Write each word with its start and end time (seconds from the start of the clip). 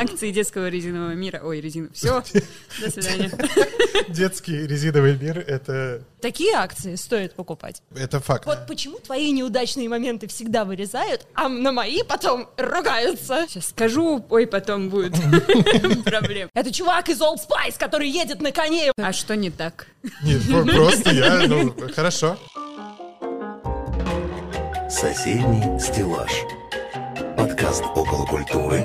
Акции 0.00 0.30
детского 0.30 0.68
резинового 0.68 1.12
мира. 1.14 1.40
Ой, 1.44 1.60
резину. 1.60 1.88
Все, 1.92 2.22
до 2.80 2.90
свидания. 2.90 3.30
Детский 4.08 4.66
резиновый 4.66 5.16
мир— 5.16 5.38
это... 5.46 6.02
Такие 6.20 6.54
акции 6.54 6.94
стоит 6.96 7.34
покупать. 7.34 7.82
Это 7.94 8.20
факт. 8.20 8.46
Вот 8.46 8.66
почему 8.66 8.98
твои 8.98 9.30
неудачные 9.32 9.88
моменты 9.88 10.26
всегда 10.28 10.64
вырезают, 10.64 11.26
а 11.34 11.48
на 11.48 11.72
мои 11.72 12.02
потом 12.02 12.48
ругаются. 12.56 13.46
Сейчас 13.48 13.68
скажу, 13.68 14.24
ой, 14.30 14.46
потом 14.46 14.88
будет 14.88 15.12
проблем. 16.04 16.48
Это 16.54 16.72
чувак 16.72 17.08
из 17.08 17.20
Old 17.20 17.36
Spice, 17.38 17.78
который 17.78 18.08
едет 18.08 18.40
на 18.40 18.52
коне. 18.52 18.92
А 18.98 19.12
что 19.12 19.36
не 19.36 19.50
так? 19.50 19.86
Нет, 20.22 20.42
про- 20.48 20.64
просто 20.74 21.10
я, 21.10 21.46
ну, 21.46 21.74
хорошо. 21.94 22.36
Соседний 24.90 25.78
стеллаж. 25.78 26.30
Подкаст 27.38 27.84
около 27.94 28.26
культуры 28.26 28.80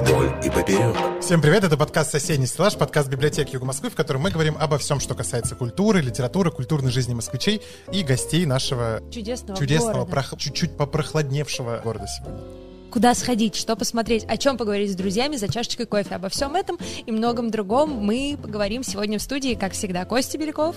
вдоль 0.00 0.32
и 0.42 0.48
поперек. 0.48 0.96
Всем 1.22 1.42
привет, 1.42 1.64
это 1.64 1.76
подкаст 1.76 2.10
«Соседний 2.10 2.46
стеллаж», 2.46 2.74
подкаст 2.78 3.10
библиотеки 3.10 3.52
Юга 3.52 3.66
Москвы, 3.66 3.90
в 3.90 3.94
котором 3.94 4.22
мы 4.22 4.30
говорим 4.30 4.56
обо 4.58 4.78
всем, 4.78 4.98
что 4.98 5.14
касается 5.14 5.54
культуры, 5.54 6.00
литературы, 6.00 6.50
культурной 6.50 6.90
жизни 6.90 7.12
москвичей 7.12 7.60
и 7.92 8.02
гостей 8.02 8.46
нашего 8.46 9.02
Чудесного, 9.10 9.58
чудесного, 9.58 10.04
города. 10.06 10.10
прох- 10.16 10.38
чуть-чуть 10.38 10.74
попрохладневшего 10.78 11.82
города 11.84 12.06
сегодня. 12.06 12.40
Куда 12.90 13.14
сходить, 13.14 13.54
что 13.54 13.76
посмотреть, 13.76 14.24
о 14.24 14.36
чем 14.36 14.56
поговорить 14.56 14.92
с 14.92 14.94
друзьями 14.94 15.36
за 15.36 15.48
чашечкой 15.48 15.86
кофе. 15.86 16.14
Обо 16.14 16.28
всем 16.28 16.56
этом 16.56 16.78
и 17.06 17.12
многом 17.12 17.50
другом 17.50 17.90
мы 17.90 18.38
поговорим 18.40 18.82
сегодня 18.82 19.18
в 19.18 19.22
студии, 19.22 19.54
как 19.54 19.72
всегда, 19.72 20.04
Костя 20.04 20.38
Беляков. 20.38 20.74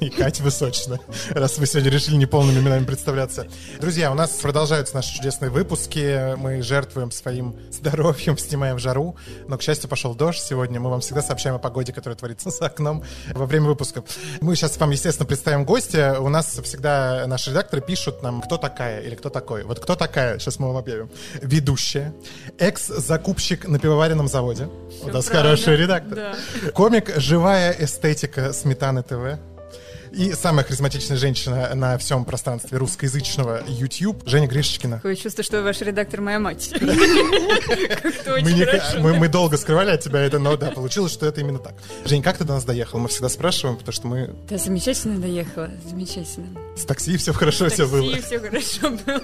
И 0.00 0.10
Катя 0.10 0.42
Высочина, 0.42 0.98
раз 1.30 1.56
вы 1.56 1.66
сегодня 1.66 1.90
решили 1.90 2.16
неполными 2.16 2.58
именами 2.58 2.84
представляться. 2.84 3.46
Друзья, 3.80 4.10
у 4.10 4.14
нас 4.14 4.30
продолжаются 4.32 4.96
наши 4.96 5.14
чудесные 5.14 5.50
выпуски. 5.50 6.36
Мы 6.36 6.62
жертвуем 6.62 7.12
своим 7.12 7.54
здоровьем, 7.70 8.36
снимаем 8.36 8.78
жару. 8.80 9.16
Но, 9.46 9.56
к 9.56 9.62
счастью, 9.62 9.88
пошел 9.88 10.14
дождь 10.14 10.40
сегодня. 10.40 10.80
Мы 10.80 10.90
вам 10.90 11.00
всегда 11.00 11.22
сообщаем 11.22 11.54
о 11.54 11.58
погоде, 11.58 11.92
которая 11.92 12.16
творится 12.16 12.50
за 12.50 12.66
окном 12.66 13.04
во 13.32 13.46
время 13.46 13.66
выпуска. 13.66 14.02
Мы 14.40 14.56
сейчас 14.56 14.76
вам, 14.78 14.90
естественно, 14.90 15.26
представим 15.26 15.64
гостя. 15.64 16.16
У 16.20 16.28
нас 16.28 16.58
всегда 16.64 17.24
наши 17.28 17.50
редакторы 17.50 17.80
пишут 17.80 18.22
нам, 18.22 18.42
кто 18.42 18.58
такая 18.58 19.00
или 19.00 19.14
кто 19.14 19.30
такой. 19.30 19.62
Вот 19.62 19.78
кто 19.78 19.94
такая, 19.94 20.40
сейчас 20.40 20.58
мы 20.58 20.66
вам 20.66 20.76
объявим. 20.76 21.08
Ведущая, 21.44 22.14
экс-закупщик 22.58 23.68
на 23.68 23.78
пивоваренном 23.78 24.28
заводе. 24.28 24.68
У 25.02 25.08
нас 25.08 25.26
правда. 25.26 25.50
хороший 25.50 25.76
редактор. 25.76 26.14
Да. 26.14 26.34
Комик 26.72 27.12
«Живая 27.16 27.76
эстетика 27.78 28.52
Сметаны 28.54 29.02
ТВ». 29.02 29.38
И 30.14 30.32
самая 30.32 30.64
харизматичная 30.64 31.16
женщина 31.16 31.74
на 31.74 31.98
всем 31.98 32.24
пространстве 32.24 32.78
русскоязычного 32.78 33.62
YouTube 33.66 34.22
Женя 34.26 34.46
Гришечкина. 34.46 34.96
Такое 34.96 35.16
чувство, 35.16 35.42
что 35.42 35.62
ваш 35.62 35.80
редактор 35.80 36.20
моя 36.20 36.38
мать. 36.38 36.72
Мы, 39.00 39.28
долго 39.28 39.56
скрывали 39.56 39.90
от 39.90 40.00
тебя 40.00 40.20
это, 40.20 40.38
но 40.38 40.56
да, 40.56 40.70
получилось, 40.70 41.12
что 41.12 41.26
это 41.26 41.40
именно 41.40 41.58
так. 41.58 41.74
Жень, 42.04 42.22
как 42.22 42.38
ты 42.38 42.44
до 42.44 42.54
нас 42.54 42.64
доехал? 42.64 42.98
Мы 42.98 43.08
всегда 43.08 43.28
спрашиваем, 43.28 43.76
потому 43.76 43.92
что 43.92 44.06
мы 44.06 44.34
Да, 44.48 44.56
замечательно 44.58 45.18
доехала, 45.18 45.70
замечательно. 45.88 46.46
с 46.76 46.84
такси, 46.84 47.16
все 47.16 47.32
хорошо, 47.32 47.68
все 47.68 47.88
Такси, 47.88 47.92
было. 47.92 48.16
все 48.22 48.38
хорошо 48.38 48.90
было. 48.90 49.20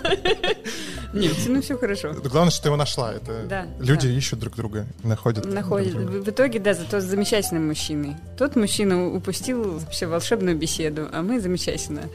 Нет, 1.13 1.33
ну 1.47 1.61
все 1.63 1.77
хорошо. 1.77 2.13
Главное, 2.13 2.51
что 2.51 2.63
ты 2.63 2.69
его 2.69 2.77
нашла. 2.77 3.13
Это 3.13 3.69
люди 3.79 4.07
ищут 4.09 4.39
друг 4.41 4.57
друга, 4.57 4.87
находят. 5.03 5.47
В 5.47 6.21
в 6.21 6.29
итоге, 6.31 6.59
да, 6.59 6.75
зато 6.75 7.01
с 7.01 7.05
замечательным 7.05 7.69
мужчиной. 7.69 8.17
Тот 8.37 8.57
мужчина 8.57 9.07
упустил 9.09 9.79
вообще 9.79 10.07
волшебную 10.07 10.57
беседу, 10.57 10.80
а 10.89 11.23
мы 11.23 11.41
замечательно. 11.41 12.09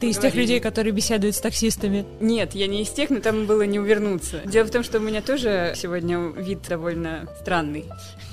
Ты 0.00 0.10
из 0.10 0.18
тех 0.18 0.34
людей, 0.34 0.60
которые 0.60 0.92
беседуют 0.92 1.34
с 1.36 1.40
таксистами. 1.40 2.04
Нет, 2.20 2.54
я 2.54 2.66
не 2.66 2.82
из 2.82 2.90
тех, 2.90 3.10
но 3.10 3.20
там 3.20 3.46
было 3.46 3.62
не 3.62 3.78
увернуться. 3.78 4.40
Дело 4.44 4.66
в 4.66 4.70
том, 4.70 4.82
что 4.82 4.98
у 4.98 5.00
меня 5.00 5.22
тоже 5.22 5.74
сегодня 5.76 6.18
вид 6.18 6.60
довольно 6.68 7.28
странный. 7.40 7.84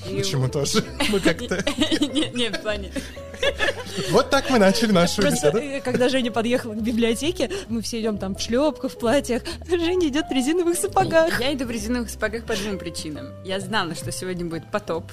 И- 0.09 0.17
Почему 0.17 0.47
тоже? 0.49 0.83
Мы 1.09 1.19
как-то... 1.19 1.63
Нет, 2.13 2.33
нет, 2.35 2.57
в 2.57 2.61
плане. 2.61 2.91
Вот 4.11 4.29
так 4.29 4.49
мы 4.49 4.57
начали 4.59 4.91
нашу 4.91 5.21
Просто, 5.21 5.51
беседу. 5.51 5.57
э, 5.57 5.81
когда 5.81 6.09
Женя 6.09 6.31
подъехала 6.31 6.73
к 6.73 6.81
библиотеке, 6.81 7.49
мы 7.67 7.81
все 7.81 7.99
идем 7.99 8.17
там 8.17 8.35
в 8.35 8.41
шлепках, 8.41 8.91
в 8.91 8.97
платьях. 8.97 9.43
Женя 9.67 10.07
идет 10.07 10.27
в 10.27 10.31
резиновых 10.31 10.77
сапогах. 10.77 11.39
Я 11.39 11.53
иду 11.53 11.65
в 11.65 11.71
резиновых 11.71 12.09
сапогах 12.09 12.45
по 12.45 12.55
двум 12.55 12.77
причинам. 12.77 13.27
Я 13.45 13.59
знала, 13.59 13.95
что 13.95 14.11
сегодня 14.11 14.45
будет 14.45 14.69
потоп. 14.71 15.05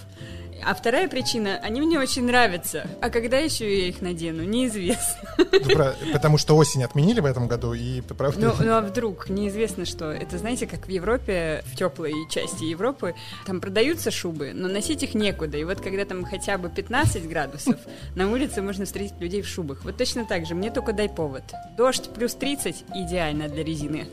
А 0.65 0.75
вторая 0.75 1.09
причина, 1.09 1.59
они 1.63 1.81
мне 1.81 1.99
очень 1.99 2.25
нравятся. 2.25 2.87
А 3.01 3.11
когда 3.11 3.39
еще 3.39 3.65
я 3.83 3.89
их 3.89 4.01
надену, 4.03 4.43
неизвестно. 4.45 5.17
Ну, 5.39 5.61
про- 5.75 5.95
Потому 6.13 6.39
что 6.39 6.57
осень 6.57 6.83
отменили 6.85 7.21
в 7.21 7.25
этом 7.25 7.49
году, 7.49 7.73
и 7.73 8.01
правда... 8.01 8.39
Ну, 8.59 8.65
ну 8.65 8.73
а 8.73 8.81
вдруг, 8.81 9.29
неизвестно 9.29 9.85
что. 9.85 10.11
Это 10.11 10.39
знаете, 10.39 10.67
как 10.67 10.87
в 10.87 10.91
Европе, 10.91 11.63
в 11.67 11.77
теплой 11.77 12.13
части 12.31 12.65
Европы, 12.65 13.15
там 13.47 13.61
продаются 13.61 14.11
шубы, 14.11 14.53
но 14.55 14.69
носить 14.69 15.03
их 15.03 15.15
некуда. 15.15 15.57
И 15.59 15.65
вот 15.65 15.81
когда 15.81 16.05
там 16.05 16.25
хотя 16.25 16.59
бы 16.59 16.69
15 16.69 17.29
градусов, 17.29 17.77
на 18.15 18.31
улице 18.31 18.63
можно 18.63 18.85
встретить 18.85 19.21
людей 19.21 19.43
в 19.43 19.49
шубах. 19.49 19.85
Вот 19.85 19.97
точно 19.97 20.25
так 20.25 20.47
же, 20.47 20.55
мне 20.55 20.71
только 20.71 20.93
дай 20.93 21.09
повод. 21.09 21.45
Дождь 21.77 22.11
плюс 22.15 22.35
30 22.35 22.85
идеально 22.95 23.49
для 23.49 23.65
резины. 23.65 24.07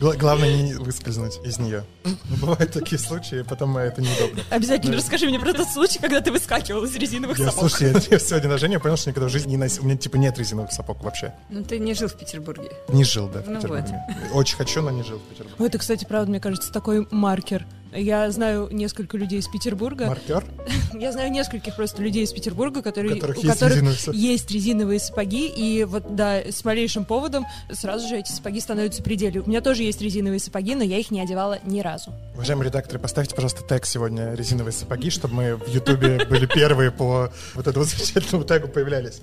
Гла- 0.00 0.16
Главное 0.16 0.52
не 0.62 0.74
выскользнуть 0.74 1.38
из 1.44 1.58
нее. 1.58 1.84
Ну, 2.04 2.12
Бывают 2.40 2.72
такие 2.72 2.98
случаи, 2.98 3.42
потом 3.42 3.76
это 3.76 4.00
неудобно. 4.02 4.42
Обязательно. 4.50 4.92
Расскажи 5.02 5.26
мне 5.26 5.38
про 5.38 5.52
тот 5.52 5.68
случай, 5.68 5.98
когда 5.98 6.20
ты 6.20 6.30
выскакивал 6.32 6.84
из 6.84 6.94
резиновых 6.96 7.38
Я, 7.38 7.50
сапог. 7.50 7.70
слушай, 7.70 7.92
я, 7.92 8.00
я 8.10 8.18
сегодня 8.18 8.48
на 8.48 8.58
Жене 8.58 8.78
понял, 8.78 8.96
что 8.96 9.10
никогда 9.10 9.28
в 9.28 9.30
жизни 9.32 9.50
не 9.50 9.56
носил. 9.56 9.82
У 9.82 9.86
меня 9.86 9.96
типа 9.96 10.16
нет 10.16 10.38
резиновых 10.38 10.72
сапог 10.72 11.02
вообще. 11.02 11.34
Ну 11.50 11.62
ты 11.64 11.78
не 11.78 11.94
жил 11.94 12.08
в 12.08 12.14
Петербурге. 12.18 12.70
Не 12.88 13.04
жил, 13.04 13.28
да, 13.28 13.42
в 13.42 13.48
Ну 13.48 13.56
Петербурге. 13.56 14.02
Очень 14.32 14.56
хочу, 14.56 14.80
но 14.82 14.90
не 14.90 15.02
жил 15.02 15.18
в 15.18 15.22
Петербурге. 15.22 15.56
Ну, 15.58 15.66
Это, 15.66 15.78
кстати, 15.78 16.04
правда, 16.04 16.30
мне 16.30 16.40
кажется, 16.40 16.72
такой 16.72 17.06
маркер. 17.10 17.66
Я 17.94 18.30
знаю 18.30 18.68
несколько 18.70 19.16
людей 19.18 19.38
из 19.38 19.48
Петербурга. 19.48 20.06
Маркер? 20.06 20.44
Я 20.94 21.12
знаю 21.12 21.30
нескольких 21.30 21.76
просто 21.76 22.02
людей 22.02 22.24
из 22.24 22.32
Петербурга, 22.32 22.82
которые, 22.82 23.12
У 23.12 23.14
которых 23.16 23.38
у 23.38 23.40
есть 23.42 23.52
которых 23.54 23.74
резиновые 23.74 23.98
сапоги. 23.98 24.18
есть 24.18 24.50
резиновые 24.50 25.00
сапоги, 25.00 25.48
и 25.48 25.84
вот, 25.84 26.14
да, 26.14 26.38
с 26.38 26.64
малейшим 26.64 27.04
поводом 27.04 27.46
сразу 27.70 28.08
же 28.08 28.18
эти 28.18 28.32
сапоги 28.32 28.60
становятся 28.60 29.02
пределе. 29.02 29.40
У 29.40 29.48
меня 29.48 29.60
тоже 29.60 29.82
есть 29.82 30.00
резиновые 30.00 30.40
сапоги, 30.40 30.74
но 30.74 30.82
я 30.84 30.98
их 30.98 31.10
не 31.10 31.20
одевала 31.20 31.58
ни 31.64 31.80
разу. 31.80 32.12
Уважаемые 32.34 32.68
редакторы, 32.68 32.98
поставьте, 32.98 33.34
пожалуйста, 33.34 33.62
тег 33.62 33.84
сегодня 33.84 34.34
резиновые 34.34 34.72
сапоги, 34.72 35.10
чтобы 35.10 35.34
мы 35.34 35.56
в 35.56 35.68
Ютубе 35.68 36.24
были 36.30 36.46
первые 36.46 36.90
по 36.90 37.30
вот 37.54 37.66
этому 37.66 37.84
замечательному 37.84 38.44
тегу 38.44 38.68
появлялись. 38.68 39.20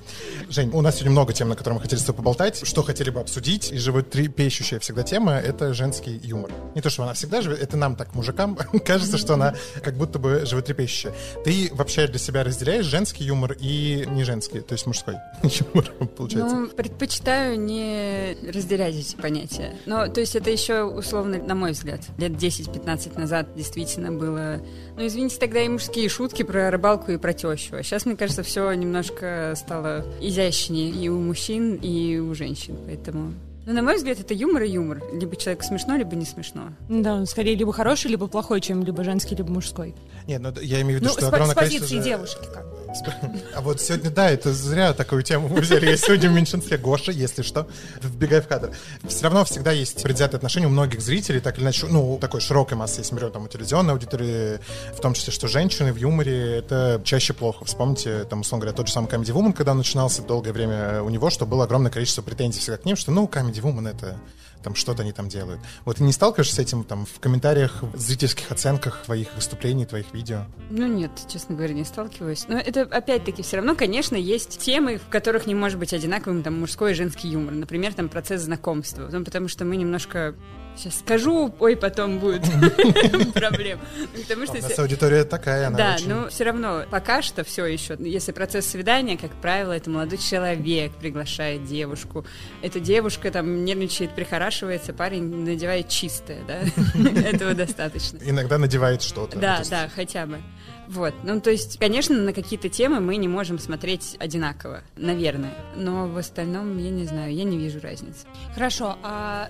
Жень, 0.50 0.69
у 0.74 0.81
нас 0.81 0.96
сегодня 0.96 1.12
много 1.12 1.34
тем, 1.34 1.50
на 1.50 1.56
которые 1.56 1.78
мы 1.78 1.81
хотели 1.81 2.00
с 2.00 2.03
тобой 2.03 2.18
поболтать, 2.18 2.66
что 2.68 2.84
хотели 2.84 3.09
бы 3.09 3.19
обсудить. 3.19 3.72
И 3.72 3.78
животрепещущая 3.78 4.80
всегда 4.80 5.03
тема— 5.03 5.34
это 5.34 5.74
женский 5.74 6.19
юмор. 6.24 6.51
Не 6.75 6.81
то, 6.81 6.90
что 6.90 7.03
она 7.03 7.13
всегда 7.13 7.41
живет, 7.41 7.62
это 7.62 7.78
нам 7.78 7.96
так, 7.96 8.13
мужикам, 8.13 8.59
кажется, 8.86 9.18
что 9.18 9.34
она 9.36 9.56
как 9.84 9.96
будто 9.96 10.20
бы 10.20 10.46
животрепещущая. 10.46 11.14
Ты 11.44 11.70
вообще 11.74 12.08
для 12.08 12.20
себя 12.20 12.44
разделяешь 12.44 12.86
женский 12.86 13.24
юмор 13.24 13.56
и 13.59 14.06
не 14.08 14.24
женский, 14.24 14.62
то 14.62 14.74
есть 14.74 14.86
мужской 14.86 15.16
юмор, 15.44 15.92
получается? 16.16 16.56
Ну, 16.56 16.68
предпочитаю 16.68 17.59
не 17.59 18.38
разделять 18.52 18.96
эти 18.96 19.16
понятия. 19.16 19.75
Но, 19.86 20.08
то 20.08 20.19
есть, 20.19 20.36
это 20.36 20.50
еще 20.50 20.84
условно, 20.84 21.38
на 21.42 21.56
мой 21.56 21.72
взгляд, 21.72 22.02
лет 22.18 22.31
10-15 22.31 23.19
назад 23.19 23.48
действительно 23.56 24.12
было... 24.12 24.62
Ну, 24.96 25.06
извините, 25.06 25.38
тогда 25.40 25.62
и 25.62 25.68
мужские 25.68 26.09
шутки 26.09 26.44
про 26.44 26.72
рыбалку 26.72 27.12
и 27.12 27.18
про 27.18 27.34
тещу. 27.34 27.78
А 27.78 27.84
сейчас, 27.84 28.06
мне 28.06 28.16
кажется, 28.16 28.44
все 28.44 28.72
немножко 28.74 29.53
стало 29.56 30.06
изящнее 30.22 30.90
и 30.90 31.09
у 31.09 31.19
мужчин, 31.19 31.75
и 31.75 32.18
у 32.18 32.34
женщин. 32.34 32.78
Поэтому... 32.86 33.34
Ну, 33.69 33.75
на 33.75 33.84
мой 33.84 33.97
взгляд, 33.97 34.19
это 34.19 34.34
юмор 34.34 34.63
и 34.63 34.69
юмор. 34.72 35.00
Либо 35.13 35.35
человеку 35.35 35.63
смешно, 35.63 35.96
либо 35.96 36.16
не 36.16 36.25
смешно. 36.25 36.69
Да, 36.90 37.13
он 37.13 37.28
скорее 37.28 37.53
либо 37.53 37.72
хороший, 37.72 38.09
либо 38.09 38.25
плохой, 38.25 38.62
чем 38.62 38.84
либо 38.84 39.03
женский, 39.03 39.35
либо 39.35 39.52
мужской. 39.52 39.94
Нет, 40.25 40.41
ну 40.41 40.52
я 40.59 40.81
имею 40.81 40.97
в 40.97 41.02
виду, 41.03 41.06
Ну, 41.06 41.12
что 41.12 41.22
с, 41.22 41.28
огромное 41.28 41.53
с 41.53 41.56
позиции 41.56 41.78
количество... 41.78 42.02
же- 42.02 42.09
девушки 42.09 42.47
как 42.52 42.66
бы. 42.68 42.78
А 43.55 43.61
вот 43.61 43.81
сегодня, 43.81 44.09
да, 44.09 44.29
это 44.29 44.53
зря 44.53 44.94
такую 44.94 45.23
тему 45.23 45.47
мы 45.47 45.61
взяли. 45.61 45.88
Я 45.88 45.97
сегодня 45.97 46.29
в 46.29 46.33
меньшинстве. 46.33 46.77
Гоша, 46.77 47.11
если 47.11 47.41
что, 47.41 47.67
вбегай 48.01 48.41
в 48.41 48.47
кадр. 48.47 48.72
Все 49.07 49.23
равно 49.23 49.45
всегда 49.45 49.72
есть 49.72 50.01
предвзятое 50.03 50.38
отношение 50.38 50.67
у 50.67 50.72
многих 50.72 51.01
зрителей, 51.01 51.39
так 51.39 51.57
или 51.57 51.63
иначе, 51.63 51.88
ну, 51.88 52.17
такой 52.19 52.41
широкой 52.41 52.77
массы, 52.77 53.01
если 53.01 53.16
берем 53.16 53.31
там 53.31 53.45
у 53.45 53.47
телевизионной 53.47 53.94
аудитории, 53.94 54.59
в 54.95 55.00
том 55.01 55.13
числе, 55.13 55.33
что 55.33 55.47
женщины 55.47 55.91
в 55.94 55.97
юморе, 55.97 56.57
это 56.57 57.01
чаще 57.03 57.33
плохо. 57.33 57.65
Вспомните, 57.65 58.24
там, 58.25 58.41
условно 58.41 58.63
говоря, 58.63 58.77
тот 58.77 58.88
же 58.88 58.94
самый 58.94 59.07
Comedy 59.07 59.33
Woman, 59.33 59.53
когда 59.53 59.74
начинался 59.74 60.21
долгое 60.21 60.51
время 60.51 61.03
у 61.03 61.09
него, 61.09 61.30
что 61.30 61.45
было 61.45 61.65
огромное 61.65 61.92
количество 61.92 62.21
претензий 62.21 62.59
всегда 62.59 62.77
к 62.77 62.85
ним, 62.85 62.95
что, 62.95 63.12
ну, 63.12 63.25
Comedy 63.25 63.62
Woman 63.62 63.89
это 63.89 64.18
там 64.63 64.75
что-то 64.75 65.03
они 65.03 65.11
там 65.11 65.29
делают. 65.29 65.59
Вот 65.85 65.97
ты 65.97 66.03
не 66.03 66.13
сталкиваешься 66.13 66.56
с 66.56 66.59
этим 66.59 66.83
там 66.83 67.06
в 67.06 67.19
комментариях, 67.19 67.81
в 67.81 67.97
зрительских 67.97 68.51
оценках 68.51 69.03
твоих 69.03 69.33
выступлений, 69.35 69.85
твоих 69.85 70.13
видео? 70.13 70.45
Ну 70.69 70.88
нет, 70.88 71.11
честно 71.27 71.56
говоря, 71.56 71.73
не 71.73 71.85
сталкиваюсь. 71.85 72.45
Но 72.47 72.57
это 72.57 72.81
опять-таки 72.81 73.41
все 73.44 73.57
равно, 73.57 73.75
конечно, 73.75 74.15
есть 74.15 74.59
темы, 74.59 74.97
в 74.97 75.09
которых 75.09 75.45
не 75.47 75.56
может 75.56 75.79
быть 75.79 75.94
одинаковым 75.94 76.44
там 76.44 76.59
мужской 76.59 76.91
и 76.91 76.95
женский 76.95 77.29
юмор. 77.29 77.53
Например, 77.53 77.94
там 77.94 78.09
процесс 78.09 78.41
знакомства. 78.41 79.09
Ну, 79.11 79.23
потому 79.23 79.47
что 79.47 79.65
мы 79.65 79.77
немножко 79.77 80.35
сейчас 80.79 81.00
скажу, 81.00 81.53
ой, 81.59 81.75
потом 81.75 82.19
будет 82.19 82.41
проблем. 83.33 83.79
Потому 84.13 84.45
что... 84.45 84.57
У 84.57 84.61
нас 84.61 84.79
аудитория 84.79 85.23
такая, 85.23 85.67
она 85.67 85.77
Да, 85.77 85.97
но 86.06 86.29
все 86.29 86.45
равно 86.45 86.83
пока 86.89 87.21
что 87.21 87.44
все 87.44 87.65
еще. 87.65 87.97
Если 88.00 88.31
процесс 88.31 88.65
свидания, 88.65 89.17
как 89.17 89.31
правило, 89.41 89.73
это 89.73 89.89
молодой 89.89 90.17
человек 90.17 90.94
приглашает 90.94 91.65
девушку. 91.65 92.25
Эта 92.61 92.79
девушка 92.79 93.31
там 93.31 93.65
нервничает, 93.65 94.15
прихорашивается, 94.50 94.94
парень 94.94 95.44
надевает 95.46 95.90
чистое, 95.90 96.40
да? 96.48 96.62
Этого 97.22 97.54
достаточно. 97.54 98.19
Иногда 98.24 98.57
надевает 98.57 99.01
что-то. 99.01 99.38
Да, 99.38 99.62
да, 99.69 99.90
хотя 99.94 100.25
бы. 100.25 100.40
Вот. 100.88 101.13
Ну, 101.24 101.40
то 101.40 101.51
есть, 101.51 101.78
конечно, 101.78 102.18
на 102.18 102.34
какие-то 102.34 102.68
темы 102.68 103.00
мы 103.00 103.18
не 103.18 103.28
можем 103.28 103.60
смотреть 103.60 104.18
одинаково, 104.19 104.81
наверное. 104.98 105.54
Но 105.75 106.07
в 106.07 106.18
остальном, 106.18 106.78
я 106.80 106.90
не 106.90 107.06
знаю, 107.06 107.34
я 107.34 107.44
не 107.44 107.57
вижу 107.57 107.80
разницы. 107.80 108.25
Хорошо, 108.56 108.98
а 109.04 109.48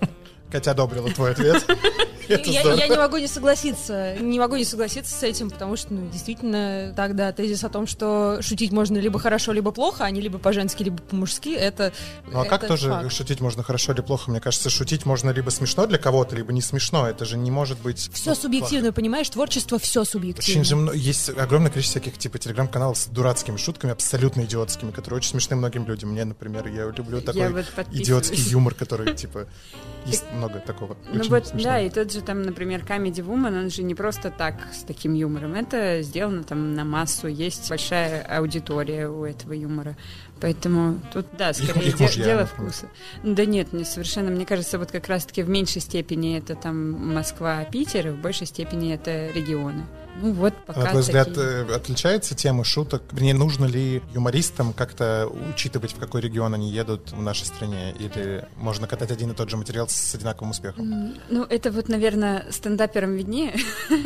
Катя 0.50 0.72
одобрила 0.72 1.10
твой 1.10 1.32
ответ. 1.32 1.64
Я, 2.28 2.86
не 2.86 2.96
могу 2.96 3.16
не 3.16 3.26
согласиться. 3.26 4.14
Не 4.20 4.38
могу 4.38 4.56
не 4.56 4.64
согласиться 4.64 5.14
с 5.14 5.22
этим, 5.22 5.50
потому 5.50 5.76
что, 5.76 5.92
ну, 5.92 6.08
действительно, 6.10 6.92
тогда 6.94 7.32
тезис 7.32 7.64
о 7.64 7.68
том, 7.68 7.86
что 7.86 8.38
шутить 8.40 8.70
можно 8.72 8.98
либо 8.98 9.18
хорошо, 9.18 9.52
либо 9.52 9.72
плохо, 9.72 10.04
а 10.04 10.10
не 10.10 10.20
либо 10.20 10.38
по-женски, 10.38 10.82
либо 10.82 10.98
по-мужски, 11.02 11.50
это 11.50 11.92
Ну 12.30 12.40
а 12.40 12.44
как 12.44 12.66
тоже 12.66 12.88
факт. 12.88 13.12
шутить 13.12 13.40
можно 13.40 13.62
хорошо 13.62 13.92
или 13.92 14.00
плохо? 14.00 14.30
Мне 14.30 14.40
кажется, 14.40 14.70
шутить 14.70 15.06
можно 15.06 15.30
либо 15.30 15.50
смешно 15.50 15.86
для 15.86 15.98
кого-то, 15.98 16.36
либо 16.36 16.52
не 16.52 16.62
смешно. 16.62 17.08
Это 17.08 17.24
же 17.24 17.36
не 17.36 17.50
может 17.50 17.78
быть... 17.80 18.10
Все 18.12 18.30
ну, 18.30 18.36
субъективно, 18.36 18.92
понимаешь? 18.92 19.28
Творчество 19.28 19.78
все 19.78 20.02
Очень 20.02 20.10
субъективно. 20.10 20.64
же 20.64 20.76
мно- 20.76 20.92
есть 20.92 21.30
огромное 21.30 21.70
количество 21.70 22.00
всяких 22.00 22.18
типа 22.18 22.38
телеграм-каналов 22.38 22.96
с 22.96 23.06
дурацкими 23.06 23.56
шутками, 23.56 23.92
абсолютно 23.92 24.42
идиотскими, 24.42 24.90
которые 24.90 25.18
очень 25.18 25.30
смешны 25.30 25.56
многим 25.56 25.86
людям. 25.86 26.10
Мне, 26.10 26.24
например, 26.24 26.66
я 26.68 26.86
люблю 26.86 27.20
такой 27.20 27.52
вот 27.52 27.66
идиотский 27.92 28.42
юмор, 28.50 28.74
который 28.74 29.14
типа 29.14 29.46
есть 30.06 30.24
много 30.40 30.58
такого. 30.60 30.96
Ну 31.12 31.22
вот, 31.28 31.46
смешного. 31.48 31.62
да, 31.62 31.80
и 31.80 31.90
тот 31.90 32.12
же 32.12 32.20
там, 32.20 32.42
например, 32.42 32.82
Comedy 32.88 33.24
Woman, 33.24 33.58
он 33.64 33.70
же 33.70 33.82
не 33.82 33.94
просто 33.94 34.30
так 34.30 34.54
с 34.72 34.82
таким 34.82 35.14
юмором. 35.14 35.54
Это 35.54 36.02
сделано 36.02 36.42
там 36.44 36.74
на 36.74 36.84
массу, 36.84 37.28
есть 37.28 37.68
большая 37.68 38.22
аудитория 38.22 39.08
у 39.08 39.24
этого 39.24 39.52
юмора. 39.52 39.96
Поэтому 40.40 41.00
тут, 41.12 41.26
да, 41.38 41.52
скорее 41.52 41.88
их 41.88 41.96
де- 41.98 42.04
мужья, 42.04 42.24
дело 42.24 42.46
вкуса. 42.46 42.88
Да 43.22 43.44
нет, 43.44 43.72
не 43.72 43.84
совершенно. 43.84 44.30
Мне 44.30 44.46
кажется, 44.46 44.78
вот 44.78 44.90
как 44.90 45.06
раз-таки 45.08 45.42
в 45.42 45.48
меньшей 45.48 45.82
степени 45.82 46.38
это 46.38 46.54
там 46.54 46.92
Москва, 47.14 47.62
Питер, 47.64 48.08
и 48.08 48.10
в 48.10 48.16
большей 48.20 48.46
степени 48.46 48.94
это 48.94 49.28
регионы. 49.32 49.84
Ну 50.16 50.32
вот, 50.32 50.54
пока 50.66 50.80
на 50.80 50.90
твой 50.90 51.02
взгляд, 51.02 51.28
такие. 51.28 51.66
э, 51.68 51.74
отличается 51.74 52.34
тема 52.34 52.64
шуток? 52.64 53.02
Вернее, 53.12 53.34
нужно 53.34 53.64
ли 53.64 54.02
юмористам 54.14 54.72
как-то 54.72 55.28
учитывать, 55.52 55.92
в 55.92 55.98
какой 55.98 56.20
регион 56.20 56.54
они 56.54 56.70
едут 56.70 57.12
в 57.12 57.22
нашей 57.22 57.46
стране? 57.46 57.92
Или 57.98 58.44
можно 58.56 58.86
катать 58.86 59.10
один 59.10 59.30
и 59.30 59.34
тот 59.34 59.50
же 59.50 59.56
материал 59.56 59.88
с 59.88 60.14
одинаковым 60.14 60.50
успехом? 60.50 61.14
Ну, 61.28 61.44
это 61.44 61.70
вот, 61.70 61.88
наверное, 61.88 62.46
стендаперам 62.50 63.14
виднее. 63.14 63.54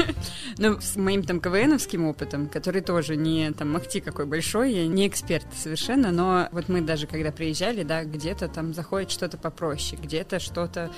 Ну, 0.56 0.80
с 0.80 0.94
моим 0.94 1.24
там 1.24 1.40
КВНовским 1.40 2.06
опытом, 2.06 2.48
который 2.48 2.80
тоже 2.80 3.16
не 3.16 3.50
там 3.50 3.72
махти 3.72 4.00
какой 4.00 4.24
большой, 4.24 4.72
я 4.72 4.86
не 4.86 5.08
эксперт 5.08 5.46
совершенно, 5.56 6.12
но 6.12 6.48
вот 6.52 6.68
мы 6.68 6.80
даже 6.80 7.08
когда 7.08 7.32
приезжали, 7.32 7.82
да, 7.82 8.04
где-то 8.04 8.46
там 8.46 8.72
заходит 8.72 9.10
что-то 9.10 9.36
попроще, 9.36 10.00
где-то 10.00 10.38
что-то, 10.38 10.90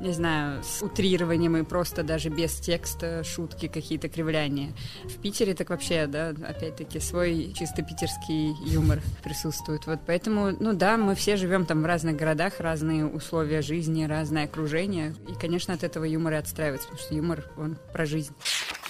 не 0.00 0.12
знаю, 0.12 0.62
с 0.62 0.82
утрированием 0.82 1.56
и 1.56 1.62
просто 1.62 2.02
даже 2.02 2.28
без 2.28 2.54
текста 2.56 3.24
шутки 3.24 3.66
какие-то 3.68 4.08
кривляния. 4.08 4.57
В 5.04 5.20
Питере 5.20 5.54
так 5.54 5.70
вообще, 5.70 6.06
да, 6.06 6.30
опять-таки 6.30 7.00
свой 7.00 7.52
чисто 7.56 7.82
питерский 7.82 8.54
юмор 8.66 9.00
присутствует. 9.22 9.86
Вот 9.86 10.00
поэтому, 10.06 10.56
ну 10.58 10.72
да, 10.72 10.96
мы 10.96 11.14
все 11.14 11.36
живем 11.36 11.66
там 11.66 11.82
в 11.82 11.86
разных 11.86 12.16
городах, 12.16 12.60
разные 12.60 13.06
условия 13.06 13.62
жизни, 13.62 14.04
разное 14.04 14.44
окружение. 14.44 15.14
И, 15.28 15.34
конечно, 15.34 15.74
от 15.74 15.84
этого 15.84 16.04
юмор 16.04 16.34
и 16.34 16.36
отстраивается, 16.36 16.88
потому 16.88 17.04
что 17.04 17.14
юмор, 17.14 17.44
он 17.56 17.76
про 17.92 18.06
жизнь. 18.06 18.34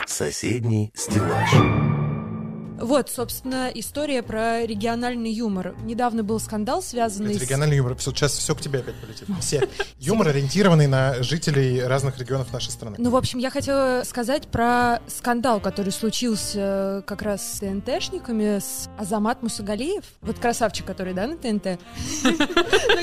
Соседний 0.06 0.90
стеллаж. 0.94 1.97
Вот, 2.80 3.10
собственно, 3.10 3.70
история 3.74 4.22
про 4.22 4.64
региональный 4.64 5.32
юмор. 5.32 5.74
Недавно 5.82 6.22
был 6.22 6.38
скандал, 6.38 6.82
связанный 6.82 7.30
Это 7.32 7.40
с... 7.40 7.42
региональный 7.42 7.76
юмор. 7.76 7.96
Сейчас 7.98 8.32
все 8.32 8.54
к 8.54 8.60
тебе 8.60 8.80
опять 8.80 8.94
полетит. 8.96 9.28
Все. 9.40 9.68
Юмор, 9.98 10.28
ориентированный 10.28 10.86
на 10.86 11.22
жителей 11.22 11.82
разных 11.82 12.18
регионов 12.18 12.52
нашей 12.52 12.70
страны. 12.70 12.96
Ну, 12.98 13.10
в 13.10 13.16
общем, 13.16 13.38
я 13.38 13.50
хотела 13.50 14.02
сказать 14.04 14.48
про 14.48 15.00
скандал, 15.08 15.60
который 15.60 15.92
случился 15.92 17.02
как 17.06 17.22
раз 17.22 17.54
с 17.54 17.58
ТНТшниками, 17.60 18.58
с 18.58 18.88
Азамат 18.98 19.42
Мусагалиев. 19.42 20.04
Вот 20.20 20.38
красавчик, 20.38 20.86
который, 20.86 21.14
да, 21.14 21.26
на 21.26 21.36
ТНТ? 21.36 21.80
Ну, 22.88 23.00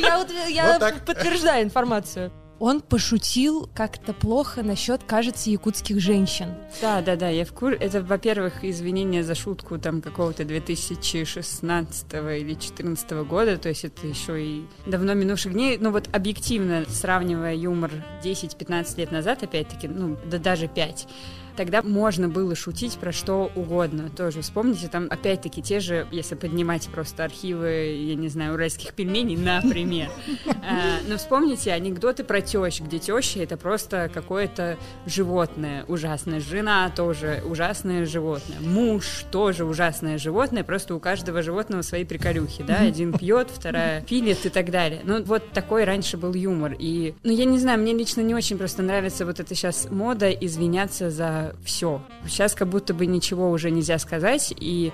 я 0.50 0.80
подтверждаю 1.06 1.64
информацию. 1.66 2.32
Он 2.60 2.82
пошутил 2.82 3.70
как-то 3.76 4.14
плохо 4.14 4.64
насчет, 4.64 5.04
кажется, 5.04 5.50
якутских 5.50 6.00
женщин. 6.00 6.56
Да, 6.82 7.02
да, 7.02 7.16
да, 7.16 7.30
я 7.30 7.46
в 7.46 7.52
курсе. 7.52 7.78
Это, 7.78 8.02
во-первых, 8.02 8.64
извинения 8.64 9.24
за 9.24 9.36
шутку 9.36 9.78
там 9.78 10.02
какого-то 10.02 10.46
2016 10.46 12.14
или 12.14 12.44
2014 12.44 13.12
года, 13.28 13.58
то 13.58 13.70
есть 13.70 13.86
это 13.86 14.08
еще 14.08 14.42
и 14.42 14.66
давно 14.86 15.14
минувших 15.14 15.54
дней. 15.54 15.78
Ну 15.80 15.92
вот 15.92 16.10
объективно, 16.14 16.86
сравнивая 16.88 17.56
юмор 17.56 17.92
10-15 18.24 18.98
лет 18.98 19.12
назад, 19.12 19.44
опять-таки, 19.44 19.88
ну 19.88 20.18
да 20.26 20.38
даже 20.38 20.68
5, 20.68 21.08
Тогда 21.56 21.82
можно 21.82 22.28
было 22.28 22.56
шутить 22.56 22.98
про 22.98 23.12
что 23.12 23.52
угодно. 23.56 24.10
Тоже 24.16 24.42
вспомните, 24.42 24.88
там 24.88 25.08
опять-таки 25.10 25.62
те 25.62 25.80
же, 25.80 26.08
если 26.12 26.36
поднимать 26.36 26.88
просто 26.90 27.24
архивы, 27.24 27.96
я 28.08 28.16
не 28.16 28.28
знаю, 28.28 28.54
уральских 28.54 28.94
пельменей, 28.94 29.38
например. 29.38 30.10
А, 30.68 31.00
Но 31.08 31.18
вспомните 31.18 31.72
анекдоты 31.72 32.24
про 32.24 32.42
тещ, 32.42 32.82
где 32.82 32.98
теща 32.98 33.40
это 33.40 33.56
просто 33.56 34.10
какое-то 34.12 34.78
животное 35.06 35.86
ужасное. 35.88 36.40
Жена 36.40 36.90
тоже 36.90 37.44
ужасное 37.46 38.06
животное. 38.06 38.58
Муж 38.62 39.26
тоже 39.32 39.64
ужасное 39.64 40.18
животное. 40.18 40.64
Просто 40.64 40.96
у 40.96 41.00
каждого 41.00 41.44
животного 41.44 41.84
свои 41.84 42.04
приколюхи, 42.04 42.64
да? 42.64 42.78
Один 42.78 43.14
пьет, 43.14 43.50
вторая 43.52 44.02
пилит 44.02 44.46
и 44.46 44.50
так 44.50 44.72
далее. 44.72 45.02
Ну, 45.04 45.24
вот 45.24 45.52
такой 45.52 45.84
раньше 45.84 46.18
был 46.18 46.34
юмор. 46.34 46.76
И, 46.78 47.14
ну, 47.24 47.32
я 47.32 47.46
не 47.46 47.60
знаю, 47.60 47.80
мне 47.80 47.94
лично 47.94 48.22
не 48.22 48.34
очень 48.34 48.58
просто 48.58 48.82
нравится 48.82 49.26
вот 49.26 49.40
эта 49.40 49.54
сейчас 49.54 49.88
мода 49.90 50.32
извиняться 50.32 51.12
за 51.12 51.45
все. 51.64 52.02
Сейчас 52.28 52.56
как 52.56 52.68
будто 52.68 52.94
бы 52.94 53.06
ничего 53.06 53.52
уже 53.52 53.72
нельзя 53.72 54.00
сказать, 54.00 54.54
и 54.58 54.92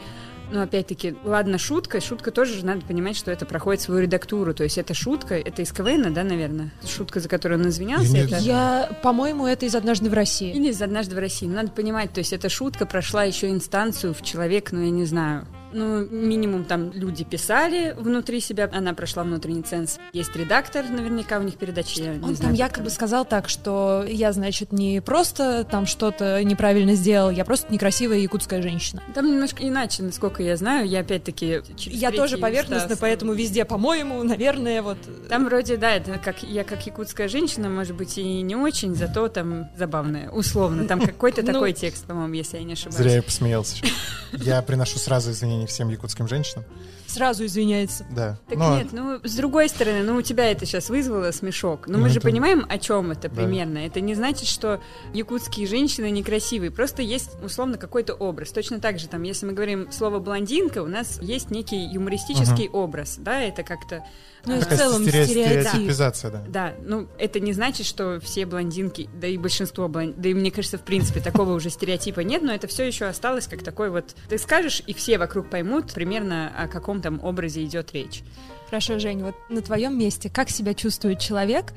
ну, 0.52 0.62
опять-таки, 0.62 1.16
ладно, 1.24 1.58
шутка. 1.58 2.02
Шутка 2.02 2.32
тоже 2.32 2.56
же 2.56 2.66
надо 2.66 2.82
понимать, 2.82 3.16
что 3.16 3.32
это 3.32 3.46
проходит 3.46 3.82
свою 3.82 4.02
редактуру. 4.02 4.54
То 4.54 4.64
есть 4.64 4.78
это 4.78 4.94
шутка, 4.94 5.36
это 5.36 5.62
из 5.62 5.72
КВН, 5.72 6.14
да, 6.14 6.24
наверное? 6.24 6.72
Шутка, 6.86 7.20
за 7.20 7.30
которую 7.30 7.62
он 7.62 7.70
извинялся. 7.70 8.18
Это... 8.18 8.38
Я, 8.38 8.90
по-моему, 9.02 9.48
это 9.48 9.66
из 9.66 9.76
«Однажды 9.76 10.10
в 10.10 10.14
России». 10.14 10.54
Или 10.54 10.70
из 10.70 10.82
«Однажды 10.82 11.16
в 11.16 11.20
России». 11.20 11.48
Ну, 11.48 11.56
Надо 11.56 11.72
понимать, 11.72 12.12
то 12.12 12.20
есть 12.20 12.34
эта 12.34 12.50
шутка 12.50 12.86
прошла 12.86 13.24
еще 13.24 13.50
инстанцию 13.50 14.14
в 14.14 14.22
человек, 14.22 14.72
ну, 14.72 14.82
я 14.82 14.90
не 14.90 15.06
знаю, 15.06 15.48
ну, 15.74 16.06
минимум 16.08 16.64
там 16.66 16.92
люди 16.92 17.24
писали 17.24 17.96
внутри 17.98 18.40
себя, 18.40 18.70
она 18.72 18.94
прошла 18.94 19.24
внутренний 19.24 19.62
ценз. 19.64 19.98
Есть 20.14 20.36
редактор, 20.36 20.86
наверняка 20.90 21.40
у 21.40 21.44
них 21.44 21.56
передачи, 21.56 22.00
я 22.00 22.16
не 22.16 22.24
Он 22.24 22.36
знаю, 22.36 22.38
там 22.38 22.50
как 22.50 22.58
якобы 22.58 22.90
сказал 22.90 23.26
так, 23.26 23.50
что 23.50 24.06
я, 24.08 24.32
значит, 24.34 24.72
не 24.72 25.02
просто 25.02 25.64
там 25.70 25.86
что-то 25.86 26.44
неправильно 26.44 26.96
сделал, 26.96 27.30
я 27.30 27.46
просто 27.46 27.72
некрасивая 27.72 28.18
якутская 28.20 28.62
женщина. 28.62 29.02
Там 29.14 29.28
немножко 29.28 29.68
иначе, 29.68 30.04
насколько 30.04 30.44
я 30.44 30.58
знаю. 30.58 30.88
Я 30.88 31.00
опять-таки 31.02 31.62
Я 31.78 32.12
тоже 32.12 32.38
поверхностно, 32.38 32.94
Стас- 32.96 33.00
поэтому 33.00 33.34
везде, 33.34 33.66
по-моему, 33.66 34.24
наверное, 34.24 34.82
вот... 34.82 34.98
Там 35.30 35.46
вроде, 35.46 35.78
да, 35.78 35.92
это 35.92 36.18
как 36.18 36.44
я 36.44 36.64
как 36.64 36.86
якутская 36.86 37.28
женщина, 37.28 37.70
может 37.70 37.96
быть, 37.96 38.18
и 38.18 38.42
не 38.42 38.56
очень, 38.56 38.96
зато 38.96 39.28
там 39.28 39.70
забавная, 39.78 40.30
условно. 40.30 40.88
Там 40.88 41.00
какой-то 41.02 41.42
Ну. 41.42 41.54
такой 41.54 41.74
текст, 41.74 42.06
по-моему, 42.06 42.34
если 42.34 42.58
я 42.58 42.64
не 42.64 42.74
ошибаюсь. 42.74 42.96
Зря 42.98 43.16
я 43.16 43.24
посмеялся. 43.24 43.76
сейчас. 43.76 43.92
Я 44.34 44.62
приношу 44.62 44.98
сразу 45.00 45.32
извинения 45.32 45.61
всем 45.66 45.90
якутским 45.90 46.28
женщинам. 46.28 46.66
Сразу 47.12 47.46
извиняется. 47.46 48.06
Да. 48.16 48.38
Так 48.48 48.58
Но 48.58 48.78
нет, 48.78 48.88
ну, 48.94 49.20
с 49.24 49.36
другой 49.36 49.68
стороны, 49.70 50.04
ну, 50.04 50.16
у 50.16 50.22
тебя 50.22 50.50
это 50.52 50.66
сейчас 50.66 50.90
вызвало 50.90 51.32
смешок. 51.32 51.88
Но 51.88 51.98
Ну, 51.98 52.04
мы 52.04 52.10
же 52.10 52.20
это- 52.20 52.28
понимаем, 52.28 52.66
о 52.70 52.78
чем 52.78 53.12
это 53.12 53.28
Да. 53.30 53.36
примерно. 53.36 53.80
Это 53.80 54.00
не 54.02 54.16
значит, 54.16 54.48
что 54.48 54.82
якутские 55.14 55.68
женщины 55.68 56.10
некрасивые. 56.10 56.72
Просто 56.72 57.02
есть, 57.02 57.32
условно, 57.44 57.78
какой-то 57.78 58.14
образ. 58.14 58.52
Точно 58.52 58.80
так 58.80 59.00
же, 59.00 59.08
там, 59.08 59.24
если 59.24 59.46
мы 59.46 59.54
говорим 59.54 59.92
слово 59.92 60.20
«блондинка», 60.20 60.82
у 60.84 60.88
нас 60.88 61.20
есть 61.22 61.52
некий 61.52 61.84
юмористический 61.86 62.70
образ, 62.70 63.16
да, 63.18 63.42
это 63.42 63.64
как-то... 63.64 64.04
Ну 64.44 64.58
и 64.58 64.60
в 64.60 64.66
целом 64.70 65.04
стере- 65.04 65.26
стереотип. 65.26 65.68
стереотипизация, 65.70 66.32
да. 66.32 66.44
Да, 66.48 66.74
ну 66.84 67.08
это 67.20 67.40
не 67.40 67.54
значит, 67.54 67.86
что 67.86 68.20
все 68.22 68.48
блондинки, 68.48 69.08
да 69.14 69.28
и 69.28 69.38
большинство 69.38 69.88
блондинок, 69.88 70.20
да 70.20 70.30
и 70.30 70.34
мне 70.34 70.50
кажется, 70.50 70.80
в 70.80 70.82
принципе, 70.82 71.20
такого 71.20 71.54
уже 71.54 71.70
стереотипа 71.70 72.22
нет, 72.22 72.42
но 72.42 72.52
это 72.52 72.66
все 72.66 72.88
еще 72.88 73.06
осталось 73.06 73.46
как 73.46 73.62
такой 73.64 73.92
вот, 73.92 74.16
ты 74.30 74.40
скажешь, 74.40 74.82
и 74.88 74.96
все 74.96 75.20
вокруг 75.20 75.52
поймут 75.52 75.94
примерно 75.94 76.52
о 76.58 76.68
каком 76.68 77.01
там 77.02 77.20
образе 77.24 77.64
идет 77.64 77.94
речь. 77.94 78.24
Хорошо, 78.72 79.00
Жень, 79.00 79.22
вот 79.22 79.36
на 79.50 79.62
твоем 79.62 80.00
месте 80.00 80.30
как 80.30 80.50
себя 80.50 80.74
чувствует 80.74 81.20
человек, 81.20 81.74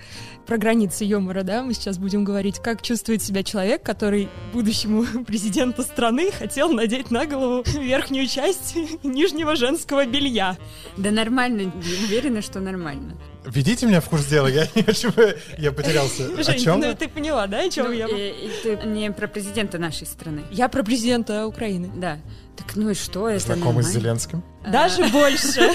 про 0.47 0.59
границы 0.59 1.05
юмора, 1.05 1.43
да, 1.43 1.65
мы 1.65 1.75
сейчас 1.75 1.99
будем 1.99 2.23
говорить, 2.23 2.61
как 2.61 2.83
чувствует 2.83 3.21
себя 3.21 3.43
человек, 3.43 3.83
который 3.83 4.29
будущему 4.53 5.05
президенту 5.27 5.83
страны 5.83 6.31
хотел 6.31 6.71
надеть 6.71 7.11
на 7.11 7.27
голову 7.27 7.65
верхнюю 7.81 8.29
часть 8.29 8.77
нижнего 9.03 9.57
женского 9.57 10.07
белья. 10.07 10.57
Да 10.97 11.11
нормально, 11.11 11.73
уверена, 11.75 12.43
что 12.43 12.61
нормально. 12.61 13.17
Ведите 13.47 13.87
меня 13.87 14.01
в 14.01 14.09
курс 14.09 14.25
дела, 14.27 14.47
я 14.47 14.67
не 14.75 14.85
очень... 14.87 15.13
Я 15.59 15.73
потерялся. 15.73 16.27
О 16.37 16.43
Жень, 16.43 16.59
чем? 16.59 16.81
ну 16.81 16.95
ты 16.95 17.09
поняла, 17.09 17.47
да, 17.47 17.61
о 17.61 17.71
чем 17.71 17.87
Ну, 17.87 17.93
я? 17.93 18.07
э, 18.09 18.31
и 18.31 18.51
ты 18.63 18.77
не 18.87 19.11
про 19.11 19.29
президента 19.29 19.79
нашей 19.79 20.07
страны. 20.07 20.43
Я 20.51 20.69
про 20.69 20.83
президента 20.83 21.47
Украины. 21.47 21.91
Да. 21.95 22.19
Так 22.57 22.77
ну 22.77 22.91
и 22.91 22.95
что, 22.95 23.29
это 23.29 23.55
Знакомый 23.55 23.85
с. 23.85 23.89
Зеленским. 23.89 24.43
Даже 24.67 25.05
больше. 25.09 25.61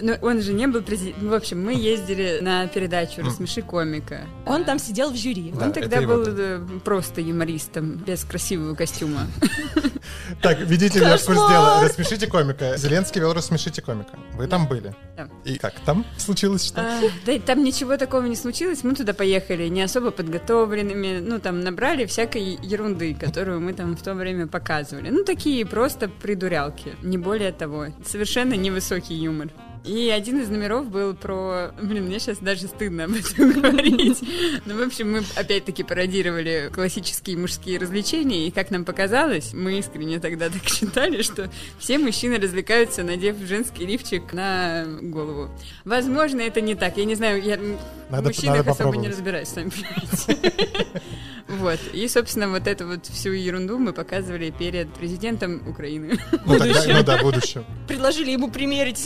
Ну, 0.00 0.16
он 0.22 0.40
же 0.42 0.52
не 0.52 0.66
был 0.66 0.82
президентом. 0.82 1.28
В 1.28 1.34
общем, 1.34 1.64
мы 1.64 1.74
ездили 1.74 2.38
на 2.40 2.66
передачу 2.66 3.22
«Рассмеши 3.22 3.62
комика». 3.62 4.26
Он 4.46 4.64
там 4.64 4.78
сидел 4.78 5.10
в 5.10 5.16
жюри. 5.16 5.52
Да, 5.56 5.66
Он 5.66 5.72
тогда 5.72 6.00
был 6.02 6.24
да. 6.24 6.32
э, 6.36 6.66
просто 6.84 7.20
юмористом, 7.20 7.96
без 7.96 8.24
красивого 8.24 8.74
костюма. 8.74 9.26
Так, 10.42 10.58
ведите 10.60 11.00
меня 11.00 11.16
в 11.16 11.24
курс 11.24 11.38
дела. 11.38 11.82
Рассмешите 11.82 12.26
комика. 12.26 12.76
Зеленский 12.76 13.20
вел 13.20 13.32
«Рассмешите 13.32 13.82
комика». 13.82 14.18
Вы 14.34 14.46
там 14.46 14.66
были? 14.66 14.94
И 15.44 15.58
как 15.58 15.74
там 15.80 16.04
случилось 16.16 16.64
что? 16.64 16.80
А, 16.80 17.00
да, 17.26 17.32
и 17.32 17.38
там 17.38 17.62
ничего 17.62 17.96
такого 17.96 18.24
не 18.24 18.36
случилось. 18.36 18.82
Мы 18.82 18.94
туда 18.94 19.12
поехали 19.12 19.68
не 19.68 19.82
особо 19.82 20.10
подготовленными. 20.10 21.20
Ну, 21.20 21.38
там 21.40 21.60
набрали 21.60 22.06
всякой 22.06 22.58
ерунды, 22.62 23.14
которую 23.14 23.60
мы 23.60 23.72
там 23.74 23.96
в 23.96 24.02
то 24.02 24.14
время 24.14 24.46
показывали. 24.46 25.10
Ну, 25.10 25.24
такие 25.24 25.66
просто 25.66 26.08
придурялки. 26.08 26.94
Не 27.02 27.18
более 27.18 27.52
того. 27.52 27.88
Совершенно 28.06 28.54
невысокий 28.54 29.14
юмор. 29.14 29.48
И 29.84 30.10
один 30.10 30.40
из 30.40 30.48
номеров 30.48 30.90
был 30.90 31.14
про... 31.14 31.72
Блин, 31.80 32.04
мне 32.04 32.18
сейчас 32.18 32.38
даже 32.38 32.66
стыдно 32.66 33.04
об 33.04 33.12
этом 33.12 33.50
говорить. 33.60 34.22
Ну, 34.66 34.78
в 34.78 34.86
общем, 34.86 35.12
мы 35.12 35.22
опять-таки 35.36 35.82
пародировали 35.82 36.70
классические 36.72 37.38
мужские 37.38 37.78
развлечения, 37.78 38.46
и 38.46 38.50
как 38.50 38.70
нам 38.70 38.84
показалось, 38.84 39.54
мы 39.54 39.78
искренне 39.78 40.20
тогда 40.20 40.50
так 40.50 40.62
считали, 40.68 41.22
что 41.22 41.50
все 41.78 41.98
мужчины 41.98 42.38
развлекаются, 42.38 43.02
надев 43.02 43.36
женский 43.38 43.86
лифчик 43.86 44.32
на 44.32 44.84
голову. 45.00 45.50
Возможно, 45.84 46.40
это 46.40 46.60
не 46.60 46.74
так. 46.74 46.98
Я 46.98 47.06
не 47.06 47.14
знаю, 47.14 47.42
я 47.42 47.58
в 48.10 48.22
мужчинах 48.22 48.66
особо 48.66 48.96
не 48.96 49.08
разбираюсь, 49.08 49.48
сами 49.48 49.70
понимаете. 49.70 50.86
Вот. 51.58 51.80
И, 51.92 52.06
собственно, 52.08 52.48
вот 52.48 52.66
эту 52.66 52.86
вот 52.86 53.06
всю 53.06 53.32
ерунду 53.32 53.78
мы 53.78 53.92
показывали 53.92 54.50
перед 54.50 54.92
президентом 54.94 55.66
Украины. 55.68 56.18
Ну, 56.46 56.58
тогда, 56.58 56.82
ну 56.86 57.02
да, 57.02 57.18
будущем. 57.18 57.64
Предложили 57.88 58.30
ему 58.30 58.50
примерить. 58.50 59.04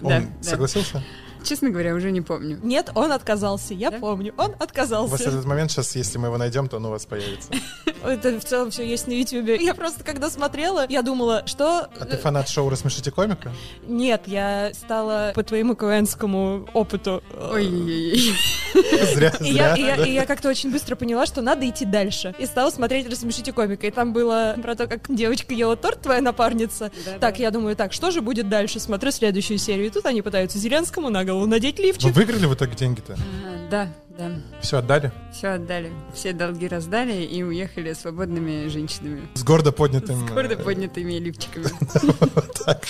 Да, 0.00 0.06
Он 0.06 0.26
да. 0.26 0.42
согласился? 0.42 1.02
Честно 1.44 1.70
говоря, 1.70 1.94
уже 1.94 2.10
не 2.10 2.20
помню. 2.20 2.58
Нет, 2.62 2.90
он 2.94 3.12
отказался. 3.12 3.74
Я 3.74 3.90
Да? 3.90 3.98
помню. 3.98 4.32
Он 4.36 4.46
У 4.46 4.52
вас 4.52 4.60
отказался. 4.60 5.22
этот 5.28 5.44
момент 5.44 5.70
сейчас, 5.70 5.94
если 5.96 6.18
мы 6.18 6.28
его 6.28 6.38
найдем, 6.38 6.68
то 6.68 6.76
он 6.76 6.86
у 6.86 6.90
вас 6.90 7.06
появится. 7.06 7.50
Это 8.04 8.38
в 8.40 8.44
целом 8.44 8.70
все 8.70 8.86
есть 8.86 9.06
на 9.06 9.12
Ютубе. 9.12 9.56
Я 9.56 9.74
просто 9.74 10.04
когда 10.04 10.28
смотрела, 10.30 10.86
я 10.88 11.02
думала, 11.02 11.42
что... 11.46 11.88
А 11.98 12.04
ты 12.04 12.16
фанат 12.16 12.48
шоу 12.48 12.68
«Рассмешите 12.68 13.10
комика»? 13.10 13.50
Нет, 13.86 14.22
я 14.26 14.72
стала 14.74 15.32
по 15.34 15.42
твоему 15.42 15.74
КВНскому 15.74 16.68
опыту. 16.74 17.22
э, 17.32 17.50
Ой-ой-ой. 17.52 18.34
Зря, 19.14 19.32
зря. 19.38 19.74
и 19.76 20.12
я- 20.12 20.26
как-то 20.26 20.48
очень 20.48 20.70
быстро 20.72 20.96
поняла, 20.96 21.26
что 21.26 21.42
надо 21.42 21.68
идти 21.68 21.84
дальше. 21.84 22.34
И 22.38 22.46
стала 22.46 22.70
смотреть 22.70 23.08
«Рассмешите 23.08 23.52
комика». 23.52 23.86
И 23.86 23.90
там 23.90 24.12
было 24.12 24.54
про 24.62 24.74
то, 24.74 24.86
как 24.86 25.02
девочка 25.14 25.54
ела 25.54 25.76
торт, 25.76 26.00
твоя 26.02 26.20
напарница. 26.20 26.90
Так, 27.20 27.38
я 27.38 27.50
думаю, 27.50 27.76
так, 27.76 27.92
что 27.92 28.10
же 28.10 28.20
будет 28.20 28.48
дальше? 28.48 28.80
Смотрю 28.80 29.10
следующую 29.12 29.58
серию. 29.58 29.86
И 29.86 29.90
тут 29.90 30.06
они 30.06 30.22
пытаются 30.22 30.58
Зеленскому 30.58 31.08
на 31.10 31.24
голову 31.24 31.33
надеть 31.46 31.78
Вы 31.78 31.84
лифчик. 31.84 32.14
выиграли 32.14 32.46
в 32.46 32.54
итоге 32.54 32.74
деньги-то? 32.74 33.14
А, 33.14 33.68
Да, 33.70 33.88
да. 34.16 34.30
Все 34.60 34.78
отдали? 34.78 35.12
Все 35.32 35.48
отдали. 35.48 35.90
Все 36.14 36.32
долги 36.32 36.68
раздали 36.68 37.22
и 37.24 37.42
уехали 37.42 37.92
свободными 37.92 38.68
женщинами. 38.68 39.28
С 39.34 39.42
гордо 39.42 39.72
поднятым... 39.72 40.26
С 40.26 40.30
гордо 40.30 40.56
поднятыми 40.56 41.14
лифчиками. 41.14 41.66
так. 42.64 42.84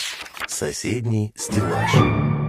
Соседний 0.47 1.33
стеллаж. 1.37 2.44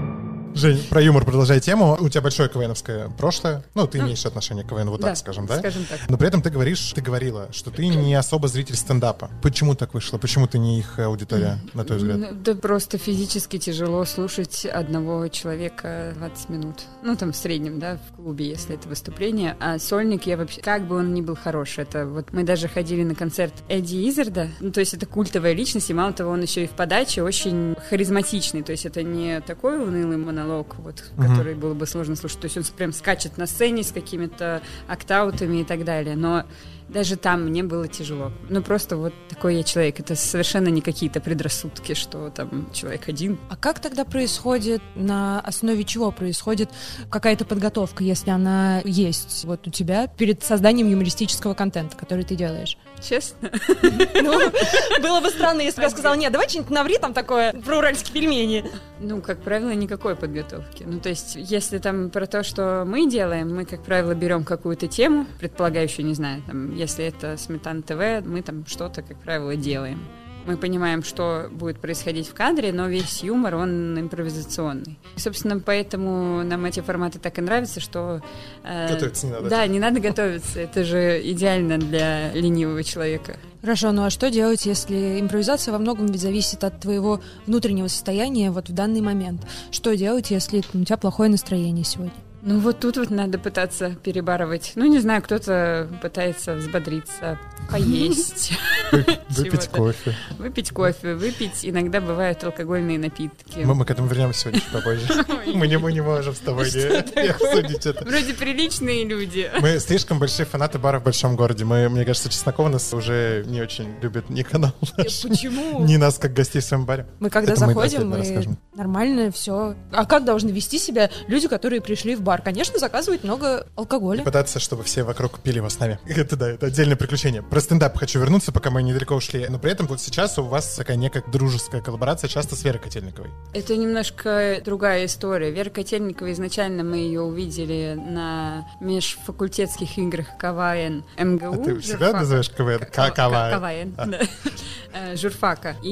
Жень, 0.55 0.81
про 0.89 1.01
юмор 1.01 1.25
продолжай 1.25 1.59
тему. 1.59 1.97
У 1.99 2.07
тебя 2.07 2.21
большое 2.21 2.47
КВНовское 2.47 3.09
прошлое. 3.09 3.61
Ну, 3.73 3.87
ты 3.87 3.99
имеешь 3.99 4.25
отношение 4.25 4.63
к 4.63 4.69
КВН, 4.69 4.89
вот 4.89 5.01
так 5.01 5.17
скажем, 5.17 5.45
да? 5.47 5.59
Скажем 5.59 5.83
так. 5.83 5.99
Но 6.07 6.17
при 6.17 6.29
этом 6.29 6.41
ты 6.41 6.49
говоришь, 6.49 6.93
ты 6.93 7.01
говорила, 7.01 7.49
что 7.51 7.71
ты 7.71 7.85
не 7.87 8.15
особо 8.15 8.47
зритель 8.47 8.77
стендапа. 8.77 9.29
Почему 9.43 9.75
так 9.75 9.93
вышло? 9.93 10.17
Почему 10.17 10.47
ты 10.47 10.57
не 10.57 10.79
их 10.79 10.97
аудитория, 10.97 11.59
на 11.73 11.83
твой 11.83 11.97
взгляд? 11.97 12.41
Да 12.41 12.55
просто 12.55 12.97
физически 12.97 13.57
тяжело 13.57 14.05
слушать 14.05 14.65
одного 14.65 15.27
человека 15.27 16.13
20 16.15 16.49
минут. 16.49 16.75
Ну, 17.03 17.17
там 17.17 17.33
в 17.33 17.35
среднем, 17.35 17.77
да, 17.77 17.97
в 17.97 18.15
клубе, 18.15 18.47
если 18.47 18.75
это 18.75 18.87
выступление. 18.87 19.57
А 19.59 19.77
сольник 19.77 20.25
я 20.25 20.37
вообще... 20.37 20.61
Как 20.61 20.87
бы 20.87 20.95
он 20.95 21.13
ни 21.13 21.19
был 21.19 21.35
хорош, 21.35 21.79
это 21.79 22.05
вот 22.05 22.31
мы 22.31 22.43
даже 22.43 22.69
ходили 22.69 23.03
на 23.03 23.13
концерт 23.13 23.53
Эдди 23.67 24.09
Изерда. 24.09 24.47
Ну, 24.61 24.71
то 24.71 24.79
есть 24.79 24.93
это 24.93 25.05
культовая 25.05 25.51
личность, 25.51 25.89
и 25.89 25.93
мало 25.93 26.13
того, 26.13 26.31
он 26.31 26.41
еще 26.41 26.63
и 26.63 26.67
в 26.67 26.71
подаче 26.71 27.23
очень 27.23 27.75
харизматичный. 27.89 28.63
То 28.63 28.71
есть 28.71 28.85
это 28.85 29.03
не 29.03 29.41
такой 29.41 29.83
унылый 29.83 30.15
монолог, 30.15 30.44
вот, 30.45 31.03
Мгм. 31.17 31.27
который 31.29 31.55
было 31.55 31.73
бы 31.73 31.85
сложно 31.87 32.15
слушать. 32.15 32.39
То 32.39 32.45
есть 32.45 32.57
он 32.57 32.63
прям 32.77 32.93
скачет 32.93 33.37
на 33.37 33.47
сцене 33.47 33.83
с 33.83 33.91
какими-то 33.91 34.61
октаутами 34.87 35.57
и 35.61 35.63
так 35.63 35.83
далее. 35.83 36.15
Но 36.15 36.43
даже 36.89 37.15
там 37.15 37.45
мне 37.45 37.63
было 37.63 37.87
тяжело. 37.87 38.31
Ну, 38.49 38.61
просто 38.61 38.95
вот 38.97 39.13
такой 39.27 39.55
я 39.57 39.63
человек. 39.63 39.99
Это 39.99 40.15
совершенно 40.15 40.67
не 40.67 40.81
какие-то 40.81 41.19
предрассудки, 41.19 41.93
что 41.95 42.29
там 42.29 42.69
человек 42.73 43.07
один. 43.09 43.39
А 43.49 43.55
как 43.55 43.79
тогда 43.79 44.05
происходит, 44.05 44.81
на 44.95 45.39
основе 45.39 45.83
чего 45.83 46.11
происходит 46.11 46.69
какая-то 47.09 47.43
подготовка, 47.45 48.03
если 48.03 48.29
она 48.29 48.81
есть 48.85 49.45
вот 49.45 49.67
у 49.67 49.71
тебя 49.71 50.07
перед 50.07 50.43
созданием 50.43 50.87
юмористического 50.87 51.55
контента, 51.55 51.97
который 51.97 52.23
ты 52.23 52.35
делаешь? 52.35 52.77
Честно? 53.01 53.51
Ну, 53.81 54.39
было 55.01 55.21
бы 55.21 55.29
странно, 55.29 55.61
если 55.61 55.77
бы 55.77 55.83
я 55.83 55.89
сказала, 55.89 56.15
нет, 56.15 56.31
давай 56.31 56.49
что-нибудь 56.49 56.71
наври 56.71 56.97
там 56.97 57.13
такое 57.13 57.53
про 57.53 57.77
уральские 57.77 58.13
пельмени. 58.13 58.65
Ну, 58.99 59.21
как 59.21 59.41
правило, 59.41 59.71
никакой 59.71 60.15
подготовки. 60.15 60.83
Ну, 60.83 60.99
то 60.99 61.09
есть, 61.09 61.35
если 61.35 61.77
там 61.77 62.09
про 62.09 62.25
то, 62.25 62.43
что 62.43 62.83
мы 62.85 63.09
делаем, 63.09 63.53
мы, 63.55 63.65
как 63.65 63.83
правило, 63.83 64.13
берем 64.13 64.43
какую-то 64.43 64.87
тему, 64.87 65.25
предполагающую, 65.39 66.05
не 66.05 66.13
знаю, 66.13 66.41
там, 66.47 66.73
если 66.75 67.05
это 67.05 67.37
Сметан 67.37 67.83
ТВ, 67.83 68.25
мы 68.25 68.41
там 68.41 68.65
что-то, 68.65 69.01
как 69.01 69.17
правило, 69.17 69.55
делаем. 69.55 69.99
Мы 70.45 70.57
понимаем, 70.57 71.03
что 71.03 71.47
будет 71.51 71.79
происходить 71.79 72.27
в 72.27 72.33
кадре, 72.33 72.71
но 72.71 72.87
весь 72.87 73.23
юмор, 73.23 73.55
он 73.55 73.99
импровизационный. 73.99 74.99
И, 75.15 75.19
собственно, 75.19 75.59
поэтому 75.59 76.43
нам 76.43 76.65
эти 76.65 76.81
форматы 76.81 77.19
так 77.19 77.37
и 77.39 77.41
нравятся, 77.41 77.79
что... 77.79 78.21
э, 78.63 78.93
Готовиться 78.93 79.25
не 79.25 79.31
надо. 79.31 79.49
Да, 79.49 79.65
не 79.67 79.79
надо 79.79 79.99
готовиться. 79.99 80.59
Это 80.59 80.83
же 80.83 81.19
идеально 81.23 81.77
для 81.79 82.31
ленивого 82.33 82.83
человека. 82.83 83.37
Хорошо, 83.61 83.91
ну 83.91 84.03
а 84.03 84.11
что 84.11 84.29
делать, 84.29 84.67
если 84.67 85.19
импровизация 85.19 85.71
во 85.71 85.79
многом 85.79 86.05
ведь 86.05 86.21
зависит 86.21 86.63
от 86.63 86.79
твоего 86.79 87.21
внутреннего 87.47 87.87
состояния 87.87 88.51
вот 88.51 88.69
в 88.69 88.73
данный 88.73 89.01
момент? 89.01 89.41
Что 89.71 89.95
делать, 89.95 90.29
если 90.29 90.61
у 90.73 90.83
тебя 90.83 90.97
плохое 90.97 91.31
настроение 91.31 91.83
сегодня? 91.83 92.13
Ну 92.47 92.59
вот 92.59 92.79
тут 92.79 92.97
вот 92.97 93.09
надо 93.09 93.39
пытаться 93.39 93.95
перебарывать. 94.03 94.73
Ну, 94.75 94.85
не 94.85 94.99
знаю, 94.99 95.23
кто-то 95.23 95.89
пытается 96.03 96.53
взбодриться, 96.53 97.39
поесть, 97.71 98.51
Вы- 98.91 99.03
Выпить 99.29 99.67
кофе. 99.69 100.15
выпить 100.37 100.69
кофе, 100.69 101.15
выпить. 101.15 101.61
Иногда 101.63 102.01
бывают 102.01 102.43
алкогольные 102.43 102.99
напитки. 102.99 103.61
Мы, 103.63 103.73
мы 103.73 103.83
к 103.83 103.89
этому 103.89 104.07
вернемся 104.07 104.41
сегодня 104.41 104.59
чуть 104.59 104.71
попозже. 104.71 105.07
Мы 105.55 105.67
не, 105.67 105.77
мы 105.77 105.91
не 105.93 106.01
можем 106.01 106.35
с 106.35 106.39
тобой 106.39 106.65
не, 106.65 107.29
обсудить 107.29 107.85
это. 107.85 108.03
Вроде 108.05 108.33
приличные 108.33 109.05
люди. 109.05 109.49
Мы 109.61 109.79
слишком 109.79 110.19
большие 110.19 110.45
фанаты 110.45 110.79
бара 110.79 110.99
в 110.99 111.03
большом 111.03 111.35
городе. 111.35 111.65
Мы, 111.65 111.87
мне 111.89 112.03
кажется, 112.05 112.29
Чеснокова 112.29 112.67
нас 112.67 112.93
уже 112.93 113.43
не 113.47 113.61
очень 113.61 113.95
любит 114.01 114.29
ни 114.29 114.43
канал 114.43 114.73
наш, 114.97 115.21
Почему? 115.23 115.83
ни 115.85 115.97
нас 115.97 116.17
как 116.19 116.33
гостей 116.33 116.61
в 116.61 116.65
своем 116.65 116.85
баре. 116.85 117.07
Мы 117.19 117.29
когда 117.29 117.53
Это 117.53 117.61
заходим, 117.61 118.09
мы. 118.09 118.57
Нормально 118.75 119.31
все. 119.31 119.75
А 119.91 120.05
как 120.05 120.25
должны 120.25 120.49
вести 120.49 120.77
себя 120.77 121.09
люди, 121.27 121.47
которые 121.47 121.81
пришли 121.81 122.15
в 122.15 122.21
бар? 122.21 122.41
Конечно, 122.41 122.77
заказывать 122.79 123.23
много 123.23 123.67
алкоголя. 123.75 124.23
Пытаться, 124.23 124.59
чтобы 124.59 124.83
все 124.83 125.03
вокруг 125.03 125.39
пили 125.39 125.57
его 125.57 125.69
с 125.69 125.79
нами. 125.79 125.99
Это 126.07 126.35
да, 126.35 126.49
это 126.51 126.67
отдельное 126.67 126.95
приключение. 126.95 127.41
Про 127.43 127.59
стендап 127.61 127.97
хочу 127.97 128.19
вернуться, 128.19 128.51
пока 128.51 128.69
мы 128.71 128.83
недалеко 128.83 129.15
ушли. 129.15 129.47
Но 129.49 129.59
при 129.59 129.71
этом 129.71 129.87
вот 129.87 130.01
сейчас 130.01 130.37
у 130.37 130.43
вас 130.43 130.75
такая 130.75 130.97
некая 130.97 131.23
дружеская 131.31 131.81
коллаборация 131.81 132.27
часто 132.27 132.55
с 132.55 132.63
Верой 132.63 132.79
Котельниковой. 132.79 133.29
Это 133.53 133.75
немножко 133.75 134.61
другая 134.63 135.05
история. 135.05 135.51
Вера 135.51 135.69
Котельникова, 135.69 136.31
изначально 136.33 136.83
мы 136.83 136.97
ее 136.97 137.21
увидели 137.21 137.93
на 137.95 138.67
межфакультетских 138.81 139.97
играх 139.97 140.27
КВН 140.39 141.03
МГУ. 141.17 141.53
А 141.53 141.57
ты 141.63 141.79
всегда 141.79 141.97
журфака. 142.07 142.19
называешь 142.19 142.49
КВН? 142.49 142.79
К- 142.79 143.11
КВН. 143.11 143.51
КВН, 143.51 143.95
А. 143.97 144.05
да. 144.05 144.19
Журфака. 145.15 145.75
И 145.83 145.89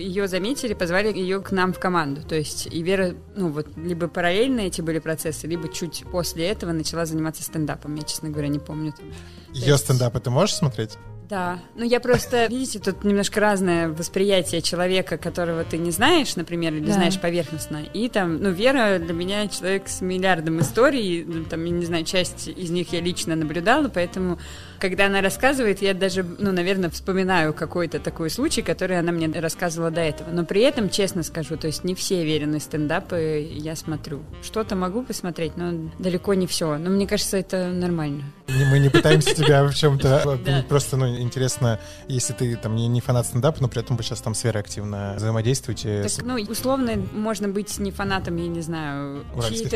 ее 0.00 0.28
заметили, 0.28 0.74
позвали 0.74 1.12
ее 1.12 1.40
к 1.40 1.50
нам 1.52 1.72
в 1.72 1.78
команду. 1.84 2.22
То 2.22 2.34
есть 2.34 2.66
и 2.70 2.82
Вера, 2.82 3.14
ну 3.36 3.48
вот, 3.48 3.66
либо 3.76 4.08
параллельно 4.08 4.60
эти 4.60 4.80
были 4.80 5.00
процессы, 5.00 5.46
либо 5.46 5.68
чуть 5.68 6.02
после 6.10 6.46
этого 6.46 6.72
начала 6.72 7.04
заниматься 7.04 7.42
стендапом. 7.42 7.94
Я, 7.96 8.04
честно 8.04 8.30
говоря, 8.30 8.48
не 8.48 8.58
помню. 8.58 8.94
Там. 8.96 9.06
Ее 9.52 9.76
стендапы 9.76 10.18
ты 10.18 10.30
можешь 10.30 10.54
смотреть? 10.54 10.96
Да, 11.28 11.58
ну 11.74 11.84
я 11.84 12.00
просто, 12.00 12.46
видите, 12.50 12.78
тут 12.78 13.04
немножко 13.04 13.38
разное 13.38 13.88
восприятие 13.88 14.62
человека, 14.62 15.18
которого 15.18 15.62
ты 15.64 15.76
не 15.76 15.90
знаешь, 15.90 16.36
например, 16.36 16.72
или 16.72 16.86
Да. 16.86 16.94
знаешь 16.94 17.20
поверхностно, 17.20 17.82
и 17.82 18.08
там, 18.08 18.42
ну, 18.42 18.50
Вера 18.50 18.98
для 18.98 19.12
меня 19.12 19.46
человек 19.48 19.88
с 19.88 20.00
миллиардом 20.00 20.60
историй, 20.60 21.22
ну, 21.24 21.44
там, 21.44 21.62
я 21.66 21.70
не 21.70 21.84
знаю, 21.84 22.04
часть 22.04 22.48
из 22.48 22.70
них 22.70 22.92
я 22.94 23.00
лично 23.02 23.36
наблюдала, 23.36 23.88
поэтому, 23.88 24.38
когда 24.78 25.06
она 25.06 25.20
рассказывает, 25.20 25.82
я 25.82 25.94
даже, 25.94 26.22
ну, 26.22 26.52
наверное, 26.52 26.90
вспоминаю 26.90 27.52
какой-то 27.54 27.98
такой 27.98 28.30
случай, 28.30 28.62
который 28.62 28.98
она 28.98 29.12
мне 29.12 29.28
рассказывала 29.40 29.90
до 29.90 30.00
этого, 30.00 30.30
но 30.30 30.44
при 30.44 30.62
этом, 30.62 30.90
честно 30.90 31.22
скажу, 31.22 31.56
то 31.56 31.66
есть 31.66 31.84
не 31.84 31.94
все 31.94 32.24
веренные 32.24 32.60
стендапы 32.60 33.48
я 33.52 33.76
смотрю. 33.76 34.22
Что-то 34.42 34.76
могу 34.76 35.02
посмотреть, 35.02 35.56
но 35.56 35.90
далеко 35.98 36.34
не 36.34 36.46
все, 36.46 36.76
но 36.78 36.90
мне 36.90 37.06
кажется, 37.06 37.36
это 37.36 37.68
нормально. 37.68 38.24
Мы 38.48 38.78
не 38.78 38.88
пытаемся 38.88 39.34
тебя 39.34 39.64
в 39.64 39.74
чем-то... 39.74 40.38
Просто, 40.68 40.96
ну, 40.96 41.16
интересно, 41.16 41.80
если 42.08 42.32
ты 42.32 42.56
там 42.56 42.76
не, 42.76 43.00
фанат 43.00 43.26
стендапа, 43.26 43.58
но 43.60 43.68
при 43.68 43.80
этом 43.80 43.96
вы 43.96 44.02
сейчас 44.02 44.20
там 44.20 44.34
с 44.34 44.44
Верой 44.44 44.60
активно 44.60 45.14
взаимодействуете. 45.16 46.02
Так, 46.02 46.24
ну, 46.24 46.34
условно, 46.34 46.92
можно 47.12 47.48
быть 47.48 47.78
не 47.78 47.90
фанатом, 47.90 48.36
я 48.36 48.48
не 48.48 48.60
знаю, 48.60 49.24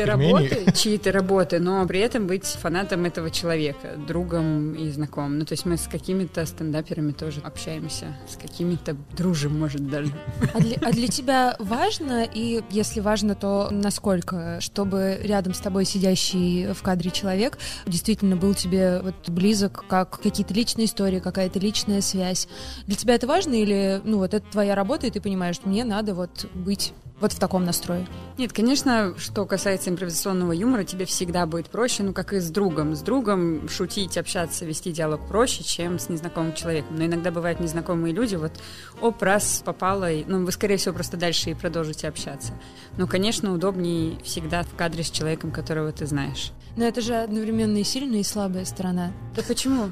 пельменей. 0.05 0.49
работы, 0.49 0.71
чьей-то 0.75 1.11
работы, 1.11 1.59
но 1.59 1.85
при 1.87 1.99
этом 1.99 2.27
быть 2.27 2.45
фанатом 2.45 3.05
этого 3.05 3.31
человека, 3.31 3.95
другом 3.97 4.73
и 4.73 4.88
знакомым. 4.91 5.39
Ну, 5.39 5.45
то 5.45 5.53
есть 5.53 5.65
мы 5.65 5.77
с 5.77 5.87
какими-то 5.87 6.45
стендаперами 6.45 7.11
тоже 7.11 7.41
общаемся, 7.41 8.17
с 8.27 8.35
какими-то 8.35 8.95
дружим, 9.15 9.59
может, 9.59 9.89
даже. 9.89 10.11
А 10.53 10.59
для, 10.59 10.77
а 10.81 10.91
для 10.91 11.07
тебя 11.07 11.55
важно, 11.59 12.23
и 12.23 12.61
если 12.69 12.99
важно, 12.99 13.35
то 13.35 13.69
насколько, 13.71 14.59
чтобы 14.61 15.19
рядом 15.21 15.53
с 15.53 15.59
тобой 15.59 15.85
сидящий 15.85 16.73
в 16.73 16.81
кадре 16.81 17.11
человек 17.11 17.57
действительно 17.85 18.35
был 18.35 18.53
тебе 18.53 18.99
вот 19.01 19.29
близок, 19.29 19.85
как 19.87 20.19
какие-то 20.21 20.53
личные 20.53 20.85
истории, 20.85 21.19
какая-то 21.19 21.59
личная 21.59 22.01
связь. 22.01 22.47
Для 22.85 22.95
тебя 22.95 23.15
это 23.15 23.27
важно 23.27 23.53
или, 23.53 24.01
ну, 24.03 24.17
вот 24.17 24.33
это 24.33 24.45
твоя 24.51 24.75
работа, 24.75 25.07
и 25.07 25.11
ты 25.11 25.21
понимаешь, 25.21 25.57
мне 25.63 25.83
надо 25.83 26.13
вот 26.13 26.47
быть 26.53 26.93
вот 27.19 27.33
в 27.33 27.39
таком 27.39 27.65
настрое? 27.65 28.07
Нет, 28.37 28.53
конечно, 28.53 29.13
что 29.17 29.45
касается 29.45 29.89
импровизационного 29.89 30.51
юмора, 30.51 30.83
тебе 30.83 31.05
всегда 31.05 31.45
будет 31.45 31.69
проще, 31.69 32.03
ну, 32.03 32.13
как 32.13 32.33
и 32.33 32.39
с 32.39 32.49
другом. 32.49 32.95
С 32.95 33.01
другом 33.01 33.67
шутить, 33.69 34.17
общаться, 34.17 34.65
вести 34.65 34.91
диалог 34.91 35.27
проще, 35.27 35.63
чем 35.63 35.99
с 35.99 36.09
незнакомым 36.09 36.53
человеком. 36.53 36.95
Но 36.97 37.05
иногда 37.05 37.31
бывают 37.31 37.59
незнакомые 37.59 38.13
люди, 38.13 38.35
вот, 38.35 38.53
оп, 39.01 39.21
раз 39.21 39.61
попало, 39.65 40.11
и, 40.11 40.23
ну, 40.25 40.45
вы, 40.45 40.51
скорее 40.51 40.77
всего, 40.77 40.93
просто 40.93 41.17
дальше 41.17 41.51
и 41.51 41.53
продолжите 41.53 42.07
общаться. 42.07 42.53
Но, 42.97 43.07
конечно, 43.07 43.53
удобнее 43.53 44.19
всегда 44.23 44.63
в 44.63 44.75
кадре 44.75 45.03
с 45.03 45.11
человеком, 45.11 45.51
которого 45.51 45.91
ты 45.91 46.05
знаешь. 46.05 46.51
Но 46.75 46.85
это 46.85 47.01
же 47.01 47.15
одновременно 47.15 47.77
и 47.77 47.83
сильная, 47.83 48.19
и 48.19 48.23
слабая 48.23 48.63
сторона. 48.63 49.11
Да 49.35 49.41
почему? 49.41 49.91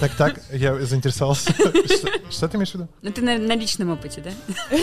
Так, 0.00 0.14
так, 0.16 0.40
я 0.52 0.78
заинтересовался. 0.84 1.54
Что, 2.30 2.48
ты 2.48 2.56
имеешь 2.56 2.72
в 2.72 2.74
виду? 2.74 2.88
Ну, 3.02 3.12
ты 3.12 3.22
на, 3.22 3.54
личном 3.54 3.90
опыте, 3.90 4.20
да? 4.20 4.30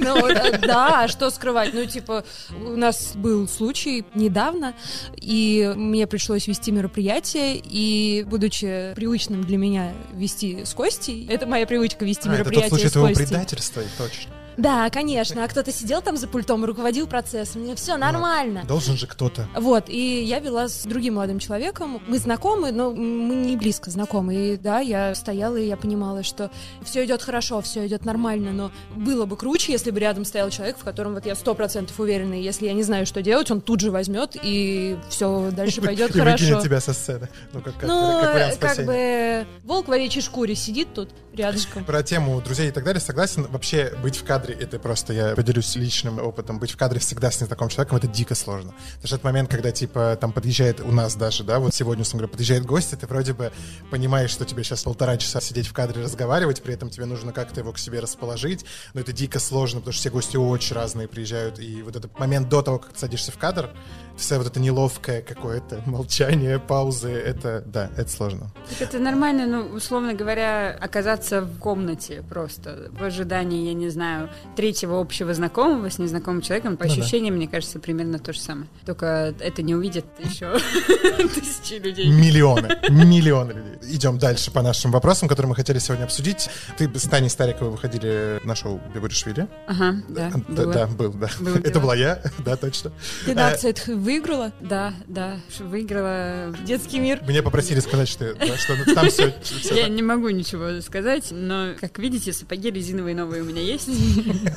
Ну, 0.00 0.28
да, 0.28 0.58
да, 0.58 1.08
что 1.12 1.30
скрывать? 1.30 1.72
Ну, 1.74 1.84
типа, 1.86 2.24
у 2.50 2.76
нас 2.76 3.12
был 3.14 3.46
случай 3.46 4.04
недавно, 4.14 4.74
и 5.16 5.72
мне 5.76 6.06
пришлось 6.06 6.48
вести 6.48 6.72
мероприятие, 6.72 7.60
и, 7.62 8.24
будучи 8.26 8.92
привычным 8.96 9.44
для 9.44 9.58
меня 9.58 9.92
вести 10.14 10.64
с 10.64 10.74
Костей, 10.74 11.26
это 11.28 11.46
моя 11.46 11.66
привычка 11.66 12.04
вести 12.04 12.28
А, 12.28 12.32
это 12.32 12.44
тот 12.44 12.52
мероприятие 12.52 12.68
случай 12.70 12.88
с 12.88 12.92
твоего 12.92 13.08
Костей. 13.08 13.26
предательства, 13.26 13.82
точно. 13.98 14.41
Да, 14.56 14.88
конечно. 14.90 15.44
А 15.44 15.48
кто-то 15.48 15.72
сидел 15.72 16.02
там 16.02 16.16
за 16.16 16.28
пультом 16.28 16.64
и 16.64 16.66
руководил 16.66 17.06
процессом. 17.06 17.62
Мне 17.62 17.74
все 17.74 17.96
нормально. 17.96 18.64
Должен 18.66 18.96
же 18.96 19.06
кто-то. 19.06 19.48
Вот, 19.56 19.88
и 19.88 20.22
я 20.22 20.38
вела 20.40 20.68
с 20.68 20.84
другим 20.84 21.14
молодым 21.14 21.38
человеком. 21.38 22.00
Мы 22.06 22.18
знакомы, 22.18 22.72
но 22.72 22.90
мы 22.90 23.34
не 23.34 23.56
близко 23.56 23.90
знакомы. 23.90 24.34
И 24.34 24.56
да, 24.56 24.80
я 24.80 25.14
стояла, 25.14 25.56
и 25.56 25.66
я 25.66 25.76
понимала, 25.76 26.22
что 26.22 26.50
все 26.84 27.04
идет 27.04 27.22
хорошо, 27.22 27.60
все 27.60 27.86
идет 27.86 28.04
нормально, 28.04 28.52
но 28.52 28.72
было 28.96 29.26
бы 29.26 29.36
круче, 29.36 29.72
если 29.72 29.90
бы 29.90 30.00
рядом 30.00 30.24
стоял 30.24 30.50
человек, 30.50 30.78
в 30.78 30.84
котором 30.84 31.14
вот 31.14 31.26
я 31.26 31.34
сто 31.34 31.54
процентов 31.54 31.98
уверена, 31.98 32.34
и 32.34 32.42
если 32.42 32.66
я 32.66 32.72
не 32.72 32.82
знаю, 32.82 33.06
что 33.06 33.22
делать, 33.22 33.50
он 33.50 33.60
тут 33.60 33.80
же 33.80 33.90
возьмет, 33.90 34.36
и 34.42 34.96
все 35.08 35.50
дальше 35.50 35.80
пойдет 35.80 36.10
И 36.16 36.18
хорошо. 36.18 36.60
тебя 36.60 36.80
со 36.80 36.92
сцены. 36.92 37.28
Ну, 37.52 37.60
как, 37.60 37.74
как, 37.74 37.88
Ну, 37.88 38.20
как 38.22 38.58
как 38.58 38.86
бы 38.86 39.46
волк 39.64 39.88
в 39.88 39.92
овечьей 39.92 40.22
шкуре 40.22 40.54
сидит 40.54 40.88
тут 40.94 41.10
рядышком. 41.32 41.84
Про 41.84 42.02
тему 42.02 42.40
друзей 42.40 42.68
и 42.68 42.72
так 42.72 42.84
далее 42.84 43.00
согласен. 43.00 43.46
Вообще 43.50 43.92
быть 44.02 44.16
в 44.16 44.24
кадре, 44.24 44.54
это 44.54 44.78
просто, 44.78 45.12
я 45.12 45.34
поделюсь 45.34 45.74
личным 45.76 46.18
опытом, 46.18 46.58
быть 46.58 46.70
в 46.70 46.76
кадре 46.76 47.00
всегда 47.00 47.30
с 47.30 47.40
незнакомым 47.40 47.70
человеком, 47.70 47.98
это 47.98 48.06
дико 48.06 48.34
сложно. 48.34 48.72
Потому 48.72 49.06
что 49.06 49.16
этот 49.16 49.24
момент, 49.24 49.50
когда, 49.50 49.70
типа, 49.70 50.16
там 50.20 50.32
подъезжает 50.32 50.80
у 50.80 50.92
нас 50.92 51.14
даже, 51.14 51.44
да, 51.44 51.58
вот 51.58 51.74
сегодня, 51.74 52.02
условно 52.02 52.26
говоря, 52.26 52.32
подъезжает 52.32 52.66
гость, 52.66 52.92
и 52.92 52.96
ты 52.96 53.06
вроде 53.06 53.32
бы 53.32 53.52
понимаешь, 53.90 54.30
что 54.30 54.44
тебе 54.44 54.64
сейчас 54.64 54.82
полтора 54.82 55.16
часа 55.16 55.40
сидеть 55.40 55.66
в 55.66 55.72
кадре 55.72 56.02
разговаривать, 56.02 56.62
при 56.62 56.74
этом 56.74 56.90
тебе 56.90 57.06
нужно 57.06 57.32
как-то 57.32 57.60
его 57.60 57.72
к 57.72 57.78
себе 57.78 58.00
расположить, 58.00 58.64
но 58.94 59.00
это 59.00 59.12
дико 59.12 59.38
сложно, 59.38 59.80
потому 59.80 59.92
что 59.92 60.00
все 60.00 60.10
гости 60.10 60.36
очень 60.36 60.76
разные 60.76 61.08
приезжают, 61.08 61.58
и 61.58 61.82
вот 61.82 61.96
этот 61.96 62.18
момент 62.18 62.48
до 62.48 62.62
того, 62.62 62.78
как 62.78 62.92
ты 62.92 62.98
садишься 62.98 63.32
в 63.32 63.38
кадр, 63.38 63.70
вся 64.16 64.38
вот 64.38 64.46
это 64.46 64.60
неловкое 64.60 65.22
какое-то 65.22 65.82
молчание, 65.86 66.58
паузы, 66.58 67.10
это, 67.10 67.62
да, 67.66 67.90
это 67.96 68.10
сложно. 68.10 68.52
Так 68.68 68.88
это 68.88 68.98
нормально, 68.98 69.46
ну, 69.46 69.74
условно 69.74 70.14
говоря, 70.14 70.76
оказаться 70.80 71.21
в 71.30 71.58
комнате 71.58 72.22
просто 72.28 72.88
в 72.92 73.02
ожидании, 73.02 73.66
я 73.66 73.74
не 73.74 73.88
знаю, 73.88 74.28
третьего 74.56 75.00
общего 75.00 75.32
знакомого 75.34 75.88
с 75.90 75.98
незнакомым 75.98 76.42
человеком. 76.42 76.76
По 76.76 76.84
Ну 76.86 76.94
да. 76.94 77.00
ощущениям, 77.00 77.36
мне 77.36 77.46
кажется, 77.48 77.78
примерно 77.78 78.18
то 78.18 78.32
же 78.32 78.40
самое. 78.40 78.66
Только 78.84 79.34
это 79.38 79.62
не 79.62 79.74
увидят 79.74 80.04
еще 80.22 80.52
тысячи 81.34 81.74
людей. 81.80 82.08
Миллионы, 82.10 82.68
миллионы 82.88 83.52
людей. 83.52 83.94
Идем 83.96 84.18
дальше 84.18 84.50
по 84.50 84.62
нашим 84.62 84.90
вопросам, 84.90 85.28
которые 85.28 85.50
мы 85.50 85.54
хотели 85.56 85.78
сегодня 85.78 86.04
обсудить. 86.04 86.48
Ты 86.78 86.90
с 86.94 87.02
Таней 87.04 87.30
Стариковой 87.30 87.70
выходили 87.72 88.40
на 88.44 88.54
шоу 88.54 88.80
Бебуришвили. 88.94 89.48
Ага, 89.66 90.02
да, 90.08 90.30
да, 90.30 90.38
было. 90.48 90.72
да, 90.72 90.86
был, 90.86 91.12
да. 91.12 91.28
Это 91.64 91.80
была 91.80 91.94
я, 91.94 92.20
да, 92.38 92.56
точно. 92.56 92.92
Ты 93.24 93.32
это 93.32 93.94
выиграла? 93.94 94.52
Да, 94.60 94.94
да, 95.06 95.38
выиграла. 95.58 96.54
Детский 96.64 96.98
мир. 96.98 97.20
Мне 97.26 97.42
попросили 97.42 97.80
сказать, 97.80 98.08
что, 98.08 98.34
да, 98.34 98.56
что 98.56 98.94
там 98.94 99.08
все, 99.08 99.34
Я 99.74 99.88
не 99.88 100.02
могу 100.02 100.28
ничего 100.30 100.80
сказать, 100.80 101.11
но, 101.30 101.74
как 101.80 101.98
видите, 101.98 102.32
сапоги 102.32 102.70
резиновые 102.70 103.14
новые 103.14 103.42
у 103.42 103.44
меня 103.44 103.62
есть. 103.62 103.88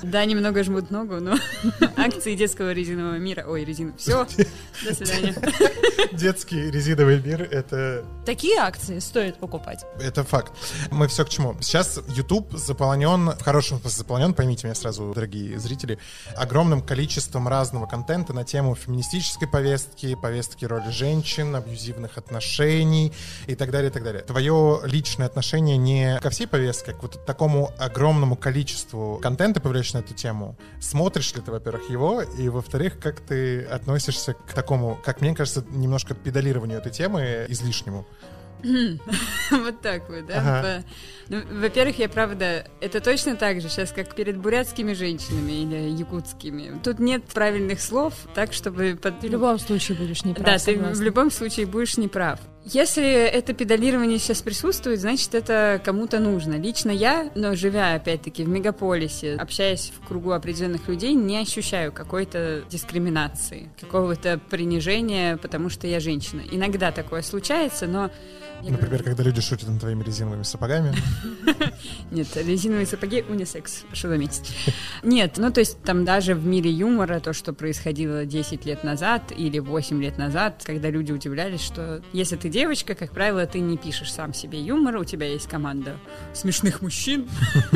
Да, 0.04 0.24
немного 0.26 0.64
жмут 0.64 0.92
ногу, 0.92 1.16
но 1.16 1.36
акции 1.98 2.36
детского 2.36 2.72
резинового 2.72 3.18
мира. 3.18 3.46
Ой, 3.48 3.66
резина. 3.66 3.94
Все, 3.98 4.26
до 4.86 4.94
свидания. 4.94 5.36
детский 6.14 6.72
резиновый 6.72 7.22
мир, 7.22 7.42
это 7.42 8.06
Такие 8.26 8.58
акции 8.58 8.98
стоит 8.98 9.38
покупать. 9.38 9.86
Это 10.00 10.24
факт. 10.24 10.52
Мы 10.90 11.08
все 11.08 11.26
к 11.26 11.30
чему. 11.30 11.56
Сейчас 11.62 12.00
YouTube 12.08 12.52
заполнен, 12.54 13.30
в 13.30 13.44
хорошем 13.44 13.80
смысле 13.80 13.98
заполнен, 14.00 14.34
поймите 14.34 14.66
меня 14.66 14.74
сразу, 14.74 15.12
дорогие 15.14 15.60
зрители, 15.60 16.00
огромным 16.36 16.82
количеством 16.82 17.48
разного 17.48 17.86
контента 17.86 18.34
на 18.34 18.44
тему 18.44 18.74
феминистической 18.74 19.48
повестки, 19.48 20.16
повестки 20.16 20.66
роли 20.66 20.90
женщин, 20.90 21.56
абьюзивных 21.56 22.18
отношений 22.18 23.14
и 23.46 23.54
так 23.54 23.70
далее, 23.70 23.92
и 23.92 23.94
так 23.94 24.04
далее. 24.04 24.24
Твое 24.24 24.82
личное 24.86 25.28
отношение 25.28 25.78
не 25.78 26.20
ко 26.20 26.32
всей 26.32 26.45
повестке, 26.48 26.92
а 26.92 26.94
к 26.94 27.02
вот 27.02 27.26
такому 27.26 27.72
огромному 27.78 28.36
количеству 28.36 29.20
контента, 29.22 29.60
появляющегося 29.60 29.98
на 29.98 30.04
эту 30.04 30.14
тему. 30.14 30.58
Смотришь 30.80 31.34
ли 31.34 31.42
ты, 31.42 31.52
во-первых, 31.52 31.90
его, 31.90 32.22
и, 32.22 32.50
во-вторых, 32.50 33.00
как 33.00 33.22
ты 33.22 33.64
относишься 33.64 34.34
к 34.34 34.54
такому, 34.54 35.00
как 35.04 35.22
мне 35.22 35.36
кажется, 35.36 35.66
немножко 35.70 36.14
педалированию 36.14 36.80
этой 36.80 36.92
темы 36.92 37.46
излишнему? 37.50 38.06
Вот 39.52 39.82
так 39.82 40.10
вот, 40.10 40.26
да? 40.26 40.38
Ага. 40.38 40.84
Ну, 41.30 41.42
во-первых, 41.60 41.98
я 42.00 42.08
правда, 42.08 42.68
это 42.82 43.00
точно 43.02 43.36
так 43.36 43.60
же 43.62 43.70
сейчас, 43.70 43.92
как 43.92 44.14
перед 44.16 44.38
бурятскими 44.38 44.94
женщинами 44.94 45.52
или 45.64 45.90
якутскими. 45.98 46.80
Тут 46.84 47.00
нет 47.00 47.24
правильных 47.26 47.82
слов, 47.82 48.14
так, 48.36 48.54
чтобы... 48.54 48.96
под- 49.02 49.20
Ты 49.20 49.28
в 49.30 49.32
любом 49.32 49.58
случае 49.60 49.98
будешь 49.98 50.24
неправ, 50.24 50.46
Да, 50.46 50.54
ты 50.54 50.60
согласна. 50.76 50.96
в 50.96 51.02
любом 51.02 51.32
случае 51.32 51.66
будешь 51.66 51.98
неправ. 51.98 52.40
Если 52.68 53.06
это 53.06 53.54
педалирование 53.54 54.18
сейчас 54.18 54.42
присутствует, 54.42 55.00
значит, 55.00 55.36
это 55.36 55.80
кому-то 55.86 56.20
нужно. 56.20 56.54
Лично 56.56 56.90
я, 56.92 57.30
но 57.36 57.56
живя, 57.56 57.94
опять-таки, 57.96 58.44
в 58.44 58.48
мегаполисе, 58.50 59.36
общаясь 59.36 59.92
в 60.00 60.08
кругу 60.08 60.32
определенных 60.32 60.88
людей, 60.88 61.14
не 61.14 61.38
ощущаю 61.40 61.92
какой-то 61.92 62.64
дискриминации, 62.70 63.70
какого-то 63.80 64.40
принижения, 64.50 65.38
потому 65.38 65.70
что 65.70 65.86
я 65.88 66.00
женщина. 66.00 66.42
Иногда 66.52 66.92
такое 66.92 67.22
случается, 67.22 67.88
но... 67.88 68.10
Например, 68.72 69.04
когда 69.04 69.24
люди 69.24 69.42
шутят 69.42 69.70
над 69.70 69.80
твоими 69.80 70.04
резиновыми 70.04 70.44
сапогами. 70.44 70.94
Нет, 72.12 72.28
резиновые 72.36 72.86
сапоги 72.86 73.24
унисекс, 73.28 73.84
прошу 73.88 74.08
заметить. 74.10 74.56
Нет, 75.04 75.34
ну 75.38 75.52
то 75.52 75.60
есть 75.60 75.82
там 75.84 76.06
даже 76.06 76.36
в 76.36 76.46
мире 76.46 76.72
юмора 76.72 77.20
то, 77.20 77.34
что 77.34 77.54
происходило 77.54 78.26
10 78.26 78.66
лет 78.66 78.84
назад 78.84 79.32
или 79.36 79.60
8 79.60 80.02
лет 80.02 80.18
назад, 80.18 80.62
когда 80.64 80.90
люди 80.90 81.12
удивлялись, 81.12 81.62
что 81.62 82.02
если 82.14 82.36
ты 82.36 82.50
девочка, 82.50 82.96
как 82.96 83.12
правило, 83.12 83.46
ты 83.46 83.60
не 83.60 83.78
пишешь 83.78 84.12
сам 84.12 84.34
себе 84.34 84.60
юмор, 84.62 84.98
у 84.98 85.04
тебя 85.04 85.28
есть 85.28 85.48
команда 85.48 85.98
смешных 86.34 86.82
мужчин, 86.82 87.28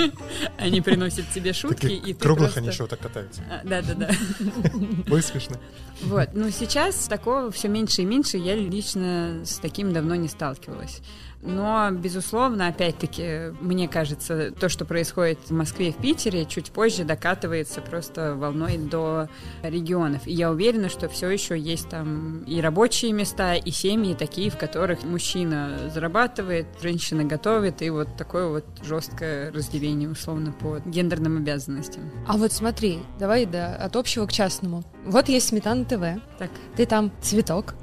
они 0.58 0.82
приносят 0.82 1.26
тебе 1.34 1.54
шутки, 1.54 1.88
и 1.88 2.14
ты 2.14 2.20
круглых 2.20 2.58
они 2.58 2.70
еще 2.70 2.88
так 2.88 3.00
катаются. 3.00 3.42
А, 3.50 3.62
Да-да-да. 3.64 4.10
Вы 5.08 5.22
смешны. 5.22 5.58
Вот, 6.02 6.30
но 6.34 6.50
сейчас 6.50 7.08
такого 7.08 7.52
все 7.52 7.68
меньше 7.68 8.04
и 8.04 8.06
меньше, 8.06 8.38
я 8.38 8.56
лично 8.56 9.42
с 9.44 9.58
таким 9.60 9.92
давно 9.92 10.16
не 10.16 10.28
сталкивалась. 10.28 10.79
Нравилось. 10.80 11.02
Но, 11.42 11.90
безусловно, 11.92 12.68
опять-таки, 12.68 13.54
мне 13.62 13.88
кажется, 13.88 14.52
то, 14.52 14.68
что 14.68 14.84
происходит 14.84 15.40
в 15.48 15.52
Москве 15.52 15.90
и 15.90 15.92
в 15.94 15.96
Питере, 15.96 16.46
чуть 16.46 16.72
позже 16.72 17.06
докатывается 17.06 17.80
просто 17.80 18.36
волной 18.36 18.78
до 18.78 19.30
регионов. 19.64 20.28
И 20.28 20.34
я 20.34 20.52
уверена, 20.52 20.90
что 20.90 21.08
все 21.08 21.30
еще 21.30 21.58
есть 21.58 21.88
там 21.88 22.44
и 22.44 22.60
рабочие 22.60 23.14
места, 23.14 23.56
и 23.56 23.72
семьи 23.72 24.16
такие, 24.16 24.50
в 24.50 24.58
которых 24.58 25.04
мужчина 25.04 25.90
зарабатывает, 25.94 26.68
женщина 26.82 27.24
готовит, 27.24 27.82
и 27.82 27.90
вот 27.90 28.18
такое 28.18 28.50
вот 28.50 28.66
жесткое 28.84 29.54
разделение, 29.54 30.10
условно, 30.10 30.52
по 30.52 30.80
гендерным 30.86 31.38
обязанностям. 31.38 32.12
А 32.28 32.36
вот 32.36 32.52
смотри, 32.52 33.00
давай 33.18 33.46
да, 33.46 33.76
от 33.76 33.96
общего 33.96 34.26
к 34.26 34.34
частному. 34.34 34.84
Вот 35.06 35.30
есть 35.30 35.48
Сметана 35.48 35.86
ТВ. 35.86 36.22
Так. 36.38 36.52
Ты 36.76 36.86
там 36.86 37.14
цветок. 37.22 37.76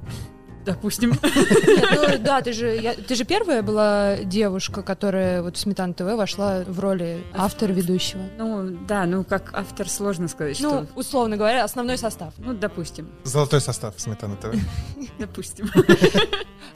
Допустим. 0.66 1.11
Нет, 1.22 1.88
ну 1.92 2.18
да, 2.18 2.42
ты 2.42 2.52
же, 2.52 2.66
я- 2.76 2.94
ты 2.94 3.14
же 3.14 3.24
первая 3.24 3.62
была 3.62 4.16
девушка, 4.16 4.83
которая 4.83 5.40
вот 5.42 5.57
в 5.57 5.61
Сметан 5.61 5.94
ТВ 5.94 6.02
вошла 6.16 6.64
в 6.66 6.81
роли 6.81 7.24
автора 7.35 7.72
ведущего. 7.72 8.22
Ну, 8.37 8.76
да, 8.87 9.07
ну, 9.07 9.22
как 9.24 9.50
автор 9.55 9.88
сложно 9.88 10.26
сказать, 10.29 10.59
Ну, 10.61 10.68
что... 10.70 10.87
условно 10.96 11.37
говоря, 11.37 11.62
основной 11.64 11.96
состав. 11.98 12.35
Ну, 12.38 12.52
допустим, 12.52 13.09
Золотой 13.24 13.61
состав 13.61 13.94
Сметана 13.96 14.37
ТВ. 14.37 14.57
допустим. 15.18 15.70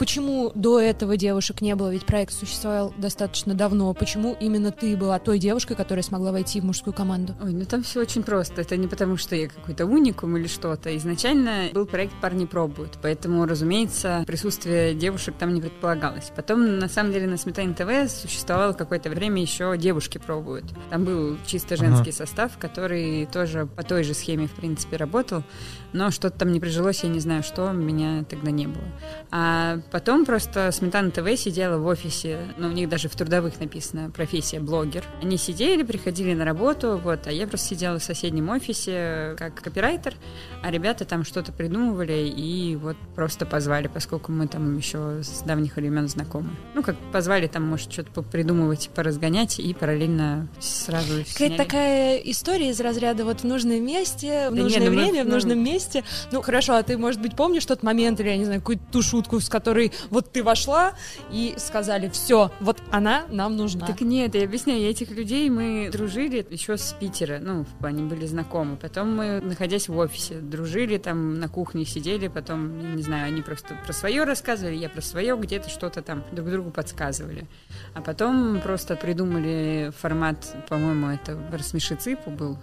Почему 0.00 0.50
до 0.54 0.80
этого 0.80 1.18
девушек 1.18 1.60
не 1.60 1.74
было? 1.74 1.90
Ведь 1.90 2.06
проект 2.06 2.32
существовал 2.32 2.94
достаточно 2.96 3.52
давно. 3.52 3.92
Почему 3.92 4.34
именно 4.40 4.70
ты 4.70 4.96
была 4.96 5.18
той 5.18 5.38
девушкой, 5.38 5.76
которая 5.76 6.02
смогла 6.02 6.32
войти 6.32 6.58
в 6.62 6.64
мужскую 6.64 6.94
команду? 6.94 7.34
Ой, 7.42 7.52
ну 7.52 7.66
там 7.66 7.82
все 7.82 8.00
очень 8.00 8.22
просто. 8.22 8.62
Это 8.62 8.78
не 8.78 8.86
потому, 8.86 9.18
что 9.18 9.36
я 9.36 9.48
какой-то 9.48 9.84
уникум 9.84 10.38
или 10.38 10.46
что-то. 10.46 10.96
Изначально 10.96 11.68
был 11.74 11.84
проект 11.84 12.14
«Парни 12.18 12.46
пробуют», 12.46 12.96
поэтому, 13.02 13.44
разумеется, 13.44 14.24
присутствие 14.26 14.94
девушек 14.94 15.34
там 15.38 15.52
не 15.52 15.60
предполагалось. 15.60 16.32
Потом, 16.34 16.78
на 16.78 16.88
самом 16.88 17.12
деле, 17.12 17.26
на 17.26 17.36
Сметане 17.36 17.74
ТВ 17.74 18.10
существовало 18.10 18.72
какое-то 18.72 19.10
время 19.10 19.42
еще 19.42 19.76
«Девушки 19.76 20.16
пробуют». 20.16 20.64
Там 20.88 21.04
был 21.04 21.36
чисто 21.44 21.76
женский 21.76 22.12
состав, 22.12 22.56
который 22.56 23.26
тоже 23.26 23.66
по 23.66 23.82
той 23.82 24.04
же 24.04 24.14
схеме, 24.14 24.46
в 24.46 24.52
принципе, 24.52 24.96
работал, 24.96 25.44
но 25.92 26.10
что-то 26.10 26.38
там 26.38 26.52
не 26.52 26.60
прижилось, 26.60 27.02
я 27.02 27.10
не 27.10 27.20
знаю, 27.20 27.42
что, 27.42 27.70
меня 27.72 28.24
тогда 28.24 28.50
не 28.50 28.66
было. 28.66 28.84
А 29.30 29.80
потом 29.90 30.24
просто 30.24 30.70
Сметана 30.72 31.10
ТВ 31.10 31.38
сидела 31.38 31.78
в 31.78 31.86
офисе, 31.86 32.38
ну, 32.56 32.68
у 32.68 32.72
них 32.72 32.88
даже 32.88 33.08
в 33.08 33.14
трудовых 33.16 33.58
написано 33.60 34.10
профессия 34.10 34.60
блогер. 34.60 35.04
Они 35.22 35.36
сидели, 35.36 35.82
приходили 35.82 36.34
на 36.34 36.44
работу, 36.44 37.00
вот, 37.02 37.26
а 37.26 37.32
я 37.32 37.46
просто 37.46 37.68
сидела 37.68 37.98
в 37.98 38.02
соседнем 38.02 38.48
офисе 38.50 39.34
как 39.38 39.54
копирайтер, 39.54 40.14
а 40.62 40.70
ребята 40.70 41.04
там 41.04 41.24
что-то 41.24 41.52
придумывали 41.52 42.28
и 42.28 42.76
вот 42.76 42.96
просто 43.14 43.46
позвали, 43.46 43.88
поскольку 43.88 44.32
мы 44.32 44.46
там 44.46 44.76
еще 44.76 45.22
с 45.22 45.42
давних 45.42 45.76
времен 45.76 46.08
знакомы. 46.08 46.50
Ну, 46.74 46.82
как 46.82 46.96
позвали 47.12 47.46
там, 47.46 47.64
может, 47.64 47.92
что-то 47.92 48.22
придумывать, 48.22 48.90
поразгонять 48.94 49.58
и 49.58 49.74
параллельно 49.74 50.48
сразу 50.58 51.24
Какая-то 51.32 51.56
такая 51.56 52.16
история 52.18 52.70
из 52.70 52.80
разряда 52.80 53.24
вот 53.24 53.40
в 53.40 53.44
нужном 53.44 53.84
месте, 53.84 54.48
в 54.50 54.54
Да 54.54 54.62
нужное 54.62 54.80
не, 54.80 54.88
ну 54.88 54.94
мы- 54.94 55.02
время, 55.02 55.24
в 55.24 55.26
ну- 55.28 55.34
нужном 55.34 55.62
месте. 55.62 56.04
Ну, 56.32 56.42
хорошо, 56.42 56.74
а 56.74 56.82
ты, 56.82 56.96
может 56.98 57.20
быть, 57.20 57.36
помнишь 57.36 57.64
тот 57.64 57.82
момент 57.82 58.20
или, 58.20 58.28
я 58.28 58.36
не 58.36 58.44
знаю, 58.44 58.60
какую-то 58.60 58.82
ту 58.92 59.02
шутку, 59.02 59.40
с 59.40 59.48
которой 59.48 59.79
вот 60.10 60.32
ты 60.32 60.42
вошла 60.42 60.94
и 61.30 61.54
сказали, 61.58 62.08
все, 62.08 62.50
вот 62.60 62.78
она 62.90 63.24
нам 63.30 63.56
нужна. 63.56 63.86
Так 63.86 64.00
нет, 64.00 64.34
я 64.34 64.44
объясняю, 64.44 64.82
этих 64.88 65.10
людей 65.10 65.48
мы 65.50 65.90
дружили 65.92 66.46
еще 66.50 66.76
с 66.76 66.94
Питера, 66.98 67.38
ну, 67.40 67.66
они 67.80 68.02
были 68.02 68.26
знакомы. 68.26 68.76
Потом 68.76 69.14
мы, 69.14 69.40
находясь 69.40 69.88
в 69.88 69.96
офисе, 69.96 70.40
дружили, 70.40 70.98
там 70.98 71.38
на 71.38 71.48
кухне 71.48 71.84
сидели, 71.84 72.28
потом, 72.28 72.80
я 72.80 72.94
не 72.94 73.02
знаю, 73.02 73.26
они 73.26 73.42
просто 73.42 73.76
про 73.86 73.92
свое 73.92 74.24
рассказывали, 74.24 74.76
я 74.76 74.88
про 74.88 75.00
свое, 75.00 75.36
где-то 75.36 75.70
что-то 75.70 76.02
там 76.02 76.24
друг 76.32 76.50
другу 76.50 76.70
подсказывали. 76.70 77.46
А 77.94 78.00
потом 78.00 78.60
просто 78.60 78.96
придумали 78.96 79.92
формат, 79.98 80.54
по-моему, 80.68 81.08
это 81.08 81.38
«Рассмеши 81.52 81.94
цыпу» 81.94 82.30
был, 82.30 82.58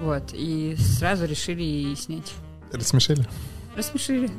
вот, 0.00 0.32
и 0.32 0.76
сразу 0.76 1.26
решили 1.26 1.62
и 1.62 1.94
снять. 1.96 2.32
Рассмешили? 2.72 3.26
Рассмешили. 3.76 4.30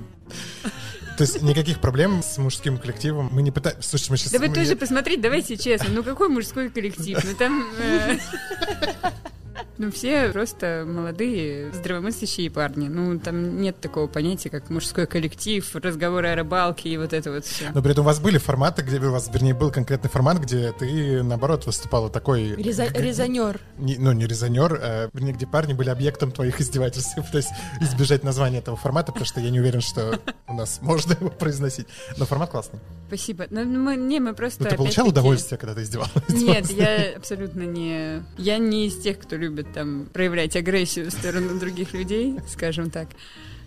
То 1.18 1.24
есть 1.24 1.42
никаких 1.42 1.80
проблем 1.80 2.24
с 2.24 2.38
мужским 2.38 2.78
коллективом 2.78 3.30
мы 3.32 3.42
не 3.42 3.52
пытаемся... 3.52 3.88
Слушайте, 3.88 4.12
мы 4.12 4.18
сейчас... 4.18 4.32
Да 4.32 4.40
вы 4.40 4.50
тоже 4.50 4.76
посмотрите, 4.76 5.22
давайте 5.22 5.58
честно, 5.58 5.90
ну 5.90 6.04
какой 6.04 6.30
мужской 6.30 6.70
коллектив? 6.70 7.20
Ну 7.24 7.36
там... 7.36 7.68
Ну, 9.78 9.92
все 9.92 10.30
просто 10.30 10.86
молодые, 10.88 11.72
здравомыслящие 11.74 12.52
парни. 12.52 12.88
Ну, 12.88 13.20
там 13.20 13.62
нет 13.62 13.80
такого 13.80 14.08
понятия, 14.08 14.50
как 14.50 14.70
мужской 14.70 15.08
коллектив, 15.08 15.68
разговоры 15.76 16.30
о 16.30 16.36
рыбалке 16.36 16.90
и 16.90 16.98
вот 16.98 17.14
это 17.14 17.32
вот 17.32 17.46
все. 17.46 17.72
Но 17.74 17.82
при 17.82 17.92
этом 17.92 18.04
у 18.04 18.08
вас 18.08 18.20
были 18.20 18.38
форматы, 18.38 18.82
где 18.84 19.00
у 19.00 19.12
вас, 19.12 19.30
вернее, 19.34 19.54
был 19.54 19.72
конкретный 19.72 20.10
формат, 20.10 20.38
где 20.38 20.72
ты, 20.72 21.24
наоборот, 21.24 21.66
выступала 21.66 22.10
такой... 22.10 22.52
Реза- 22.52 22.92
резонер. 22.94 23.60
не- 23.78 23.98
ну, 23.98 24.12
не 24.12 24.28
резонер, 24.28 24.80
а, 24.82 25.10
вернее, 25.14 25.34
где 25.34 25.48
парни 25.48 25.74
были 25.74 25.90
объектом 25.90 26.32
твоих 26.32 26.62
издевательств. 26.62 27.14
Я 27.18 27.24
пытаюсь 27.24 27.48
избежать 27.80 28.24
названия 28.24 28.60
этого 28.60 28.78
формата, 28.78 29.12
потому 29.12 29.26
что 29.26 29.40
я 29.40 29.50
не 29.50 29.60
уверен, 29.60 29.82
что 29.82 30.20
у 30.48 30.54
нас 30.54 30.80
можно 30.82 31.14
его 31.14 31.30
произносить. 31.30 31.88
Но 32.18 32.26
формат 32.26 32.52
классный. 32.52 32.80
Спасибо. 33.08 33.46
Ну, 33.50 33.66
мы, 33.66 33.96
не, 33.96 34.20
мы 34.20 34.34
просто 34.34 34.64
Но 34.64 34.70
ты 34.70 34.76
получал 34.76 35.08
удовольствие, 35.08 35.58
когда 35.58 35.76
ты 35.76 35.84
издевалась? 35.84 36.12
Нет, 36.30 36.70
я 36.72 37.18
абсолютно 37.18 37.64
не... 37.64 38.24
Я 38.38 38.58
не 38.58 38.88
из 38.88 38.98
тех, 39.00 39.20
кто 39.20 39.36
любит 39.42 39.74
там 39.74 40.08
проявлять 40.14 40.56
агрессию 40.56 41.10
в 41.10 41.14
сторону 41.14 41.60
других 41.60 41.94
людей, 41.94 42.38
скажем 42.48 42.90
так. 42.90 43.10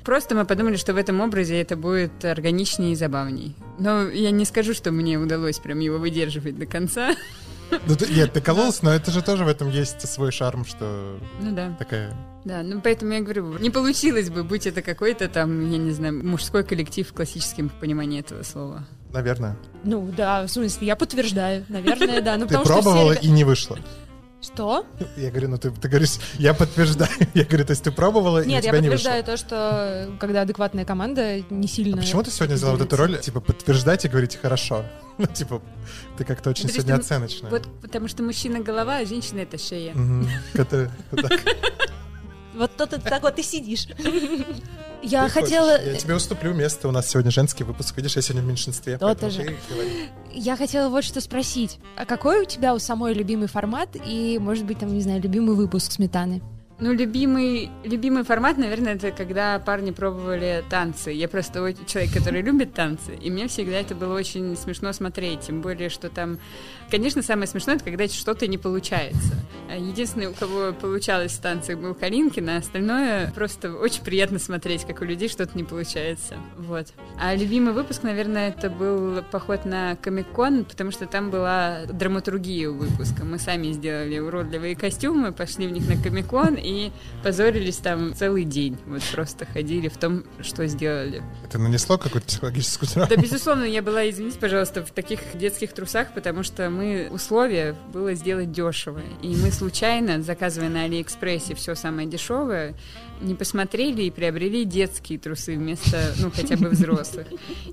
Просто 0.05 0.35
мы 0.35 0.45
подумали, 0.45 0.77
что 0.77 0.93
в 0.93 0.97
этом 0.97 1.21
образе 1.21 1.61
это 1.61 1.77
будет 1.77 2.25
органичнее 2.25 2.93
и 2.93 2.95
забавней. 2.95 3.57
Но 3.79 4.03
я 4.09 4.31
не 4.31 4.45
скажу, 4.45 4.75
что 4.75 4.91
мне 4.93 5.19
удалось 5.19 5.59
прям 5.59 5.79
его 5.81 5.99
выдерживать 5.99 6.59
до 6.59 6.67
конца. 6.67 7.15
Ну, 7.87 7.97
ты- 7.97 8.13
Нет, 8.13 8.33
ты 8.35 8.43
кололась, 8.43 8.83
но 8.83 8.91
это 8.93 9.11
же 9.11 9.23
тоже 9.23 9.45
в 9.45 9.49
этом 9.49 9.71
есть 9.71 10.07
свой 10.07 10.31
шарм, 10.31 10.65
что 10.67 11.19
Ну 11.41 11.53
да. 11.55 11.75
такая... 11.79 12.15
Да, 12.45 12.63
ну 12.63 12.83
поэтому 12.83 13.15
я 13.15 13.21
говорю, 13.23 13.57
не 13.59 13.71
получилось 13.71 14.29
бы, 14.29 14.45
будь 14.45 14.67
это 14.67 14.83
какой-то 14.83 15.29
там, 15.29 15.71
я 15.71 15.79
не 15.79 15.93
знаю, 15.93 16.23
мужской 16.23 16.63
коллектив 16.63 17.09
в 17.09 17.13
классическом 17.15 17.71
понимании 17.71 18.21
этого 18.21 18.43
слова. 18.43 18.87
Наверное. 19.11 19.57
Ну 19.83 20.13
да, 20.15 20.45
в 20.47 20.49
смысле, 20.51 20.87
я 20.89 20.97
подтверждаю. 20.97 21.65
Наверное, 21.71 22.21
да. 22.21 22.37
Ну, 22.37 22.47
Ты 22.47 22.49
потому 22.59 22.65
что 22.67 22.75
все 22.75 22.83
пробовала 22.83 23.13
и 23.13 23.29
не 23.29 23.45
вышло. 23.45 23.79
Что? 24.45 24.85
Я 25.17 25.31
говорю, 25.31 25.49
ну 25.49 25.59
ты, 25.59 25.71
ты 25.71 25.89
говоришь, 25.89 26.17
я 26.39 26.53
подтверждаю. 26.53 27.11
Я 27.35 27.45
говорю, 27.45 27.65
то 27.65 27.71
есть 27.71 27.83
ты 27.83 27.91
пробовала, 27.91 28.43
и 28.43 28.47
у 28.47 28.49
Нет, 28.49 28.63
я 28.65 28.71
тебя 28.71 28.81
не 28.81 28.89
вышло. 28.91 29.09
подтверждаю 29.11 29.25
то, 29.25 29.37
что 29.37 30.17
когда 30.21 30.43
адекватная 30.43 30.85
команда 30.85 31.41
не 31.49 31.67
сильно... 31.67 31.97
А 31.97 32.01
почему 32.01 32.23
ты 32.23 32.31
сегодня 32.31 32.57
взяла 32.57 32.73
вот 32.73 32.83
эту 32.83 32.97
роль, 32.97 33.19
типа, 33.19 33.41
подтверждать 33.41 34.05
и 34.05 34.09
говорить 34.09 34.37
«хорошо»? 34.37 34.85
Ну, 35.17 35.27
типа, 35.27 35.63
ты 36.19 36.25
как-то 36.25 36.51
очень 36.51 36.65
Потому 36.65 36.75
сегодня 36.75 36.95
что 36.97 37.05
оценочная. 37.05 37.51
Вот 37.51 37.69
потому 37.81 38.09
что 38.09 38.25
мужчина 38.25 38.59
голова, 38.59 38.97
а 38.99 39.07
женщина 39.07 39.41
это 39.41 39.59
шея. 39.59 39.95
Мгм. 39.95 40.29
Который- 40.53 40.91
вот 41.13 41.23
так. 41.29 41.41
Вот 42.55 42.77
то 42.77 42.87
ты 42.87 42.99
так 42.99 43.23
вот 43.23 43.39
и 43.39 43.43
сидишь. 43.43 43.87
Я 45.03 45.25
Ты 45.25 45.31
хотела... 45.31 45.73
хочешь, 45.73 45.93
Я 45.93 45.99
тебе 45.99 46.15
уступлю 46.15 46.55
место, 46.55 46.89
у 46.89 46.91
нас 46.91 47.11
сегодня 47.11 47.31
женский 47.31 47.63
выпуск. 47.63 47.95
Видишь, 47.97 48.17
я 48.17 48.23
сегодня 48.23 48.43
в 48.43 48.47
меньшинстве. 48.47 48.97
Поэтому 48.99 49.31
же. 49.31 49.57
Я 50.33 50.57
хотела 50.57 50.89
вот 50.89 51.05
что 51.05 51.21
спросить. 51.21 51.79
А 51.97 52.07
какой 52.07 52.43
у 52.43 52.45
тебя 52.47 52.75
у 52.75 52.79
самой 52.79 53.13
любимый 53.13 53.47
формат 53.49 53.91
и, 54.03 54.39
может 54.41 54.65
быть, 54.65 54.79
там, 54.79 54.95
не 54.95 55.03
знаю, 55.03 55.21
любимый 55.21 55.55
выпуск 55.55 55.93
сметаны? 55.93 56.41
Ну, 56.81 56.93
любимый, 56.93 57.71
любимый 57.85 58.25
формат, 58.25 58.59
наверное, 58.59 58.97
это 58.97 59.13
когда 59.13 59.61
парни 59.61 59.93
пробовали 59.93 60.65
танцы. 60.69 61.13
Я 61.13 61.29
просто 61.29 61.73
человек, 61.87 62.13
который 62.13 62.43
любит 62.43 62.75
танцы, 62.75 63.15
и 63.15 63.31
мне 63.31 63.47
всегда 63.47 63.79
это 63.81 63.95
было 63.95 64.15
очень 64.15 64.57
смешно 64.57 64.93
смотреть. 64.93 65.43
Тем 65.43 65.61
более, 65.61 65.89
что 65.89 66.09
там, 66.11 66.39
конечно, 66.91 67.23
самое 67.23 67.47
смешное, 67.47 67.77
это 67.77 67.85
когда 67.85 68.09
что-то 68.09 68.49
не 68.49 68.59
получается. 68.59 69.35
А 69.71 69.77
Единственный, 69.77 70.27
у 70.27 70.35
кого 70.35 70.73
получалось 70.73 71.33
в 71.33 71.41
танцах, 71.41 71.79
был 71.79 71.95
Калинкин, 71.95 72.49
а 72.49 72.57
остальное 72.57 73.31
просто 73.33 73.73
очень 73.73 74.03
приятно 74.03 74.41
смотреть, 74.41 74.85
как 74.85 75.01
у 75.01 75.05
людей 75.05 75.29
что-то 75.29 75.57
не 75.57 75.63
получается. 75.63 76.35
Вот. 76.57 76.89
А 77.21 77.37
любимый 77.37 77.73
выпуск, 77.73 78.03
наверное, 78.03 78.49
это 78.49 78.69
был 78.69 79.23
поход 79.31 79.65
на 79.65 79.95
Комик-кон, 79.97 80.65
потому 80.65 80.91
что 80.91 81.07
там 81.07 81.31
была 81.31 81.87
драматургия 81.87 82.69
у 82.69 82.75
выпуска. 82.75 83.25
Мы 83.25 83.39
сами 83.39 83.71
сделали 83.73 84.19
уродливые 84.19 84.75
костюмы, 84.75 85.33
пошли 85.33 85.69
в 85.69 85.71
них 85.71 85.89
на 85.89 86.03
Комик-кон 86.03 86.64
и 86.65 86.93
позорились 87.23 87.77
там 87.77 88.15
целый 88.15 88.45
день. 88.45 88.79
Вот 88.87 89.03
просто 89.13 89.47
ходили 89.47 89.89
в 89.89 89.97
том, 89.97 90.25
что 90.41 90.67
сделали. 90.67 91.23
Это 91.45 91.59
нанесло 91.59 91.99
какую-то 91.99 92.27
психологическую 92.27 92.89
травму? 92.89 93.15
Да, 93.15 93.21
безусловно, 93.21 93.65
я 93.65 93.83
была, 93.83 94.09
извините, 94.09 94.39
пожалуйста, 94.39 94.85
в 94.85 94.91
таких 94.91 95.21
детских 95.35 95.73
трусах, 95.73 96.13
потому 96.15 96.43
что 96.43 96.71
мы 96.71 97.09
условие 97.11 97.77
было 97.93 98.15
сделать 98.15 98.51
дешево. 98.53 99.01
И 99.23 99.37
мы 99.37 99.51
случайно, 99.51 100.23
заказывая 100.23 100.71
на 100.71 100.85
Алиэкспрессе 100.85 101.55
все 101.55 101.75
самое 101.75 102.09
дешевое, 102.09 102.75
не 103.21 103.35
посмотрели 103.35 104.03
и 104.03 104.11
приобрели 104.11 104.65
детские 104.65 105.19
трусы 105.19 105.57
вместо, 105.57 106.15
ну, 106.19 106.31
хотя 106.31 106.57
бы 106.57 106.69
взрослых. 106.69 107.27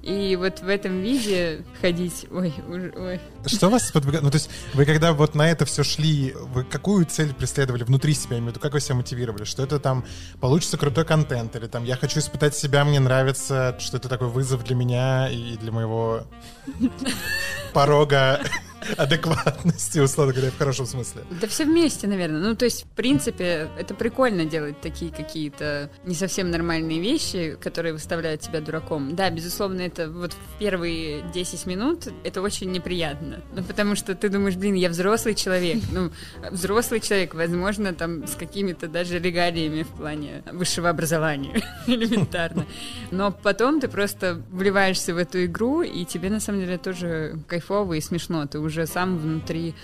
И 0.03 0.35
вот 0.35 0.59
в 0.61 0.67
этом 0.67 1.01
виде 1.01 1.63
ходить, 1.81 2.25
ой, 2.31 2.53
ой. 2.67 3.19
Что 3.45 3.69
вас 3.69 3.91
подвигает? 3.91 4.23
Ну, 4.23 4.31
то 4.31 4.37
есть 4.37 4.49
вы 4.73 4.85
когда 4.85 5.13
вот 5.13 5.35
на 5.35 5.49
это 5.49 5.65
все 5.65 5.83
шли, 5.83 6.33
вы 6.53 6.63
какую 6.63 7.05
цель 7.05 7.33
преследовали 7.33 7.83
внутри 7.83 8.13
себя? 8.13 8.37
Виду, 8.37 8.59
как 8.59 8.73
вы 8.73 8.79
себя 8.79 8.95
мотивировали? 8.95 9.43
Что 9.43 9.63
это 9.63 9.79
там 9.79 10.05
получится 10.39 10.77
крутой 10.77 11.05
контент? 11.05 11.55
Или 11.55 11.67
там 11.67 11.83
я 11.83 11.95
хочу 11.95 12.19
испытать 12.19 12.55
себя, 12.55 12.85
мне 12.85 12.99
нравится, 12.99 13.75
что 13.79 13.97
это 13.97 14.09
такой 14.09 14.27
вызов 14.27 14.63
для 14.63 14.75
меня 14.75 15.29
и 15.29 15.57
для 15.57 15.71
моего 15.71 16.23
порога 17.73 18.41
адекватности, 18.97 19.99
условно 19.99 20.33
говоря, 20.33 20.51
в 20.51 20.57
хорошем 20.57 20.85
смысле. 20.85 21.23
Да 21.39 21.47
все 21.47 21.65
вместе, 21.65 22.07
наверное. 22.07 22.41
Ну, 22.41 22.55
то 22.55 22.65
есть, 22.65 22.83
в 22.83 22.87
принципе, 22.89 23.69
это 23.77 23.93
прикольно 23.93 24.45
делать 24.45 24.79
такие 24.81 25.11
какие-то 25.11 25.89
не 26.05 26.15
совсем 26.15 26.51
нормальные 26.51 26.99
вещи, 26.99 27.57
которые 27.61 27.93
выставляют 27.93 28.41
тебя 28.41 28.61
дураком. 28.61 29.15
Да, 29.15 29.29
безусловно, 29.29 29.81
это 29.81 30.09
вот 30.09 30.33
в 30.33 30.59
первые 30.59 31.23
10 31.33 31.65
минут 31.65 32.07
это 32.23 32.41
очень 32.41 32.71
неприятно. 32.71 33.41
Ну, 33.53 33.63
потому 33.63 33.95
что 33.95 34.15
ты 34.15 34.29
думаешь, 34.29 34.55
блин, 34.55 34.75
я 34.75 34.89
взрослый 34.89 35.35
человек. 35.35 35.81
Ну, 35.91 36.09
взрослый 36.51 37.01
человек, 37.01 37.33
возможно, 37.33 37.93
там 37.93 38.25
с 38.25 38.35
какими-то 38.35 38.87
даже 38.87 39.19
регалиями 39.19 39.83
в 39.83 39.89
плане 39.89 40.41
высшего 40.51 40.89
образования, 40.89 41.61
элементарно. 41.87 42.65
Но 43.11 43.31
потом 43.31 43.81
ты 43.81 43.89
просто 43.89 44.41
вливаешься 44.51 45.13
в 45.13 45.17
эту 45.17 45.43
игру, 45.45 45.81
и 45.81 46.05
тебе 46.05 46.29
на 46.29 46.39
самом 46.39 46.61
деле 46.61 46.77
тоже 46.77 47.39
кайфово 47.47 47.93
и 47.95 48.01
смешно. 48.01 48.45
Ты 48.47 48.59
уже 48.59 48.70
сам 48.85 49.17
внутри 49.17 49.75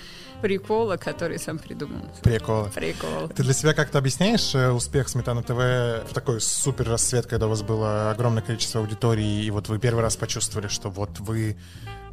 прикола, 0.42 0.98
который 0.98 1.40
сам 1.40 1.58
придумал. 1.58 2.06
Прикол. 2.22 2.68
Прикол. 2.74 3.30
Ты 3.30 3.44
для 3.44 3.54
себя 3.54 3.74
как-то 3.74 3.98
объясняешь 3.98 4.54
э, 4.54 4.70
успех 4.72 5.10
Сметана 5.10 5.42
ТВ 5.42 6.10
в 6.10 6.14
такой 6.14 6.42
супер 6.42 6.90
расцвет, 6.90 7.26
когда 7.26 7.48
у 7.48 7.50
вас 7.50 7.64
было 7.64 8.12
огромное 8.12 8.44
количество 8.44 8.82
аудитории, 8.82 9.46
и 9.46 9.52
вот 9.52 9.68
вы 9.70 9.80
первый 9.80 10.02
раз 10.02 10.16
почувствовали, 10.16 10.68
что 10.68 10.90
вот 10.90 11.20
вы 11.20 11.58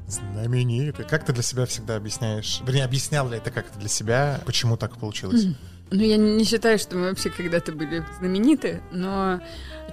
знамениты. 0.08 1.04
Как 1.04 1.24
ты 1.24 1.32
для 1.32 1.42
себя 1.42 1.66
всегда 1.66 1.96
объясняешь? 1.96 2.60
Вернее, 2.66 2.84
объяснял 2.84 3.28
ли 3.28 3.38
это 3.38 3.50
как-то 3.50 3.78
для 3.78 3.88
себя, 3.88 4.40
почему 4.44 4.76
так 4.76 4.96
получилось? 4.98 5.46
Ну, 5.90 6.02
я 6.02 6.16
не 6.16 6.44
считаю, 6.44 6.78
что 6.78 6.96
мы 6.96 7.10
вообще 7.10 7.30
когда-то 7.30 7.72
были 7.72 8.04
знамениты, 8.18 8.82
но 8.90 9.40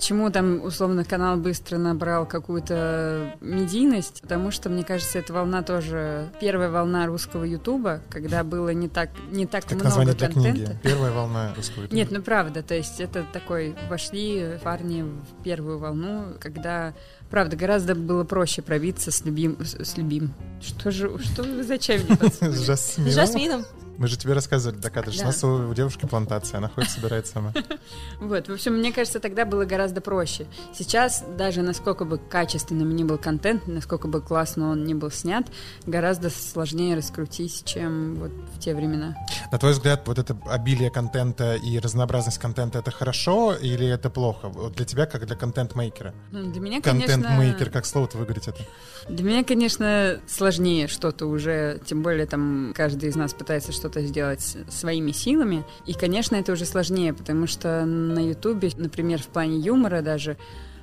Почему 0.02 0.32
там, 0.32 0.64
условно, 0.64 1.06
канал 1.06 1.38
быстро 1.38 1.78
набрал 1.78 2.26
какую-то 2.26 3.36
медийность? 3.40 4.24
Потому 4.24 4.50
что, 4.50 4.68
мне 4.68 4.84
кажется, 4.84 5.20
эта 5.20 5.32
волна 5.32 5.62
тоже 5.62 6.32
первая 6.42 6.72
волна 6.72 7.06
русского 7.06 7.44
Ютуба, 7.44 8.02
когда 8.10 8.44
было 8.44 8.70
не 8.70 8.90
так, 8.90 9.12
не 9.30 9.46
так, 9.46 9.62
Как 9.62 9.74
много 9.74 9.86
название 9.86 10.16
для 10.16 10.28
контента. 10.28 10.52
книги. 10.64 10.80
Первая 10.82 11.12
волна 11.12 11.54
русского 11.56 11.84
ютуба. 11.84 11.96
Нет, 11.96 12.10
ну 12.10 12.24
правда, 12.24 12.64
то 12.64 12.74
есть 12.74 13.00
это 13.00 13.28
такой, 13.32 13.76
вошли 13.92 14.58
парни 14.64 15.04
в 15.04 15.44
первую 15.44 15.78
волну, 15.78 16.34
когда, 16.40 16.96
правда, 17.30 17.56
гораздо 17.56 17.94
было 17.94 18.24
проще 18.24 18.64
пробиться 18.64 19.12
с 19.12 19.24
любим, 19.24 19.64
с, 19.64 19.76
с 19.86 19.98
любим. 19.98 20.34
Что 20.62 20.90
же, 20.90 21.16
что 21.20 21.44
вы 21.44 21.62
за 21.62 21.78
чай 21.78 22.00
мне 22.00 22.16
С 22.16 22.18
подсунули? 22.18 22.56
С 22.56 22.66
Жасмином. 22.66 23.12
Жасмином. 23.14 23.66
Мы 23.98 24.08
же 24.08 24.18
тебе 24.18 24.34
рассказывали, 24.34 24.80
докатываешь. 24.80 25.20
Да. 25.20 25.26
У 25.26 25.28
нас 25.28 25.44
у, 25.44 25.70
у 25.70 25.74
девушки 25.74 26.06
плантация, 26.08 26.58
она 26.58 26.70
ходит, 26.70 26.90
собирает 26.90 27.28
сама. 27.28 27.54
Вот, 28.20 28.48
в 28.48 28.54
общем, 28.54 28.76
мне 28.76 28.92
кажется, 28.92 29.20
тогда 29.20 29.46
было 29.46 29.66
гораздо 29.66 29.90
проще. 29.99 30.45
Сейчас, 30.73 31.25
даже 31.38 31.63
насколько 31.63 32.06
бы 32.06 32.17
качественным 32.17 32.95
ни 32.95 33.04
был 33.04 33.17
контент, 33.17 33.67
насколько 33.67 34.08
бы 34.08 34.21
классно 34.21 34.69
он 34.69 34.86
ни 34.86 34.93
был 34.93 35.12
снят, 35.12 35.45
гораздо 35.86 36.30
сложнее 36.30 36.95
раскрутить, 36.95 37.63
чем 37.65 38.15
вот 38.15 38.32
в 38.56 38.60
те 38.60 38.73
времена. 38.73 39.17
На 39.51 39.58
твой 39.58 39.73
взгляд, 39.73 40.08
вот 40.08 40.19
это 40.19 40.38
обилие 40.45 40.91
контента 40.91 41.56
и 41.56 41.80
разнообразность 41.80 42.38
контента 42.38 42.80
это 42.80 42.91
хорошо 42.91 43.56
или 43.56 43.88
это 43.88 44.10
плохо? 44.10 44.49
Вот 44.49 44.75
для 44.75 44.86
тебя, 44.86 45.08
как 45.08 45.25
для 45.25 45.36
контент-мейкера. 45.36 46.13
Ну, 46.32 46.51
для 46.51 46.62
меня, 46.62 46.82
конечно... 46.82 47.15
Контент-мейкер, 47.15 47.69
как 47.71 47.86
слово-то 47.86 48.17
вы 48.17 48.25
говорите 48.25 48.51
это? 48.51 48.62
Для 49.10 49.25
меня, 49.25 49.43
конечно, 49.43 50.19
сложнее 50.27 50.88
что-то 50.88 51.25
уже, 51.25 51.82
тем 51.86 52.04
более 52.04 52.27
там 52.27 52.71
каждый 52.75 53.10
из 53.10 53.15
нас 53.15 53.34
пытается 53.34 53.71
что-то 53.71 54.01
сделать 54.04 54.58
своими 54.69 55.12
силами. 55.12 55.65
И, 55.88 55.93
конечно, 55.93 56.36
это 56.36 56.51
уже 56.51 56.65
сложнее, 56.65 57.13
потому 57.13 57.47
что 57.47 57.84
на 57.86 58.19
Ютубе, 58.19 58.69
например, 58.77 59.21
в 59.21 59.27
плане 59.27 59.58
юмора 59.58 59.81
даже, 59.89 60.38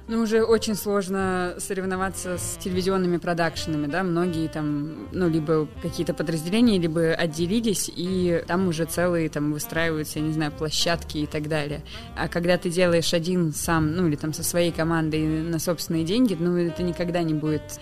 ну, 0.09 0.23
уже 0.23 0.43
очень 0.43 0.75
сложно 0.75 1.55
соревноваться 1.59 2.39
с 2.39 2.57
телевизионными 2.63 3.19
продакшенами, 3.19 3.87
да, 3.87 4.03
многие 4.03 4.49
там, 4.49 5.09
ну, 5.13 5.29
либо 5.29 5.69
какие-то 5.83 6.15
подразделения, 6.15 6.79
либо 6.79 7.13
отделились, 7.13 7.91
и 7.95 8.43
там 8.47 8.69
уже 8.69 8.87
целые 8.87 9.29
там 9.29 9.53
выстраиваются, 9.53 10.19
я 10.19 10.25
не 10.25 10.33
знаю, 10.33 10.51
площадки 10.53 11.19
и 11.19 11.27
так 11.27 11.49
далее. 11.49 11.83
А 12.17 12.29
когда 12.29 12.57
ты 12.57 12.71
делаешь 12.71 13.13
один 13.13 13.53
сам, 13.53 13.95
ну, 13.95 14.09
или 14.09 14.17
там 14.17 14.33
со 14.33 14.43
своей 14.43 14.73
командой 14.73 15.27
на 15.27 15.59
собственные 15.59 16.05
деньги, 16.05 16.37
ну, 16.39 16.57
это 16.57 16.83
никогда 16.83 17.23
не 17.23 17.35
будет 17.35 17.79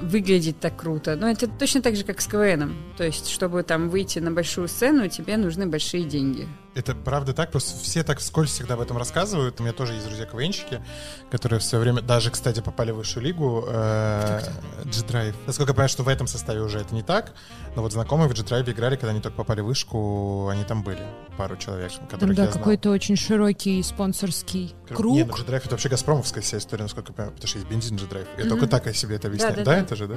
выглядеть 0.00 0.60
так 0.60 0.76
круто. 0.76 1.16
Но 1.16 1.28
это 1.28 1.48
точно 1.48 1.82
так 1.82 1.96
же, 1.96 2.04
как 2.04 2.20
с 2.20 2.26
КВНом. 2.26 2.76
То 2.96 3.04
есть, 3.04 3.28
чтобы 3.28 3.62
там 3.62 3.88
выйти 3.88 4.20
на 4.20 4.30
большую 4.30 4.68
сцену, 4.68 5.08
тебе 5.08 5.36
нужны 5.36 5.66
большие 5.66 6.04
деньги. 6.04 6.46
Это 6.74 6.94
правда 6.94 7.32
так? 7.32 7.50
Просто 7.50 7.76
все 7.82 8.04
так 8.04 8.18
вскользь 8.18 8.50
всегда 8.50 8.74
об 8.74 8.80
этом 8.80 8.96
рассказывают. 8.98 9.58
У 9.58 9.62
меня 9.64 9.72
тоже 9.72 9.94
есть 9.94 10.06
друзья 10.06 10.26
КВНщики, 10.26 10.80
которые 11.30 11.58
все 11.58 11.78
время, 11.78 12.02
даже, 12.02 12.30
кстати, 12.30 12.60
попали 12.60 12.92
в 12.92 12.96
высшую 12.96 13.24
лигу. 13.24 13.64
э, 13.66 14.40
G-Drive. 14.84 15.34
Насколько 15.46 15.70
я 15.70 15.74
понимаю, 15.74 15.88
что 15.88 16.02
в 16.04 16.08
этом 16.08 16.26
составе 16.28 16.60
уже 16.60 16.78
это 16.78 16.94
не 16.94 17.02
так. 17.02 17.32
Но 17.74 17.82
вот 17.82 17.92
знакомые 17.92 18.28
в 18.28 18.34
G-Drive 18.34 18.68
играли, 18.70 18.94
когда 18.96 19.10
они 19.10 19.20
только 19.20 19.36
попали 19.36 19.60
в 19.60 19.64
вышку, 19.66 20.48
они 20.48 20.62
там 20.64 20.82
были. 20.82 21.02
Пару 21.36 21.56
человек, 21.56 21.92
Там, 21.92 22.06
которых 22.06 22.36
да, 22.36 22.44
я 22.44 22.50
знал. 22.50 22.58
какой-то 22.58 22.90
очень 22.90 23.16
широкий 23.16 23.82
спонсорский 23.82 24.74
круг. 24.88 25.14
Нет, 25.16 25.26
ну 25.28 25.34
G-Drive 25.36 25.62
это 25.64 25.70
вообще 25.70 25.88
газпромовская 25.88 26.42
вся 26.42 26.58
история, 26.58 26.82
насколько 26.84 27.10
я 27.10 27.14
понимаю, 27.14 27.32
потому 27.34 27.48
что 27.48 27.58
есть 27.58 27.70
бензин 27.70 27.96
G-Drive. 27.96 28.26
Я 28.36 28.44
Мгм. 28.44 28.48
только 28.50 28.66
так 28.68 28.86
я 28.86 28.92
себе 28.92 29.16
это 29.16 29.28
объясняю. 29.28 29.56
Да, 29.56 29.64
Да-да-да. 29.64 29.82
это 29.82 29.96
же, 29.96 30.06
да? 30.06 30.16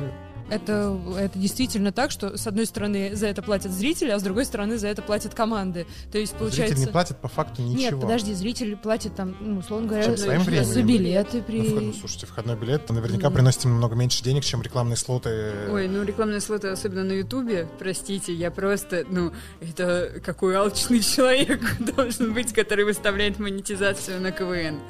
Это, 0.52 1.00
это 1.18 1.40
действительно 1.40 1.94
так, 1.94 2.12
что 2.12 2.38
с 2.38 2.46
одной 2.46 2.66
стороны 2.66 3.16
за 3.16 3.28
это 3.28 3.42
платят 3.42 3.72
зрители, 3.72 4.10
а 4.10 4.20
с 4.20 4.22
другой 4.22 4.44
стороны 4.44 4.78
за 4.78 4.90
это 4.90 5.02
платят 5.02 5.34
команды. 5.34 5.88
То 6.12 6.18
есть 6.18 6.34
получается... 6.34 6.76
Зритель 6.76 6.88
не 6.88 6.92
платит 6.92 7.18
по 7.18 7.30
факту 7.30 7.62
ничего. 7.62 7.80
Нет, 7.80 8.02
подожди, 8.02 8.34
зрители 8.34 8.76
платят 8.76 9.16
там, 9.16 9.34
ну, 9.40 9.60
условно 9.60 9.88
говоря, 9.88 10.04
Чем? 10.04 10.18
Своим 10.18 10.44
за 10.44 10.52
временем. 10.52 10.88
билеты 10.88 11.38
Ну, 11.38 11.44
при... 11.44 11.70
ну, 11.70 11.94
слушайте, 11.94 12.26
входной 12.26 12.58
билет 12.58 12.90
наверняка 12.90 13.30
Ну. 13.30 13.36
приносит 13.36 13.64
намного 13.64 13.96
меньше 13.96 14.26
денег, 14.26 14.44
чем 14.44 14.62
рекламные 14.62 14.98
слоты. 14.98 15.30
Ой, 15.72 15.88
ну 15.88 16.04
рекламные 16.04 16.42
слоты, 16.42 16.68
особенно 16.68 17.06
на 17.06 17.14
Ютубе, 17.14 17.70
простите, 17.80 18.34
я 18.34 18.52
просто, 18.52 19.06
ну, 19.10 19.32
это 19.62 20.20
какой 20.22 20.56
алчный 20.56 21.00
человек 21.00 21.62
должен 21.96 22.34
быть, 22.34 22.52
который 22.52 22.84
выставляет 22.84 23.40
монетизацию 23.40 24.20
на 24.20 24.34
КВН. 24.34 24.82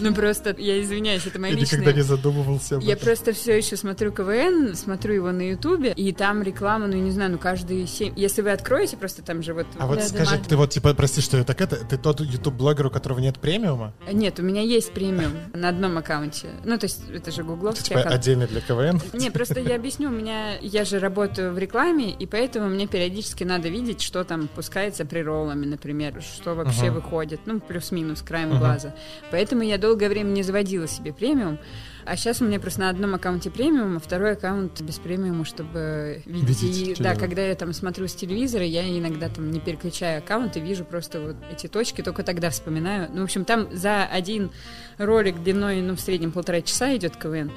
Ну 0.00 0.12
просто, 0.12 0.56
я 0.58 0.82
извиняюсь, 0.82 1.24
это 1.24 1.38
моя 1.38 1.54
Я 1.54 1.60
личная... 1.60 1.78
никогда 1.78 1.96
не 2.00 2.04
задумывался 2.04 2.76
об 2.78 2.82
Я 2.82 2.96
просто 2.96 3.32
все 3.32 3.56
еще 3.56 3.76
смотрю 3.76 4.10
КВН, 4.10 4.74
смотрю 4.74 5.03
его 5.12 5.32
на 5.32 5.42
Ютубе, 5.50 5.92
и 5.92 6.12
там 6.12 6.42
реклама, 6.42 6.86
ну, 6.86 6.94
не 6.94 7.10
знаю, 7.10 7.32
ну, 7.32 7.38
каждые 7.38 7.86
семь... 7.86 8.12
Если 8.16 8.42
вы 8.42 8.50
откроете, 8.50 8.96
просто 8.96 9.22
там 9.22 9.42
же 9.42 9.54
вот... 9.54 9.66
А 9.78 9.86
вот 9.86 9.98
Да, 9.98 10.04
скажи, 10.06 10.36
да. 10.38 10.44
ты 10.48 10.56
вот, 10.56 10.70
типа, 10.70 10.94
прости, 10.94 11.20
что 11.20 11.36
я 11.36 11.44
так 11.44 11.60
это, 11.60 11.76
ты 11.84 11.96
тот 11.98 12.20
ютуб-блогер, 12.20 12.86
у 12.86 12.90
которого 12.90 13.18
нет 13.18 13.38
премиума? 13.38 13.92
Нет, 14.10 14.38
у 14.38 14.42
меня 14.42 14.62
есть 14.62 14.92
премиум 14.92 15.32
на 15.52 15.68
одном 15.68 15.98
аккаунте. 15.98 16.48
Ну, 16.64 16.78
то 16.78 16.86
есть 16.86 17.02
это 17.10 17.30
же 17.30 17.44
гугловский 17.44 17.84
Типа, 17.88 18.00
аккаунт. 18.00 18.18
отдельно 18.18 18.46
для 18.46 18.60
КВН? 18.60 19.00
Не, 19.12 19.30
просто 19.30 19.60
я 19.60 19.76
объясню, 19.76 20.08
у 20.08 20.12
меня, 20.12 20.56
я 20.60 20.84
же 20.84 20.98
работаю 20.98 21.52
в 21.52 21.58
рекламе, 21.58 22.10
и 22.10 22.26
поэтому 22.26 22.68
мне 22.68 22.86
периодически 22.86 23.44
надо 23.44 23.68
видеть, 23.68 24.00
что 24.00 24.24
там 24.24 24.48
пускается 24.48 25.04
при 25.04 25.20
роллами, 25.20 25.66
например, 25.66 26.22
что 26.22 26.54
вообще 26.54 26.90
выходит, 26.90 27.40
ну, 27.46 27.60
плюс-минус, 27.60 28.22
краем 28.22 28.58
глаза. 28.58 28.94
Поэтому 29.30 29.62
я 29.62 29.78
долгое 29.78 30.08
время 30.08 30.28
не 30.30 30.42
заводила 30.42 30.86
себе 30.86 31.12
премиум, 31.12 31.58
а 32.06 32.16
сейчас 32.16 32.40
у 32.40 32.44
меня 32.44 32.60
просто 32.60 32.80
на 32.80 32.90
одном 32.90 33.14
аккаунте 33.14 33.50
премиум, 33.50 33.96
а 33.96 34.00
второй 34.00 34.32
аккаунт 34.32 34.80
без 34.80 34.98
премиума, 34.98 35.44
чтобы 35.44 36.22
видеть. 36.26 36.62
Видеть 36.62 37.00
И, 37.00 37.02
да, 37.02 37.14
когда 37.14 37.42
я 37.42 37.54
там 37.54 37.72
смотрю 37.72 38.08
с 38.08 38.14
телевизора, 38.14 38.64
я 38.64 38.86
иногда 38.86 39.28
там 39.28 39.50
не 39.50 39.60
переключаю 39.60 40.18
аккаунт 40.18 40.56
и 40.56 40.60
вижу 40.60 40.84
просто 40.84 41.20
вот 41.20 41.36
эти 41.50 41.66
точки, 41.66 42.02
только 42.02 42.22
тогда 42.22 42.50
вспоминаю. 42.50 43.08
Ну, 43.12 43.22
в 43.22 43.24
общем, 43.24 43.44
там 43.44 43.68
за 43.72 44.04
один 44.04 44.50
ролик 44.98 45.42
длиной, 45.42 45.80
ну, 45.80 45.96
в 45.96 46.00
среднем 46.00 46.32
полтора 46.32 46.60
часа 46.60 46.94
идет 46.96 47.16
КВН. 47.16 47.50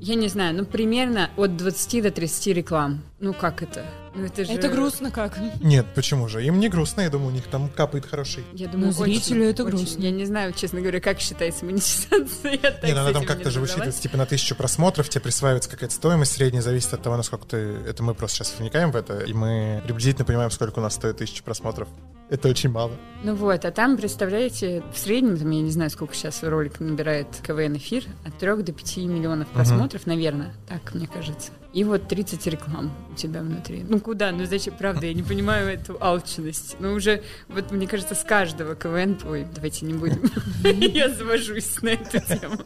Я 0.00 0.16
не 0.16 0.28
знаю, 0.28 0.56
ну, 0.56 0.64
примерно 0.64 1.30
от 1.36 1.56
20 1.56 2.02
до 2.02 2.10
30 2.10 2.46
реклам. 2.48 3.02
Ну, 3.22 3.32
как 3.32 3.62
это? 3.62 3.86
Ну, 4.16 4.24
это 4.24 4.44
же... 4.44 4.52
Это 4.52 4.68
грустно 4.68 5.12
как. 5.12 5.38
Нет, 5.62 5.86
почему 5.94 6.26
же? 6.26 6.44
Им 6.44 6.58
не 6.58 6.68
грустно, 6.68 7.02
я 7.02 7.08
думаю, 7.08 7.28
у 7.28 7.30
них 7.30 7.44
там 7.46 7.68
капает 7.68 8.04
хороший. 8.04 8.42
Я 8.52 8.66
думаю, 8.66 8.88
Ну, 8.88 8.92
зрителю 9.04 9.42
очень, 9.42 9.50
это 9.50 9.62
очень. 9.62 9.76
грустно. 9.76 10.02
Я 10.02 10.10
не 10.10 10.24
знаю, 10.24 10.52
честно 10.54 10.80
говоря, 10.80 11.00
как 11.00 11.20
считается 11.20 11.64
монетизация. 11.64 12.26
Я 12.62 12.70
Нет, 12.82 12.82
с 12.82 12.98
она 12.98 13.12
там 13.12 13.24
как-то 13.24 13.44
не 13.44 13.50
же 13.52 13.60
высчитывается, 13.60 14.02
типа 14.02 14.16
на 14.16 14.26
тысячу 14.26 14.56
просмотров, 14.56 15.08
тебе 15.08 15.20
присваивается 15.20 15.70
какая-то 15.70 15.94
стоимость, 15.94 16.32
средняя 16.32 16.62
зависит 16.62 16.92
от 16.94 17.02
того, 17.02 17.16
насколько 17.16 17.46
ты... 17.46 17.56
Это 17.56 18.02
мы 18.02 18.14
просто 18.14 18.38
сейчас 18.38 18.56
вникаем 18.58 18.90
в 18.90 18.96
это, 18.96 19.20
и 19.20 19.32
мы 19.32 19.80
приблизительно 19.84 20.24
понимаем, 20.24 20.50
сколько 20.50 20.80
у 20.80 20.82
нас 20.82 20.94
стоит 20.94 21.18
тысяча 21.18 21.44
просмотров. 21.44 21.86
Это 22.28 22.48
очень 22.48 22.70
мало. 22.70 22.90
Ну 23.22 23.36
вот, 23.36 23.64
а 23.64 23.70
там, 23.70 23.96
представляете, 23.96 24.82
в 24.92 24.98
среднем, 24.98 25.36
там, 25.38 25.48
я 25.50 25.62
не 25.62 25.70
знаю, 25.70 25.90
сколько 25.90 26.14
сейчас 26.16 26.42
ролик 26.42 26.80
набирает 26.80 27.28
КВН 27.46 27.76
эфир, 27.76 28.04
от 28.26 28.36
3 28.36 28.64
до 28.64 28.72
5 28.72 28.96
миллионов 28.96 29.46
просмотров, 29.46 30.06
наверное, 30.06 30.52
так 30.68 30.92
мне 30.92 31.06
кажется. 31.06 31.52
И 31.72 31.84
вот 31.84 32.06
30 32.06 32.46
реклам 32.48 32.92
у 33.10 33.14
тебя 33.14 33.40
внутри. 33.40 33.84
Ну 33.88 33.98
куда? 33.98 34.30
Ну 34.30 34.44
зачем? 34.44 34.74
Правда, 34.76 35.06
я 35.06 35.14
не 35.14 35.22
понимаю 35.22 35.68
эту 35.68 35.96
алчность. 36.00 36.76
Ну 36.80 36.92
уже, 36.92 37.22
вот 37.48 37.70
мне 37.70 37.86
кажется, 37.86 38.14
с 38.14 38.22
каждого 38.22 38.74
КВН... 38.74 39.18
Ой, 39.24 39.46
давайте 39.54 39.86
не 39.86 39.94
будем. 39.94 40.22
Я 40.64 41.08
завожусь 41.08 41.80
на 41.80 41.90
эту 41.90 42.20
тему. 42.20 42.58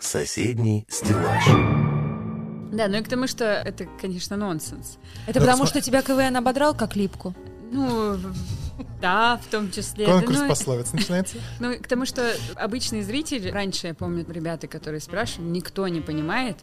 Соседний 0.00 0.86
стеллаж. 0.88 1.44
Да, 2.72 2.88
ну 2.88 2.98
и 2.98 3.02
к 3.02 3.08
тому, 3.08 3.26
что 3.26 3.44
это, 3.44 3.86
конечно, 4.00 4.36
нонсенс. 4.36 4.98
Это 5.26 5.40
потому, 5.40 5.66
что 5.66 5.82
тебя 5.82 6.00
КВН 6.02 6.36
ободрал 6.36 6.74
как 6.74 6.96
липку. 6.96 7.34
Ну, 7.72 8.16
Да, 9.00 9.40
в 9.42 9.46
том 9.50 9.70
числе. 9.70 10.06
Конкурс 10.06 10.36
Да, 10.36 10.42
ну, 10.42 10.48
пословиц 10.48 10.92
начинается. 10.92 11.36
Ну, 11.60 11.74
к 11.78 11.86
тому, 11.86 12.06
что 12.06 12.34
обычный 12.56 13.02
зритель, 13.02 13.50
раньше, 13.50 13.88
я 13.88 13.94
помню, 13.94 14.24
ребята, 14.28 14.66
которые 14.66 15.00
спрашивали, 15.00 15.48
никто 15.48 15.86
не 15.88 16.00
понимает, 16.00 16.56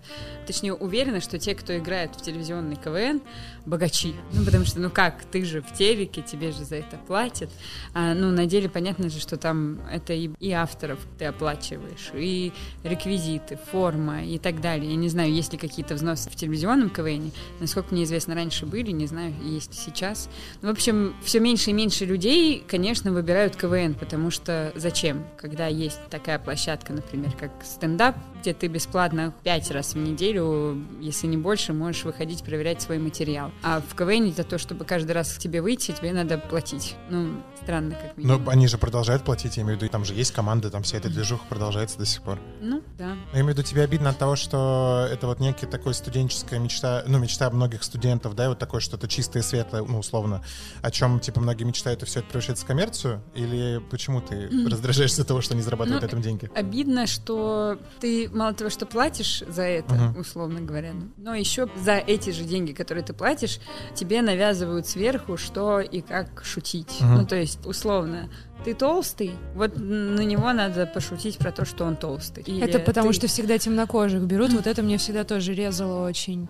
точнее, 0.45 0.73
уверены, 0.73 1.19
что 1.21 1.37
те, 1.39 1.55
кто 1.55 1.77
играет 1.77 2.15
в 2.15 2.21
телевизионный 2.21 2.75
КВН, 2.75 3.21
богачи. 3.65 4.15
Ну, 4.33 4.43
потому 4.43 4.65
что, 4.65 4.79
ну 4.79 4.89
как, 4.89 5.23
ты 5.31 5.45
же 5.45 5.61
в 5.61 5.73
телеке, 5.73 6.21
тебе 6.21 6.51
же 6.51 6.63
за 6.63 6.77
это 6.77 6.97
платят. 7.07 7.49
А, 7.93 8.13
ну, 8.13 8.31
на 8.31 8.45
деле 8.45 8.69
понятно 8.69 9.09
же, 9.09 9.19
что 9.19 9.37
там 9.37 9.79
это 9.91 10.13
и, 10.13 10.29
и 10.39 10.51
авторов 10.51 10.99
ты 11.19 11.25
оплачиваешь, 11.25 12.11
и 12.13 12.53
реквизиты, 12.83 13.59
форма 13.71 14.23
и 14.23 14.37
так 14.37 14.61
далее. 14.61 14.91
Я 14.91 14.95
не 14.95 15.09
знаю, 15.09 15.31
есть 15.31 15.51
ли 15.51 15.59
какие-то 15.59 15.95
взносы 15.95 16.29
в 16.29 16.35
телевизионном 16.35 16.89
КВН. 16.89 17.31
Насколько 17.59 17.93
мне 17.93 18.03
известно, 18.03 18.35
раньше 18.35 18.65
были, 18.65 18.91
не 18.91 19.07
знаю, 19.07 19.33
есть 19.43 19.73
сейчас. 19.73 20.29
Ну, 20.61 20.69
в 20.69 20.71
общем, 20.71 21.15
все 21.23 21.39
меньше 21.39 21.71
и 21.71 21.73
меньше 21.73 22.05
людей, 22.07 22.63
конечно, 22.67 23.11
выбирают 23.11 23.55
КВН, 23.55 23.93
потому 23.93 24.31
что 24.31 24.71
зачем? 24.75 25.25
Когда 25.37 25.67
есть 25.67 25.99
такая 26.09 26.39
площадка, 26.39 26.93
например, 26.93 27.31
как 27.39 27.51
стендап, 27.63 28.15
где 28.47 28.53
ты 28.53 28.67
бесплатно 28.67 29.33
пять 29.43 29.69
раз 29.71 29.93
в 29.93 29.97
неделю, 29.97 30.81
если 31.01 31.27
не 31.27 31.35
больше, 31.35 31.73
можешь 31.73 32.05
выходить 32.05 32.43
проверять 32.45 32.81
свой 32.81 32.97
материал. 32.97 33.51
А 33.61 33.81
в 33.81 33.93
КВН 33.93 34.29
это 34.29 34.45
то, 34.45 34.57
чтобы 34.57 34.85
каждый 34.85 35.11
раз 35.11 35.33
к 35.33 35.39
тебе 35.39 35.61
выйти, 35.61 35.91
тебе 35.91 36.13
надо 36.13 36.37
платить. 36.37 36.95
Ну, 37.09 37.41
странно 37.61 37.91
как 37.91 38.15
Но 38.15 38.35
минимум. 38.35 38.47
они 38.49 38.67
же 38.67 38.77
продолжают 38.77 39.23
платить, 39.25 39.57
я 39.57 39.63
имею 39.63 39.77
в 39.77 39.81
виду, 39.81 39.91
там 39.91 40.05
же 40.05 40.13
есть 40.13 40.31
команда, 40.31 40.69
там 40.71 40.83
вся 40.83 40.95
эта 40.95 41.09
движуха 41.09 41.43
продолжается 41.49 41.97
до 41.97 42.05
сих 42.05 42.21
пор. 42.21 42.39
Ну, 42.61 42.81
да. 42.97 43.17
Я 43.33 43.41
имею 43.41 43.47
в 43.47 43.49
виду, 43.49 43.63
тебе 43.63 43.81
обидно 43.83 44.11
от 44.11 44.17
того, 44.17 44.37
что 44.37 45.09
это 45.11 45.27
вот 45.27 45.41
некий 45.41 45.65
такой 45.65 45.93
студенческая 45.93 46.59
мечта, 46.59 47.03
ну, 47.05 47.17
мечта 47.17 47.49
многих 47.49 47.83
студентов, 47.83 48.33
да, 48.33 48.47
вот 48.47 48.59
такое 48.59 48.79
что-то 48.79 49.09
чистое, 49.09 49.43
светлое, 49.43 49.83
ну, 49.83 49.99
условно, 49.99 50.41
о 50.81 50.89
чем, 50.89 51.19
типа, 51.19 51.41
многие 51.41 51.65
мечтают, 51.65 52.01
и 52.01 52.05
все 52.05 52.19
это 52.19 52.29
превращается 52.29 52.63
в 52.63 52.67
коммерцию? 52.67 53.21
Или 53.35 53.81
почему 53.91 54.21
ты 54.21 54.49
раздражаешься 54.69 55.23
от 55.23 55.27
того, 55.27 55.41
что 55.41 55.53
они 55.53 55.61
зарабатывают 55.63 56.01
Ну, 56.01 56.07
на 56.07 56.09
этом 56.09 56.21
деньги? 56.21 56.49
Обидно, 56.55 57.07
что 57.07 57.77
ты 57.99 58.29
мало 58.37 58.53
того, 58.53 58.69
что 58.69 58.85
платишь 58.85 59.43
за 59.47 59.63
это, 59.63 59.93
Мгм. 59.95 60.19
условно 60.19 60.61
говоря, 60.61 60.93
ну, 60.93 61.09
но 61.17 61.35
еще 61.35 61.67
за 61.83 61.93
эти 61.97 62.29
же 62.29 62.43
деньги, 62.43 62.71
которые 62.71 63.03
ты 63.03 63.13
платишь, 63.13 63.59
тебе 63.95 64.21
навязывают 64.21 64.87
сверху, 64.87 65.37
что 65.37 65.79
и 65.79 66.01
как 66.01 66.43
шутить. 66.45 66.97
Мгм. 67.01 67.15
Ну, 67.15 67.25
то 67.25 67.35
есть, 67.35 67.65
условно, 67.65 68.29
ты 68.65 68.73
толстый, 68.73 69.31
вот 69.55 69.77
на 69.77 70.21
него 70.21 70.51
надо 70.51 70.85
пошутить 70.87 71.37
про 71.37 71.51
то, 71.51 71.63
что 71.65 71.85
он 71.85 71.95
толстый. 71.95 72.43
Или 72.43 72.61
Это 72.63 72.79
потому, 72.79 73.09
ты- 73.09 73.15
что 73.15 73.27
всегда 73.27 73.57
темнокожих 73.57 74.23
берут. 74.23 74.51
Вот 74.53 74.67
это 74.67 74.81
мне 74.81 74.97
всегда 74.97 75.23
тоже 75.23 75.53
резало 75.53 76.05
очень. 76.07 76.47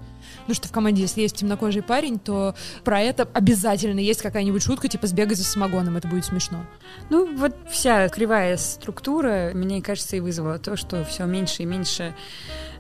Ну, 0.48 0.54
что 0.54 0.68
в 0.68 0.72
команде, 0.72 1.02
если 1.02 1.22
есть 1.22 1.38
темнокожий 1.38 1.82
парень, 1.82 2.20
то 2.20 2.56
про 2.84 3.02
это 3.02 3.28
обязательно 3.34 4.00
есть 4.00 4.22
какая-нибудь 4.22 4.64
шутка, 4.64 4.88
типа 4.88 5.08
«сбегай 5.08 5.36
за 5.36 5.44
самогоном», 5.44 5.98
это 5.98 6.08
будет 6.08 6.26
смешно. 6.26 6.66
Ну, 7.10 7.36
вот 7.38 7.56
вся 7.70 8.10
кривая 8.10 8.58
структура, 8.58 9.52
мне 9.54 9.82
кажется, 9.82 10.16
и 10.16 10.20
вызвала 10.20 10.60
то, 10.60 10.78
что 10.78 11.04
все 11.06 11.26
меньше 11.26 11.64
и 11.64 11.66
меньше 11.66 12.16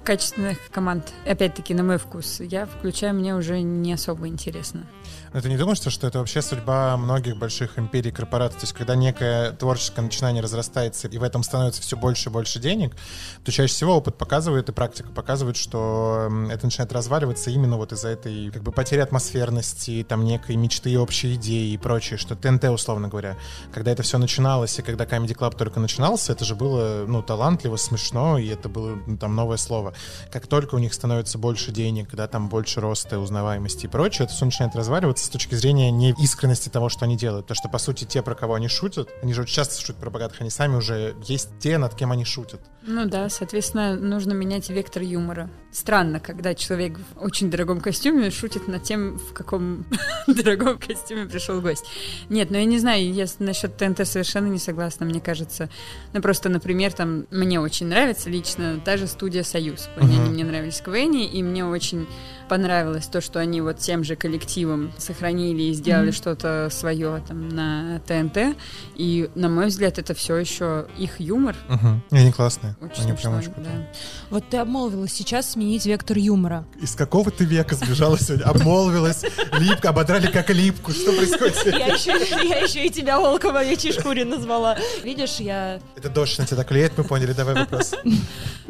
качественных 0.04 0.58
команд. 0.72 1.12
Опять-таки, 1.26 1.74
на 1.74 1.84
мой 1.84 1.98
вкус, 1.98 2.40
я 2.40 2.66
включаю, 2.66 3.14
мне 3.14 3.36
уже 3.36 3.60
не 3.60 3.92
особо 3.92 4.28
интересно. 4.28 4.86
Но 5.34 5.42
ты 5.42 5.50
не 5.50 5.58
думаешь, 5.58 5.80
что 5.80 6.08
это 6.08 6.20
вообще 6.20 6.42
судьба 6.42 6.98
многих 6.98 7.38
больших 7.38 7.78
империй, 7.78 8.12
корпораций? 8.12 8.60
То 8.60 8.64
есть, 8.64 8.74
когда 8.74 8.96
некое 8.96 9.52
творческое 9.52 10.02
начинание 10.02 10.42
разрастается, 10.42 11.08
и 11.08 11.18
в 11.18 11.24
этом 11.24 11.44
становится 11.44 11.82
все 11.82 11.98
больше 11.98 12.30
и 12.30 12.32
больше 12.32 12.60
денег, 12.60 12.96
то 13.44 13.52
чаще 13.52 13.74
всего 13.74 13.98
опыт 13.98 14.18
показывает 14.18 14.70
и 14.70 14.72
практика 14.72 15.10
показывает, 15.10 15.58
что 15.58 16.30
это 16.50 16.66
начинает 16.66 16.92
разваливаться 16.94 17.50
именно 17.50 17.78
вот 17.78 17.92
из-за 17.92 18.10
этой 18.10 18.52
как 18.52 18.64
бы 18.64 18.72
потери 18.72 19.02
атмосферности, 19.02 20.06
там 20.08 20.24
некой 20.24 20.56
мечты, 20.56 20.98
общей 20.98 21.36
идеи 21.36 21.74
и 21.74 21.78
прочее, 21.78 22.18
что 22.18 22.36
ТНТ, 22.36 22.66
условно 22.66 23.08
говоря, 23.08 23.38
когда 23.74 23.92
это 23.92 24.04
все 24.04 24.18
начиналось, 24.18 24.78
и 24.80 24.82
когда 24.82 25.06
Comedy 25.06 25.36
Club 25.36 25.56
только 25.58 25.80
начинался, 25.80 26.32
это 26.32 26.46
же 26.46 26.56
было, 26.56 27.06
ну, 27.08 27.22
талантливо, 27.22 27.76
смешно, 27.78 28.38
и 28.38 28.48
это 28.48 28.70
было, 28.70 28.98
ну, 29.06 29.18
там, 29.18 29.36
новое 29.36 29.58
слово. 29.58 29.94
Как 30.32 30.48
только 30.48 30.76
у 30.76 30.80
них 30.80 30.94
становится 30.94 31.38
больше 31.38 31.72
денег, 31.72 32.10
когда 32.10 32.28
там 32.28 32.50
больше 32.50 32.82
роста, 32.82 33.20
узнаваемости 33.20 33.86
и 33.86 33.90
прочее, 33.90 34.26
это 34.26 34.34
все 34.34 34.46
начинает 34.46 34.76
разваливаться 34.76 35.17
с 35.24 35.30
точки 35.30 35.56
зрения 35.56 35.92
не 35.92 36.12
искренности 36.12 36.70
того, 36.70 36.90
что 36.90 37.06
они 37.06 37.18
делают. 37.18 37.48
То, 37.48 37.56
что, 37.56 37.70
по 37.70 37.78
сути, 37.78 38.06
те, 38.06 38.22
про 38.22 38.36
кого 38.36 38.56
они 38.56 38.68
шутят, 38.68 39.10
они 39.22 39.34
же 39.34 39.42
очень 39.42 39.56
часто 39.56 39.80
шутят 39.82 39.98
про 39.98 40.10
богатых, 40.10 40.42
они 40.42 40.50
сами 40.50 40.76
уже 40.76 41.16
есть 41.24 41.50
те, 41.60 41.78
над 41.78 41.96
кем 41.96 42.12
они 42.12 42.26
шутят. 42.26 42.62
Ну 42.84 43.06
да, 43.06 43.30
соответственно, 43.30 43.96
нужно 43.96 44.34
менять 44.34 44.70
вектор 44.70 45.02
юмора. 45.02 45.50
Странно, 45.72 46.20
когда 46.20 46.56
человек 46.56 46.98
в 46.98 47.22
очень 47.22 47.52
дорогом 47.52 47.82
костюме 47.82 48.32
шутит 48.32 48.68
над 48.68 48.84
тем, 48.84 49.18
в 49.18 49.34
каком 49.34 49.86
дорогом 50.28 50.80
костюме 50.80 51.26
пришел 51.26 51.62
гость. 51.62 51.86
Нет, 52.30 52.50
ну 52.50 52.58
я 52.58 52.66
не 52.66 52.80
знаю, 52.80 53.14
я 53.14 53.26
насчет 53.40 53.78
ТНТ 53.78 54.08
совершенно 54.08 54.48
не 54.48 54.60
согласна, 54.60 55.06
мне 55.06 55.20
кажется. 55.20 55.70
Ну 56.14 56.22
просто, 56.22 56.50
например, 56.50 56.94
там 56.94 57.28
мне 57.32 57.60
очень 57.60 57.88
нравится 57.88 58.30
лично 58.30 58.80
та 58.84 58.98
же 58.98 59.08
студия 59.08 59.44
«Союз». 59.44 59.90
Они 59.98 60.18
мне 60.20 60.44
нравились 60.44 60.82
КВН, 60.82 61.16
и 61.16 61.44
мне 61.44 61.66
очень 61.66 62.08
понравилось 62.48 63.06
то, 63.08 63.22
что 63.22 63.40
они 63.40 63.62
вот 63.62 63.78
тем 63.80 64.04
же 64.04 64.16
коллективом 64.16 64.92
сохранили 64.98 65.64
и 65.64 65.74
сделали 65.74 66.12
что-то 66.12 66.70
свое 66.72 67.24
там 67.28 67.50
на 67.50 68.00
ТНТ. 68.08 68.58
И, 68.96 69.30
на 69.36 69.50
мой 69.50 69.68
взгляд, 69.68 69.98
это 70.00 70.14
все 70.14 70.36
еще 70.38 70.88
их 70.98 71.20
юмор. 71.20 71.56
Угу. 71.70 72.02
И 72.12 72.18
они 72.18 72.32
классные. 72.32 72.76
Очень 72.82 73.04
они 73.04 73.14
прям 73.14 73.18
смешно, 73.18 73.38
очень 73.38 73.54
крутые. 73.54 73.76
да. 73.76 74.00
Вот 74.30 74.50
ты 74.50 74.58
обмолвилась 74.58 75.14
сейчас 75.14 75.52
сменить 75.52 75.86
вектор 75.86 76.18
юмора. 76.18 76.66
Из 76.82 76.96
какого 76.96 77.32
ты 77.32 77.46
века 77.46 77.76
сбежала 77.76 78.18
сегодня? 78.20 78.46
Обмолвилась, 78.46 79.24
липко, 79.60 79.90
ободрали 79.90 80.28
как 80.28 80.50
липку. 80.50 80.92
Что 80.92 81.14
происходит? 81.14 81.66
Я 81.66 81.88
еще, 81.88 82.12
я 82.48 82.60
еще 82.60 82.86
и 82.86 82.90
тебя 82.90 83.20
волком 83.20 83.56
овечьей 83.56 83.94
шкуре 83.94 84.26
назвала. 84.26 84.78
Видишь, 85.04 85.38
я... 85.38 85.80
Это 85.96 86.10
дождь 86.10 86.38
на 86.38 86.46
тебя 86.46 86.58
так 86.58 86.68
клеит, 86.68 86.94
мы 86.98 87.04
поняли. 87.04 87.34
Давай 87.34 87.56
вопрос. 87.56 87.94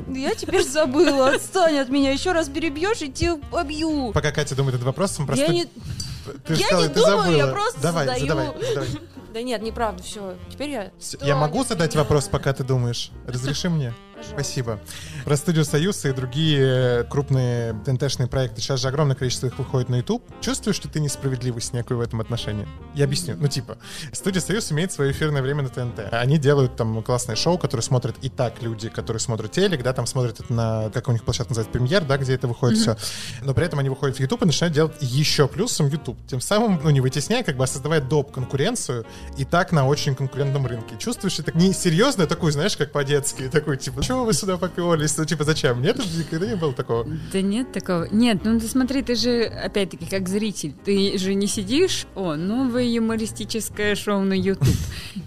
Я 0.07 0.35
теперь 0.35 0.63
забыла. 0.63 1.31
Отстань 1.31 1.77
от 1.77 1.89
меня. 1.89 2.11
Еще 2.11 2.31
раз 2.31 2.49
перебьешь, 2.49 3.01
и 3.01 3.11
тебя 3.11 3.35
побью. 3.67 4.11
Пока 4.13 4.31
Катя 4.31 4.55
думает 4.55 4.75
этот 4.75 4.85
вопрос, 4.85 5.17
мы 5.19 5.25
просто... 5.25 5.45
Я 5.45 5.51
не... 5.51 5.65
Ты 6.45 6.53
я 6.53 6.65
сказала, 6.65 6.83
не 6.83 6.89
ты 6.89 6.95
думаю, 6.95 7.17
забыла. 7.23 7.37
я 7.37 7.47
просто 7.47 7.81
Давай, 7.81 8.05
задаю. 8.07 8.21
задавай, 8.27 8.65
задавай. 8.67 8.89
Да 9.33 9.41
нет, 9.41 9.61
неправда, 9.61 10.03
все. 10.03 10.35
Теперь 10.51 10.69
я... 10.69 10.91
Я 11.21 11.35
могу 11.35 11.63
задать 11.63 11.95
вопрос, 11.95 12.27
пока 12.27 12.53
ты 12.53 12.63
думаешь? 12.63 13.11
Разреши 13.27 13.69
мне? 13.69 13.93
Пожалуйста. 14.17 14.33
Спасибо. 14.33 14.79
Про 15.25 15.37
студию 15.37 15.63
«Союз» 15.65 16.03
и 16.05 16.11
другие 16.11 17.03
крупные 17.05 17.73
ТНТ-шные 17.85 18.27
проекты. 18.27 18.61
Сейчас 18.61 18.79
же 18.79 18.87
огромное 18.87 19.15
количество 19.15 19.47
их 19.47 19.57
выходит 19.59 19.89
на 19.89 19.97
YouTube. 19.97 20.23
Чувствуешь, 20.41 20.75
что 20.75 20.89
ты 20.89 20.99
несправедливость 20.99 21.73
некую 21.73 21.99
в 21.99 22.01
этом 22.01 22.21
отношении? 22.21 22.67
Я 22.95 23.05
объясню. 23.05 23.35
Ну, 23.39 23.47
типа, 23.47 23.77
студия 24.11 24.41
«Союз» 24.41 24.71
имеет 24.71 24.91
свое 24.91 25.11
эфирное 25.11 25.41
время 25.41 25.63
на 25.63 25.69
ТНТ. 25.69 26.11
Они 26.11 26.37
делают 26.37 26.75
там 26.75 27.03
классное 27.03 27.35
шоу, 27.35 27.57
которое 27.57 27.83
смотрят 27.83 28.15
и 28.21 28.29
так 28.29 28.61
люди, 28.61 28.89
которые 28.89 29.19
смотрят 29.19 29.51
телек, 29.51 29.83
да, 29.83 29.93
там 29.93 30.07
смотрят 30.07 30.39
это 30.39 30.53
на, 30.53 30.89
как 30.89 31.07
у 31.09 31.11
них 31.11 31.23
площадка 31.23 31.51
называется, 31.51 31.71
премьер, 31.71 32.03
да, 32.03 32.17
где 32.17 32.33
это 32.33 32.47
выходит 32.47 32.79
все. 32.79 32.97
Но 33.41 33.53
при 33.53 33.65
этом 33.65 33.79
они 33.79 33.89
выходят 33.89 34.17
в 34.17 34.19
YouTube 34.19 34.43
и 34.43 34.45
начинают 34.45 34.73
делать 34.73 34.95
еще 35.01 35.47
плюсом 35.47 35.87
YouTube. 35.87 36.17
Тем 36.27 36.41
самым, 36.41 36.79
ну, 36.83 36.89
не 36.89 37.01
вытесняя, 37.01 37.43
как 37.43 37.57
бы, 37.57 37.63
а 37.63 37.67
создавая 37.67 38.01
доп. 38.01 38.31
конкуренцию 38.31 39.05
и 39.37 39.45
так 39.45 39.71
на 39.71 39.87
очень 39.87 40.15
конкурентном 40.15 40.65
рынке. 40.65 40.95
Чувствуешь, 40.97 41.39
это 41.39 41.57
не 41.57 41.73
серьезно, 41.73 42.27
такой, 42.27 42.51
знаешь, 42.51 42.77
как 42.77 42.91
по-детски, 42.91 43.49
такой, 43.49 43.77
типа, 43.77 44.03
чего 44.07 44.23
вы 44.23 44.33
сюда 44.33 44.57
поперлись? 44.57 45.17
Ну, 45.17 45.25
типа, 45.25 45.43
зачем? 45.43 45.81
Нет, 45.81 45.97
никогда 45.97 46.47
не 46.47 46.55
было 46.55 46.71
такого. 46.71 47.05
Да 47.33 47.41
нет 47.41 47.73
такого. 47.73 48.07
Нет, 48.09 48.45
ну 48.45 48.57
ты 48.57 48.67
смотри, 48.67 49.01
ты 49.01 49.15
же, 49.15 49.43
опять-таки, 49.43 50.05
как 50.05 50.29
зритель, 50.29 50.73
ты 50.85 51.17
же 51.17 51.33
не 51.33 51.47
сидишь, 51.47 52.05
о, 52.15 52.35
новое 52.35 52.85
юмористическое 52.85 53.95
шоу 53.95 54.21
на 54.21 54.33
YouTube. 54.33 54.77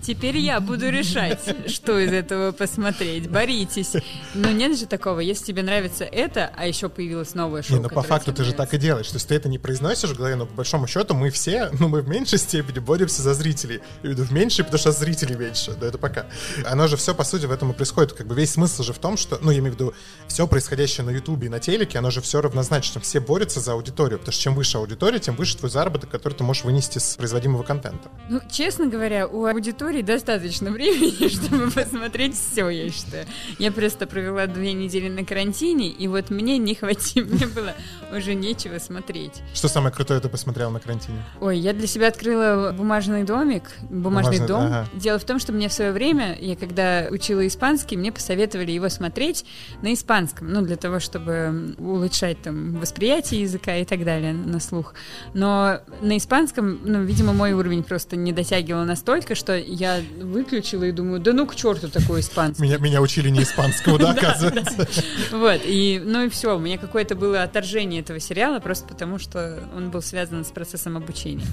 Теперь 0.02 0.38
я 0.38 0.60
буду 0.60 0.88
решать, 0.88 1.40
что 1.66 1.98
из 1.98 2.10
этого 2.10 2.52
посмотреть. 2.52 3.28
Боритесь. 3.28 3.92
Но 4.34 4.50
нет 4.50 4.78
же 4.78 4.86
такого. 4.86 5.20
Если 5.20 5.44
тебе 5.44 5.62
нравится 5.62 6.04
это, 6.04 6.50
а 6.56 6.66
еще 6.66 6.88
появилось 6.88 7.34
новое 7.34 7.62
шоу. 7.62 7.76
Не, 7.76 7.82
ну 7.82 7.90
по 7.90 8.02
факту 8.02 8.32
ты 8.32 8.44
же 8.44 8.54
так 8.54 8.72
и 8.72 8.78
делаешь. 8.78 9.08
То 9.08 9.16
есть 9.16 9.28
ты 9.28 9.34
это 9.34 9.50
не 9.50 9.58
произносишь 9.58 10.10
в 10.10 10.16
голове, 10.16 10.36
но 10.36 10.46
по 10.46 10.54
большому 10.54 10.86
счету 10.86 11.14
мы 11.14 11.30
все, 11.30 11.70
ну 11.78 11.88
мы 11.88 12.00
в 12.00 12.08
меньшей 12.08 12.38
степени 12.38 12.78
боремся 12.78 13.20
за 13.20 13.34
зрителей. 13.34 13.80
Я 14.02 14.14
в 14.14 14.32
меньшей, 14.32 14.64
потому 14.64 14.78
что 14.78 14.92
зрителей 14.92 15.36
меньше. 15.36 15.74
Да 15.78 15.86
это 15.86 15.98
пока. 15.98 16.26
Оно 16.64 16.88
же 16.88 16.96
все, 16.96 17.14
по 17.14 17.24
сути, 17.24 17.44
в 17.44 17.50
этом 17.50 17.72
и 17.72 17.74
происходит. 17.74 18.14
Как 18.14 18.26
бы 18.26 18.34
весь 18.34 18.52
смысл 18.52 18.69
же 18.82 18.92
в 18.92 18.98
том, 18.98 19.16
что, 19.16 19.38
ну 19.42 19.50
я 19.50 19.58
имею 19.58 19.72
в 19.72 19.76
виду, 19.76 19.94
все 20.26 20.46
происходящее 20.46 21.04
на 21.04 21.10
Ютубе 21.10 21.46
и 21.46 21.50
на 21.50 21.60
телеке, 21.60 21.98
оно 21.98 22.10
же 22.10 22.20
все 22.20 22.40
равнозначно. 22.40 23.00
Все 23.00 23.20
борются 23.20 23.60
за 23.60 23.72
аудиторию, 23.72 24.18
потому 24.18 24.32
что 24.32 24.42
чем 24.42 24.54
выше 24.54 24.78
аудитория, 24.78 25.18
тем 25.18 25.34
выше 25.36 25.56
твой 25.56 25.70
заработок, 25.70 26.10
который 26.10 26.34
ты 26.34 26.44
можешь 26.44 26.64
вынести 26.64 26.98
с 26.98 27.16
производимого 27.16 27.62
контента. 27.62 28.08
Ну, 28.28 28.40
честно 28.50 28.86
говоря, 28.86 29.26
у 29.26 29.44
аудитории 29.46 30.02
достаточно 30.02 30.70
времени, 30.70 31.28
чтобы 31.32 31.70
посмотреть 31.70 32.34
все, 32.36 32.68
я 32.68 32.90
считаю. 32.90 33.26
Я 33.58 33.72
просто 33.72 34.06
провела 34.06 34.46
две 34.46 34.72
недели 34.72 35.08
на 35.08 35.24
карантине, 35.24 35.88
и 35.88 36.08
вот 36.08 36.30
мне 36.30 36.58
не 36.58 36.74
хватило, 36.74 37.26
мне 37.26 37.46
было 37.46 37.74
уже 38.14 38.34
нечего 38.34 38.78
смотреть. 38.78 39.42
Что 39.54 39.68
самое 39.68 39.94
крутое 39.94 40.20
ты 40.20 40.28
посмотрел 40.28 40.70
на 40.70 40.80
карантине? 40.80 41.22
Ой, 41.40 41.58
я 41.58 41.72
для 41.72 41.86
себя 41.86 42.08
открыла 42.08 42.72
бумажный 42.76 43.24
домик, 43.24 43.64
бумажный 43.88 44.38
Бумажный, 44.38 44.46
дом. 44.46 44.62
ага. 44.66 44.86
Дело 44.94 45.18
в 45.18 45.24
том, 45.24 45.38
что 45.38 45.52
мне 45.52 45.68
в 45.68 45.72
свое 45.72 45.92
время, 45.92 46.36
я 46.40 46.56
когда 46.56 47.06
учила 47.10 47.46
испанский, 47.46 47.96
мне 47.96 48.12
посоветовали 48.12 48.59
советовали 48.60 48.72
его 48.72 48.88
смотреть 48.88 49.44
на 49.82 49.92
испанском, 49.92 50.52
ну, 50.52 50.62
для 50.62 50.76
того, 50.76 51.00
чтобы 51.00 51.74
улучшать 51.78 52.42
там 52.42 52.78
восприятие 52.78 53.42
языка 53.42 53.76
и 53.76 53.84
так 53.84 54.04
далее 54.04 54.32
на 54.32 54.60
слух. 54.60 54.94
Но 55.34 55.80
на 56.02 56.16
испанском, 56.16 56.80
ну, 56.84 57.02
видимо, 57.02 57.32
мой 57.32 57.52
уровень 57.52 57.82
просто 57.82 58.16
не 58.16 58.32
дотягивал 58.32 58.84
настолько, 58.84 59.34
что 59.34 59.56
я 59.56 60.00
выключила 60.20 60.84
и 60.84 60.92
думаю, 60.92 61.20
да 61.20 61.32
ну 61.32 61.46
к 61.46 61.54
черту 61.54 61.88
такой 61.88 62.20
испанский. 62.20 62.62
Меня, 62.62 62.78
меня 62.78 63.00
учили 63.00 63.30
не 63.30 63.42
испанскому, 63.42 63.98
да, 63.98 64.10
оказывается. 64.10 64.86
Вот, 65.32 65.60
и, 65.64 66.00
ну 66.04 66.24
и 66.24 66.28
все, 66.28 66.56
у 66.56 66.58
меня 66.58 66.78
какое-то 66.78 67.14
было 67.14 67.42
отторжение 67.42 68.00
этого 68.00 68.20
сериала, 68.20 68.60
просто 68.60 68.86
потому 68.86 69.18
что 69.18 69.58
он 69.76 69.90
был 69.90 70.02
связан 70.02 70.44
с 70.44 70.48
процессом 70.48 70.96
обучения. 70.96 71.46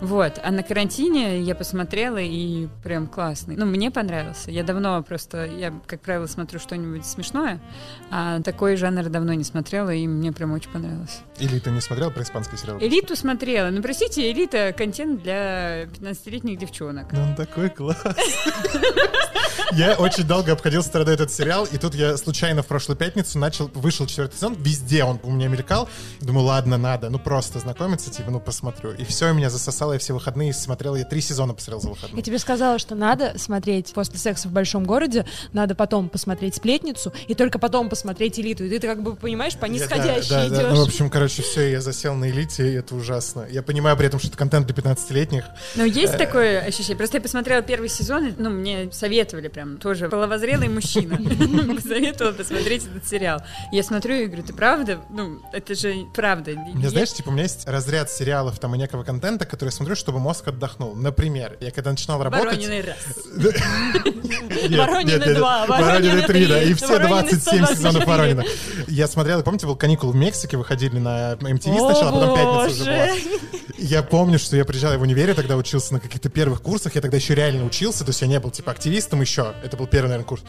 Вот, 0.00 0.40
а 0.42 0.50
на 0.50 0.62
карантине 0.62 1.40
я 1.40 1.54
посмотрела, 1.54 2.18
и 2.18 2.68
прям 2.82 3.06
классный. 3.06 3.56
Ну, 3.56 3.66
мне 3.66 3.90
понравился. 3.90 4.50
Я 4.50 4.62
давно 4.62 5.02
просто, 5.02 5.46
я, 5.46 5.72
как 5.86 6.00
правило, 6.00 6.26
смотрю 6.26 6.45
что-нибудь 6.58 7.04
смешное, 7.06 7.60
а 8.10 8.40
такой 8.40 8.76
жанр 8.76 9.08
давно 9.08 9.34
не 9.34 9.44
смотрела, 9.44 9.90
и 9.90 10.06
мне 10.06 10.32
прям 10.32 10.52
очень 10.52 10.70
понравилось. 10.70 11.20
Или 11.38 11.58
ты 11.58 11.70
не 11.70 11.80
смотрел 11.80 12.10
про 12.10 12.22
испанский 12.22 12.56
сериал? 12.56 12.78
Элиту 12.80 13.16
смотрела. 13.16 13.70
Ну, 13.70 13.82
простите, 13.82 14.30
элита— 14.30 14.72
контент 14.76 15.22
для 15.22 15.84
15-летних 15.84 16.58
девчонок. 16.58 17.12
Ну, 17.12 17.22
Он 17.22 17.34
такой 17.34 17.68
класс. 17.70 17.96
Я 19.72 19.94
очень 19.94 20.24
долго 20.24 20.52
обходил 20.52 20.82
стороной 20.82 21.14
этот 21.14 21.32
сериал, 21.32 21.66
и 21.70 21.76
тут 21.76 21.94
я 21.94 22.16
случайно 22.16 22.62
в 22.62 22.66
прошлую 22.66 22.96
пятницу 22.96 23.38
начал, 23.38 23.68
вышел 23.74 24.06
четвертый 24.06 24.36
сезон, 24.36 24.54
везде 24.54 25.02
он 25.04 25.18
у 25.22 25.30
меня 25.32 25.48
мелькал. 25.48 25.88
Думаю, 26.20 26.46
ладно, 26.46 26.78
надо, 26.78 27.10
ну 27.10 27.18
просто 27.18 27.58
знакомиться, 27.58 28.10
типа, 28.10 28.30
ну 28.30 28.38
посмотрю. 28.38 28.92
И 28.92 29.04
все, 29.04 29.32
меня 29.32 29.50
засосало, 29.50 29.94
я 29.94 29.98
все 29.98 30.14
выходные 30.14 30.52
смотрел, 30.52 30.94
я 30.94 31.04
три 31.04 31.20
сезона 31.20 31.52
посмотрел 31.52 31.80
за 31.80 31.88
Я 31.88 31.94
выходные. 31.94 32.22
тебе 32.22 32.38
сказала, 32.38 32.78
что 32.78 32.94
надо 32.94 33.38
смотреть 33.38 33.92
после 33.92 34.18
секса 34.18 34.48
в 34.48 34.52
большом 34.52 34.84
городе, 34.84 35.26
надо 35.52 35.74
потом 35.74 36.08
посмотреть 36.08 36.35
сплетницу, 36.54 37.12
и 37.26 37.34
только 37.34 37.58
потом 37.58 37.88
посмотреть 37.88 38.38
элиту. 38.38 38.64
И 38.64 38.78
ты 38.78 38.86
как 38.86 39.02
бы 39.02 39.16
понимаешь, 39.16 39.56
по 39.56 39.66
нисходящей 39.66 40.30
да, 40.30 40.48
да, 40.48 40.48
да. 40.48 40.56
идешь. 40.56 40.72
Ну, 40.72 40.84
в 40.84 40.86
общем, 40.86 41.10
короче, 41.10 41.42
все, 41.42 41.70
я 41.70 41.80
засел 41.80 42.14
на 42.14 42.30
элите, 42.30 42.70
и 42.70 42.74
это 42.74 42.94
ужасно. 42.94 43.46
Я 43.50 43.62
понимаю 43.62 43.96
при 43.96 44.06
этом, 44.06 44.18
что 44.18 44.28
это 44.28 44.36
контент 44.36 44.66
для 44.66 44.74
15-летних. 44.74 45.44
Но 45.74 45.84
есть 45.84 46.16
такое 46.16 46.60
ощущение. 46.60 46.96
Просто 46.96 47.18
я 47.18 47.22
посмотрела 47.22 47.62
первый 47.62 47.88
сезон, 47.88 48.26
и, 48.26 48.34
ну, 48.36 48.50
мне 48.50 48.90
советовали 48.92 49.48
прям 49.48 49.78
тоже 49.78 50.08
половозрелый 50.08 50.68
мужчина. 50.68 51.16
Посоветовал 51.76 52.32
посмотреть 52.32 52.86
этот 52.86 53.06
сериал. 53.06 53.42
Я 53.72 53.82
смотрю 53.82 54.14
и 54.14 54.26
говорю, 54.26 54.42
ты 54.42 54.52
правда? 54.52 55.00
Ну, 55.10 55.40
это 55.52 55.74
же 55.74 55.94
правда. 56.14 56.52
Меня, 56.52 56.90
знаешь, 56.90 57.12
типа, 57.12 57.28
у 57.28 57.32
меня 57.32 57.44
есть 57.44 57.66
разряд 57.66 58.10
сериалов 58.10 58.58
там 58.58 58.74
и 58.74 58.78
некого 58.78 59.04
контента, 59.04 59.46
который 59.46 59.68
я 59.68 59.72
смотрю, 59.72 59.96
чтобы 59.96 60.18
мозг 60.18 60.48
отдохнул. 60.48 60.94
Например, 60.94 61.56
я 61.60 61.70
когда 61.70 61.90
начинал 61.90 62.22
работать... 62.22 62.46
Воронины 62.46 62.82
раз. 62.82 62.96
Воронины 64.70 65.34
2, 65.34 65.66
Воронины 65.66 66.25
Воронины 66.26 66.46
3, 66.46 66.46
да, 66.46 66.60
3, 66.60 66.70
и 66.70 66.74
все 66.74 66.86
Воронины 66.86 67.08
27 67.08 67.40
124. 67.40 67.76
сезонов 67.76 68.06
Воронина. 68.06 68.44
Я 68.88 69.06
смотрел, 69.08 69.42
помните, 69.42 69.66
был 69.66 69.76
каникул 69.76 70.10
в 70.10 70.16
Мексике, 70.16 70.56
выходили 70.56 70.98
на 70.98 71.34
MTV 71.34 71.78
сначала, 71.78 72.08
а 72.08 72.12
потом 72.12 72.34
пятница 72.34 72.82
уже 72.82 72.84
была. 72.84 73.46
Я 73.78 74.02
помню, 74.02 74.38
что 74.38 74.56
я 74.56 74.64
приезжал 74.64 74.96
в 74.96 75.02
универе, 75.02 75.34
тогда 75.34 75.56
учился 75.56 75.92
на 75.92 76.00
каких-то 76.00 76.30
первых 76.30 76.62
курсах, 76.62 76.94
я 76.94 77.00
тогда 77.00 77.18
еще 77.18 77.34
реально 77.34 77.66
учился, 77.66 78.04
то 78.04 78.10
есть 78.10 78.22
я 78.22 78.26
не 78.26 78.40
был, 78.40 78.50
типа, 78.50 78.72
активистом 78.72 79.20
еще, 79.20 79.54
это 79.62 79.76
был 79.76 79.86
первый, 79.86 80.08
наверное, 80.08 80.26
курс. 80.26 80.42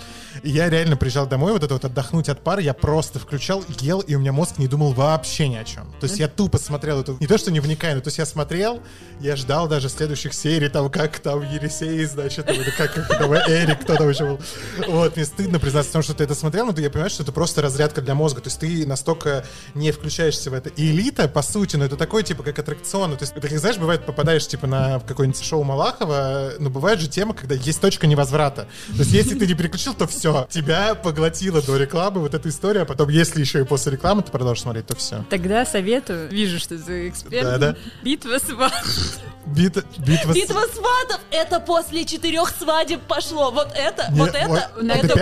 И 0.44 0.50
я 0.50 0.70
реально 0.70 0.96
приезжал 0.96 1.28
домой, 1.28 1.52
вот 1.52 1.62
это 1.62 1.74
вот 1.74 1.84
отдохнуть 1.84 2.30
от 2.30 2.42
пары, 2.42 2.62
я 2.62 2.74
просто 2.74 3.20
включал, 3.20 3.66
ел, 3.82 4.00
и 4.00 4.16
у 4.16 4.20
меня 4.20 4.32
мозг 4.32 4.60
не 4.60 4.68
думал 4.68 4.94
вообще 4.94 5.50
ни 5.50 5.58
о 5.58 5.66
чем. 5.66 5.92
То 6.00 6.06
есть 6.08 6.20
я 6.20 6.30
тупо 6.30 6.58
смотрел 6.58 7.02
эту, 7.02 7.18
не 7.20 7.28
то, 7.28 7.38
что 7.38 7.52
не 7.52 7.60
вникая, 7.60 7.96
но 7.96 8.02
то 8.02 8.08
есть 8.08 8.18
я 8.18 8.26
смотрел, 8.26 8.82
я 9.20 9.36
ждал 9.36 9.68
даже 9.68 9.90
следующих 9.90 10.34
серий, 10.34 10.70
там, 10.70 10.90
как 10.90 11.20
там 11.20 11.42
Елисей, 11.42 12.06
значит, 12.06 12.46
как 12.78 13.10
там, 13.10 13.34
Эрик, 13.34 13.82
кто 13.82 13.96
там 13.96 14.10
еще 14.10 14.26
был. 14.26 14.40
Вот, 14.88 15.16
мне 15.18 15.26
стыдно 15.26 15.60
признаться 15.68 15.90
в 15.90 15.94
том, 15.94 16.02
что 16.02 16.14
ты 16.14 16.24
это 16.24 16.34
смотрел, 16.34 16.66
но 16.66 16.72
ты, 16.72 16.82
я 16.82 16.90
понимаю, 16.90 17.10
что 17.10 17.24
это 17.24 17.34
просто 17.34 17.62
разрядка 17.62 18.02
для 18.02 18.16
мозга, 18.16 18.40
то 18.40 18.48
есть 18.48 18.58
ты 18.58 18.88
настолько 18.88 19.46
не 19.76 19.92
включаешься 19.92 20.50
в 20.50 20.54
это. 20.54 20.70
И 20.70 20.92
элита, 20.92 21.28
по 21.28 21.42
сути, 21.42 21.76
ну, 21.76 21.84
это 21.84 21.98
такой, 21.98 22.24
типа, 22.24 22.42
как 22.42 22.58
аттракцион, 22.60 23.18
то 23.18 23.24
есть, 23.24 23.34
ты, 23.34 23.42
как 23.42 23.52
знаешь, 23.60 23.76
бывает, 23.78 24.06
попадаешь, 24.06 24.48
типа, 24.48 24.66
на 24.66 25.02
какое-нибудь 25.02 25.44
шоу 25.44 25.64
Малахова, 25.64 26.54
но 26.60 26.70
бывает 26.70 27.02
же 27.02 27.10
тема, 27.10 27.34
когда 27.34 27.56
есть 27.56 27.82
точка 27.82 28.08
невозврата. 28.08 28.70
То 28.88 29.00
есть, 29.00 29.12
если 29.12 29.38
ты 29.38 29.46
не 29.46 29.56
переключил, 29.56 29.94
то 29.94 30.08
все, 30.08 30.48
тебя 30.50 30.96
поглотила 30.96 31.62
до 31.62 31.76
рекламы 31.76 32.22
вот 32.22 32.34
эта 32.34 32.48
история, 32.48 32.84
а 32.84 32.86
потом, 32.86 33.10
если 33.10 33.42
еще 33.42 33.60
и 33.60 33.64
после 33.66 33.92
рекламы 33.92 34.24
ты 34.24 34.32
продолжишь 34.32 34.62
смотреть, 34.64 34.88
то 34.88 34.96
все. 34.96 35.26
Тогда 35.30 35.66
советую, 35.66 36.30
вижу, 36.30 36.60
что 36.60 36.78
ты 36.78 37.10
эксперт. 37.10 37.44
Да-да. 37.44 37.76
Битва 38.04 38.38
сват. 38.40 38.72
Бита, 39.48 39.84
битва, 39.98 40.34
с- 40.34 40.36
Битва 40.36 40.62
сватов! 40.74 41.22
Это 41.32 41.60
после 41.62 42.04
четырех 42.06 42.50
свадеб 42.58 43.02
пошло. 43.08 43.50
Вот 43.52 43.70
это, 43.74 44.12
Не, 44.12 44.20
вот 44.20 44.36
это, 44.36 44.48
вот 44.76 44.84
это 44.84 45.08
это 45.08 45.14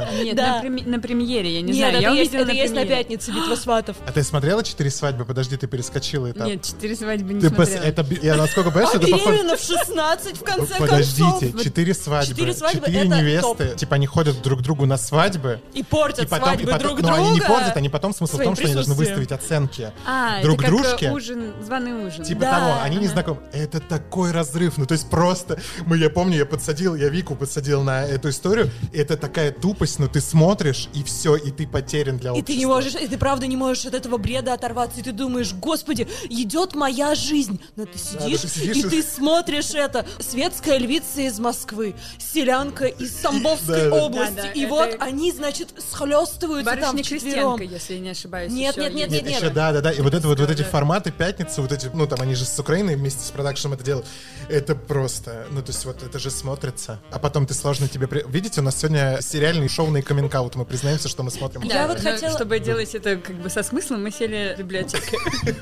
пятница? 0.00 0.24
Нет, 0.24 0.36
Да. 0.36 0.56
на, 0.56 0.62
преми- 0.62 0.88
на 0.88 0.98
премьере, 1.00 1.54
я 1.54 1.60
не 1.62 1.68
Нет, 1.72 1.76
знаю. 1.76 1.92
это 1.94 2.02
я 2.02 2.10
есть, 2.10 2.34
это 2.34 2.52
есть 2.52 2.74
на 2.74 2.84
пятнице 2.86 3.30
битва 3.32 3.54
сватов. 3.56 3.96
А 4.06 4.12
ты 4.12 4.22
смотрела 4.22 4.62
«Четыре 4.62 4.90
свадьбы»? 4.90 5.24
Подожди, 5.24 5.56
ты 5.56 5.66
перескочила 5.66 6.30
этап. 6.30 6.46
Нет, 6.46 6.62
четыре 6.62 6.96
свадьбы 6.96 7.34
не 7.34 7.40
Ты 7.40 7.48
пос- 7.48 7.54
смотрела. 7.66 7.82
это, 7.84 8.02
би- 8.02 8.18
я 8.22 8.36
насколько 8.36 8.70
понимаю, 8.70 8.86
А 8.86 8.90
что 8.90 8.98
это 8.98 9.08
похоже... 9.10 9.36
беременна 9.36 9.56
в 9.56 9.60
16 9.60 10.36
в 10.38 10.42
конце 10.44 10.74
Подождите, 10.78 11.22
концов. 11.40 11.62
четыре 11.62 11.94
свадьбы, 11.94 12.34
четыре 12.34 12.54
свадьбы 12.54 12.80
четыре 12.86 12.98
это 13.06 13.16
невесты, 13.18 13.66
топ. 13.68 13.76
типа 13.76 13.94
они 13.96 14.06
ходят 14.06 14.42
друг 14.42 14.60
к 14.60 14.62
другу 14.62 14.86
на 14.86 14.96
свадьбы, 14.96 15.60
И 15.74 15.82
портят 15.82 16.24
и 16.24 16.28
потом, 16.28 16.48
свадьбы 16.48 16.62
и 16.62 16.66
потом, 16.72 16.80
друг 16.88 17.00
но 17.02 17.08
друга. 17.08 17.22
они 17.22 17.30
не 17.32 17.40
портят, 17.40 17.76
они 17.76 17.88
потом 17.88 18.14
смысл 18.14 18.38
в 18.38 18.42
том, 18.42 18.54
что 18.56 18.64
они 18.64 18.74
должны 18.74 18.94
выставить 18.94 19.32
оценки 19.32 19.92
А, 20.06 20.42
друг 20.42 20.60
это 20.60 20.68
дружке. 20.70 21.10
ужин, 21.10 21.52
званый 21.64 22.06
ужин. 22.06 22.24
Типа 22.24 22.40
Да, 22.42 22.58
того, 22.58 22.74
они 22.82 22.96
не 22.96 23.06
знакомы. 23.08 23.40
Это 23.52 23.80
такой 23.80 24.32
разрыв. 24.32 24.78
Ну, 24.78 24.86
то 24.86 24.92
есть 24.92 25.08
просто... 25.10 25.58
Мы, 25.86 25.98
я 25.98 26.10
помню, 26.10 26.38
я 26.38 26.46
подсадил, 26.46 26.94
я 26.94 27.08
Вику 27.08 27.34
подсадил 27.34 27.82
на 27.82 28.04
эту 28.04 28.28
историю. 28.30 28.70
Это 28.92 29.16
такая 29.16 29.50
тупость, 29.74 29.98
но 29.98 30.06
ты 30.06 30.20
смотришь, 30.20 30.88
и 30.94 31.02
все, 31.02 31.36
и 31.36 31.50
ты 31.50 31.66
потерян 31.66 32.16
для 32.18 32.30
И 32.30 32.32
общества. 32.34 32.46
ты 32.54 32.56
не 32.58 32.66
можешь, 32.66 32.94
и 32.94 33.08
ты 33.08 33.18
правда 33.18 33.46
не 33.46 33.56
можешь 33.56 33.84
от 33.86 33.94
этого 33.94 34.18
бреда 34.18 34.54
оторваться, 34.54 35.00
и 35.00 35.02
ты 35.02 35.12
думаешь, 35.12 35.52
господи, 35.52 36.06
идет 36.28 36.74
моя 36.74 37.14
жизнь. 37.14 37.60
Но 37.76 37.86
ты 37.86 37.98
сидишь, 37.98 38.40
ты 38.42 38.48
сидишь 38.48 38.76
и 38.76 38.80
и- 38.80 38.82
ты 38.90 39.02
смотришь 39.02 39.74
это. 39.74 40.06
Светская 40.20 40.78
львица 40.78 41.22
из 41.22 41.38
Москвы, 41.38 41.94
селянка 42.18 42.86
из 42.86 43.12
Тамбовской 43.16 43.84
Да, 43.84 43.90
да. 43.90 44.04
области. 44.04 44.34
Да, 44.36 44.42
да, 44.42 44.50
и 44.52 44.60
это- 44.60 44.68
вот 44.70 44.96
они, 45.00 45.32
значит, 45.32 45.70
схлестываются 45.90 46.70
там 46.70 46.80
Барышня 46.96 47.02
вчетвером. 47.02 47.56
крестьянка, 47.58 47.64
если 47.64 47.94
я 47.94 48.00
не 48.00 48.10
ошибаюсь. 48.10 48.52
Нет, 48.52 48.76
нет, 48.76 48.94
нет, 48.94 49.10
есть. 49.10 49.24
Нет, 49.24 49.42
еще, 49.42 49.50
да, 49.50 49.72
да, 49.72 49.80
да. 49.80 49.90
И 49.92 50.00
вот 50.00 50.14
это 50.14 50.28
вот, 50.28 50.38
вот 50.38 50.50
эти 50.50 50.62
Да. 50.62 50.68
форматы 50.68 51.10
пятницы, 51.10 51.60
вот 51.62 51.72
эти, 51.72 51.90
ну 51.92 52.06
там 52.06 52.20
они 52.20 52.34
же 52.34 52.44
с 52.44 52.58
Украиной 52.58 52.96
вместе 52.96 53.24
с 53.24 53.30
продакшеном 53.30 53.74
это 53.74 53.84
делают. 53.84 54.06
Это 54.48 54.74
просто, 54.74 55.46
ну 55.50 55.62
то 55.62 55.72
есть 55.72 55.84
вот 55.84 56.02
это 56.02 56.18
же 56.18 56.30
смотрится. 56.30 57.00
А 57.10 57.18
потом 57.18 57.46
ты 57.46 57.54
сложно 57.54 57.88
тебе... 57.88 58.08
Видите, 58.28 58.60
у 58.60 58.64
нас 58.64 58.76
сегодня 58.78 59.18
сериальный 59.20 59.63
шоуный 59.68 60.02
каминг 60.02 60.34
Мы 60.54 60.64
признаемся, 60.64 61.08
что 61.08 61.22
мы 61.22 61.30
смотрим. 61.30 61.66
Да, 61.68 61.74
Я 61.74 61.86
вот 61.86 62.02
но 62.02 62.10
хотела- 62.10 62.32
Чтобы 62.36 62.58
делать 62.58 62.94
это 62.94 63.16
как 63.16 63.36
бы 63.36 63.50
со 63.50 63.62
смыслом, 63.62 64.02
мы 64.02 64.10
сели 64.10 64.54
в 64.56 64.58
библиотеку. 64.58 65.16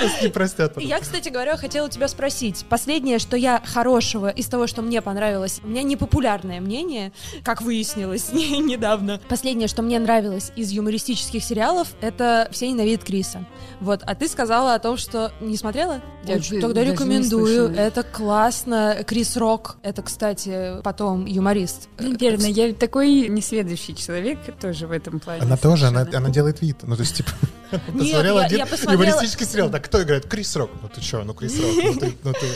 Нас 0.00 0.22
не 0.22 0.28
простят. 0.28 0.74
потом. 0.74 0.88
Я, 0.88 1.00
кстати 1.00 1.28
говоря, 1.28 1.56
хотела 1.56 1.88
тебя 1.88 2.08
спросить. 2.08 2.64
Последнее, 2.68 3.18
что 3.18 3.36
я 3.36 3.62
хорошего 3.64 4.28
из 4.28 4.46
того, 4.46 4.66
что 4.66 4.82
мне 4.82 5.02
понравилось, 5.02 5.60
у 5.64 5.68
меня 5.68 5.82
непопулярное 5.82 6.60
мнение, 6.60 7.12
как 7.42 7.62
выяснилось 7.62 8.32
недавно. 8.32 9.20
Последнее, 9.28 9.68
что 9.68 9.82
мне 9.82 9.98
нравилось 9.98 10.52
из 10.56 10.70
юмористических 10.70 11.42
сериалов, 11.42 11.88
это 12.00 12.48
«Все 12.52 12.68
ненавидят 12.70 13.04
Криса». 13.04 13.44
Вот, 13.80 14.02
а 14.04 14.14
ты 14.14 14.28
сказала 14.28 14.74
о 14.74 14.78
том, 14.78 14.96
что 14.96 15.32
не 15.40 15.56
смотрела? 15.56 16.00
Я 16.24 16.36
Очень- 16.36 16.60
Тогда 16.60 16.82
рекомендую. 16.82 17.74
Это 17.74 18.02
классно. 18.02 19.04
Крис 19.06 19.36
Рок. 19.36 19.76
Это, 19.82 20.02
кстати, 20.02 20.80
потом 20.82 21.26
юморист. 21.26 21.88
Верно, 21.98 22.46
я 22.46 22.72
такой 22.96 23.28
несведущий 23.28 23.94
человек 23.94 24.38
тоже 24.58 24.86
в 24.86 24.92
этом 24.92 25.20
плане. 25.20 25.42
Она 25.42 25.58
тоже, 25.58 25.88
она, 25.88 26.08
она 26.14 26.30
делает 26.30 26.62
вид. 26.62 26.78
Ну, 26.82 26.96
то 26.96 27.02
есть, 27.02 27.16
типа, 27.16 27.30
посмотрела 27.92 28.44
один 28.44 28.60
юмористический 28.60 29.44
сериал. 29.44 29.70
Так, 29.70 29.84
кто 29.84 30.02
играет? 30.02 30.26
Крис 30.26 30.56
Рок. 30.56 30.70
Ну 30.80 30.88
ты 30.88 31.02
чё, 31.02 31.22
ну 31.22 31.34
Крис 31.34 31.60
Рок. 31.60 31.74
Ну 31.84 31.94
ты, 32.00 32.16
ну 32.24 32.32
ты, 32.32 32.46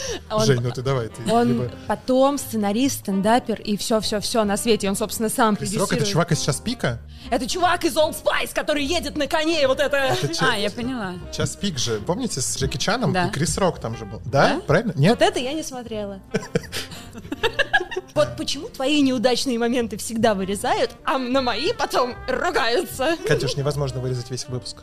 Жень, 0.47 0.61
ну 0.63 0.71
ты 0.71 0.81
давай. 0.81 1.09
Ты, 1.09 1.31
Он 1.31 1.71
потом 1.87 2.39
сценарист, 2.39 3.01
стендапер 3.01 3.61
и 3.61 3.77
все-все-все 3.77 4.45
на 4.45 4.57
свете. 4.57 4.89
Он, 4.89 4.97
собственно, 4.97 5.29
сам 5.29 5.57
Крис 5.57 5.77
Рок 5.77 5.93
это 5.93 6.07
чувак 6.07 6.33
из 6.33 6.41
«Час 6.41 6.61
пика»? 6.61 7.01
Это 7.31 7.47
чувак 7.47 7.85
из 7.85 7.95
Old 7.97 8.17
Spice, 8.17 8.55
который 8.55 8.83
едет 8.83 9.19
на 9.19 9.27
коне, 9.27 9.69
вот 9.69 9.79
это... 9.79 10.17
А, 10.41 10.57
я 10.57 10.71
поняла. 10.71 11.17
«Час 11.37 11.55
пик» 11.55 11.79
же, 11.79 12.01
помните, 12.01 12.41
с 12.41 12.57
Джеки 12.57 12.79
Чаном? 12.79 13.13
Да. 13.13 13.27
И 13.27 13.31
Крис 13.31 13.59
Рок 13.59 13.79
там 13.79 13.95
же 13.95 14.07
был. 14.07 14.23
Да? 14.25 14.63
Правильно? 14.67 14.95
Нет? 14.97 15.19
Вот 15.21 15.29
это 15.29 15.39
я 15.39 15.53
не 15.53 15.63
смотрела. 15.63 16.21
Вот 18.15 18.37
почему 18.37 18.69
твои 18.69 19.01
неудачные 19.03 19.59
моменты 19.59 19.97
всегда 19.97 20.35
вырезают, 20.35 20.91
а 21.05 21.19
на 21.19 21.43
мои 21.43 21.73
потом 21.73 22.15
ругаются. 22.29 23.17
Катюш, 23.27 23.57
невозможно 23.57 24.01
вырезать 24.01 24.31
весь 24.31 24.47
выпуск. 24.49 24.79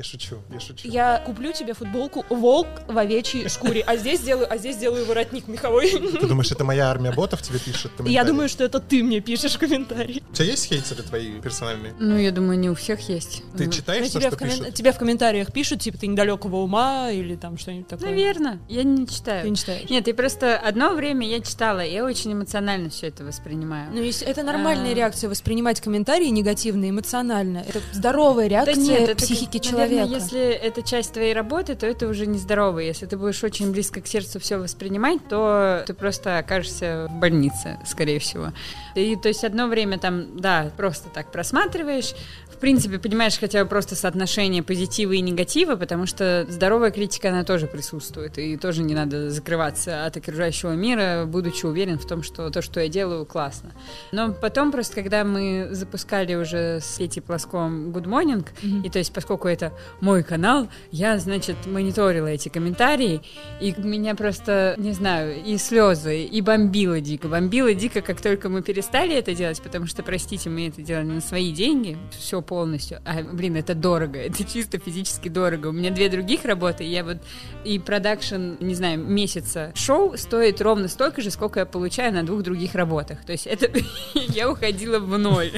Я 0.00 0.04
шучу, 0.04 0.36
я 0.50 0.60
шучу. 0.60 0.88
Я 0.88 1.22
куплю 1.26 1.52
тебе 1.52 1.74
футболку 1.74 2.24
«Волк 2.30 2.66
в 2.88 2.96
овечьей 2.96 3.50
шкуре», 3.50 3.82
а 3.86 3.98
здесь 3.98 4.20
делаю, 4.20 4.46
а 4.50 4.56
здесь 4.56 4.78
делаю 4.78 5.04
воротник 5.04 5.46
меховой. 5.46 5.90
Ты 5.90 6.26
думаешь, 6.26 6.50
это 6.50 6.64
моя 6.64 6.88
армия 6.90 7.12
ботов 7.12 7.42
тебе 7.42 7.58
пишет? 7.58 7.92
Я 8.06 8.24
думаю, 8.24 8.48
что 8.48 8.64
это 8.64 8.80
ты 8.80 9.02
мне 9.04 9.20
пишешь 9.20 9.58
комментарий. 9.58 10.22
У 10.30 10.32
тебя 10.32 10.46
есть 10.46 10.64
хейтеры 10.68 11.02
твои 11.02 11.38
персональные? 11.42 11.92
Ну, 12.00 12.16
я 12.16 12.30
думаю, 12.32 12.58
не 12.58 12.70
у 12.70 12.74
всех 12.74 13.06
есть. 13.10 13.42
Ты 13.58 13.66
Ну, 13.66 13.72
читаешь 13.72 14.06
Ну, 14.06 14.10
то, 14.10 14.18
тебе, 14.20 14.28
что 14.28 14.36
в 14.38 14.40
коммен- 14.40 14.58
пишут? 14.60 14.74
тебе 14.74 14.92
в 14.92 14.96
комментариях 14.96 15.52
пишут, 15.52 15.80
типа, 15.82 15.98
ты 15.98 16.06
недалекого 16.06 16.56
ума 16.56 17.10
или 17.10 17.36
там 17.36 17.58
что-нибудь 17.58 17.88
такое. 17.88 18.08
Наверное. 18.08 18.58
Я 18.70 18.84
не 18.84 19.06
читаю. 19.06 19.42
Ты 19.42 19.50
не 19.50 19.56
читаешь. 19.56 19.90
Нет, 19.90 20.08
и 20.08 20.14
просто 20.14 20.56
одно 20.56 20.94
время 20.94 21.28
я 21.28 21.40
читала, 21.40 21.80
я 21.80 22.06
очень 22.06 22.32
эмоционально 22.32 22.88
все 22.88 23.08
это 23.08 23.22
воспринимаю. 23.22 23.90
Ну, 23.92 24.00
это 24.02 24.42
нормальная 24.44 24.92
А. 24.92 24.94
реакция 24.94 25.28
воспринимать 25.28 25.82
комментарии 25.82 26.28
негативно, 26.28 26.88
эмоционально. 26.88 27.58
Это 27.68 27.80
здоровая 27.92 28.46
реакция 28.46 28.76
Да 28.76 28.80
нет, 28.80 29.02
это 29.02 29.16
психики 29.16 29.58
наверное, 29.89 29.89
человека. 29.96 30.14
если 30.24 30.40
это 30.50 30.82
часть 30.82 31.12
твоей 31.12 31.34
работы, 31.34 31.74
то 31.74 31.86
это 31.86 32.06
уже 32.08 32.26
нездорово. 32.26 32.78
Если 32.80 33.06
ты 33.06 33.16
будешь 33.16 33.42
очень 33.44 33.72
близко 33.72 34.00
к 34.00 34.06
сердцу 34.06 34.40
все 34.40 34.56
воспринимать, 34.58 35.20
то 35.28 35.82
ты 35.86 35.94
просто 35.94 36.38
окажешься 36.38 37.06
в 37.10 37.14
больнице, 37.20 37.78
скорее 37.86 38.18
всего. 38.18 38.52
И 38.94 39.16
то 39.16 39.28
есть 39.28 39.44
одно 39.44 39.66
время 39.68 39.98
там, 39.98 40.36
да, 40.38 40.70
просто 40.76 41.08
так 41.10 41.30
просматриваешь, 41.32 42.14
в 42.50 42.56
принципе, 42.60 42.98
понимаешь 42.98 43.38
хотя 43.38 43.62
бы 43.64 43.70
просто 43.70 43.96
соотношение 43.96 44.62
позитива 44.62 45.12
и 45.12 45.20
негатива, 45.20 45.76
потому 45.76 46.04
что 46.06 46.44
здоровая 46.48 46.90
критика, 46.90 47.30
она 47.30 47.42
тоже 47.44 47.66
присутствует, 47.66 48.36
и 48.38 48.56
тоже 48.58 48.82
не 48.82 48.94
надо 48.94 49.30
закрываться 49.30 50.04
от 50.04 50.16
окружающего 50.18 50.72
мира, 50.72 51.24
будучи 51.26 51.64
уверен 51.64 51.98
в 51.98 52.06
том, 52.06 52.22
что 52.22 52.50
то, 52.50 52.60
что 52.60 52.80
я 52.80 52.88
делаю, 52.88 53.24
классно. 53.24 53.72
Но 54.12 54.32
потом 54.32 54.72
просто, 54.72 54.94
когда 54.96 55.24
мы 55.24 55.68
запускали 55.70 56.34
уже 56.34 56.80
с 56.80 56.98
Петей 56.98 57.20
Плоском 57.22 57.90
Good 57.92 58.04
Morning, 58.04 58.46
Мгм. 58.62 58.82
и 58.82 58.90
то 58.90 58.98
есть, 58.98 59.12
поскольку 59.14 59.48
это 59.48 59.72
мой 60.00 60.22
канал, 60.22 60.68
я, 60.90 61.18
значит, 61.18 61.66
мониторила 61.66 62.26
эти 62.26 62.48
комментарии, 62.48 63.22
и 63.60 63.74
меня 63.78 64.14
просто, 64.14 64.74
не 64.78 64.92
знаю, 64.92 65.42
и 65.42 65.56
слезы, 65.58 66.24
и 66.24 66.40
бомбило 66.40 67.00
дико. 67.00 67.28
Бомбило 67.28 67.74
дико, 67.74 68.00
как 68.00 68.20
только 68.20 68.48
мы 68.48 68.62
перестали 68.62 69.14
это 69.14 69.34
делать, 69.34 69.60
потому 69.60 69.86
что, 69.86 70.02
простите, 70.02 70.50
мы 70.50 70.68
это 70.68 70.82
делали 70.82 71.06
на 71.06 71.20
свои 71.20 71.52
деньги, 71.52 71.98
все 72.10 72.40
полностью. 72.42 73.00
А, 73.04 73.22
блин, 73.22 73.56
это 73.56 73.74
дорого, 73.74 74.18
это 74.18 74.44
чисто 74.44 74.78
физически 74.78 75.28
дорого. 75.28 75.68
У 75.68 75.72
меня 75.72 75.90
две 75.90 76.08
других 76.08 76.44
работы, 76.44 76.84
я 76.84 77.04
вот 77.04 77.18
и 77.64 77.78
продакшн, 77.78 78.54
не 78.60 78.74
знаю, 78.74 78.98
месяца 78.98 79.72
шоу 79.74 80.16
стоит 80.16 80.60
ровно 80.60 80.88
столько 80.88 81.20
же, 81.20 81.30
сколько 81.30 81.60
я 81.60 81.66
получаю 81.66 82.12
на 82.12 82.22
двух 82.22 82.42
других 82.42 82.74
работах. 82.74 83.24
То 83.24 83.32
есть 83.32 83.46
это 83.46 83.70
я 84.14 84.50
уходила 84.50 84.98
в 84.98 85.18
ноль. 85.18 85.52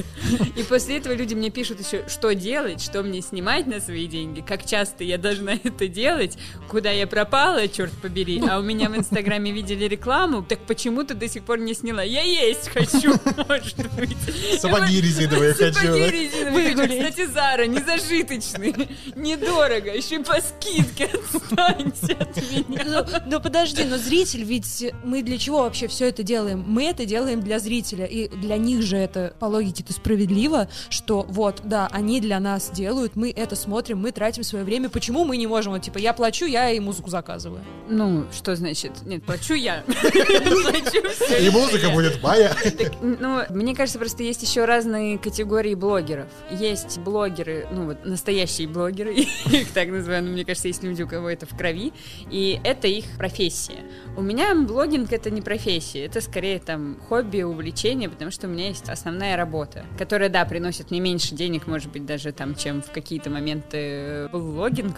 И 0.55 0.63
после 0.63 0.97
этого 0.97 1.13
люди 1.13 1.33
мне 1.33 1.49
пишут 1.49 1.79
еще, 1.79 2.07
что 2.07 2.33
делать, 2.33 2.81
что 2.81 3.03
мне 3.03 3.21
снимать 3.21 3.67
на 3.67 3.79
свои 3.79 4.02
деньги, 4.07 4.41
как 4.41 4.65
часто 4.65 5.03
я 5.03 5.17
должна 5.17 5.53
это 5.63 5.87
делать, 5.87 6.37
куда 6.67 6.91
я 6.91 7.07
пропала, 7.07 7.67
черт 7.67 7.93
побери. 8.01 8.41
А 8.47 8.59
у 8.59 8.61
меня 8.61 8.89
в 8.89 8.97
Инстаграме 8.97 9.51
видели 9.51 9.85
рекламу, 9.85 10.43
так 10.43 10.59
почему 10.59 11.03
ты 11.03 11.13
до 11.13 11.27
сих 11.27 11.43
пор 11.43 11.59
не 11.59 11.73
сняла? 11.73 12.03
Я 12.03 12.21
есть 12.23 12.69
хочу, 12.69 13.13
может 13.47 13.77
быть. 13.95 14.17
Сапоги 14.59 15.01
резиновые 15.01 15.53
хочу. 15.53 15.73
Сапоги 15.73 16.09
резиновые 16.09 16.75
хочу. 16.75 16.93
Кстати, 16.93 17.25
Зара, 17.27 17.65
не 17.65 17.79
зажиточные, 17.79 18.73
недорого, 19.15 19.93
еще 19.93 20.15
и 20.15 20.23
по 20.23 20.39
скидке 20.41 21.09
отстаньте 21.53 22.13
от 22.13 22.37
меня. 22.51 22.83
Ну, 22.85 23.05
ну, 23.25 23.39
подожди, 23.41 23.83
но 23.83 23.97
зритель, 23.97 24.43
ведь 24.43 24.85
мы 25.03 25.21
для 25.21 25.37
чего 25.37 25.59
вообще 25.59 25.87
все 25.87 26.09
это 26.09 26.23
делаем? 26.23 26.63
Мы 26.67 26.85
это 26.85 27.05
делаем 27.05 27.41
для 27.41 27.59
зрителя, 27.59 28.05
и 28.05 28.27
для 28.29 28.57
них 28.57 28.81
же 28.81 28.97
это 28.97 29.33
по 29.39 29.45
логике-то 29.45 29.93
справедливо, 29.93 30.69
что 30.89 31.25
вот, 31.27 31.61
да, 31.63 31.87
они 31.91 32.21
для 32.21 32.39
нас 32.39 32.69
делают, 32.71 33.15
мы 33.15 33.31
это 33.31 33.55
смотрим, 33.55 33.92
мы 33.95 34.11
тратим 34.11 34.43
свое 34.43 34.63
время, 34.63 34.89
почему 34.89 35.25
мы 35.25 35.37
не 35.37 35.47
можем, 35.47 35.73
вот, 35.73 35.81
типа, 35.81 35.97
я 35.97 36.13
плачу, 36.13 36.45
я 36.45 36.71
и 36.71 36.79
музыку 36.79 37.09
заказываю. 37.09 37.63
Ну, 37.87 38.25
что 38.31 38.55
значит? 38.55 38.91
Нет, 39.05 39.23
плачу 39.23 39.53
я. 39.53 39.83
И 41.39 41.49
музыка 41.49 41.89
будет 41.89 42.21
моя. 42.21 42.55
Ну, 43.01 43.41
мне 43.49 43.75
кажется, 43.75 43.99
просто 43.99 44.23
есть 44.23 44.41
еще 44.43 44.65
разные 44.65 45.17
категории 45.17 45.75
блогеров. 45.75 46.27
Есть 46.51 46.99
блогеры, 46.99 47.67
ну 47.71 47.85
вот 47.85 48.05
настоящие 48.05 48.67
блогеры, 48.67 49.13
их 49.51 49.71
так 49.73 49.89
называю, 49.89 50.23
но 50.23 50.31
мне 50.31 50.45
кажется, 50.45 50.67
есть 50.67 50.83
люди, 50.83 51.03
у 51.03 51.07
кого 51.07 51.29
это 51.29 51.45
в 51.45 51.55
крови, 51.57 51.93
и 52.29 52.59
это 52.63 52.87
их 52.87 53.05
профессия. 53.17 53.83
У 54.15 54.21
меня 54.21 54.53
блогинг 54.53 55.11
это 55.11 55.31
не 55.31 55.41
профессия, 55.41 56.05
это 56.05 56.21
скорее 56.21 56.59
там 56.59 56.99
хобби, 57.09 57.41
увлечение, 57.41 58.09
потому 58.09 58.29
что 58.29 58.45
у 58.45 58.49
меня 58.49 58.67
есть 58.67 58.87
основная 58.87 59.35
работа, 59.35 59.87
которая, 59.97 60.29
да, 60.29 60.45
приносит 60.45 60.91
мне 60.91 60.99
меньше 60.99 61.33
денег, 61.33 61.65
может 61.65 61.91
быть, 61.91 62.05
даже 62.05 62.31
там, 62.31 62.53
чем 62.53 62.83
в 62.83 62.91
какие-то 62.91 63.31
моменты 63.31 64.29
блогинг, 64.31 64.97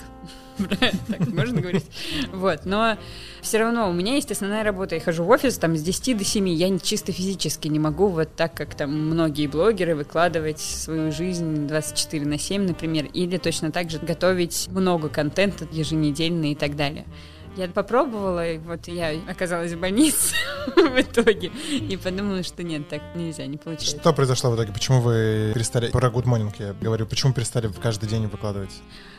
так 0.70 1.28
можно 1.28 1.62
говорить, 1.62 1.86
вот, 2.34 2.66
но 2.66 2.98
все 3.42 3.60
равно 3.60 3.90
у 3.90 3.94
меня 3.94 4.16
есть 4.16 4.34
основная 4.34 4.66
работа, 4.66 4.96
я 4.96 5.02
хожу 5.02 5.24
в 5.24 5.30
офис 5.30 5.58
там 5.58 5.78
с 5.78 5.82
10 5.82 6.18
до 6.18 6.26
7, 6.26 6.50
я 6.50 6.78
чисто 6.80 7.14
физически 7.14 7.70
не 7.70 7.80
могу 7.80 8.08
вот 8.08 8.36
так, 8.36 8.54
как 8.54 8.76
там 8.76 8.92
многие 8.92 9.48
блогеры, 9.48 9.96
выкладывать 9.96 10.60
свою 10.60 11.14
жизнь 11.14 11.68
24 11.68 12.26
на 12.26 12.38
7, 12.38 12.68
например, 12.68 13.06
или 13.14 13.38
точно 13.38 13.72
так 13.72 13.90
же 13.90 14.00
готовить 14.00 14.68
много 14.72 15.08
контента 15.08 15.66
еженедельно 15.72 16.52
и 16.52 16.56
так 16.56 16.76
далее. 16.76 17.06
Я 17.56 17.70
попробовала, 17.70 18.46
и 18.46 18.58
вот 18.58 18.88
я 18.88 19.14
оказалась 19.30 19.72
в 19.72 19.80
больнице 19.80 20.36
в 20.76 21.00
итоге, 21.00 21.52
и 21.72 21.96
подумала, 21.96 22.44
что 22.44 22.64
нет, 22.64 22.90
так 22.90 23.02
нельзя, 23.16 23.46
не 23.46 23.58
получается. 23.58 23.98
Что 23.98 24.14
произошло 24.14 24.52
в 24.52 24.56
итоге? 24.56 24.74
Почему 24.74 25.00
вы 25.00 25.52
перестали... 25.54 25.90
Про 25.90 26.10
Good 26.10 26.26
Morning 26.26 26.54
я 26.60 26.74
говорю. 26.74 27.06
Почему 27.06 27.34
перестали 27.34 27.72
каждый 27.82 28.10
день 28.10 28.28
выкладывать? 28.28 28.72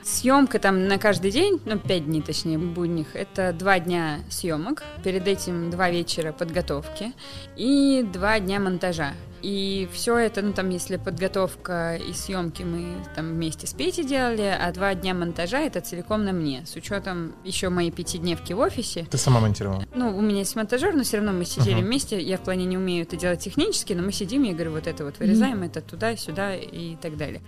Съемка 0.06 0.60
там 0.60 0.86
на 0.86 0.98
каждый 0.98 1.32
день, 1.32 1.60
ну, 1.64 1.80
пять 1.80 2.06
дней 2.06 2.22
точнее, 2.22 2.58
будних, 2.58 3.16
это 3.16 3.52
два 3.52 3.80
дня 3.80 4.20
съемок, 4.30 4.84
перед 5.02 5.26
этим 5.26 5.68
два 5.68 5.90
вечера 5.90 6.30
подготовки 6.30 7.12
и 7.56 8.06
два 8.12 8.38
дня 8.38 8.60
монтажа. 8.60 9.14
И 9.42 9.88
все 9.92 10.16
это, 10.16 10.42
ну 10.42 10.52
там, 10.52 10.70
если 10.70 10.96
подготовка 10.96 11.96
и 11.96 12.12
съемки 12.12 12.62
мы 12.62 12.94
там 13.16 13.32
вместе 13.32 13.66
с 13.66 13.74
Петей 13.74 14.04
делали, 14.04 14.42
а 14.42 14.72
два 14.72 14.94
дня 14.94 15.12
монтажа 15.12 15.58
это 15.58 15.80
целиком 15.80 16.24
на 16.24 16.32
мне, 16.32 16.64
с 16.66 16.76
учетом 16.76 17.34
еще 17.42 17.68
моей 17.68 17.90
пятидневки 17.90 18.52
в 18.52 18.60
офисе. 18.60 19.08
Ты 19.10 19.18
сама 19.18 19.40
монтировала? 19.40 19.86
Ну, 19.92 20.16
у 20.16 20.20
меня 20.20 20.38
есть 20.38 20.54
монтажер, 20.54 20.94
но 20.94 21.02
все 21.02 21.16
равно 21.16 21.32
мы 21.32 21.44
сидели 21.44 21.74
Ага. 21.78 21.84
вместе. 21.84 22.20
Я 22.20 22.38
в 22.38 22.42
плане 22.42 22.64
не 22.64 22.78
умею 22.78 23.02
это 23.02 23.16
делать 23.16 23.40
технически, 23.40 23.92
но 23.92 24.04
мы 24.04 24.12
сидим, 24.12 24.44
я 24.44 24.52
говорю, 24.52 24.70
вот 24.70 24.86
это 24.86 25.04
вот 25.04 25.18
вырезаем, 25.18 25.64
это 25.64 25.80
туда, 25.80 26.16
сюда 26.16 26.54
и 26.54 26.94
так 26.94 27.16
далее. 27.16 27.42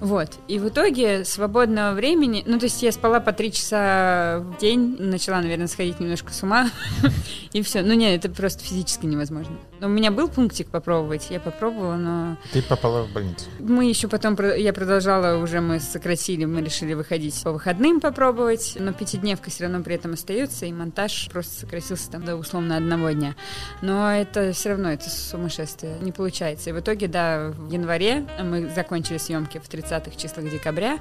Вот. 0.00 0.38
И 0.46 0.58
в 0.58 0.68
итоге 0.68 1.24
свободного 1.24 1.94
времени... 1.94 2.44
Ну, 2.46 2.58
то 2.58 2.66
есть 2.66 2.82
я 2.82 2.92
спала 2.92 3.20
по 3.20 3.32
три 3.32 3.52
часа 3.52 4.38
в 4.40 4.58
день, 4.58 4.96
начала, 4.98 5.40
наверное, 5.40 5.66
сходить 5.66 5.98
немножко 6.00 6.32
с 6.32 6.42
ума, 6.42 6.70
и 7.52 7.62
все. 7.62 7.82
Ну, 7.82 7.94
нет, 7.94 8.24
это 8.24 8.34
просто 8.34 8.62
физически 8.62 9.06
невозможно. 9.06 9.56
У 9.80 9.88
меня 9.88 10.10
был 10.10 10.28
пунктик 10.28 10.68
попробовать, 10.68 11.28
я 11.30 11.38
попробовала, 11.38 11.96
но 11.96 12.36
Ты 12.52 12.62
попала 12.62 13.04
в 13.04 13.12
больницу. 13.12 13.46
мы 13.58 13.84
еще 13.84 14.08
потом, 14.08 14.36
я 14.56 14.72
продолжала, 14.72 15.40
уже 15.42 15.60
мы 15.60 15.78
сократили, 15.78 16.44
мы 16.44 16.62
решили 16.62 16.94
выходить 16.94 17.40
по 17.42 17.52
выходным 17.52 18.00
попробовать, 18.00 18.76
но 18.78 18.92
пятидневка 18.92 19.50
все 19.50 19.64
равно 19.64 19.82
при 19.82 19.94
этом 19.94 20.14
остается, 20.14 20.66
и 20.66 20.72
монтаж 20.72 21.28
просто 21.30 21.60
сократился 21.60 22.10
там 22.10 22.24
до 22.24 22.36
условно 22.36 22.76
одного 22.76 23.10
дня. 23.10 23.36
Но 23.80 24.12
это 24.12 24.52
все 24.52 24.70
равно, 24.70 24.90
это 24.90 25.08
сумасшествие, 25.10 25.96
не 26.00 26.12
получается. 26.12 26.70
И 26.70 26.72
в 26.72 26.80
итоге, 26.80 27.06
да, 27.06 27.52
в 27.56 27.70
январе 27.70 28.26
мы 28.42 28.68
закончили 28.74 29.18
съемки 29.18 29.58
в 29.58 29.68
30-х 29.68 30.16
числах 30.16 30.50
декабря, 30.50 30.98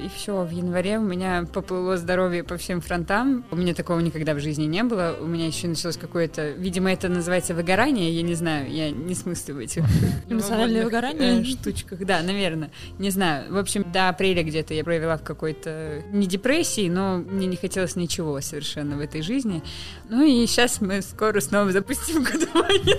и 0.00 0.08
все, 0.08 0.44
в 0.44 0.50
январе 0.50 0.98
у 0.98 1.02
меня 1.02 1.44
поплыло 1.52 1.96
здоровье 1.96 2.42
по 2.42 2.56
всем 2.56 2.80
фронтам. 2.80 3.44
У 3.50 3.56
меня 3.56 3.74
такого 3.74 4.00
никогда 4.00 4.34
в 4.34 4.40
жизни 4.40 4.64
не 4.64 4.82
было. 4.82 5.16
У 5.20 5.26
меня 5.26 5.46
еще 5.46 5.68
началось 5.68 5.96
какое-то, 5.96 6.50
видимо, 6.52 6.90
это 6.90 7.08
называется 7.08 7.54
выгорание, 7.54 8.10
я 8.10 8.22
не 8.22 8.34
знаю, 8.34 8.70
я 8.70 8.90
не 8.90 9.14
смыслю 9.14 9.56
в 9.56 9.58
этих 9.58 9.84
Эмоциональное 10.28 10.84
выгорание? 10.84 11.44
штучках. 11.44 11.98
Да, 12.00 12.22
наверное. 12.22 12.70
Не 12.98 13.10
знаю. 13.10 13.52
В 13.52 13.58
общем, 13.58 13.84
до 13.92 14.08
апреля 14.08 14.42
где-то 14.42 14.72
я 14.72 14.84
провела 14.84 15.18
в 15.18 15.22
какой-то 15.22 16.02
не 16.12 16.26
депрессии, 16.26 16.88
но 16.88 17.18
мне 17.18 17.46
не 17.46 17.56
хотелось 17.56 17.96
ничего 17.96 18.40
совершенно 18.40 18.96
в 18.96 19.00
этой 19.00 19.20
жизни. 19.22 19.62
Ну 20.08 20.24
и 20.24 20.46
сейчас 20.46 20.80
мы 20.80 21.02
скоро 21.02 21.40
снова 21.40 21.72
запустим 21.72 22.22
годование. 22.24 22.96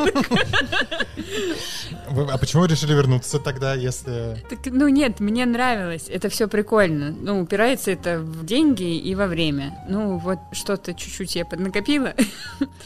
А 2.32 2.38
почему 2.38 2.66
решили 2.66 2.94
вернуться 2.94 3.40
тогда, 3.40 3.74
если... 3.74 4.38
Ну 4.66 4.88
нет, 4.88 5.20
мне 5.20 5.46
нравилось, 5.46 6.06
это 6.08 6.30
все 6.30 6.48
прикольно. 6.48 6.91
Ну, 7.00 7.42
упирается 7.42 7.92
это 7.92 8.20
в 8.20 8.46
деньги 8.46 8.98
и 8.98 9.16
во 9.16 9.28
время. 9.28 9.84
Ну, 9.90 10.18
вот 10.18 10.40
что-то 10.52 10.94
чуть-чуть 10.94 11.36
я 11.36 11.46
поднакопила. 11.46 12.14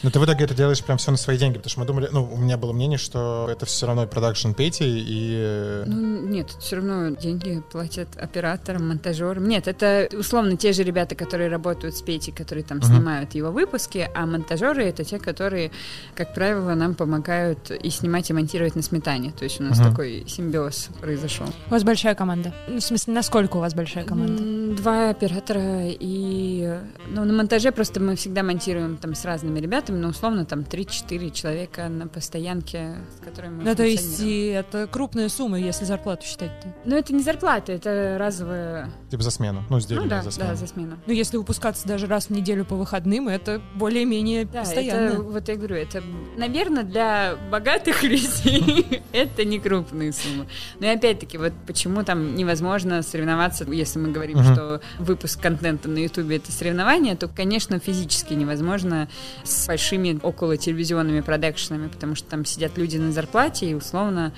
Ну, 0.02 0.10
ты 0.10 0.20
в 0.20 0.24
итоге 0.24 0.44
это 0.44 0.54
делаешь 0.54 0.82
прям 0.84 0.98
все 0.98 1.10
на 1.10 1.16
свои 1.16 1.38
деньги, 1.38 1.56
потому 1.56 1.70
что 1.70 1.80
мы 1.80 1.86
думали, 1.86 2.08
ну, 2.12 2.24
у 2.32 2.36
меня 2.36 2.56
было 2.58 2.72
мнение, 2.72 2.98
что 2.98 3.48
это 3.50 3.66
все 3.66 3.86
равно 3.86 4.06
продакшн 4.06 4.52
Пети, 4.52 4.84
и... 4.84 5.34
э, 5.38 5.84
Ну, 5.86 6.26
нет, 6.26 6.50
все 6.60 6.76
равно 6.76 7.10
деньги 7.10 7.62
платят 7.72 8.08
операторам, 8.16 8.88
монтажерам. 8.88 9.48
Нет, 9.48 9.68
это 9.68 10.08
условно 10.16 10.56
те 10.56 10.72
же 10.72 10.82
ребята, 10.82 11.14
которые 11.14 11.48
работают 11.48 11.96
с 11.96 12.02
Петей, 12.02 12.32
которые 12.32 12.62
там 12.64 12.78
Мгм. 12.78 12.86
снимают 12.86 13.34
его 13.34 13.50
выпуски, 13.50 14.08
а 14.14 14.26
монтажеры 14.26 14.84
это 14.84 15.02
те, 15.04 15.18
которые, 15.18 15.70
как 16.14 16.34
правило, 16.34 16.74
нам 16.74 16.94
помогают 16.94 17.70
и 17.70 17.90
снимать, 17.90 18.30
и 18.30 18.32
монтировать 18.32 18.76
на 18.76 18.82
сметане. 18.82 19.32
То 19.32 19.44
есть 19.44 19.60
у 19.60 19.64
нас 19.64 19.78
Мгм. 19.78 19.90
такой 19.90 20.24
симбиоз 20.28 20.88
произошел. 21.00 21.46
У 21.68 21.70
вас 21.70 21.82
большая 21.84 22.14
команда. 22.14 22.54
Ну, 22.68 22.78
в 22.78 22.82
смысле, 22.82 23.14
насколько 23.14 23.56
у 23.56 23.60
вас 23.60 23.74
большая 23.74 23.85
команда? 24.04 24.42
М, 24.42 24.74
два 24.76 25.10
оператора, 25.10 25.82
и 25.86 26.78
ну, 27.08 27.24
на 27.24 27.32
монтаже 27.32 27.72
просто 27.72 28.00
мы 28.00 28.16
всегда 28.16 28.42
монтируем 28.42 28.96
там 28.96 29.14
с 29.14 29.24
разными 29.24 29.60
ребятами, 29.60 29.98
но 29.98 30.08
условно 30.08 30.44
там 30.44 30.60
3-4 30.60 31.30
человека 31.32 31.88
на 31.88 32.06
постоянке, 32.08 32.96
с 33.18 33.24
которыми 33.24 33.56
мы 33.58 33.64
Ну, 33.64 33.74
то 33.74 33.84
есть 33.84 34.20
и 34.20 34.46
это 34.48 34.86
крупная 34.86 35.28
сумма, 35.28 35.58
если 35.58 35.84
зарплату 35.84 36.24
считать-то. 36.26 36.74
Ну, 36.84 36.96
это 36.96 37.14
не 37.14 37.22
зарплата, 37.22 37.72
это 37.72 38.16
разовая... 38.18 38.90
Типа 39.10 39.22
за 39.22 39.30
смену. 39.30 39.62
Ну, 39.70 39.80
сделали 39.80 40.04
Ну 40.04 40.10
да, 40.10 40.22
за 40.22 40.30
смену. 40.30 40.50
да, 40.50 40.54
за 40.56 40.66
смену. 40.66 40.96
Ну, 41.06 41.12
если 41.12 41.36
выпускаться 41.36 41.86
даже 41.86 42.06
раз 42.06 42.26
в 42.26 42.30
неделю 42.30 42.64
по 42.64 42.74
выходным, 42.76 43.28
это 43.28 43.60
более-менее 43.74 44.44
Да, 44.46 44.60
постоянно. 44.60 45.08
это, 45.14 45.22
вот 45.22 45.48
я 45.48 45.56
говорю, 45.56 45.76
это, 45.76 46.02
наверное, 46.36 46.82
для 46.82 47.36
богатых 47.50 48.02
людей 48.02 49.02
это 49.12 49.44
не 49.44 49.58
крупные 49.58 50.12
суммы. 50.12 50.46
Но 50.80 50.86
и 50.86 50.90
опять-таки, 50.90 51.38
вот 51.38 51.52
почему 51.66 52.02
там 52.04 52.34
невозможно 52.34 53.02
соревноваться, 53.02 53.64
если 53.76 53.98
мы 53.98 54.10
говорим, 54.10 54.38
Мгм. 54.38 54.54
что 54.54 54.80
выпуск 54.98 55.40
контента 55.40 55.88
на 55.88 55.98
Ютубе 55.98 56.36
это 56.36 56.50
соревнование, 56.52 57.16
то, 57.16 57.28
конечно, 57.28 57.78
физически 57.78 58.34
невозможно 58.34 59.08
с 59.44 59.66
большими 59.66 60.18
около 60.22 60.56
телевизионными 60.56 61.20
продакшенами, 61.20 61.88
потому 61.88 62.14
что 62.14 62.28
там 62.28 62.44
сидят 62.44 62.76
люди 62.78 62.96
на 62.96 63.12
зарплате, 63.12 63.70
и 63.70 63.74
условно 63.74 64.32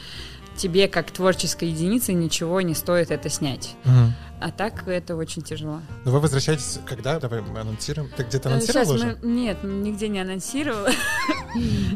тебе, 0.58 0.88
как 0.88 1.10
творческой 1.10 1.68
единице, 1.70 2.12
ничего 2.12 2.60
не 2.60 2.74
стоит 2.74 3.10
это 3.10 3.28
снять. 3.30 3.74
Мгм. 3.84 4.12
А 4.40 4.50
так 4.52 4.86
это 4.86 5.16
очень 5.16 5.42
тяжело. 5.42 5.80
Ну, 6.04 6.12
вы 6.12 6.20
возвращаетесь 6.20 6.78
когда? 6.86 7.18
Давай 7.18 7.40
мы 7.40 7.58
анонсируем. 7.60 8.08
Ты 8.16 8.22
где-то 8.24 8.48
Э, 8.48 8.52
анонсировал 8.52 8.86
щас 8.86 8.94
уже? 8.94 9.18
мы- 9.22 9.28
Нет, 9.28 9.58
нигде 9.64 10.08
не 10.08 10.20
анонсировала. 10.20 10.90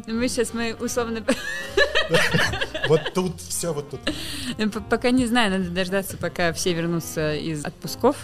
Мы 0.06 0.28
сейчас 0.28 0.52
мы 0.54 0.74
условно 0.80 1.22
Вот 2.88 3.12
тут, 3.14 3.40
все 3.40 3.72
вот 3.72 3.90
тут. 3.90 4.00
Пока 4.90 5.10
не 5.10 5.26
знаю, 5.26 5.50
надо 5.52 5.70
дождаться, 5.70 6.16
пока 6.16 6.52
все 6.52 6.72
вернутся 6.72 7.34
из 7.34 7.64
отпусков. 7.64 8.16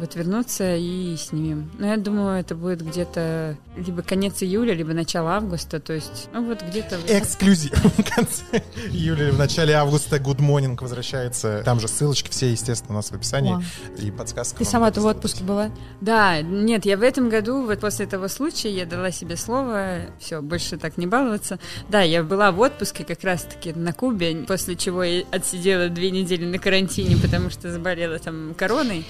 Вот 0.00 0.14
вернуться 0.14 0.76
и 0.76 1.14
снимем. 1.18 1.70
Но 1.78 1.86
я 1.86 1.98
думаю, 1.98 2.40
это 2.40 2.54
будет 2.54 2.80
где-то 2.80 3.58
либо 3.76 4.00
конец 4.00 4.42
июля, 4.42 4.72
либо 4.72 4.94
начало 4.94 5.32
августа. 5.32 5.78
То 5.78 5.92
есть, 5.92 6.30
ну 6.32 6.42
вот 6.46 6.62
где-то... 6.62 6.96
Эксклюзив. 7.06 7.72
В 7.98 8.14
конце 8.14 8.62
июля, 8.90 9.30
в 9.30 9.38
начале 9.38 9.74
августа 9.74 10.16
Good 10.16 10.38
Morning 10.38 10.78
возвращается. 10.80 11.62
Там 11.66 11.80
же 11.80 11.86
ссылочки 11.86 12.30
все, 12.30 12.50
естественно, 12.50 12.94
у 12.94 12.96
нас 12.96 13.10
в 13.10 13.14
описании. 13.14 13.56
О. 13.56 13.62
И 14.00 14.10
подсказка. 14.10 14.56
Ты 14.56 14.64
сама-то 14.64 15.02
в 15.02 15.06
отпуске 15.06 15.44
была? 15.44 15.70
Да, 16.00 16.40
нет, 16.40 16.86
я 16.86 16.96
в 16.96 17.02
этом 17.02 17.28
году, 17.28 17.66
вот 17.66 17.78
после 17.80 18.06
этого 18.06 18.28
случая, 18.28 18.70
я 18.70 18.86
дала 18.86 19.10
себе 19.10 19.36
слово, 19.36 20.06
все, 20.18 20.40
больше 20.40 20.78
так 20.78 20.96
не 20.96 21.06
баловаться. 21.06 21.58
Да, 21.90 22.00
я 22.00 22.22
была 22.22 22.52
в 22.52 22.60
отпуске 22.60 23.04
как 23.04 23.22
раз-таки 23.22 23.74
на 23.74 23.92
Кубе, 23.92 24.44
после 24.46 24.76
чего 24.76 25.02
я 25.02 25.24
отсидела 25.30 25.90
две 25.90 26.10
недели 26.10 26.46
на 26.46 26.58
карантине, 26.58 27.18
потому 27.18 27.50
что 27.50 27.70
заболела 27.70 28.18
там 28.18 28.54
короной. 28.56 29.04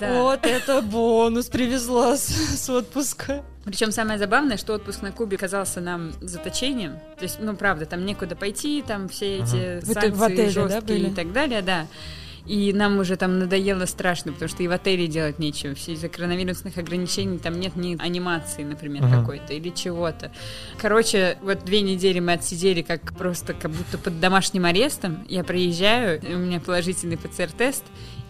Да. 0.00 0.22
Вот 0.22 0.44
это 0.44 0.82
бонус 0.82 1.46
привезла 1.46 2.16
с, 2.16 2.26
с 2.28 2.68
отпуска. 2.70 3.42
Причем 3.64 3.92
самое 3.92 4.18
забавное, 4.18 4.56
что 4.56 4.74
отпуск 4.74 5.02
на 5.02 5.10
Кубе 5.12 5.36
казался 5.38 5.80
нам 5.80 6.12
заточением. 6.20 6.94
То 7.16 7.22
есть, 7.22 7.38
ну, 7.40 7.56
правда, 7.56 7.86
там 7.86 8.04
некуда 8.04 8.36
пойти, 8.36 8.82
там 8.86 9.08
все 9.08 9.38
эти 9.38 9.80
Вы 9.84 9.94
санкции 9.94 10.10
в 10.10 10.22
отеле, 10.22 10.44
да, 10.46 10.50
жесткие 10.50 10.98
были? 11.00 11.10
и 11.10 11.14
так 11.14 11.32
далее, 11.32 11.62
да. 11.62 11.86
И 12.46 12.74
нам 12.74 12.98
уже 12.98 13.16
там 13.16 13.38
надоело 13.38 13.86
страшно, 13.86 14.32
потому 14.34 14.50
что 14.50 14.62
и 14.62 14.68
в 14.68 14.72
отеле 14.72 15.06
делать 15.06 15.38
нечего. 15.38 15.74
Все 15.74 15.92
из-за 15.94 16.10
коронавирусных 16.10 16.76
ограничений 16.76 17.38
там 17.38 17.58
нет 17.58 17.74
ни 17.74 17.96
анимации, 17.98 18.64
например, 18.64 19.04
Мгм. 19.04 19.20
какой-то 19.20 19.54
или 19.54 19.70
чего-то. 19.70 20.30
Короче, 20.78 21.38
вот 21.40 21.64
две 21.64 21.80
недели 21.80 22.20
мы 22.20 22.32
отсидели 22.32 22.82
как 22.82 23.16
просто 23.16 23.54
как 23.54 23.70
будто 23.70 23.96
под 23.96 24.20
домашним 24.20 24.66
арестом. 24.66 25.24
Я 25.26 25.42
приезжаю, 25.42 26.20
у 26.22 26.36
меня 26.36 26.60
положительный 26.60 27.16
ПЦР-тест, 27.16 27.84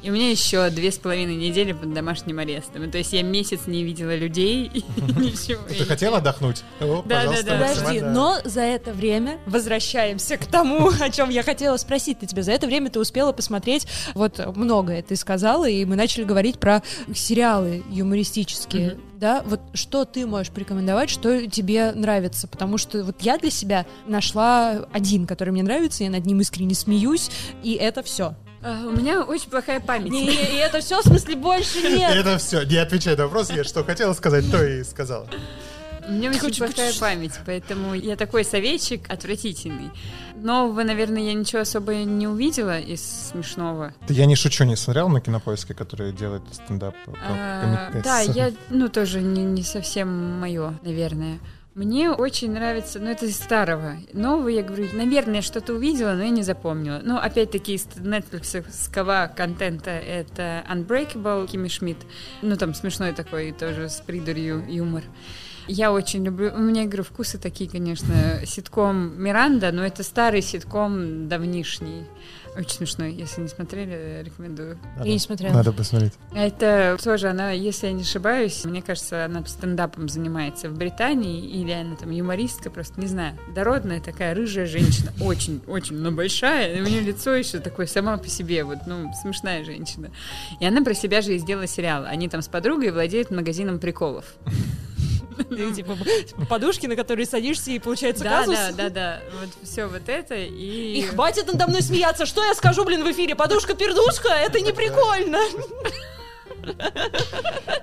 и 0.04 0.10
у 0.10 0.12
меня 0.12 0.30
еще 0.30 0.68
две 0.68 0.92
с 0.92 0.98
половиной 0.98 1.34
недели 1.34 1.72
под 1.72 1.94
домашним 1.94 2.38
арестом. 2.38 2.90
То 2.90 2.98
есть 2.98 3.14
я 3.14 3.22
месяц 3.22 3.60
не 3.66 3.82
видела 3.82 4.14
людей 4.14 4.70
и 4.72 4.84
ничего. 5.18 5.62
Ты 5.66 5.86
хотела 5.86 6.18
отдохнуть? 6.18 6.62
Да, 6.78 6.86
пожалуйста, 7.02 7.44
да, 7.46 7.58
да. 7.58 7.68
Подожди, 7.68 7.84
максимально. 7.84 8.12
но 8.12 8.36
за 8.44 8.60
это 8.60 8.92
время 8.92 9.38
возвращаемся 9.46 10.36
к 10.36 10.44
тому, 10.44 10.90
о 11.00 11.08
чем 11.08 11.30
я 11.30 11.42
хотела 11.42 11.78
спросить 11.78 12.18
ты 12.18 12.26
тебя. 12.26 12.42
За 12.42 12.52
это 12.52 12.66
время 12.66 12.90
ты 12.90 13.00
успела 13.00 13.32
посмотреть 13.32 13.86
вот 14.12 14.38
многое 14.54 15.02
ты 15.02 15.16
сказала, 15.16 15.66
и 15.66 15.86
мы 15.86 15.96
начали 15.96 16.24
говорить 16.24 16.58
про 16.58 16.82
сериалы 17.14 17.82
юмористические. 17.88 18.98
Да, 19.14 19.42
вот 19.46 19.60
что 19.72 20.04
ты 20.04 20.26
можешь 20.26 20.52
порекомендовать, 20.52 21.08
что 21.08 21.46
тебе 21.46 21.92
нравится? 21.92 22.46
Потому 22.46 22.76
что 22.76 23.04
вот 23.04 23.22
я 23.22 23.38
для 23.38 23.50
себя 23.50 23.86
нашла 24.06 24.86
один, 24.92 25.26
который 25.26 25.50
мне 25.50 25.62
нравится, 25.62 26.04
я 26.04 26.10
над 26.10 26.26
ним 26.26 26.42
искренне 26.42 26.74
смеюсь, 26.74 27.30
и 27.62 27.72
это 27.72 28.02
все. 28.02 28.34
А, 28.64 28.86
У 28.86 28.90
меня 28.92 29.22
очень 29.22 29.50
плохая 29.50 29.78
память. 29.80 30.10
Не, 30.10 30.26
и 30.32 30.56
это 30.56 30.80
все, 30.80 31.00
в 31.00 31.04
смысле, 31.04 31.36
больше 31.36 31.82
нет. 31.88 32.14
это 32.16 32.38
все. 32.38 32.64
Не 32.64 32.76
отвечай 32.78 33.16
на 33.16 33.24
вопрос. 33.24 33.50
Я 33.50 33.62
что 33.64 33.84
хотела 33.84 34.12
сказать, 34.14 34.50
то 34.50 34.64
и 34.64 34.82
сказала. 34.84 35.28
У 36.06 36.12
меня 36.12 36.28
очень 36.30 36.40
Хочу- 36.40 36.64
плохая 36.64 36.92
память, 37.00 37.32
поэтому 37.46 37.94
я 37.94 38.16
такой 38.16 38.44
советчик 38.44 39.10
отвратительный. 39.10 39.90
Нового, 40.36 40.82
наверное, 40.82 41.22
я 41.22 41.32
ничего 41.32 41.62
особо 41.62 41.94
не 41.94 42.26
увидела 42.28 42.78
из 42.78 43.00
смешного. 43.30 43.94
Ты- 44.06 44.12
Я 44.14 44.26
не 44.26 44.36
шучу, 44.36 44.64
не 44.64 44.76
смотрел 44.76 45.08
на 45.08 45.20
кинопоиске, 45.22 45.72
который 45.72 46.12
делает 46.12 46.42
стендап? 46.52 46.94
А, 47.26 47.90
комик- 47.90 48.02
да, 48.04 48.20
я, 48.20 48.52
ну, 48.68 48.88
тоже 48.88 49.22
не, 49.22 49.44
не 49.44 49.62
совсем 49.62 50.38
мое, 50.40 50.78
наверное. 50.82 51.38
Мне 51.74 52.12
очень 52.12 52.52
нравится, 52.52 53.00
ну, 53.00 53.10
это 53.10 53.26
из 53.26 53.36
старого. 53.36 53.96
Нового, 54.12 54.46
я 54.46 54.62
говорю, 54.62 54.86
наверное, 54.92 55.42
что-то 55.42 55.74
увидела, 55.74 56.12
но 56.12 56.22
я 56.22 56.30
не 56.30 56.44
запомнила. 56.44 57.00
Ну, 57.02 57.16
опять-таки, 57.16 57.74
из 57.74 57.86
Netflix 57.96 59.34
контента 59.34 59.90
это 59.90 60.64
Unbreakable, 60.70 61.48
Кимми 61.48 61.66
Шмидт. 61.66 61.98
Ну, 62.42 62.56
там 62.56 62.74
смешной 62.74 63.12
такой 63.12 63.50
тоже 63.50 63.88
с 63.88 64.00
придурью 64.00 64.64
юмор. 64.68 65.02
Я 65.66 65.90
очень 65.90 66.24
люблю, 66.24 66.52
у 66.54 66.58
меня, 66.58 66.84
говорю, 66.84 67.02
вкусы 67.02 67.38
такие, 67.38 67.68
конечно, 67.68 68.14
ситком 68.46 69.20
Миранда, 69.20 69.72
но 69.72 69.84
это 69.84 70.04
старый 70.04 70.42
ситком 70.42 71.28
давнишний. 71.28 72.04
Очень 72.56 72.70
смешной, 72.70 73.12
если 73.12 73.40
не 73.40 73.48
смотрели, 73.48 74.22
рекомендую. 74.24 74.78
Надо- 74.96 75.08
Я 75.08 75.12
не 75.14 75.18
смотрела. 75.18 75.52
Надо 75.52 75.72
посмотреть. 75.72 76.12
Это 76.34 76.96
тоже 77.02 77.28
она, 77.28 77.50
если 77.50 77.88
я 77.88 77.92
не 77.92 78.02
ошибаюсь, 78.02 78.64
мне 78.64 78.80
кажется, 78.80 79.24
она 79.24 79.44
стендапом 79.44 80.08
занимается 80.08 80.68
в 80.68 80.76
Британии, 80.78 81.44
или 81.46 81.72
она 81.72 81.96
там 81.96 82.10
юмористка, 82.10 82.70
просто 82.70 83.00
не 83.00 83.08
знаю. 83.08 83.36
Дородная 83.54 84.00
такая 84.00 84.34
рыжая 84.34 84.66
женщина, 84.66 85.12
очень-очень, 85.20 85.96
но 85.96 86.12
большая, 86.12 86.76
и 86.76 86.80
у 86.80 86.84
нее 86.84 87.00
лицо 87.00 87.34
еще 87.34 87.58
такое 87.58 87.86
сама 87.86 88.16
по 88.18 88.28
себе, 88.28 88.62
вот, 88.62 88.78
ну, 88.86 89.10
смешная 89.20 89.64
женщина. 89.64 90.10
И 90.60 90.64
она 90.66 90.82
про 90.82 90.94
себя 90.94 91.22
же 91.22 91.34
и 91.34 91.38
сделала 91.38 91.66
сериал. 91.66 92.04
Они 92.06 92.28
там 92.28 92.40
с 92.40 92.48
подругой 92.48 92.90
владеют 92.92 93.30
магазином 93.30 93.78
приколов. 93.80 94.24
И, 95.50 95.72
Типа 95.74 95.96
подушки, 96.48 96.86
на 96.86 96.96
которые 96.96 97.26
садишься, 97.26 97.70
и 97.70 97.78
получается 97.78 98.24
Да, 98.24 98.40
казус. 98.40 98.54
да, 98.54 98.72
да, 98.72 98.90
да, 98.90 99.20
вот 99.40 99.50
все 99.62 99.86
вот 99.86 100.08
это, 100.08 100.34
и... 100.34 100.98
И 100.98 101.02
хватит 101.02 101.46
надо 101.46 101.66
мной 101.66 101.82
смеяться. 101.82 102.26
Что 102.26 102.44
я 102.44 102.54
скажу, 102.54 102.84
блин, 102.84 103.04
в 103.04 103.10
эфире? 103.10 103.34
Подушка-пердушка? 103.34 104.28
Это 104.28 104.60
не 104.60 104.72
прикольно. 104.72 105.38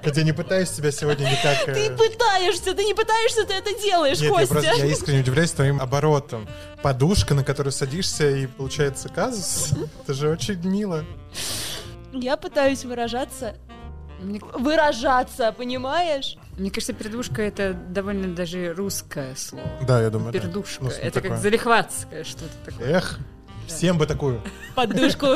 Хотя 0.03 0.23
не 0.23 0.31
пытаюсь 0.33 0.69
тебя 0.71 0.91
сегодня 0.91 1.25
никак... 1.25 1.67
э, 1.67 1.73
Ты 1.73 1.91
пытаешься, 1.95 2.73
ты 2.73 2.83
не 2.83 2.93
пытаешься, 2.93 3.45
ты 3.45 3.53
это 3.53 3.79
делаешь, 3.79 4.19
Нет, 4.19 4.31
я, 4.31 4.37
Костя. 4.37 4.53
просто, 4.53 4.73
я 4.75 4.85
искренне 4.85 5.19
удивляюсь 5.21 5.51
твоим 5.51 5.79
оборотом. 5.79 6.47
Подушка, 6.81 7.33
на 7.35 7.43
которую 7.43 7.71
садишься, 7.73 8.29
и 8.29 8.47
получается 8.47 9.09
казус. 9.09 9.69
Это 10.03 10.13
же 10.13 10.29
очень 10.29 10.59
мило. 10.67 11.05
Я 12.11 12.37
пытаюсь 12.37 12.83
выражаться. 12.83 13.55
Мне, 14.21 14.39
Выражаться, 14.53 15.51
понимаешь? 15.51 16.37
мне 16.57 16.69
кажется, 16.69 16.93
пердушка 16.93 17.41
это 17.41 17.73
довольно 17.73 18.35
даже 18.35 18.73
русское 18.73 19.35
слово. 19.35 19.67
Да, 19.87 20.01
я 20.01 20.09
думаю, 20.09 20.31
да. 20.31 20.39
Пердушка. 20.39 20.83
Ну, 20.83 20.89
это 20.89 21.11
такое. 21.11 21.31
как 21.31 21.39
залихватское 21.39 22.23
что-то 22.23 22.53
такое. 22.71 22.87
Эх, 22.97 23.19
всем 23.67 23.97
бы 23.97 24.05
такую. 24.05 24.41
Подушку. 24.75 25.27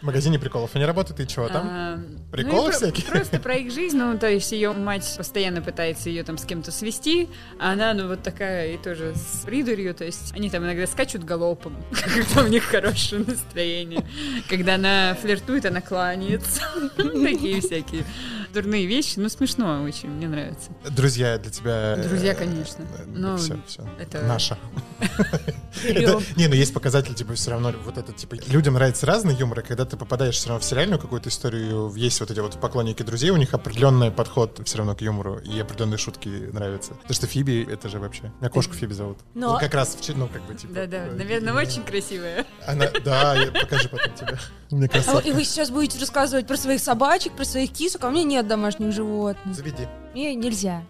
В 0.00 0.04
магазине 0.04 0.38
приколов. 0.38 0.70
Они 0.74 0.84
работают, 0.84 1.20
и 1.20 1.26
чего 1.28 1.48
там? 1.48 1.66
А, 1.68 1.98
Приколы 2.30 2.56
ну 2.56 2.68
про- 2.68 2.72
всякие? 2.72 3.06
Просто 3.06 3.38
про 3.38 3.54
их 3.56 3.72
жизнь, 3.72 3.96
ну, 3.96 4.18
то 4.18 4.28
есть 4.28 4.50
ее 4.52 4.72
мать 4.72 5.14
постоянно 5.16 5.60
пытается 5.62 6.08
ее 6.08 6.24
там 6.24 6.38
с 6.38 6.44
кем-то 6.44 6.72
свести, 6.72 7.28
а 7.60 7.72
она, 7.72 7.92
ну, 7.94 8.08
вот 8.08 8.22
такая 8.22 8.72
и 8.72 8.78
тоже 8.78 9.14
с 9.14 9.44
придурью, 9.44 9.94
то 9.94 10.04
есть 10.04 10.32
они 10.34 10.50
там 10.50 10.64
иногда 10.64 10.86
скачут 10.86 11.24
галопом, 11.24 11.76
когда 11.90 12.42
у 12.44 12.48
них 12.48 12.64
хорошее 12.64 13.24
настроение. 13.24 14.04
Когда 14.48 14.74
она 14.76 15.14
флиртует, 15.20 15.66
она 15.66 15.80
кланяется. 15.80 16.62
Такие 16.96 17.60
всякие 17.60 18.04
дурные 18.52 18.86
вещи, 18.86 19.18
ну 19.18 19.28
смешно 19.28 19.82
очень, 19.82 20.08
мне 20.10 20.28
нравится. 20.28 20.70
Друзья 20.90 21.38
для 21.38 21.50
тебя... 21.50 21.94
э, 21.96 22.08
Друзья, 22.08 22.34
конечно. 22.34 22.84
Но 23.06 23.36
все, 23.36 23.58
все. 23.66 23.88
это- 23.98 24.22
Наша. 24.22 24.58
Это- 25.84 26.20
Не, 26.36 26.46
ну 26.48 26.54
есть 26.54 26.72
показатель, 26.72 27.14
типа, 27.14 27.34
все 27.34 27.50
равно 27.50 27.72
вот 27.84 27.98
это, 27.98 28.12
типа, 28.12 28.36
людям 28.48 28.74
нравится 28.74 29.06
разный 29.06 29.34
юмор, 29.34 29.60
и 29.60 29.62
когда 29.62 29.84
ты 29.84 29.96
попадаешь 29.96 30.34
все 30.36 30.48
равно 30.48 30.60
в 30.60 30.64
сериальную 30.64 30.98
какую-то 31.00 31.28
историю, 31.28 31.92
есть 31.96 32.20
вот 32.20 32.30
эти 32.30 32.40
вот 32.40 32.60
поклонники 32.60 33.02
друзей, 33.02 33.30
у 33.30 33.36
них 33.36 33.52
определенный 33.54 34.10
подход 34.10 34.60
все 34.64 34.78
равно 34.78 34.94
к 34.94 35.00
юмору, 35.00 35.38
и 35.38 35.58
определенные 35.58 35.98
шутки 35.98 36.28
нравятся. 36.28 36.90
Потому 36.94 37.14
что 37.14 37.26
Фиби, 37.26 37.66
это 37.70 37.88
же 37.88 37.98
вообще... 37.98 38.32
Меня 38.40 38.50
кошку 38.50 38.74
Фиби 38.74 38.92
зовут. 38.92 39.18
Но- 39.34 39.54
Ну, 39.54 39.58
как 39.58 39.74
раз, 39.74 39.96
ну, 40.14 40.28
как 40.28 40.42
бы, 40.46 40.54
типа... 40.54 40.72
Да-да, 40.74 41.06
э, 41.06 41.12
наверное, 41.12 41.54
очень 41.54 41.82
красивая. 41.82 42.46
Она, 42.66 42.86
да, 43.04 43.34
я 43.34 43.50
покажи 43.50 43.88
потом 43.88 44.14
тебе. 44.14 44.38
Мне 44.70 44.86
А, 44.86 44.88
красавка. 44.88 45.28
и 45.28 45.32
вы 45.32 45.44
сейчас 45.44 45.70
будете 45.70 45.98
рассказывать 45.98 46.46
про 46.46 46.56
своих 46.56 46.80
собачек, 46.80 47.32
про 47.34 47.44
своих 47.44 47.72
кисок, 47.72 48.04
а 48.04 48.08
у 48.08 48.10
меня 48.10 48.41
нет 48.42 48.48
домашних 48.48 48.92
животных. 48.92 49.54
Заведи. 49.54 49.86
Мне 50.14 50.34
нельзя. 50.34 50.82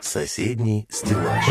Соседний 0.00 0.86
стеллаж. 0.90 1.44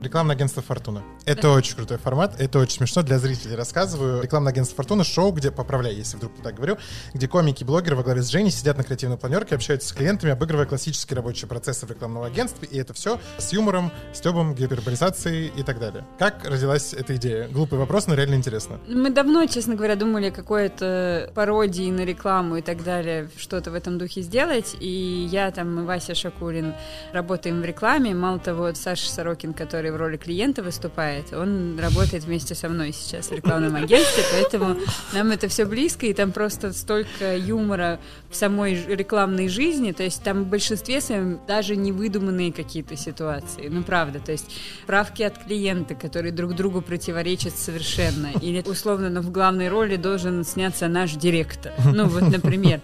Рекламное 0.00 0.34
агентство 0.34 0.62
«Фортуна». 0.62 1.02
Это 1.24 1.50
очень 1.50 1.76
крутой 1.76 1.98
формат, 1.98 2.40
это 2.40 2.58
очень 2.58 2.78
смешно 2.78 3.02
для 3.02 3.18
зрителей. 3.18 3.54
Рассказываю. 3.54 4.22
Рекламное 4.22 4.52
агентство 4.52 4.76
«Фортуна»— 4.76 5.04
шоу, 5.04 5.30
где, 5.30 5.52
поправляй, 5.52 5.94
если 5.94 6.16
вдруг 6.16 6.32
так 6.42 6.56
говорю, 6.56 6.78
где 7.14 7.28
комики 7.28 7.62
и 7.62 7.64
блогеры 7.64 7.94
во 7.94 8.02
главе 8.02 8.22
с 8.22 8.28
Женей 8.28 8.50
сидят 8.50 8.76
на 8.76 8.82
креативной 8.82 9.16
планерке, 9.16 9.54
общаются 9.54 9.88
с 9.88 9.92
клиентами, 9.92 10.32
обыгрывая 10.32 10.66
классические 10.66 11.16
рабочие 11.16 11.48
процессы 11.48 11.86
в 11.86 11.90
рекламном 11.90 12.24
агентстве, 12.24 12.66
и 12.68 12.76
это 12.76 12.92
все 12.92 13.20
с 13.38 13.52
юмором, 13.52 13.92
стебом, 14.12 14.54
гиперболизацией 14.54 15.52
и 15.56 15.62
так 15.62 15.78
далее. 15.78 16.04
Как 16.18 16.44
родилась 16.44 16.92
эта 16.92 17.14
идея? 17.14 17.46
Глупый 17.46 17.78
вопрос, 17.78 18.08
но 18.08 18.14
реально 18.14 18.34
интересно. 18.34 18.80
Мы 18.88 19.10
давно, 19.10 19.46
честно 19.46 19.76
говоря, 19.76 19.94
думали 19.94 20.30
какой-то 20.30 21.30
пародии 21.36 21.90
на 21.92 22.04
рекламу 22.04 22.56
и 22.56 22.62
так 22.62 22.82
далее, 22.82 23.30
что-то 23.36 23.70
в 23.70 23.74
этом 23.74 23.96
духе 23.96 24.22
сделать. 24.22 24.74
И 24.80 25.28
я 25.30 25.52
там, 25.52 25.80
и 25.80 25.84
Вася 25.84 26.16
Шакулин 26.16 26.74
работаем 27.12 27.60
в 27.60 27.64
рекламе. 27.64 28.12
Мало 28.12 28.40
того, 28.40 28.74
Саша 28.74 29.08
Сорокин, 29.08 29.54
который 29.54 29.92
в 29.92 29.96
роли 29.96 30.16
клиента 30.16 30.64
выступает, 30.64 31.11
он 31.32 31.78
работает 31.78 32.24
вместе 32.24 32.54
со 32.54 32.68
мной 32.68 32.92
сейчас 32.92 33.28
в 33.28 33.32
рекламном 33.32 33.76
агентстве, 33.76 34.24
поэтому 34.32 34.76
нам 35.12 35.30
это 35.30 35.48
все 35.48 35.64
близко, 35.64 36.06
и 36.06 36.14
там 36.14 36.32
просто 36.32 36.72
столько 36.72 37.36
юмора 37.36 38.00
в 38.32 38.36
самой 38.36 38.74
рекламной 38.74 39.48
жизни, 39.48 39.92
то 39.92 40.02
есть 40.02 40.22
там 40.22 40.44
в 40.44 40.46
большинстве 40.46 41.00
своем 41.00 41.40
даже 41.46 41.76
не 41.76 41.92
выдуманные 41.92 42.52
какие-то 42.52 42.96
ситуации, 42.96 43.68
ну 43.68 43.82
правда, 43.82 44.20
то 44.20 44.32
есть 44.32 44.46
правки 44.86 45.22
от 45.22 45.38
клиента, 45.38 45.94
которые 45.94 46.32
друг 46.32 46.54
другу 46.54 46.80
противоречат 46.80 47.56
совершенно, 47.56 48.30
или 48.40 48.62
условно, 48.66 49.10
но 49.10 49.20
в 49.20 49.30
главной 49.30 49.68
роли 49.68 49.96
должен 49.96 50.44
сняться 50.44 50.88
наш 50.88 51.12
директор, 51.12 51.72
ну 51.84 52.06
вот, 52.06 52.22
например, 52.22 52.80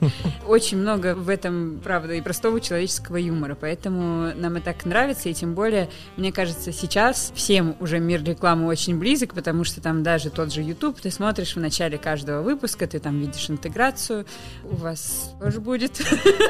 очень 0.47 0.79
много 0.79 1.15
в 1.15 1.29
этом, 1.29 1.81
правда, 1.83 2.15
и 2.15 2.21
простого 2.21 2.61
человеческого 2.61 3.17
юмора, 3.17 3.57
поэтому 3.59 4.35
нам 4.35 4.59
и 4.59 4.61
так 4.61 4.85
нравится, 4.85 5.29
и 5.31 5.35
тем 5.35 5.55
более, 5.55 5.89
мне 6.17 6.31
кажется, 6.31 6.73
сейчас 6.73 7.33
всем 7.35 7.75
уже 7.81 7.99
мир 8.01 8.23
рекламы 8.23 8.67
очень 8.67 8.99
близок, 8.99 9.35
потому 9.35 9.65
что 9.65 9.81
там 9.81 10.03
даже 10.03 10.29
тот 10.31 10.53
же 10.53 10.61
YouTube, 10.63 11.01
ты 11.01 11.11
смотришь 11.11 11.57
в 11.57 11.61
начале 11.61 11.97
каждого 11.97 12.43
выпуска, 12.43 12.87
ты 12.87 12.99
там 12.99 13.19
видишь 13.19 13.49
интеграцию, 13.49 14.27
у 14.65 14.77
вас 14.77 15.35
тоже 15.41 15.61
будет. 15.61 16.01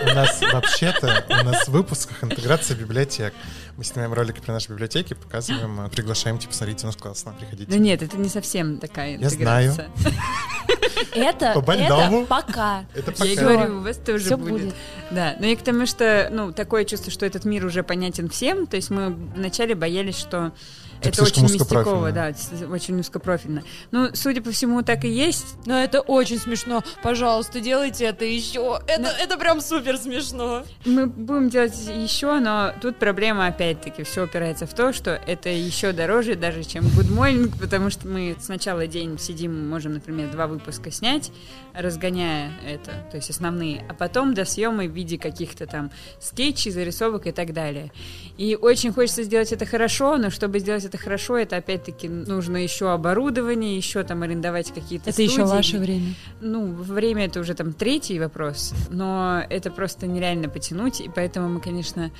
У 0.03 0.15
нас 0.15 0.41
вообще-то, 0.53 1.25
у 1.29 1.45
нас 1.45 1.67
в 1.67 1.73
выпусках 1.73 2.23
интеграция 2.25 2.77
библиотек. 2.77 3.35
Мы 3.77 3.85
снимаем 3.85 4.13
ролики 4.13 4.41
про 4.41 4.53
наши 4.55 4.71
библиотеки, 4.71 5.15
показываем, 5.15 5.81
э, 5.83 5.89
приглашаем, 5.91 6.39
типа, 6.39 6.53
смотрите, 6.53 6.85
у 6.85 6.87
нас 6.87 6.97
классно, 6.97 7.33
приходите. 7.39 7.71
Да 7.71 7.79
нет, 7.79 8.03
это 8.03 8.17
не 8.17 8.29
совсем 8.29 8.79
такая 8.79 9.17
Я 9.19 9.29
знаю. 9.31 9.71
интеграция. 9.71 9.91
Это, 11.15 11.53
По 11.53 11.61
больному. 11.61 12.19
это 12.23 12.27
пока. 12.27 12.85
Это 12.95 13.13
Я 13.25 13.37
пока. 13.37 13.43
говорю, 13.55 13.79
у 13.79 13.83
вас 13.83 13.97
тоже 13.99 14.37
будет. 14.37 14.51
будет. 14.51 14.75
Да, 15.11 15.37
но 15.39 15.47
и 15.47 15.55
к 15.55 15.63
тому, 15.63 15.87
что, 15.87 16.29
ну, 16.33 16.53
такое 16.53 16.85
чувство, 16.85 17.13
что 17.13 17.25
этот 17.25 17.45
мир 17.45 17.65
уже 17.65 17.83
понятен 17.85 18.29
всем, 18.29 18.67
то 18.67 18.77
есть 18.77 18.91
мы 18.91 19.11
вначале 19.11 19.75
боялись, 19.77 20.19
что 20.19 20.53
Так 21.01 21.13
это 21.13 21.25
слишком 21.25 21.45
очень 21.45 21.57
узкопрофильно. 21.57 22.13
да, 22.13 22.33
очень 22.73 23.01
узкопрофильно. 23.01 23.63
Ну, 23.91 24.11
судя 24.15 24.43
по 24.43 24.51
всему, 24.51 24.83
так 24.83 25.05
и 25.05 25.09
есть. 25.09 25.57
Но 25.67 25.79
это 25.79 26.01
очень 26.01 26.39
смешно. 26.39 26.83
Пожалуйста, 27.03 27.61
делайте 27.61 28.05
это 28.07 28.25
еще. 28.25 28.81
Это, 28.87 29.09
это 29.09 29.39
прям 29.39 29.61
супер 29.61 29.97
смешно. 29.97 30.65
Мы 30.85 31.07
будем 31.07 31.49
делать 31.49 31.75
еще, 31.89 32.39
но 32.41 32.73
тут 32.81 32.97
проблема, 32.97 33.47
опять-таки, 33.47 34.03
все 34.03 34.25
упирается 34.25 34.67
в 34.67 34.75
то, 34.75 34.93
что 34.93 35.11
это 35.27 35.49
еще 35.49 35.93
дороже 35.93 36.35
даже, 36.35 36.65
чем 36.65 36.85
Good 36.85 37.11
Morning, 37.11 37.53
потому 37.59 37.91
что 37.91 38.09
мы 38.09 38.37
сначала 38.41 38.87
день 38.87 39.19
сидим, 39.19 39.69
можем, 39.69 39.95
например, 39.95 40.31
два 40.31 40.47
выпуска 40.47 40.91
снять, 40.91 41.31
разгоняя 41.75 42.53
это, 42.67 42.93
то 43.11 43.17
есть 43.17 43.31
основные, 43.31 43.85
а 43.89 43.95
потом 43.95 44.35
до 44.35 44.45
съема 44.45 44.85
в 44.85 44.91
виде 44.91 45.19
каких-то 45.19 45.67
там 45.67 45.91
скетчей, 46.21 46.71
зарисовок 46.71 47.27
и 47.27 47.33
так 47.33 47.53
далее. 47.53 47.93
И 48.37 48.57
очень 48.57 48.93
хочется 48.93 49.23
сделать 49.23 49.53
это 49.53 49.67
хорошо, 49.67 50.17
но 50.17 50.31
чтобы 50.31 50.59
сделать 50.59 50.85
это 50.89 50.99
хорошо, 50.99 51.37
это 51.37 51.57
опять-таки 51.57 52.09
нужно 52.09 52.57
еще 52.57 52.91
оборудование, 52.93 53.77
еще 53.77 54.03
там 54.03 54.23
арендовать 54.23 54.73
какие-то 54.73 55.11
Это 55.11 55.23
еще 55.23 55.35
студии. 55.35 55.49
ваше 55.51 55.79
время. 55.79 56.15
Ну, 56.41 56.73
время 56.73 57.27
это 57.27 57.41
уже 57.41 57.55
там 57.55 57.73
третий 57.73 58.19
вопрос, 58.19 58.75
но 58.91 59.43
это 59.49 59.71
просто 59.71 60.07
нереально 60.07 60.49
потянуть, 60.49 61.01
и 61.01 61.11
поэтому 61.15 61.49
мы, 61.49 61.61
конечно, 61.61 62.11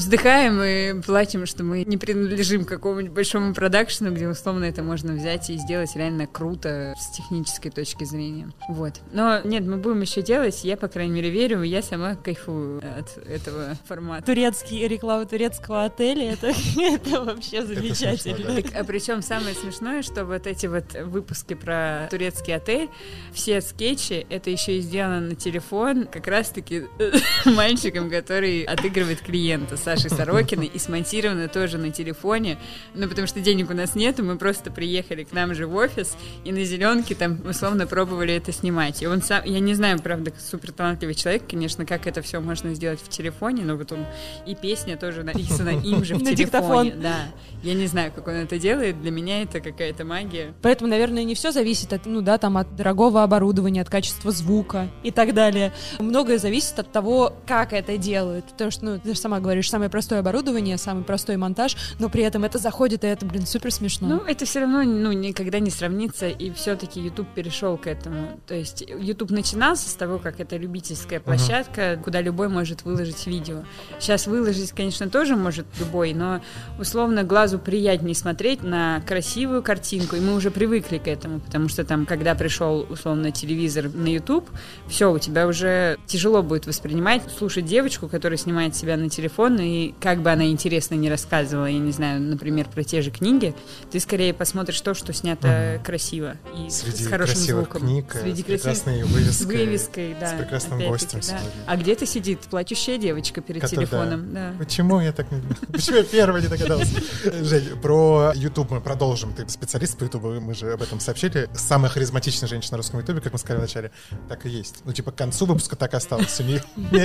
вздыхаем 0.00 0.60
и 0.62 1.02
плачем, 1.02 1.46
что 1.46 1.62
мы 1.62 1.84
не 1.84 1.96
принадлежим 1.96 2.64
какому-нибудь 2.64 3.12
большому 3.12 3.54
продакшену, 3.54 4.12
где 4.12 4.28
условно 4.28 4.64
это 4.64 4.82
можно 4.82 5.12
взять 5.12 5.50
и 5.50 5.58
сделать 5.58 5.94
реально 5.94 6.26
круто 6.26 6.94
с 6.98 7.14
технической 7.16 7.70
точки 7.70 8.04
зрения. 8.04 8.50
Вот. 8.68 9.00
Но 9.12 9.40
нет, 9.44 9.64
мы 9.64 9.76
будем 9.76 10.00
еще 10.00 10.22
делать, 10.22 10.64
я, 10.64 10.76
по 10.76 10.88
крайней 10.88 11.12
мере, 11.12 11.30
верю, 11.30 11.62
я 11.62 11.82
сама 11.82 12.14
кайфую 12.14 12.78
от 12.78 13.18
этого 13.26 13.76
формата. 13.86 14.24
Турецкий, 14.24 14.88
реклама 14.88 15.26
турецкого 15.26 15.84
отеля, 15.84 16.32
это, 16.32 16.48
это 16.78 17.22
вообще 17.22 17.64
замечательно. 17.64 18.36
смешно, 18.36 18.62
Так, 18.62 18.74
а 18.74 18.84
причем 18.84 19.22
самое 19.22 19.54
смешное, 19.54 20.02
что 20.02 20.24
вот 20.24 20.46
эти 20.46 20.66
вот 20.66 20.94
выпуски 20.94 21.54
про 21.54 22.08
турецкий 22.10 22.54
отель, 22.54 22.88
все 23.32 23.60
скетчи, 23.60 24.26
это 24.30 24.48
еще 24.48 24.78
и 24.78 24.80
сделано 24.80 25.20
на 25.20 25.34
телефон 25.34 26.06
как 26.06 26.26
раз-таки 26.26 26.84
мальчиком, 27.44 28.08
который 28.08 28.62
отыгрывает 28.62 29.20
клиента, 29.20 29.76
Сашей 29.96 30.10
Сорокиной, 30.10 30.66
и 30.66 30.78
смонтировано 30.78 31.48
тоже 31.48 31.78
на 31.78 31.90
телефоне, 31.90 32.58
ну, 32.94 33.08
потому 33.08 33.26
что 33.26 33.40
денег 33.40 33.70
у 33.70 33.74
нас 33.74 33.94
нет, 33.94 34.18
и 34.18 34.22
мы 34.22 34.36
просто 34.36 34.70
приехали 34.70 35.24
к 35.24 35.32
нам 35.32 35.54
же 35.54 35.66
в 35.66 35.74
офис, 35.74 36.16
и 36.44 36.52
на 36.52 36.64
зеленке 36.64 37.14
там 37.14 37.40
условно 37.44 37.86
пробовали 37.86 38.34
это 38.34 38.52
снимать. 38.52 39.02
И 39.02 39.06
он 39.06 39.20
сам, 39.22 39.42
я 39.44 39.58
не 39.58 39.74
знаю, 39.74 40.00
правда, 40.00 40.32
супер 40.38 40.72
талантливый 40.72 41.14
человек, 41.14 41.42
конечно, 41.48 41.84
как 41.84 42.06
это 42.06 42.22
все 42.22 42.40
можно 42.40 42.74
сделать 42.74 43.00
в 43.00 43.08
телефоне, 43.08 43.64
но 43.64 43.76
вот 43.76 43.90
он 43.90 44.06
и 44.46 44.54
песня 44.54 44.96
тоже 44.96 45.24
написана 45.24 45.70
им 45.70 46.04
же 46.04 46.14
в 46.14 46.22
телефоне. 46.22 46.94
Да. 46.96 47.16
Я 47.62 47.74
не 47.74 47.86
знаю, 47.86 48.12
как 48.14 48.26
он 48.28 48.34
это 48.34 48.58
делает. 48.58 49.00
Для 49.02 49.10
меня 49.10 49.42
это 49.42 49.60
какая-то 49.60 50.04
магия. 50.04 50.54
Поэтому, 50.62 50.90
наверное, 50.90 51.24
не 51.24 51.34
все 51.34 51.52
зависит 51.52 51.92
от, 51.92 52.06
ну 52.06 52.20
да, 52.20 52.38
там, 52.38 52.56
от 52.56 52.74
дорогого 52.76 53.22
оборудования, 53.22 53.82
от 53.82 53.90
качества 53.90 54.30
звука 54.30 54.88
и 55.02 55.10
так 55.10 55.34
далее. 55.34 55.72
Многое 55.98 56.38
зависит 56.38 56.78
от 56.78 56.90
того, 56.92 57.34
как 57.46 57.72
это 57.72 57.96
делают. 57.96 58.46
Потому 58.46 58.70
что, 58.70 58.84
ну, 58.84 58.98
ты 58.98 59.14
же 59.14 59.18
сама 59.18 59.40
говоришь, 59.40 59.69
самое 59.70 59.90
простое 59.90 60.20
оборудование, 60.20 60.76
самый 60.76 61.04
простой 61.04 61.36
монтаж, 61.36 61.76
но 61.98 62.08
при 62.08 62.22
этом 62.22 62.44
это 62.44 62.58
заходит, 62.58 63.04
и 63.04 63.06
это, 63.06 63.24
блин, 63.24 63.46
супер 63.46 63.72
смешно. 63.72 64.08
Ну, 64.08 64.18
это 64.26 64.44
все 64.44 64.60
равно 64.60 64.82
ну, 64.82 65.12
никогда 65.12 65.58
не 65.60 65.70
сравнится, 65.70 66.28
и 66.28 66.50
все-таки 66.50 67.00
YouTube 67.00 67.28
перешел 67.34 67.78
к 67.78 67.86
этому. 67.86 68.40
То 68.46 68.54
есть 68.54 68.82
YouTube 68.82 69.30
начинался 69.30 69.88
с 69.88 69.94
того, 69.94 70.18
как 70.18 70.40
это 70.40 70.56
любительская 70.56 71.20
площадка, 71.20 71.98
куда 72.02 72.20
любой 72.20 72.48
может 72.48 72.84
выложить 72.84 73.26
видео. 73.26 73.62
Сейчас 73.98 74.26
выложить, 74.26 74.72
конечно, 74.72 75.08
тоже 75.08 75.36
может 75.36 75.66
любой, 75.78 76.12
но 76.12 76.40
условно 76.78 77.22
глазу 77.22 77.58
приятнее 77.58 78.14
смотреть 78.14 78.62
на 78.62 79.00
красивую 79.06 79.62
картинку, 79.62 80.16
и 80.16 80.20
мы 80.20 80.34
уже 80.34 80.50
привыкли 80.50 80.98
к 80.98 81.06
этому, 81.06 81.40
потому 81.40 81.68
что 81.68 81.84
там, 81.84 82.06
когда 82.06 82.34
пришел 82.34 82.86
условно 82.90 83.30
телевизор 83.30 83.88
на 83.92 84.08
YouTube, 84.08 84.48
все, 84.88 85.12
у 85.12 85.18
тебя 85.18 85.46
уже 85.46 85.98
тяжело 86.06 86.42
будет 86.42 86.66
воспринимать, 86.66 87.22
слушать 87.38 87.64
девочку, 87.64 88.08
которая 88.08 88.36
снимает 88.36 88.74
себя 88.74 88.96
на 88.96 89.08
телефон, 89.08 89.59
и 89.60 89.94
как 90.00 90.22
бы 90.22 90.30
она 90.30 90.46
интересно 90.46 90.94
не 90.94 91.08
рассказывала, 91.10 91.66
я 91.66 91.78
не 91.78 91.92
знаю, 91.92 92.20
например, 92.20 92.68
про 92.68 92.82
те 92.82 93.02
же 93.02 93.10
книги, 93.10 93.54
ты 93.90 94.00
скорее 94.00 94.34
посмотришь 94.34 94.80
то, 94.80 94.94
что 94.94 95.12
снято 95.12 95.80
красиво 95.84 96.36
и 96.56 96.70
Среди 96.70 97.04
с 97.04 97.06
хорошим 97.08 97.34
красивых 97.34 97.64
звуком. 97.64 97.82
книг, 97.82 98.14
э, 98.16 98.20
Среди 98.22 98.42
прекрасной 98.42 99.02
вывеской. 99.04 99.32
с 99.32 99.40
вывеской, 99.46 100.16
да. 100.18 100.28
С 100.28 100.38
прекрасным 100.38 100.78
гостем 100.88 101.20
да. 101.20 101.26
сегодня. 101.26 101.50
А 101.66 101.76
где-то 101.76 102.06
сидит 102.06 102.40
плачущая 102.40 102.98
девочка 102.98 103.40
перед 103.40 103.62
Который- 103.62 103.86
телефоном. 103.86 104.32
Да. 104.34 104.52
Почему 104.58 105.00
я 105.00 105.12
так 105.12 105.30
не... 105.30 105.40
Почему 105.72 105.98
я 105.98 106.04
первый 106.04 106.42
не 106.42 106.48
догадался? 106.48 106.94
Жень, 107.44 107.78
про 107.80 108.32
YouTube 108.34 108.70
мы 108.70 108.80
продолжим. 108.80 109.32
Ты 109.34 109.48
специалист 109.48 109.96
по 109.98 110.04
YouTube, 110.04 110.40
мы 110.40 110.54
же 110.54 110.72
об 110.72 110.82
этом 110.82 111.00
сообщили. 111.00 111.48
Самая 111.54 111.90
харизматичная 111.90 112.48
женщина 112.48 112.72
на 112.72 112.76
русском 112.78 113.00
YouTube, 113.00 113.22
как 113.22 113.32
мы 113.32 113.38
сказали 113.38 113.58
вначале, 113.60 113.90
так 114.28 114.46
и 114.46 114.48
есть. 114.48 114.76
Ну, 114.84 114.92
типа, 114.92 115.12
к 115.12 115.16
концу 115.16 115.46
выпуска 115.46 115.76
так 115.76 115.94
осталось. 115.94 116.40
Не 116.40 116.60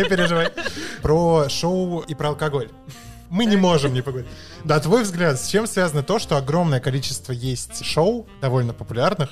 переживай. 0.08 0.50
Про 1.02 1.50
шоу 1.50 2.00
и 2.02 2.16
про 2.16 2.30
алкоголь. 2.30 2.45
Мы 3.30 3.46
не 3.46 3.58
можем 3.58 3.94
не 3.94 4.02
поговорить. 4.02 4.32
Да, 4.64 4.80
твой 4.80 5.04
взгляд, 5.04 5.40
с 5.40 5.48
чем 5.48 5.68
связано 5.68 6.04
то, 6.04 6.20
что 6.20 6.38
огромное 6.38 6.80
количество 6.80 7.32
есть 7.32 7.84
шоу, 7.84 8.28
довольно 8.42 8.74
популярных, 8.74 9.32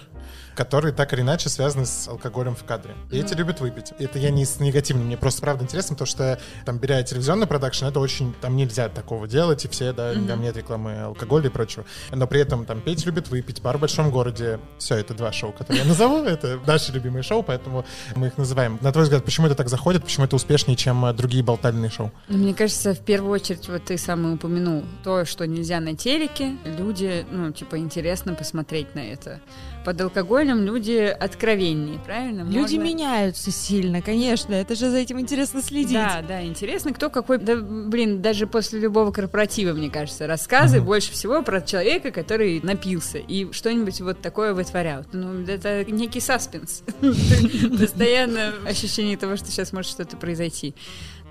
которые 0.56 0.94
так 0.94 1.14
или 1.14 1.22
иначе 1.22 1.50
связаны 1.50 1.86
с 1.86 2.08
алкоголем 2.08 2.56
в 2.56 2.64
кадре. 2.64 2.96
И 3.12 3.20
эти 3.20 3.34
любят 3.34 3.60
выпить. 3.60 3.94
Это 4.00 4.20
я 4.20 4.30
не 4.30 4.46
с 4.46 4.60
негативным, 4.60 5.08
мне 5.08 5.18
просто 5.18 5.42
правда 5.42 5.64
интересно, 5.64 5.96
потому 5.96 6.08
что 6.08 6.40
там, 6.66 6.78
беря 6.78 7.02
телевизионный 7.04 7.48
продакшн, 7.48 7.86
это 7.86 8.00
очень, 8.00 8.34
там 8.42 8.56
нельзя 8.56 8.90
такого 8.90 9.28
делать, 9.28 9.66
и 9.66 9.68
все, 9.68 9.94
да, 9.94 10.14
там 10.14 10.42
нет 10.42 10.58
рекламы 10.58 11.02
алкоголя 11.02 11.48
и 11.48 11.50
прочего. 11.50 11.86
Но 12.12 12.28
при 12.28 12.42
этом 12.42 12.66
там 12.66 12.82
петь 12.82 13.06
любит 13.06 13.30
выпить, 13.30 13.62
бар 13.62 13.78
в 13.78 13.82
большом 13.82 14.12
городе. 14.12 14.60
Все, 14.78 14.96
это 14.96 15.14
два 15.14 15.32
шоу, 15.32 15.52
которые 15.52 15.84
я 15.84 15.88
назову, 15.88 16.18
это 16.24 16.60
наши 16.66 16.92
любимые 16.92 17.24
шоу, 17.24 17.44
поэтому 17.44 17.86
мы 18.16 18.28
их 18.28 18.38
называем. 18.38 18.78
На 18.82 18.92
твой 18.92 19.04
взгляд, 19.04 19.24
почему 19.24 19.48
это 19.48 19.56
так 19.56 19.70
заходит, 19.70 20.04
почему 20.04 20.26
это 20.26 20.36
успешнее, 20.36 20.76
чем 20.76 21.06
э, 21.06 21.14
другие 21.14 21.44
болтальные 21.44 21.90
шоу? 21.90 22.12
Ну, 22.28 22.38
Мне 22.38 22.54
кажется, 22.54 22.94
в 22.94 23.00
первую 23.00 23.32
очередь, 23.32 23.68
вот 23.68 23.86
ты 23.86 23.98
сам 23.98 24.34
упомянул, 24.34 24.84
то, 25.04 25.26
что 25.26 25.46
нельзя 25.48 25.80
на 25.80 25.96
телеке, 25.96 26.58
люди, 26.66 27.26
ну, 27.32 27.52
типа, 27.52 27.78
интересно 27.78 28.34
посмотреть 28.34 28.96
на 28.96 29.00
это. 29.00 29.40
Под 29.84 30.00
алкоголем 30.00 30.64
люди 30.64 31.14
откровеннее, 31.20 32.00
правильно? 32.00 32.42
Люди 32.44 32.76
Можно- 32.76 32.84
меняются 32.84 33.52
сильно, 33.52 34.02
конечно. 34.02 34.54
Это 34.54 34.76
же 34.76 34.90
за 34.90 34.98
этим 34.98 35.20
интересно 35.20 35.62
следить. 35.62 35.94
Да, 35.94 36.24
да, 36.26 36.46
интересно, 36.46 36.94
кто 36.94 37.10
какой... 37.10 37.38
Да, 37.38 37.58
блин, 37.58 38.22
даже 38.22 38.48
после 38.48 38.80
любого 38.80 39.12
корпоратива, 39.12 39.74
мне 39.74 39.90
кажется, 39.90 40.26
рассказы 40.26 40.80
больше 40.82 41.12
всего 41.12 41.42
про 41.42 41.60
человека, 41.62 42.12
который 42.12 42.62
напился 42.62 43.18
и 43.18 43.52
что-нибудь 43.52 44.00
вот 44.02 44.22
такое 44.22 44.54
вытворял. 44.54 45.06
Ну, 45.12 45.44
это 45.46 45.84
некий 45.92 46.22
саспенс. 46.22 46.84
Постоянно 47.80 48.54
ощущение 48.66 49.18
того, 49.18 49.36
что 49.36 49.48
сейчас 49.48 49.74
может 49.74 49.92
что-то 49.92 50.16
произойти. 50.16 50.76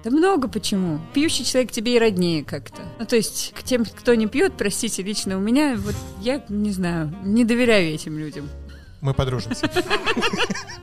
Да 0.05 0.11
много 0.11 0.49
почему. 0.49 1.01
Пьющий 1.15 1.45
человек 1.45 1.71
тебе 1.71 1.97
и 1.97 1.99
роднее 1.99 2.45
как-то. 2.45 2.83
Ну, 2.99 3.07
то 3.07 3.17
есть, 3.17 3.53
к 3.55 3.63
тем, 3.63 3.85
кто 3.85 4.15
не 4.15 4.27
пьет, 4.27 4.55
простите, 4.57 5.03
лично 5.03 5.37
у 5.37 5.41
меня, 5.41 5.77
вот 5.77 5.95
я 6.21 6.45
не 6.49 6.73
знаю, 6.73 7.15
не 7.23 7.45
доверяю 7.45 7.95
этим 7.95 8.19
людям. 8.19 8.49
Мы 9.03 9.15
подружимся. 9.15 9.69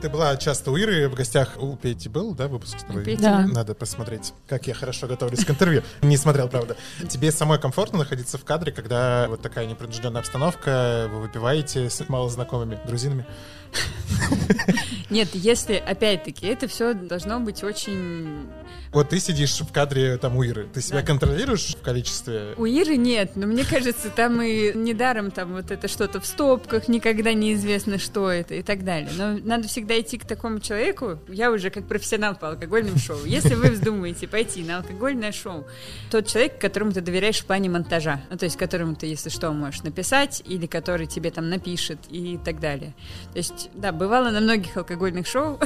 Ты 0.02 0.10
была 0.10 0.36
часто 0.36 0.72
у 0.72 0.76
Иры 0.76 1.08
в 1.08 1.16
гостях. 1.16 1.54
У 1.58 1.78
Пети 1.78 2.10
был, 2.10 2.36
да, 2.36 2.50
выпуск 2.50 2.78
с 2.80 2.84
тобой? 2.84 3.06
Да. 3.16 3.44
да. 3.44 3.48
Надо 3.48 3.74
посмотреть, 3.74 4.34
как 4.46 4.68
я 4.68 4.74
хорошо 4.74 5.08
готовлюсь 5.08 5.46
к 5.46 5.50
интервью. 5.50 5.84
Не 6.02 6.18
смотрел, 6.18 6.50
правда. 6.50 6.76
Тебе 7.08 7.32
самой 7.32 7.60
комфортно 7.60 8.00
находиться 8.00 8.38
в 8.38 8.44
кадре, 8.44 8.74
когда 8.74 9.28
вот 9.30 9.42
такая 9.42 9.68
непринужденная 9.68 10.20
обстановка, 10.20 11.08
вы 11.10 11.22
выпиваете 11.22 11.90
с 11.90 12.08
малознакомыми 12.10 12.78
друзинами? 12.86 13.26
Нет, 15.10 15.30
если, 15.34 15.76
опять-таки, 15.76 16.46
это 16.48 16.68
все 16.68 16.94
должно 16.94 17.40
быть 17.40 17.64
очень 17.64 18.48
Вот 18.92 19.10
ты 19.10 19.20
сидишь 19.20 19.60
в 19.60 19.72
кадре 19.72 20.18
там 20.18 20.36
у 20.36 20.42
Иры. 20.44 20.68
Ты 20.74 20.82
себя 20.82 21.00
Да. 21.02 21.06
контролируешь 21.06 21.76
в 21.76 21.82
количестве? 21.82 22.56
У 22.58 22.66
Иры 22.66 22.96
нет, 22.98 23.36
но 23.36 23.46
мне 23.46 23.64
кажется, 23.64 24.10
там 24.10 24.42
и 24.42 24.74
недаром 24.76 25.30
там 25.30 25.54
вот 25.54 25.70
это 25.70 25.88
что-то 25.88 26.20
в 26.20 26.26
стопках, 26.26 26.88
никогда 26.88 27.34
неизвестно, 27.34 28.00
что 28.00 28.32
это 28.32 28.56
и 28.56 28.64
так 28.64 28.84
далее. 28.84 29.10
Но 29.16 29.38
надо 29.44 29.68
всегда 29.68 30.00
идти 30.00 30.18
к 30.18 30.26
такому 30.26 30.60
человеку, 30.60 31.20
я 31.28 31.52
уже 31.52 31.70
как 31.70 31.88
профессионал 31.88 32.36
по 32.36 32.50
алкогольным 32.50 32.98
шоу. 32.98 33.20
Если 33.26 33.54
вы 33.54 33.70
вздумаете 33.70 34.28
пойти 34.28 34.64
на 34.64 34.78
алкогольное 34.78 35.32
шоу, 35.34 35.68
тот 36.10 36.26
человек, 36.26 36.60
которому 36.60 36.92
ты 36.92 37.02
доверяешь 37.02 37.38
в 37.42 37.46
плане 37.46 37.70
монтажа, 37.70 38.22
ну, 38.32 38.38
то 38.38 38.46
есть 38.46 38.58
которому 38.58 38.96
ты, 38.96 39.06
если 39.06 39.30
что, 39.30 39.52
можешь 39.52 39.84
написать, 39.84 40.42
или 40.48 40.66
который 40.66 41.06
тебе 41.06 41.30
там 41.30 41.50
напишет 41.50 42.00
и 42.10 42.40
так 42.44 42.60
далее. 42.60 42.96
То 43.34 43.38
есть, 43.38 43.59
да, 43.74 43.92
бывало 43.92 44.30
на 44.30 44.40
многих 44.40 44.76
алкогольных 44.78 45.28
шоу, 45.28 45.60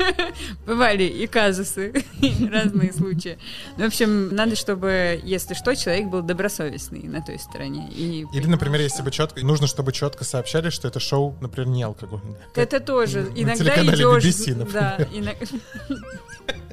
бывали 0.66 1.04
и 1.04 1.26
казусы, 1.26 1.92
и 2.20 2.48
разные 2.48 2.92
случаи. 2.92 3.38
Ну, 3.76 3.84
в 3.84 3.86
общем, 3.88 4.34
надо, 4.34 4.56
чтобы, 4.56 5.20
если 5.22 5.54
что, 5.54 5.74
человек 5.76 6.06
был 6.08 6.22
добросовестный 6.22 7.02
на 7.04 7.22
той 7.22 7.38
стороне. 7.38 7.88
И 7.90 8.26
Или, 8.32 8.46
например, 8.46 8.80
если 8.80 9.02
бы 9.02 9.10
четко, 9.10 9.44
нужно, 9.44 9.66
чтобы 9.66 9.92
четко 9.92 10.24
сообщали, 10.24 10.70
что 10.70 10.88
это 10.88 11.00
шоу, 11.00 11.36
например, 11.40 11.68
не 11.68 11.82
алкогольное. 11.82 12.38
это 12.54 12.80
тоже 12.80 13.30
иногда 13.34 13.74
идешь, 13.82 14.24
BBC, 14.24 14.72
да, 14.72 14.98
ино- 15.12 15.34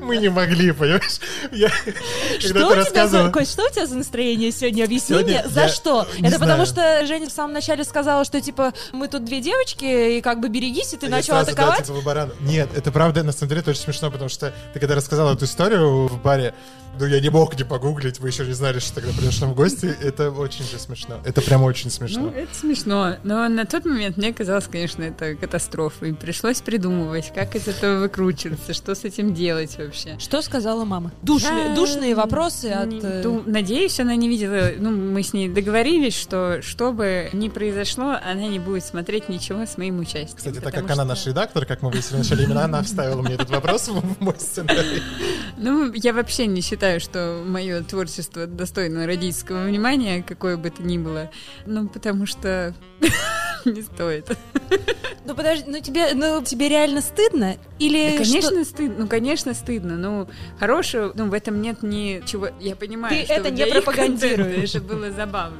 Мы 0.00 0.16
не 0.18 0.28
могли, 0.28 0.72
понимаешь? 0.72 1.18
Я, 1.52 1.68
Что 2.38 2.48
у, 2.48 2.52
тебя 2.52 2.68
за, 2.68 2.74
рассказывала... 2.76 3.30
Кость, 3.30 3.52
что 3.52 3.64
у 3.66 3.70
тебя 3.70 3.86
за 3.86 3.96
настроение 3.96 4.50
сегодня? 4.52 4.84
Объясни 4.84 5.08
Сегодня 5.16 5.40
мне, 5.42 5.48
за 5.48 5.60
я 5.62 5.68
что? 5.68 6.06
не 6.18 6.28
Это 6.28 6.38
потому 6.38 6.64
знаю. 6.66 7.00
что 7.00 7.06
Женя 7.06 7.28
в 7.28 7.32
самом 7.32 7.52
начале 7.52 7.84
сказала, 7.84 8.24
что 8.24 8.40
типа 8.40 8.72
мы 8.92 9.08
тут 9.08 9.24
две 9.24 9.40
девочки, 9.40 10.18
и 10.18 10.20
как 10.20 10.40
бы 10.40 10.48
берегись, 10.48 10.92
и 10.94 10.96
ты 10.96 11.06
Я 11.06 11.12
начал 11.12 11.36
атаковать. 11.36 11.84
типа, 11.84 11.92
вы 11.94 12.02
баран. 12.02 12.32
Нет, 12.40 12.68
это 12.76 12.90
правда, 12.92 13.22
на 13.22 13.32
самом 13.32 13.48
деле, 13.50 13.60
это 13.60 13.70
очень 13.70 13.82
смешно, 13.82 14.10
потому 14.10 14.28
что 14.28 14.52
ты 14.74 14.80
когда 14.80 14.94
рассказала 14.94 15.34
эту 15.34 15.44
историю 15.44 16.06
в 16.08 16.20
баре, 16.22 16.54
ну, 16.98 17.06
я 17.06 17.20
не 17.20 17.28
мог 17.30 17.56
не 17.58 17.64
погуглить, 17.64 18.18
вы 18.20 18.28
еще 18.28 18.44
не 18.46 18.52
знали, 18.52 18.78
что 18.78 18.96
тогда 18.96 19.12
придешь 19.12 19.40
нам 19.40 19.52
в 19.52 19.54
гости. 19.54 19.94
Это 20.02 20.30
очень 20.30 20.64
же 20.64 20.78
смешно. 20.78 21.20
Это 21.24 21.40
прям 21.40 21.62
очень 21.62 21.86
Ну, 21.86 21.90
смешно. 21.90 22.30
это 22.34 22.54
смешно. 22.54 23.16
Но 23.24 23.48
на 23.48 23.64
тот 23.66 23.84
момент 23.84 24.16
мне 24.16 24.32
казалось, 24.32 24.66
конечно, 24.70 25.02
это 25.02 25.34
катастрофой. 25.34 26.14
Пришлось 26.14 26.60
придумывать, 26.60 27.32
как 27.34 27.54
из 27.56 27.68
этого 27.68 28.00
выкручиваться, 28.00 28.72
что 28.74 28.94
с 28.94 29.04
этим 29.04 29.34
делать 29.34 29.76
вообще. 29.78 30.16
Что 30.18 30.42
сказала 30.42 30.84
мама? 30.84 31.12
Душные, 31.22 31.74
душные 31.74 32.14
вопросы 32.14 32.66
от... 32.66 32.86
не- 32.88 33.00
э, 33.02 33.22
ду- 33.22 33.42
Надеюсь, 33.46 33.98
она 34.00 34.16
не 34.16 34.28
видела. 34.28 34.70
Ну, 34.78 34.90
мы 34.90 35.22
с 35.22 35.32
ней 35.32 35.48
договорились, 35.48 36.14
что 36.16 36.60
что 36.62 36.92
бы 36.92 37.28
ни 37.32 37.48
произошло, 37.48 38.16
она 38.24 38.46
не 38.48 38.58
будет 38.58 38.84
смотреть 38.84 39.28
ничего 39.28 39.64
с 39.66 39.76
моим 39.78 39.98
участием. 40.00 40.36
Кстати, 40.36 40.60
так 40.60 40.72
как 40.74 40.84
она 40.84 40.94
что- 40.94 41.04
наш 41.04 41.26
редактор, 41.26 41.66
как 41.66 41.82
мы 41.82 41.90
выяснили 41.90 42.16
вначале, 42.20 42.44
именно 42.44 42.64
она 42.64 42.82
вставила 42.82 43.22
мне 43.22 43.34
этот 43.34 43.50
вопрос 43.50 43.88
в 43.88 44.20
мой 44.22 44.34
сценарий. 44.38 45.02
Ну, 45.58 45.92
я 45.94 46.12
вообще 46.12 46.46
не 46.46 46.60
считаю, 46.60 46.85
что 47.00 47.42
мое 47.46 47.82
творчество 47.82 48.46
достойно 48.46 49.06
родительского 49.06 49.64
внимания, 49.64 50.22
какое 50.26 50.56
бы 50.56 50.70
то 50.70 50.82
ни 50.82 50.98
было. 50.98 51.30
Ну, 51.66 51.88
потому 51.88 52.26
что 52.26 52.74
не 53.64 53.82
стоит. 53.82 54.36
Ну 55.24 55.34
подожди, 55.34 55.64
ну 55.66 55.80
тебе, 55.80 56.14
ну 56.14 56.42
тебе 56.42 56.68
реально 56.68 57.00
стыдно? 57.00 57.56
Или 57.78 58.16
Да, 58.18 58.24
что- 58.24 58.32
конечно, 58.32 58.64
стыдно. 58.64 58.94
Ну, 59.00 59.08
конечно, 59.08 59.54
стыдно. 59.54 59.96
Ну, 59.96 60.28
хорошего, 60.58 61.12
ну, 61.14 61.28
в 61.28 61.34
этом 61.34 61.60
нет 61.60 61.82
ничего. 61.82 62.48
Я 62.60 62.76
понимаю, 62.76 63.14
Ты 63.16 63.24
что 63.24 63.34
это 63.34 63.50
не 63.50 63.66
пропагандируешь. 63.66 64.74
Это 64.74 64.84
было 64.84 65.10
забавно. 65.10 65.56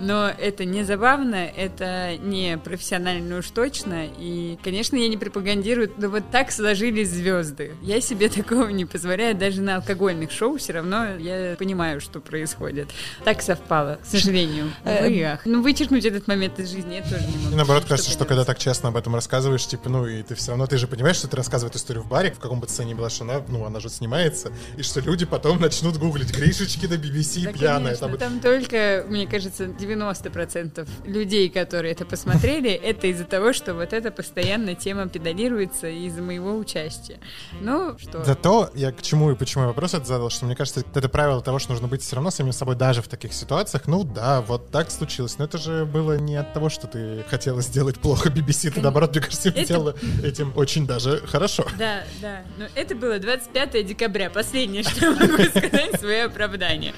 Но 0.00 0.28
это 0.28 0.64
не 0.64 0.82
забавно, 0.84 1.36
это 1.36 2.16
не 2.18 2.58
профессионально 2.58 3.38
уж 3.38 3.50
точно. 3.50 4.06
И, 4.18 4.58
конечно, 4.62 4.96
я 4.96 5.08
не 5.08 5.16
пропагандирую, 5.16 5.90
но 5.96 6.08
вот 6.08 6.24
так 6.30 6.52
сложились 6.52 7.10
звезды. 7.10 7.72
Я 7.82 8.00
себе 8.00 8.28
такого 8.30 8.68
не 8.68 8.84
позволяю. 8.84 9.34
Даже 9.34 9.62
на 9.62 9.76
алкогольных 9.76 10.30
шоу 10.30 10.58
все 10.58 10.74
равно 10.74 11.16
я 11.16 11.56
понимаю, 11.58 12.00
что 12.00 12.20
происходит. 12.20 12.88
Так 13.24 13.42
совпало, 13.42 13.98
к 14.02 14.06
сожалению. 14.06 14.70
Э, 14.84 15.22
ах. 15.24 15.40
Ну, 15.44 15.62
вычеркнуть 15.62 16.04
этот 16.04 16.26
момент 16.28 16.58
из 16.58 16.70
жизни 16.70 16.94
я 16.94 17.02
тоже 17.02 17.26
не 17.26 17.36
могу. 17.44 17.52
И 17.52 17.56
наоборот, 17.56 17.82
Что 17.82 17.90
кажется, 17.90 18.10
что 18.10 18.24
когда 18.24 18.44
так 18.44 18.58
честно 18.58 18.88
об 18.90 18.96
этом 18.96 19.14
рассказываешь, 19.14 19.66
типа, 19.66 19.88
ну, 19.88 20.06
и 20.06 20.22
ты 20.22 20.34
все 20.34 20.50
равно, 20.52 20.66
ты 20.66 20.78
же 20.78 20.86
понимаешь, 20.86 21.16
что 21.16 21.28
ты 21.28 21.36
рассказываешь 21.36 21.76
историю 21.76 22.02
в 22.04 22.08
баре, 22.08 22.30
в 22.30 22.38
каком 22.38 22.60
бы 22.60 22.68
сцене 22.68 22.94
была, 22.94 23.10
что 23.10 23.24
она, 23.24 23.42
ну, 23.48 23.64
она 23.64 23.80
же 23.80 23.88
снимается, 23.88 24.52
и 24.76 24.82
что 24.82 25.00
люди 25.00 25.24
потом 25.26 25.60
начнут 25.60 25.96
гуглить 25.96 26.30
Гришечки 26.36 26.86
на 26.86 26.94
BBC 26.94 27.44
Да, 27.44 27.52
пьяная. 27.52 27.96
конечно, 27.96 28.08
Там, 28.08 28.18
там 28.18 28.40
только, 28.40 29.04
мне 29.08 29.26
кажется, 29.26 29.66
90% 29.86 30.88
людей, 31.04 31.48
которые 31.48 31.92
это 31.92 32.04
посмотрели, 32.04 32.70
это 32.82 33.06
из-за 33.06 33.24
того, 33.24 33.52
что 33.52 33.74
вот 33.74 33.92
эта 33.92 34.10
постоянно 34.10 34.74
тема 34.74 35.08
педалируется 35.08 35.88
из-за 35.88 36.22
моего 36.22 36.56
участия. 36.56 37.18
Ну, 37.60 37.96
что... 37.98 38.24
Зато 38.24 38.70
я 38.74 38.92
к 38.92 39.02
чему 39.02 39.30
и 39.30 39.34
почему 39.34 39.64
я 39.64 39.68
вопрос 39.68 39.94
это 39.94 40.04
задал, 40.04 40.30
что 40.30 40.46
мне 40.46 40.56
кажется, 40.56 40.82
это 40.94 41.08
правило 41.08 41.40
того, 41.42 41.58
что 41.58 41.72
нужно 41.72 41.88
быть 41.88 42.02
все 42.02 42.16
равно 42.16 42.30
самим 42.30 42.52
собой 42.52 42.76
даже 42.76 43.02
в 43.02 43.08
таких 43.08 43.32
ситуациях. 43.32 43.84
Ну 43.86 44.04
да, 44.04 44.40
вот 44.42 44.70
так 44.70 44.90
случилось. 44.90 45.38
Но 45.38 45.44
это 45.44 45.58
же 45.58 45.84
было 45.84 46.18
не 46.18 46.36
от 46.36 46.52
того, 46.52 46.68
что 46.68 46.86
ты 46.86 47.24
хотела 47.28 47.60
сделать 47.62 47.98
плохо 47.98 48.28
BBC. 48.28 48.70
Ты, 48.70 48.80
наоборот, 48.80 49.10
мне 49.12 49.20
кажется, 49.20 49.48
Это- 49.48 49.64
сделала 49.64 49.94
этим 50.22 50.52
очень 50.56 50.86
даже 50.86 51.18
хорошо. 51.26 51.66
Да, 51.78 52.04
да. 52.20 52.42
Но 52.58 52.66
это 52.74 52.94
было 52.94 53.18
25 53.18 53.86
декабря. 53.86 54.30
Последнее, 54.30 54.82
что 54.82 55.06
я 55.06 55.10
могу 55.12 55.42
сказать, 55.50 56.00
свое 56.00 56.24
оправдание. 56.24 56.94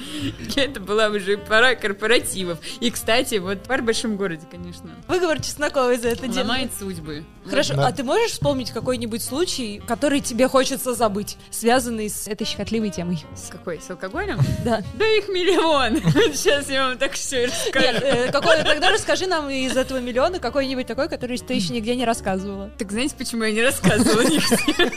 Это 0.56 0.80
была 0.80 1.08
уже 1.08 1.36
пора 1.38 1.74
корпоративов. 1.74 2.58
И, 2.80 2.90
кстати, 2.90 3.36
вот 3.36 3.62
пар 3.64 3.82
в 3.82 3.84
большом 3.84 4.16
городе, 4.16 4.46
конечно, 4.50 4.90
Выговор 5.08 5.40
Чесноковой 5.40 5.98
за 5.98 6.08
это 6.08 6.28
дело. 6.28 6.44
ломает 6.44 6.70
судьбы. 6.78 7.24
Хорошо, 7.46 7.74
Да. 7.74 7.86
а 7.88 7.92
ты 7.92 8.04
можешь 8.04 8.32
вспомнить 8.32 8.70
какой-нибудь 8.70 9.22
случай, 9.22 9.82
который 9.86 10.20
тебе 10.20 10.48
хочется 10.48 10.94
забыть, 10.94 11.36
связанный 11.50 12.08
с 12.10 12.28
этой 12.28 12.46
щекотливой 12.46 12.90
темой? 12.90 13.24
С 13.34 13.48
какой? 13.50 13.80
С 13.80 13.90
алкоголем? 13.90 14.38
Да. 14.64 14.82
Да 14.94 15.06
их 15.06 15.28
миллион. 15.28 15.96
Сейчас 16.34 16.68
я 16.68 16.88
вам 16.88 16.98
так 16.98 17.12
все 17.12 17.46
расскажу. 17.46 17.86
Нет, 17.86 18.02
э, 18.02 18.32
какой, 18.32 18.62
тогда 18.62 18.90
расскажи 18.90 19.26
нам 19.26 19.48
из 19.50 19.76
этого 19.76 19.98
миллиона 19.98 20.38
какой-нибудь 20.38 20.86
такой, 20.86 21.08
который 21.08 21.38
ты 21.38 21.54
еще 21.54 21.72
нигде 21.72 21.94
не 21.96 22.04
рассказывала. 22.04 22.70
Так 22.78 22.90
знаете, 22.92 23.14
почему 23.16 23.44
я 23.44 23.52
не 23.52 23.62
рассказывала 23.62 24.22
нигде? 24.22 24.90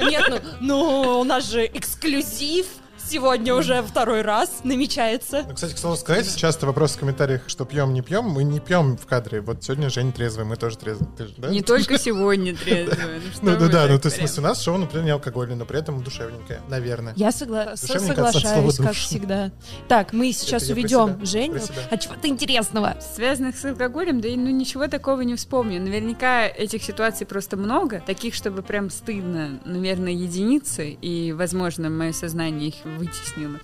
Нет, 0.10 0.24
ну, 0.28 0.40
ну, 0.60 1.20
у 1.20 1.24
нас 1.24 1.50
же 1.50 1.66
эксклюзив, 1.66 2.66
сегодня 3.08 3.54
уже 3.54 3.82
второй 3.82 4.22
раз 4.22 4.60
намечается. 4.64 5.44
Ну, 5.46 5.54
кстати, 5.54 5.74
к 5.74 5.78
слову 5.78 5.96
сказать, 5.96 6.36
часто 6.36 6.66
вопрос 6.66 6.92
в 6.92 6.98
комментариях, 6.98 7.42
что 7.46 7.64
пьем, 7.64 7.92
не 7.92 8.02
пьем, 8.02 8.24
мы 8.24 8.44
не 8.44 8.60
пьем 8.60 8.96
в 8.96 9.06
кадре. 9.06 9.40
Вот 9.40 9.62
сегодня 9.62 9.90
Женя 9.90 10.12
трезвый, 10.12 10.44
мы 10.44 10.56
тоже 10.56 10.76
трезвые. 10.76 11.08
Ты 11.16 11.28
да? 11.36 11.48
Не 11.48 11.62
только 11.62 11.98
сегодня 11.98 12.56
трезвая. 12.56 13.20
Ну 13.42 13.56
да, 13.56 13.68
да, 13.68 13.86
ну 13.86 13.98
то 13.98 14.06
есть 14.06 14.16
в 14.16 14.20
смысле 14.20 14.42
у 14.42 14.46
нас 14.46 14.62
шоу, 14.62 14.78
например, 14.78 15.04
не 15.04 15.10
алкогольное, 15.10 15.56
но 15.56 15.64
при 15.64 15.78
этом 15.78 16.02
душевненькое, 16.02 16.60
наверное. 16.68 17.12
Я 17.16 17.32
соглашаюсь, 17.32 18.76
как 18.76 18.94
всегда. 18.94 19.50
Так, 19.88 20.12
мы 20.12 20.32
сейчас 20.32 20.68
уведем 20.68 21.24
Женю 21.24 21.60
от 21.90 22.00
чего-то 22.00 22.28
интересного. 22.28 22.96
Связанных 23.14 23.56
с 23.56 23.64
алкоголем, 23.64 24.20
да 24.20 24.28
и 24.28 24.36
ну 24.36 24.50
ничего 24.50 24.88
такого 24.88 25.22
не 25.22 25.34
вспомню. 25.36 25.80
Наверняка 25.80 26.46
этих 26.46 26.82
ситуаций 26.82 27.26
просто 27.26 27.56
много, 27.56 28.02
таких, 28.04 28.34
чтобы 28.34 28.62
прям 28.62 28.90
стыдно, 28.90 29.60
наверное, 29.64 30.12
единицы, 30.12 30.90
и, 30.90 31.32
возможно, 31.32 31.90
мое 31.90 32.12
сознание 32.12 32.68
их 32.68 32.74
вытеснило. 32.98 33.58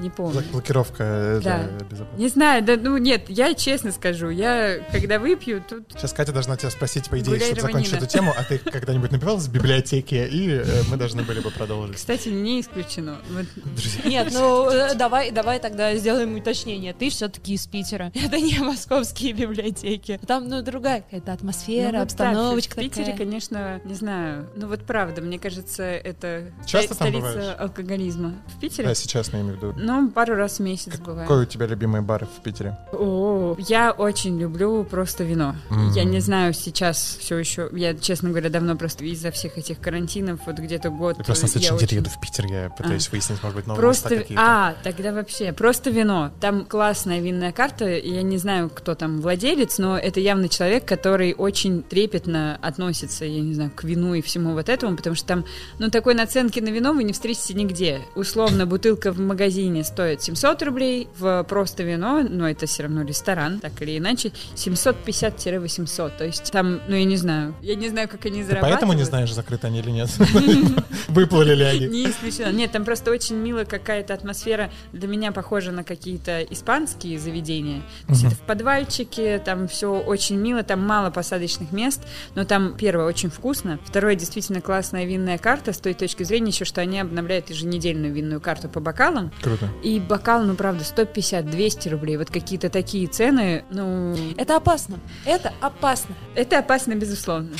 Не 0.00 0.10
помню. 0.10 0.34
Блок- 0.40 0.50
Блокировка, 0.52 1.04
э, 1.04 1.40
Да. 1.42 1.62
безопасно. 1.90 2.18
Не 2.20 2.28
знаю, 2.28 2.62
да, 2.64 2.76
ну 2.76 2.96
нет, 2.98 3.24
я 3.28 3.54
честно 3.54 3.92
скажу, 3.92 4.28
я 4.30 4.78
когда 4.90 5.18
выпью, 5.18 5.62
тут 5.66 5.84
Сейчас 5.96 6.12
Катя 6.12 6.32
должна 6.32 6.56
тебя 6.56 6.70
спросить, 6.70 7.08
по 7.08 7.18
идее, 7.18 7.38
чтобы 7.40 7.60
закончить 7.62 7.92
эту 7.94 8.06
тему, 8.06 8.34
а 8.36 8.42
ты 8.44 8.58
когда-нибудь 8.58 9.10
напивалась 9.12 9.44
в 9.46 9.52
библиотеке, 9.52 10.26
и 10.28 10.48
э, 10.50 10.64
мы 10.90 10.96
должны 10.96 11.22
были 11.22 11.40
бы 11.40 11.50
продолжить. 11.50 11.96
Кстати, 11.96 12.28
не 12.28 12.60
исключено. 12.60 13.18
Вот 13.30 13.46
Друзья, 13.64 14.02
Нет, 14.04 14.32
ну 14.32 14.68
э, 14.68 14.94
давай, 14.94 15.30
давай 15.30 15.58
тогда 15.60 15.94
сделаем 15.94 16.34
уточнение. 16.36 16.92
Ты 16.92 17.10
все-таки 17.10 17.54
из 17.54 17.66
Питера. 17.66 18.10
Это 18.14 18.38
не 18.38 18.58
московские 18.58 19.32
библиотеки. 19.32 20.20
Там, 20.26 20.48
ну, 20.48 20.62
другая 20.62 21.02
какая-то 21.02 21.32
атмосфера, 21.32 21.86
Ну, 21.86 21.92
так, 21.92 22.02
обстановочка 22.02 22.72
В 22.72 22.80
Питере, 22.80 23.04
такая. 23.12 23.18
конечно, 23.18 23.80
не 23.84 23.94
знаю. 23.94 24.48
Ну 24.56 24.68
вот 24.68 24.84
правда, 24.84 25.20
мне 25.22 25.38
кажется, 25.38 25.82
это 25.84 26.50
Часто 26.66 26.94
столица 26.94 27.54
алкоголизма. 27.54 28.34
В 28.48 28.60
Питере? 28.60 28.71
Да, 28.78 28.94
сейчас 28.94 29.32
я 29.32 29.40
имею 29.40 29.54
в 29.54 29.56
виду. 29.56 29.74
Ну, 29.76 30.10
пару 30.10 30.34
раз 30.34 30.58
в 30.58 30.62
месяц 30.62 30.98
бывает. 30.98 31.28
Какой 31.28 31.42
у 31.42 31.46
тебя 31.46 31.66
любимый 31.66 32.00
бар 32.00 32.26
в 32.26 32.42
Питере? 32.42 32.76
О, 32.92 33.54
я 33.58 33.90
очень 33.92 34.38
люблю 34.38 34.84
просто 34.84 35.24
вино. 35.24 35.56
Мгм. 35.70 35.90
Я 35.92 36.04
не 36.04 36.20
знаю 36.20 36.52
сейчас 36.54 37.16
все 37.20 37.36
еще. 37.38 37.68
Я, 37.72 37.94
честно 37.94 38.30
говоря, 38.30 38.48
давно 38.50 38.76
просто 38.76 39.04
из-за 39.04 39.30
всех 39.30 39.58
этих 39.58 39.80
карантинов, 39.80 40.40
вот 40.46 40.56
где-то 40.58 40.90
год. 40.90 41.18
Я 41.18 41.24
просто 41.24 41.44
на 41.44 41.48
э, 41.48 41.50
следующей 41.52 41.74
неделе 41.74 41.96
еду 41.98 42.10
в 42.10 42.20
Питер, 42.20 42.46
я 42.46 42.70
пытаюсь 42.70 43.10
выяснить, 43.10 43.42
может 43.42 43.56
быть, 43.56 43.66
новые 43.66 43.80
Просто, 43.80 44.10
места 44.10 44.22
какие-то. 44.22 44.42
а, 44.44 44.74
тогда 44.82 45.12
вообще, 45.12 45.52
просто 45.52 45.90
вино. 45.90 46.30
Там 46.40 46.64
классная 46.64 47.20
винная 47.20 47.52
карта, 47.52 47.88
я 47.88 48.22
не 48.22 48.38
знаю, 48.38 48.70
кто 48.70 48.94
там 48.94 49.20
владелец, 49.20 49.78
но 49.78 49.98
это 49.98 50.20
явно 50.20 50.48
человек, 50.48 50.84
который 50.84 51.34
очень 51.34 51.82
трепетно 51.82 52.58
относится, 52.62 53.24
я 53.24 53.40
не 53.40 53.54
знаю, 53.54 53.70
к 53.74 53.84
вину 53.84 54.14
и 54.14 54.22
всему 54.22 54.52
вот 54.52 54.68
этому, 54.68 54.96
потому 54.96 55.16
что 55.16 55.26
там, 55.26 55.44
ну, 55.78 55.90
такой 55.90 56.14
наценки 56.14 56.60
на 56.60 56.68
вино 56.68 56.92
вы 56.92 57.04
не 57.04 57.12
встретите 57.12 57.54
нигде. 57.54 58.00
Условно, 58.14 58.61
бутылка 58.66 59.12
в 59.12 59.18
магазине 59.18 59.84
стоит 59.84 60.22
700 60.22 60.62
рублей, 60.62 61.08
в 61.18 61.44
просто 61.44 61.82
вино, 61.82 62.22
но 62.28 62.48
это 62.48 62.66
все 62.66 62.84
равно 62.84 63.02
ресторан, 63.02 63.60
так 63.60 63.80
или 63.82 63.98
иначе, 63.98 64.32
750-800. 64.54 66.12
То 66.16 66.24
есть 66.24 66.50
там, 66.52 66.80
ну, 66.88 66.96
я 66.96 67.04
не 67.04 67.16
знаю, 67.16 67.54
я 67.62 67.74
не 67.74 67.88
знаю, 67.88 68.08
как 68.08 68.26
они 68.26 68.40
Ты 68.40 68.48
зарабатывают. 68.48 68.80
поэтому 68.80 68.92
не 68.98 69.04
знаешь, 69.04 69.32
закрыты 69.32 69.66
они 69.66 69.80
или 69.80 69.90
нет? 69.90 70.10
Выплыли 71.08 71.54
ли 71.54 71.64
они? 71.64 71.86
Не 71.86 72.10
исключено. 72.10 72.52
Нет, 72.52 72.72
там 72.72 72.84
просто 72.84 73.10
очень 73.10 73.36
мило 73.36 73.64
какая-то 73.64 74.14
атмосфера. 74.14 74.70
Для 74.92 75.08
меня 75.08 75.32
похожа 75.32 75.72
на 75.72 75.84
какие-то 75.84 76.42
испанские 76.42 77.18
заведения. 77.18 77.82
То 78.06 78.12
есть 78.12 78.24
это 78.24 78.34
в 78.34 78.40
подвальчике, 78.40 79.38
там 79.38 79.68
все 79.68 79.92
очень 79.92 80.36
мило, 80.36 80.62
там 80.62 80.86
мало 80.86 81.10
посадочных 81.10 81.72
мест, 81.72 82.02
но 82.34 82.44
там, 82.44 82.76
первое, 82.76 83.06
очень 83.06 83.30
вкусно. 83.30 83.78
Второе, 83.84 84.14
действительно 84.14 84.60
классная 84.60 85.04
винная 85.04 85.38
карта 85.38 85.72
с 85.72 85.78
той 85.78 85.94
точки 85.94 86.22
зрения 86.22 86.50
еще, 86.50 86.64
что 86.64 86.80
они 86.80 87.00
обновляют 87.00 87.50
еженедельную 87.50 88.12
винную 88.12 88.40
карту 88.40 88.51
по 88.68 88.80
бокалам. 88.80 89.32
Круто. 89.42 89.68
И 89.82 90.00
бокал, 90.00 90.42
ну, 90.44 90.54
правда, 90.54 90.84
150-200 90.84 91.88
рублей. 91.90 92.16
Вот 92.16 92.30
какие-то 92.30 92.68
такие 92.68 93.06
цены, 93.06 93.64
ну, 93.70 94.16
Это 94.36 94.56
опасно. 94.56 94.98
Это 95.24 95.52
опасно. 95.60 96.14
это 96.34 96.58
опасно, 96.58 96.94
безусловно. 96.94 97.50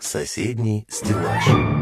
Соседний 0.00 0.86
стеллаж. 0.88 1.73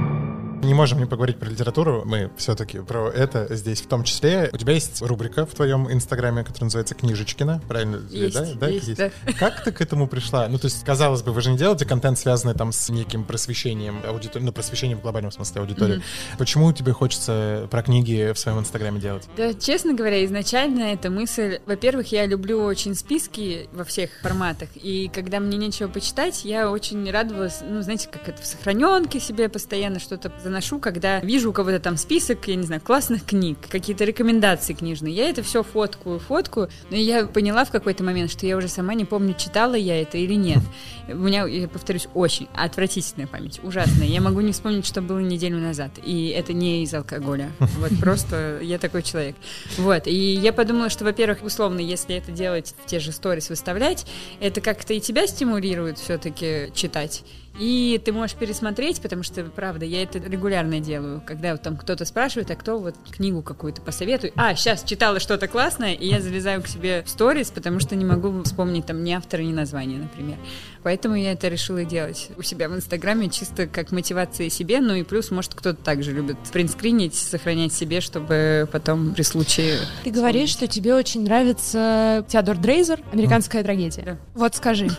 Не 0.63 0.75
можем 0.75 1.01
не 1.01 1.07
поговорить 1.07 1.39
про 1.39 1.49
литературу, 1.49 2.05
мы 2.05 2.31
все-таки 2.37 2.79
про 2.79 3.09
это 3.09 3.49
здесь 3.51 3.81
в 3.81 3.89
том 3.89 4.05
числе. 4.05 4.49
У 4.53 4.57
тебя 4.57 4.75
есть 4.75 5.03
рубрика 5.03 5.45
в 5.45 5.53
твоем 5.55 5.91
инстаграме, 5.91 6.45
которая 6.45 6.67
называется 6.67 6.95
«Книжечкина», 6.95 7.61
правильно? 7.67 8.01
Есть, 8.11 8.35
да? 8.35 8.47
Да, 8.55 8.69
есть, 8.69 8.87
есть. 8.87 9.01
Как 9.41 9.65
ты 9.65 9.73
к 9.73 9.81
этому 9.81 10.07
пришла? 10.07 10.47
Ну, 10.47 10.59
то 10.59 10.67
есть, 10.67 10.85
казалось 10.85 11.23
бы, 11.23 11.33
вы 11.33 11.41
же 11.41 11.51
не 11.51 11.59
делаете 11.59 11.85
контент, 11.85 12.17
связанный 12.17 12.55
там 12.55 12.71
с 12.71 12.89
неким 12.91 13.25
просвещением 13.25 14.03
аудитории, 14.07 14.45
ну, 14.45 14.53
просвещением 14.53 14.99
в 14.99 15.03
глобальном 15.03 15.33
смысле 15.33 15.63
аудитории. 15.63 16.01
Почему 16.39 16.73
тебе 16.73 16.93
хочется 16.93 17.67
про 17.69 17.83
книги 17.83 18.31
в 18.33 18.39
своем 18.39 18.61
инстаграме 18.61 19.01
делать? 19.01 19.29
Да, 19.37 19.55
честно 19.55 19.95
говоря, 19.95 20.25
изначально 20.25 20.93
эта 20.93 21.11
мысль... 21.11 21.59
Во-первых, 21.67 22.13
я 22.13 22.25
люблю 22.25 22.63
очень 22.63 22.95
списки 22.95 23.69
во 23.73 23.83
всех 23.83 24.11
форматах, 24.23 24.69
и 24.77 25.11
когда 25.13 25.41
мне 25.41 25.57
нечего 25.57 25.89
почитать, 25.89 26.45
я 26.45 26.71
очень 26.71 27.11
радовалась, 27.11 27.63
ну, 27.63 27.83
знаете, 27.83 28.09
как 28.13 28.29
это 28.29 28.41
в 28.41 28.47
сохраненке 28.47 29.19
себе 29.19 29.49
постоянно 29.49 29.99
что-то 29.99 30.31
заношу, 30.53 30.79
когда 30.79 31.21
вижу 31.21 31.49
у 31.51 31.53
кого-то 31.53 31.81
там 31.81 31.97
список, 31.97 32.47
я 32.47 32.57
не 32.57 32.65
знаю, 32.65 32.83
классных 32.83 33.25
книг, 33.25 33.57
какие-то 33.71 34.05
рекомендации 34.05 34.75
книжные. 34.75 35.15
Я 35.15 35.31
это 35.31 35.43
все 35.43 35.63
фоткаю, 35.63 36.19
фоткаю, 36.19 36.69
но 36.91 36.97
я 36.97 37.25
поняла 37.25 37.65
в 37.65 37.71
какой-то 37.71 38.05
момент, 38.05 38.31
что 38.31 38.47
я 38.47 38.57
уже 38.59 38.69
сама 38.69 38.93
не 38.93 39.07
помню, 39.07 39.35
читала 39.35 39.75
я 39.75 40.01
это 40.01 40.19
или 40.19 40.35
нет. 40.35 40.63
У 41.09 41.17
меня, 41.17 41.47
я 41.47 41.69
повторюсь, 41.69 42.07
очень 42.13 42.49
отвратительная 42.55 43.27
память, 43.27 43.61
ужасная. 43.63 44.07
Я 44.07 44.21
могу 44.21 44.41
не 44.41 44.53
вспомнить, 44.53 44.87
что 44.87 45.01
было 45.01 45.21
неделю 45.21 45.59
назад, 45.59 45.93
и 46.05 46.29
это 46.29 46.53
не 46.53 46.83
из 46.83 46.93
алкоголя. 46.93 47.51
Вот 47.83 47.99
просто 47.99 48.61
я 48.63 48.79
такой 48.79 49.03
человек. 49.03 49.35
Вот, 49.79 50.07
и 50.07 50.35
я 50.35 50.53
подумала, 50.53 50.91
что, 50.91 51.05
во-первых, 51.05 51.43
условно, 51.43 51.81
если 51.81 52.15
это 52.15 52.31
делать, 52.31 52.75
те 52.87 53.01
же 53.01 53.11
сторис 53.11 53.49
выставлять, 53.49 54.07
это 54.39 54.61
как-то 54.61 54.93
и 54.93 55.01
тебя 55.01 55.27
стимулирует 55.27 55.99
все-таки 55.99 56.71
читать. 56.75 57.25
И 57.59 58.01
ты 58.05 58.13
можешь 58.13 58.37
пересмотреть, 58.37 59.01
потому 59.03 59.23
что, 59.23 59.45
правда, 59.45 59.85
я 59.85 60.03
это 60.03 60.19
регулярно 60.19 60.81
делаю, 60.81 61.23
когда 61.25 61.53
вот 61.53 61.63
там 61.63 61.77
кто-то 61.77 62.05
спрашивает, 62.05 62.51
а 62.51 62.57
кто 62.57 62.79
вот 62.79 62.95
книгу 63.11 63.43
какую-то 63.43 63.83
посоветует. 63.83 64.33
А, 64.37 64.55
сейчас 64.55 64.83
читала 64.83 65.21
что-то 65.21 65.49
классное, 65.49 65.93
и 65.93 66.07
я 66.09 66.21
залезаю 66.21 66.63
к 66.63 66.67
себе 66.67 67.03
в 67.05 67.09
сторис, 67.09 67.51
потому 67.51 67.81
что 67.81 67.95
не 67.95 68.05
могу 68.05 68.43
вспомнить 68.43 68.87
там 68.87 69.05
ни 69.05 69.13
автора, 69.13 69.43
ни 69.43 69.53
названия, 69.53 69.99
например. 69.99 70.39
Поэтому 70.83 71.15
я 71.15 71.33
это 71.33 71.49
решила 71.49 71.85
делать 71.85 72.29
у 72.37 72.43
себя 72.43 72.69
в 72.69 72.75
Инстаграме 72.75 73.29
чисто 73.29 73.67
как 73.67 73.93
мотивация 73.93 74.49
себе, 74.51 74.81
ну 74.81 74.95
и 74.95 75.03
плюс, 75.03 75.31
может, 75.31 75.55
кто-то 75.55 75.83
также 75.83 76.13
любит 76.13 76.37
принтскринить, 76.53 77.15
сохранять 77.15 77.73
себе, 77.73 78.01
чтобы 78.01 78.69
потом 78.71 79.15
при 79.15 79.23
случае... 79.23 79.79
Ты 80.05 80.11
говоришь, 80.11 80.51
что 80.51 80.67
тебе 80.67 80.95
очень 80.95 81.25
нравится 81.25 82.25
Теодор 82.29 82.57
Дрейзер, 82.59 83.01
«Американская 83.13 83.63
трагедия». 83.63 84.03
Да. 84.03 84.17
Вот 84.35 84.55
скажи. 84.57 84.89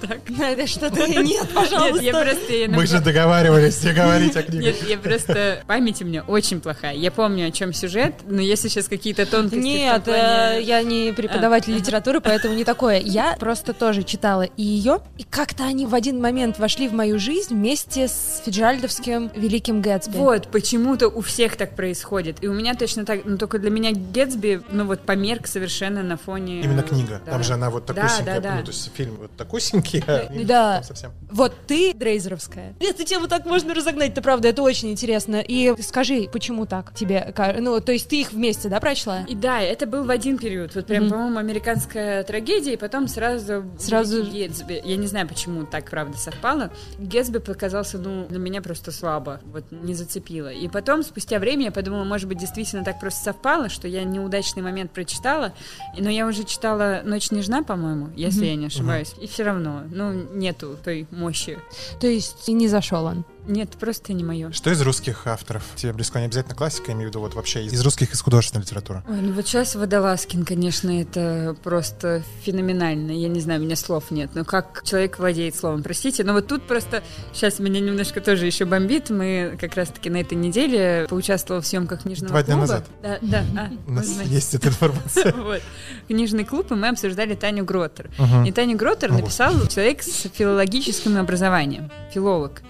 Так. 0.00 0.18
Это 0.38 0.66
что-то... 0.66 1.06
Нет, 1.06 1.24
Нет, 1.24 1.48
пожалуйста. 1.54 2.02
я 2.02 2.12
просто... 2.12 2.52
я 2.52 2.68
Мы 2.68 2.86
же 2.86 3.00
договаривались 3.00 3.82
не 3.84 3.92
говорить 3.92 4.36
о 4.36 4.42
книгах. 4.42 4.64
Нет, 4.66 4.88
я 4.88 4.98
просто... 4.98 5.62
Память 5.66 6.02
у 6.02 6.04
меня 6.04 6.22
очень 6.22 6.60
плохая. 6.60 6.94
Я 6.94 7.10
помню, 7.10 7.46
о 7.48 7.50
чем 7.50 7.72
сюжет, 7.72 8.14
но 8.26 8.40
если 8.40 8.68
сейчас 8.68 8.88
какие-то 8.88 9.24
тонкости... 9.24 9.56
Нет, 9.56 10.02
плане- 10.04 10.58
э, 10.58 10.62
я 10.62 10.82
не 10.82 11.12
преподаватель 11.12 11.74
литературы, 11.74 12.20
поэтому 12.20 12.54
не 12.54 12.64
такое. 12.64 12.98
Я 12.98 13.36
просто 13.38 13.72
тоже 13.72 14.02
читала 14.02 14.42
и 14.42 14.62
ее, 14.62 14.98
и 15.18 15.24
как-то 15.24 15.64
они 15.64 15.84
в 15.86 15.94
один 15.94 16.20
момент 16.20 16.58
вошли 16.58 16.88
в 16.88 16.92
мою 16.94 17.18
жизнь 17.18 17.54
вместе 17.54 18.06
с 18.08 18.40
Фиджеральдовским 18.44 19.30
«Великим 19.34 19.82
Гэтсби». 19.82 20.16
Вот, 20.16 20.48
почему-то 20.48 21.08
у 21.08 21.20
всех 21.20 21.56
так 21.56 21.74
происходит. 21.74 22.42
И 22.42 22.46
у 22.48 22.52
меня 22.54 22.74
точно 22.74 23.04
так, 23.04 23.24
но 23.24 23.36
только 23.36 23.58
для 23.58 23.70
меня 23.70 23.90
Гетсби, 23.92 24.62
ну 24.70 24.84
вот 24.86 25.00
померк 25.00 25.46
совершенно 25.48 26.02
на 26.02 26.16
фоне... 26.16 26.60
Именно 26.62 26.82
книга. 26.82 27.20
Да. 27.26 27.32
Там 27.32 27.42
же 27.42 27.54
она 27.54 27.68
вот 27.70 27.86
Да, 27.86 27.94
такусенькая. 27.94 28.40
да, 28.40 28.50
да. 28.50 28.54
Ну, 28.56 28.62
то 28.62 28.70
есть 28.70 28.90
фильм 28.94 29.16
вот 29.16 29.30
такусенький, 29.36 30.04
а 30.06 30.28
Да. 30.44 30.82
совсем. 30.84 31.10
Вот 31.30 31.52
ты 31.66 31.92
Дрейзеровская. 31.94 32.74
Эту 32.78 33.04
тему 33.04 33.26
так 33.26 33.44
можно 33.44 33.74
разогнать, 33.74 34.12
это 34.12 34.22
правда, 34.22 34.48
это 34.48 34.62
очень 34.62 34.90
интересно. 34.92 35.36
И 35.46 35.74
скажи, 35.82 36.28
почему 36.32 36.64
так 36.66 36.94
тебе? 36.94 37.34
Ну, 37.58 37.80
то 37.80 37.90
есть 37.92 38.08
ты 38.08 38.20
их 38.20 38.32
вместе, 38.32 38.68
да, 38.68 38.78
прочла? 38.78 39.22
И 39.28 39.34
да, 39.34 39.60
это 39.60 39.86
был 39.86 40.04
в 40.04 40.10
один 40.10 40.38
период. 40.38 40.74
Вот 40.76 40.86
прям, 40.86 41.04
Мгм. 41.04 41.10
по-моему, 41.12 41.38
американская 41.38 42.22
трагедия, 42.22 42.74
и 42.74 42.76
потом 42.76 43.08
сразу... 43.08 43.64
Сразу- 43.78 44.22
Гетсби. 44.28 44.80
Я 44.84 44.96
не 44.96 45.07
знаю, 45.08 45.26
почему 45.28 45.64
так, 45.66 45.90
правда, 45.90 46.16
совпало. 46.16 46.70
Гетсби 46.98 47.38
показался, 47.38 47.98
ну, 47.98 48.26
для 48.28 48.38
меня 48.38 48.62
просто 48.62 48.92
слабо. 48.92 49.40
Вот 49.46 49.64
не 49.72 49.94
зацепило. 49.94 50.48
И 50.52 50.68
потом, 50.68 51.02
спустя 51.02 51.38
время, 51.38 51.66
я 51.66 51.72
подумала, 51.72 52.04
может 52.04 52.28
быть, 52.28 52.38
действительно 52.38 52.84
так 52.84 53.00
просто 53.00 53.24
совпало, 53.24 53.68
что 53.68 53.88
я 53.88 54.04
неудачный 54.04 54.62
момент 54.62 54.90
прочитала. 54.92 55.52
И- 55.96 56.02
Но 56.02 56.10
я 56.10 56.26
уже 56.26 56.44
читала 56.44 57.00
«Ночь 57.04 57.30
нежна», 57.30 57.62
по-моему, 57.62 58.10
если 58.16 58.40
Мгм. 58.40 58.46
я 58.48 58.54
не 58.56 58.66
ошибаюсь. 58.66 59.14
И 59.20 59.26
все 59.26 59.42
равно, 59.42 59.82
ну, 59.90 60.12
нету 60.12 60.76
той 60.84 61.06
мощи. 61.10 61.58
То 62.00 62.06
есть 62.06 62.46
не 62.48 62.68
зашел 62.68 63.04
он. 63.04 63.24
Нет, 63.48 63.70
просто 63.80 64.12
не 64.12 64.22
мое. 64.22 64.52
Что 64.52 64.70
из 64.70 64.80
русских 64.82 65.26
авторов? 65.26 65.62
Тебе 65.74 65.92
близко 65.94 66.18
не 66.20 66.26
обязательно 66.26 66.54
классика, 66.54 66.84
я 66.88 66.92
имею 66.94 67.08
в 67.08 67.10
виду 67.10 67.20
вот 67.20 67.34
вообще 67.34 67.64
из 67.64 67.80
русских, 67.80 68.12
из 68.12 68.20
художественной 68.20 68.62
литературы. 68.62 69.02
Ой, 69.08 69.20
ну 69.20 69.32
вот 69.32 69.46
сейчас 69.46 69.74
Водолазкин, 69.74 70.44
конечно, 70.44 70.90
это 71.00 71.56
просто 71.64 72.22
феноменально. 72.42 73.10
Я 73.12 73.28
не 73.28 73.40
знаю, 73.40 73.60
у 73.60 73.64
меня 73.64 73.74
слов 73.74 74.10
нет. 74.10 74.30
Но 74.34 74.44
как 74.44 74.82
человек 74.84 75.18
владеет 75.18 75.56
словом, 75.56 75.82
простите. 75.82 76.24
Но 76.24 76.34
вот 76.34 76.46
тут 76.46 76.66
просто 76.66 77.02
сейчас 77.32 77.58
меня 77.58 77.80
немножко 77.80 78.20
тоже 78.20 78.44
еще 78.46 78.66
бомбит. 78.66 79.08
Мы 79.10 79.56
как 79.60 79.74
раз-таки 79.76 80.10
на 80.10 80.18
этой 80.18 80.34
неделе 80.34 81.06
поучаствовала 81.08 81.62
в 81.62 81.66
съемках 81.66 82.02
книжного 82.02 82.28
Два 82.28 82.42
дня 82.42 82.54
клуба. 82.54 82.60
назад. 82.66 82.84
Да, 83.02 83.18
да. 83.22 83.44
А, 83.56 83.70
У 83.86 83.92
нас 83.92 84.06
знаете. 84.06 84.34
есть 84.34 84.54
эта 84.54 84.68
информация. 84.68 85.34
Вот. 85.48 85.62
Книжный 86.08 86.44
клуб, 86.44 86.70
и 86.70 86.74
мы 86.74 86.88
обсуждали 86.88 87.34
Таню 87.34 87.64
Гроттер. 87.64 88.10
Мгм. 88.18 88.44
И 88.44 88.52
Таню 88.52 88.76
Гроттер 88.76 89.10
О, 89.10 89.14
написал 89.14 89.54
человек 89.68 90.02
с 90.02 90.26
филологическим 90.34 91.16
образованием, 91.16 91.90
филолог. 92.12 92.60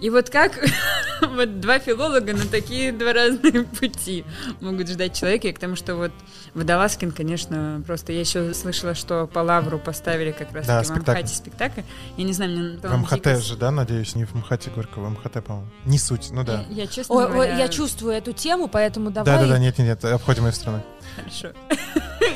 И 0.00 0.10
вот 0.10 0.28
как 0.30 0.52
вот 1.22 1.60
два 1.60 1.78
филолога 1.78 2.34
на 2.34 2.46
такие 2.46 2.92
два 2.92 3.12
разные 3.12 3.64
пути 3.64 4.24
могут 4.60 4.88
ждать 4.88 5.14
человека, 5.14 5.48
и 5.48 5.52
к 5.52 5.58
тому, 5.58 5.76
что 5.76 5.94
вот 5.96 6.12
Водолазкин, 6.54 7.12
конечно, 7.12 7.82
просто 7.86 8.12
я 8.12 8.20
еще 8.20 8.52
слышала, 8.54 8.94
что 8.94 9.26
по 9.26 9.40
Лавру 9.40 9.78
поставили 9.78 10.32
как 10.32 10.52
раз 10.52 10.66
Да, 10.66 10.82
в 10.82 10.86
спектакль. 10.86 11.10
Амхате 11.10 11.34
спектакль. 11.34 11.80
Я 12.16 12.24
не 12.24 12.32
знаю, 12.32 12.50
мне 12.50 12.78
В 12.78 12.96
МХТ 12.98 13.12
дико- 13.14 13.40
же, 13.40 13.56
да, 13.56 13.70
надеюсь, 13.70 14.14
не 14.14 14.24
в 14.24 14.34
МХТ 14.34 14.68
Горького, 14.74 15.06
в 15.06 15.10
МХТ, 15.12 15.44
по-моему. 15.44 15.68
Не 15.84 15.98
суть, 15.98 16.28
ну 16.30 16.44
да. 16.44 16.64
Я, 16.70 16.82
я, 16.82 16.86
честно 16.86 17.14
ой, 17.14 17.28
говоря, 17.28 17.56
я 17.56 17.68
чувствую 17.68 18.14
эту 18.14 18.32
тему, 18.32 18.68
поэтому 18.68 19.10
давай. 19.10 19.34
Да-да-да, 19.36 19.58
нет-нет-нет, 19.58 20.04
обходим 20.04 20.46
ее 20.46 20.52
стороной. 20.52 20.82
Хорошо. 21.16 21.48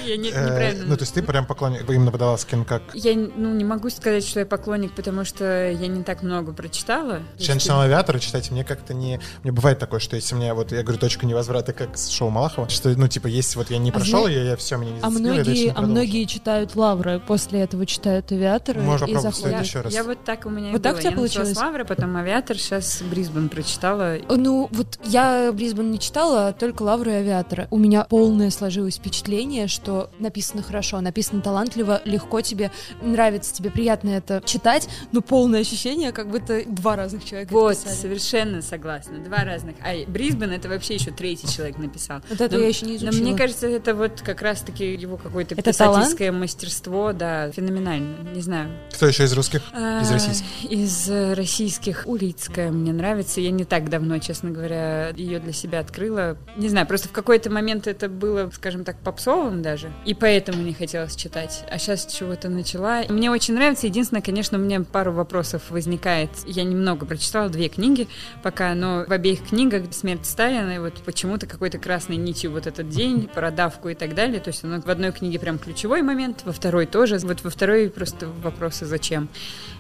Я 0.07 0.17
не- 0.17 0.31
Э, 0.31 0.45
неправильно. 0.45 0.85
Ну, 0.87 0.97
то 0.97 1.03
есть 1.03 1.13
ты 1.13 1.23
прям 1.23 1.45
поклонник 1.47 1.89
именно 1.91 2.11
Водолазкин 2.11 2.65
как... 2.65 2.83
Я 2.95 3.15
ну, 3.15 3.53
не 3.55 3.65
могу 3.65 3.91
сказать, 3.91 4.25
что 4.27 4.41
я 4.41 4.47
поклонник, 4.47 4.93
потому 4.93 5.25
что 5.25 5.71
я 5.71 5.87
не 5.89 6.03
так 6.03 6.23
много 6.23 6.53
прочитала. 6.53 7.21
Я 7.51 7.55
есть, 7.55 7.67
начинал 7.67 7.83
авиатора 7.83 8.19
читать, 8.19 8.51
мне 8.51 8.65
как-то 8.65 8.95
не... 8.95 9.21
Мне 9.43 9.53
бывает 9.53 9.79
такое, 9.79 10.01
что 10.01 10.17
если 10.17 10.35
мне, 10.35 10.55
вот 10.55 10.73
я 10.73 10.83
говорю, 10.83 10.99
точка 10.99 11.27
невозврата, 11.27 11.73
как 11.73 11.97
с 11.97 12.09
шоу 12.09 12.31
Малахова, 12.31 12.69
что, 12.69 12.89
ну, 12.91 13.09
типа, 13.09 13.27
если 13.27 13.59
вот 13.59 13.71
я 13.71 13.79
не 13.79 13.91
А 13.91 13.93
прошел 13.93 14.27
ее, 14.27 14.47
я 14.47 14.57
все, 14.57 14.77
меня 14.77 14.93
не 14.93 15.01
А 15.01 15.11
многие, 15.11 15.65
не 15.67 15.73
а 15.75 15.81
многие 15.83 16.25
читают 16.25 16.77
Лавры, 16.77 17.21
после 17.21 17.61
этого 17.61 17.87
читают 17.87 18.31
авиаторы 18.33 18.81
Можно 18.83 19.05
и 19.07 19.15
попробовать, 19.15 19.37
заходят. 19.37 19.65
еще 19.65 19.81
раз. 19.81 19.93
Я 19.93 20.05
вот 20.05 20.25
так 20.25 20.47
у 20.47 20.51
меня 20.51 20.73
Вот 20.73 20.83
так 20.83 20.93
было. 20.93 20.99
у 20.99 21.03
тебя 21.03 21.13
получилось? 21.13 21.57
Лавры, 21.57 21.85
потом 21.85 22.17
авиатор, 22.17 22.57
сейчас 22.57 23.03
Брисбен 23.03 23.49
прочитала. 23.49 24.17
Ну, 24.29 24.69
вот 24.71 24.99
я 25.05 25.51
Брисбен 25.53 25.91
не 25.91 25.99
читала, 25.99 26.49
а 26.49 26.53
только 26.53 26.83
Лавры 26.83 27.13
и 27.13 27.15
Авиатора. 27.15 27.67
У 27.71 27.79
меня 27.79 28.05
полное 28.05 28.51
сложилось 28.51 28.97
впечатление, 28.97 29.67
что 29.67 30.11
написано 30.19 30.63
хорошо, 30.63 31.01
написано 31.01 31.41
талантливо, 31.41 32.01
легко 32.05 32.41
тебе, 32.41 32.71
нравится 33.03 33.55
тебе, 33.55 33.71
приятно 33.71 34.11
это 34.11 34.43
читать, 34.45 34.89
но 35.13 35.21
полное 35.21 35.61
ощущение, 35.61 36.13
как 36.13 36.31
будто 36.31 36.63
два 36.67 36.97
разных 36.97 37.25
человека 37.25 37.40
Вот, 37.51 37.73
это 37.73 37.83
писали. 37.83 37.97
совершенно 37.97 38.63
согласна. 38.63 39.19
Два 39.19 39.45
разных. 39.45 39.77
А 39.83 39.95
Брисбен 40.07 40.51
это 40.51 40.69
вообще 40.69 40.95
еще 40.95 41.11
третий 41.11 41.49
человек 41.49 41.79
написал. 41.79 42.21
Вот 42.29 42.41
это 42.41 42.57
Но- 42.57 42.63
я 42.63 42.69
еще 42.69 42.87
не 42.87 42.93
Но 42.93 42.99
изучила. 43.11 43.23
мне 43.23 43.37
кажется, 43.37 43.67
это 43.67 43.95
вот 43.95 44.21
как 44.23 44.43
раз-таки 44.43 44.95
его 44.95 45.17
какое-то 45.17 45.55
Это 45.55 45.71
писательское 45.71 46.33
мастерство, 46.33 47.13
да, 47.13 47.51
феноменально. 47.53 48.17
Не 48.35 48.41
знаю. 48.43 48.71
Кто 48.93 49.07
еще 49.07 49.25
из 49.25 49.33
русских? 49.33 49.61
Из 49.61 49.73
А, 49.73 50.13
российских? 50.13 50.47
Из 50.71 51.09
э, 51.11 51.35
российских 51.35 52.03
Улицкая 52.07 52.71
мне 52.71 52.93
нравится. 52.93 53.41
Я 53.41 53.51
не 53.51 53.65
так 53.65 53.89
давно, 53.89 54.19
честно 54.19 54.51
говоря, 54.51 55.11
ее 55.11 55.39
для 55.39 55.53
себя 55.53 55.81
открыла. 55.81 56.37
Не 56.57 56.69
знаю, 56.69 56.87
просто 56.87 57.09
в 57.09 57.13
какой-то 57.13 57.51
момент 57.51 57.87
это 57.87 58.09
было, 58.09 58.51
скажем 58.53 58.85
так, 58.85 58.99
попсовым 58.99 59.63
даже. 59.63 59.93
И 60.05 60.15
поэтому 60.15 60.63
не 60.63 60.73
хотелось 60.75 61.15
читать. 61.17 61.65
А 61.71 61.79
сейчас 61.79 62.07
чего-то 62.07 62.49
начала. 62.49 63.03
Мне 63.09 63.31
очень 63.31 63.55
нравится. 63.55 63.87
Единственное, 63.87 64.23
конечно, 64.23 64.59
у 64.59 64.61
меня 64.61 64.81
пару 64.83 65.13
вопросов 65.13 65.63
возникает. 65.71 66.31
Я 66.47 66.65
немного 66.65 67.07
прочитала, 67.07 67.30
две 67.49 67.69
книги 67.69 68.09
пока, 68.43 68.75
но 68.75 69.05
в 69.07 69.13
обеих 69.13 69.49
книгах 69.49 69.93
«Смерть 69.93 70.27
Сталина» 70.27 70.71
и 70.71 70.79
вот 70.79 70.95
почему-то 71.05 71.47
какой-то 71.47 71.79
красной 71.79 72.17
нитью 72.17 72.53
вот 72.53 72.67
этот 72.67 72.89
день, 72.89 73.29
про 73.29 73.51
давку 73.51 73.89
и 73.89 73.95
так 73.95 74.15
далее. 74.15 74.41
То 74.41 74.51
есть 74.51 74.65
оно 74.65 74.81
в 74.81 74.89
одной 74.89 75.13
книге 75.13 75.39
прям 75.39 75.59
ключевой 75.59 76.03
момент, 76.03 76.43
во 76.45 76.53
второй 76.53 76.87
тоже. 76.87 77.19
Вот 77.19 77.43
во 77.43 77.51
второй 77.51 77.91
просто 77.91 78.29
вопросы 78.43 78.87
«Зачем?». 78.87 79.29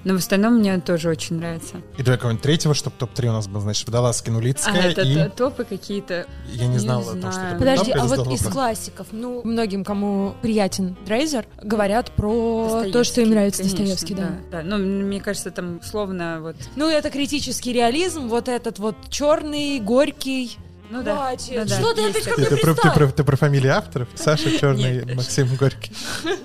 Но 0.02 0.14
в 0.14 0.16
остальном 0.16 0.54
мне 0.54 0.78
тоже 0.80 1.10
очень 1.10 1.36
нравится. 1.36 1.76
И 1.98 2.02
давай 2.02 2.16
какого-нибудь 2.16 2.42
третьего, 2.42 2.74
чтобы 2.74 2.96
топ-3 2.98 3.28
у 3.28 3.32
нас 3.32 3.48
был, 3.48 3.60
значит, 3.60 3.86
Водолазкин, 3.86 4.34
А, 4.34 4.38
Улицкая 4.38 4.90
это 4.90 5.02
и... 5.02 5.28
топы 5.28 5.64
какие-то. 5.64 6.26
Я 6.48 6.66
не 6.66 6.80
не 6.80 6.86
знал 6.86 7.02
о 7.02 7.16
том, 7.16 7.32
что 7.32 7.40
это 7.40 7.56
Подожди, 7.58 7.92
а 7.92 8.04
вот 8.04 8.32
из 8.32 8.42
классиков, 8.46 9.08
ну, 9.12 9.42
многим, 9.44 9.84
кому 9.84 10.34
приятен 10.42 10.96
Дрейзер, 11.04 11.46
говорят 11.62 12.10
про 12.12 12.84
то, 12.92 13.04
что 13.04 13.20
им 13.20 13.30
нравится 13.30 13.62
конечно, 13.62 13.86
Достоевский, 13.86 14.14
да. 14.14 14.30
да. 14.50 14.62
Ну, 14.62 14.78
мне 14.78 15.20
кажется, 15.20 15.50
там 15.50 15.80
словно 15.82 16.40
вот... 16.40 16.56
Ну, 16.76 16.88
это 16.88 17.10
критический 17.40 17.72
реализм, 17.72 18.28
вот 18.28 18.48
этот 18.48 18.78
вот 18.78 18.96
черный, 19.08 19.80
горький. 19.80 20.58
Ну 20.90 21.02
да. 21.04 21.36
Что 21.38 21.94
ты 21.94 22.08
опять 22.08 22.24
ко 22.24 22.38
мне 22.38 22.48
Ты, 22.48 22.56
про, 22.56 22.74
ты, 22.74 22.80
пристал? 22.82 22.94
про, 22.94 23.06
ты 23.08 23.24
про 23.24 23.36
фамилии 23.36 23.68
авторов? 23.68 24.08
Саша 24.16 24.50
Черный, 24.58 25.04
Нет. 25.04 25.14
Максим 25.14 25.48
Горький. 25.56 25.92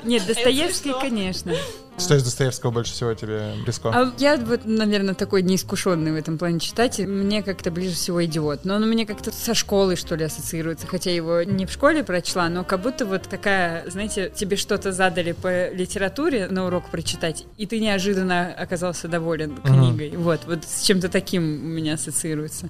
Нет, 0.03 0.25
Достоевский, 0.27 0.93
конечно. 1.01 1.53
Что 1.97 2.15
из 2.15 2.23
Достоевского 2.23 2.71
больше 2.71 2.91
всего 2.91 3.13
тебе 3.13 3.53
близко? 3.63 3.89
А 3.89 4.13
я 4.17 4.35
вот, 4.37 4.65
наверное, 4.65 5.15
такой 5.15 5.41
неискушенный 5.41 6.11
в 6.11 6.15
этом 6.15 6.37
плане 6.37 6.59
читатель. 6.59 7.07
Мне 7.07 7.41
как-то 7.41 7.71
ближе 7.71 7.95
всего 7.95 8.23
идиот. 8.25 8.65
Но 8.65 8.75
он 8.75 8.83
у 8.83 8.85
меня 8.85 9.05
как-то 9.05 9.31
со 9.31 9.53
школой, 9.53 9.95
что 9.95 10.15
ли, 10.15 10.25
ассоциируется. 10.25 10.87
Хотя 10.87 11.11
его 11.11 11.41
не 11.43 11.65
в 11.65 11.71
школе 11.71 12.03
прочла, 12.03 12.49
но 12.49 12.63
как 12.63 12.81
будто 12.81 13.05
вот 13.05 13.23
такая, 13.23 13.89
знаете, 13.89 14.31
тебе 14.35 14.57
что-то 14.57 14.91
задали 14.91 15.31
по 15.31 15.71
литературе 15.71 16.47
на 16.47 16.65
урок 16.67 16.89
прочитать, 16.89 17.45
и 17.57 17.65
ты 17.65 17.79
неожиданно 17.79 18.53
оказался 18.53 19.07
доволен 19.07 19.55
книгой. 19.57 20.17
Вот, 20.17 20.41
вот 20.45 20.65
с 20.65 20.81
чем-то 20.83 21.07
таким 21.09 21.43
у 21.43 21.67
меня 21.67 21.93
ассоциируется. 21.93 22.69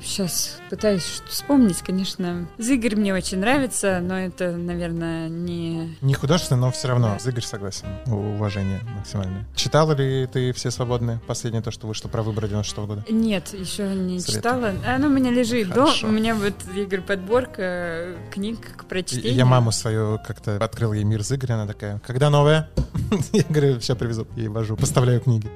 Сейчас 0.00 0.58
пытаюсь 0.70 1.22
вспомнить, 1.28 1.78
конечно. 1.82 2.48
Зыгорь 2.58 2.96
мне 2.96 3.12
очень 3.14 3.38
нравится, 3.38 4.00
но 4.02 4.18
это, 4.18 4.52
наверное, 4.52 5.28
не... 5.28 5.96
Не 6.00 6.14
художественно, 6.14 6.60
но 6.62 6.70
все 6.70 6.88
равно. 6.88 7.16
Игорь 7.24 7.42
согласен. 7.44 7.86
У- 8.06 8.36
Уважение 8.38 8.80
максимальное. 8.96 9.46
Читала 9.56 9.92
ли 9.92 10.26
ты 10.32 10.52
«Все 10.52 10.70
свободны»? 10.70 11.20
Последнее 11.26 11.62
то, 11.62 11.70
что 11.70 11.86
вышло 11.86 12.08
про 12.08 12.22
выборы 12.22 12.48
96 12.48 12.78
года. 12.86 13.04
Нет, 13.10 13.52
еще 13.52 13.94
не 13.94 14.20
Советую. 14.20 14.36
читала. 14.36 14.72
Оно 14.86 15.08
у 15.08 15.10
меня 15.10 15.30
лежит. 15.30 15.68
Хорошо. 15.72 16.06
У 16.06 16.10
меня 16.10 16.34
вот, 16.34 16.54
говорю, 16.72 17.02
подборка 17.02 18.14
книг 18.32 18.60
к 18.76 18.84
И- 18.84 18.86
прочтению. 18.86 19.34
Я 19.34 19.44
маму 19.44 19.72
свою 19.72 20.18
как-то 20.26 20.56
открыл 20.56 20.92
ей 20.92 21.04
мир 21.04 21.22
с 21.24 21.32
Игоря, 21.32 21.54
она 21.54 21.66
такая, 21.66 22.00
когда 22.06 22.30
новая? 22.30 22.70
Я 23.32 23.42
говорю, 23.48 23.78
все 23.80 23.96
привезу, 23.96 24.26
ей 24.36 24.48
вожу, 24.48 24.76
поставляю 24.76 25.20
книги. 25.20 25.48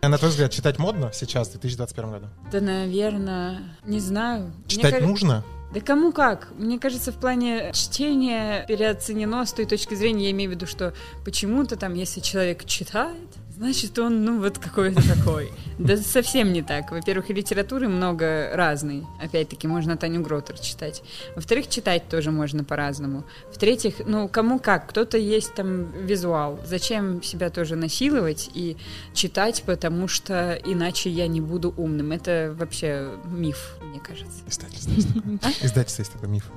А 0.00 0.08
на 0.08 0.18
твой 0.18 0.30
взгляд, 0.30 0.52
читать 0.52 0.78
модно 0.78 1.10
сейчас, 1.12 1.48
в 1.48 1.52
2021 1.52 2.10
году? 2.10 2.26
Да, 2.52 2.60
наверное, 2.60 3.62
не 3.84 3.98
знаю. 4.00 4.44
Мне 4.44 4.68
Читать 4.68 4.92
кажется- 4.92 5.08
нужно? 5.08 5.44
Да 5.74 5.80
кому 5.80 6.12
как? 6.12 6.48
Мне 6.56 6.78
кажется, 6.78 7.10
в 7.12 7.16
плане 7.16 7.72
чтения 7.74 8.64
переоценено 8.68 9.44
с 9.44 9.52
той 9.52 9.66
точки 9.66 9.94
зрения, 9.94 10.26
я 10.26 10.30
имею 10.30 10.50
в 10.50 10.54
виду, 10.54 10.66
что 10.66 10.94
почему-то 11.24 11.76
там, 11.76 11.94
если 11.94 12.20
человек 12.20 12.64
читает, 12.66 13.28
значит, 13.56 13.98
он, 13.98 14.24
ну, 14.24 14.40
вот 14.40 14.58
какой-то 14.58 15.02
такой. 15.08 15.50
Да 15.78 15.96
совсем 15.96 16.52
не 16.52 16.62
так. 16.62 16.90
Во-первых, 16.90 17.30
и 17.30 17.34
литературы 17.34 17.88
много 17.88 18.50
разной. 18.54 19.04
Опять-таки, 19.20 19.66
можно 19.66 19.96
Таню 19.96 20.22
Гротер 20.22 20.58
читать. 20.58 21.02
Во-вторых, 21.34 21.68
читать 21.68 22.08
тоже 22.08 22.30
можно 22.30 22.64
по-разному. 22.64 23.24
В-третьих, 23.52 23.94
ну, 24.06 24.28
кому 24.28 24.58
как. 24.58 24.88
Кто-то 24.90 25.16
есть 25.18 25.54
там 25.54 25.90
визуал. 25.92 26.60
Зачем 26.64 27.22
себя 27.22 27.50
тоже 27.50 27.76
насиловать 27.76 28.50
и 28.54 28.76
читать, 29.14 29.62
потому 29.64 30.06
что 30.08 30.58
иначе 30.64 31.10
я 31.10 31.26
не 31.26 31.40
буду 31.40 31.72
умным. 31.76 32.12
Это 32.12 32.54
вообще 32.58 33.10
миф, 33.24 33.76
мне 33.82 34.00
кажется. 34.00 34.40
Издательство 34.48 34.90
есть 34.92 35.14
такое. 35.14 35.38
Издательство 35.62 36.02
есть 36.02 36.12
такой 36.12 36.28
миф. 36.28 36.50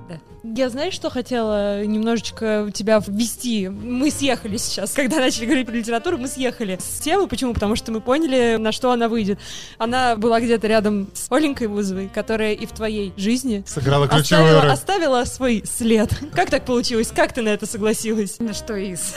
Я, 0.43 0.69
знаешь, 0.69 0.93
что 0.93 1.09
хотела 1.09 1.85
немножечко 1.85 2.69
тебя 2.73 3.01
ввести? 3.05 3.69
Мы 3.69 4.11
съехали 4.11 4.57
сейчас, 4.57 4.93
когда 4.93 5.17
начали 5.17 5.45
говорить 5.45 5.67
про 5.67 5.75
литературу, 5.75 6.17
мы 6.17 6.27
съехали 6.27 6.77
с 6.79 6.88
темы. 6.97 7.27
Почему? 7.27 7.53
Потому 7.53 7.75
что 7.75 7.91
мы 7.91 8.01
поняли, 8.01 8.55
на 8.57 8.71
что 8.71 8.91
она 8.91 9.07
выйдет. 9.09 9.39
Она 9.77 10.15
была 10.15 10.39
где-то 10.39 10.67
рядом 10.67 11.09
с 11.13 11.31
Оленькой 11.31 11.67
Бузовой, 11.67 12.09
которая 12.13 12.53
и 12.53 12.65
в 12.65 12.71
твоей 12.71 13.13
жизни 13.17 13.63
Сыграла 13.67 14.07
ключевую 14.07 14.45
оставила, 14.45 14.61
роль. 14.61 14.71
оставила 14.71 15.25
свой 15.25 15.63
след. 15.65 16.09
Как 16.33 16.49
так 16.49 16.65
получилось? 16.65 17.11
Как 17.15 17.33
ты 17.33 17.41
на 17.41 17.49
это 17.49 17.65
согласилась? 17.65 18.39
На 18.39 18.53
что 18.53 18.75
из? 18.75 19.13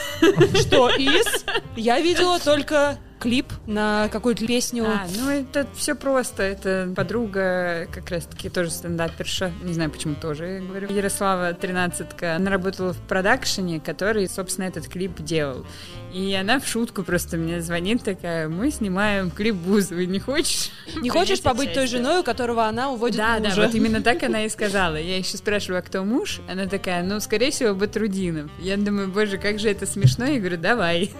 Что 0.59 0.89
из? 0.89 1.45
Я 1.75 1.99
видела 1.99 2.39
только 2.39 2.97
клип 3.19 3.53
на 3.67 4.09
какую-то 4.09 4.45
песню. 4.45 4.83
А, 4.85 5.07
ну 5.17 5.29
это 5.29 5.65
все 5.77 5.95
просто. 5.95 6.43
Это 6.43 6.91
подруга, 6.93 7.87
как 7.89 8.09
раз-таки 8.09 8.49
тоже 8.49 8.69
стендаперша. 8.69 9.53
Не 9.63 9.71
знаю, 9.71 9.89
почему 9.91 10.15
тоже, 10.15 10.45
я 10.45 10.59
говорю. 10.59 10.91
Ярослава 10.91 11.53
Тринадцатка. 11.53 12.35
Она 12.35 12.51
работала 12.51 12.91
в 12.91 12.99
продакшене, 12.99 13.79
который, 13.79 14.27
собственно, 14.27 14.65
этот 14.65 14.89
клип 14.89 15.21
делал. 15.21 15.65
И 16.13 16.33
она 16.35 16.59
в 16.59 16.67
шутку 16.67 17.03
просто 17.03 17.37
мне 17.37 17.61
звонит 17.61 18.03
такая, 18.03 18.47
мы 18.47 18.69
снимаем 18.71 19.31
клип 19.31 19.55
Бузовой, 19.55 20.05
не 20.05 20.19
хочешь? 20.19 20.69
Не 21.01 21.09
хочешь 21.09 21.41
побыть 21.41 21.73
той 21.73 21.83
участие?» 21.85 22.03
женой, 22.03 22.19
у 22.19 22.23
которого 22.23 22.65
она 22.65 22.91
уводит 22.91 23.17
Да, 23.17 23.39
да, 23.39 23.49
мужа? 23.49 23.61
вот 23.63 23.73
именно 23.75 24.01
так 24.01 24.21
она 24.23 24.45
и 24.45 24.49
сказала. 24.49 24.95
Я 24.95 25.17
еще 25.17 25.37
спрашиваю, 25.37 25.79
а 25.79 25.81
кто 25.81 26.03
муж? 26.03 26.39
Она 26.47 26.67
такая, 26.67 27.03
ну, 27.03 27.19
скорее 27.19 27.51
всего, 27.51 27.73
Батрудинов. 27.73 28.51
Я 28.59 28.77
думаю, 28.77 29.07
боже, 29.07 29.37
как 29.37 29.59
же 29.59 29.69
это 29.69 29.85
смешно. 29.87 30.25
Я 30.25 30.39
говорю, 30.39 30.57
давай. 30.57 31.11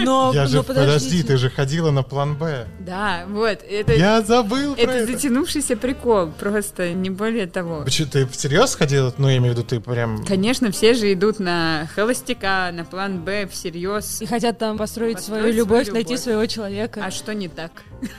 Но, 0.00 0.30
Я 0.34 0.46
же, 0.46 0.56
но 0.58 0.62
подожди, 0.62 0.86
подождите. 0.86 1.26
ты 1.26 1.36
же 1.38 1.50
ходила 1.50 1.90
на 1.90 2.02
план 2.04 2.36
Б. 2.36 2.66
Да, 2.78 3.24
вот. 3.28 3.58
Это, 3.68 3.94
Я 3.94 4.22
забыл 4.22 4.74
про 4.74 4.82
это 4.82 4.92
это. 4.92 5.12
затянувшийся 5.12 5.76
прикол, 5.76 6.30
просто 6.38 6.92
не 6.92 7.10
более 7.10 7.46
того. 7.48 7.82
Почему 7.84 8.08
ты 8.10 8.26
всерьез 8.28 8.74
ходила? 8.76 9.12
Ну, 9.18 9.28
я 9.28 9.38
имею 9.38 9.54
в 9.54 9.58
виду, 9.58 9.66
ты 9.66 9.80
прям... 9.80 10.24
Конечно, 10.24 10.70
все 10.70 10.94
же 10.94 11.12
идут 11.12 11.40
на 11.40 11.88
холостяка, 11.96 12.70
на 12.72 12.84
план 12.84 13.22
Б 13.24 13.48
всерьез. 13.50 14.22
И 14.22 14.26
хотят 14.36 14.58
там 14.58 14.76
построить, 14.76 15.16
Построить 15.16 15.42
свою 15.42 15.56
любовь, 15.56 15.84
свою 15.86 15.94
найти 15.94 16.10
любовь. 16.12 16.22
своего 16.22 16.46
человека. 16.46 17.02
А 17.04 17.10
что 17.10 17.32
не 17.34 17.48
так? 17.48 17.70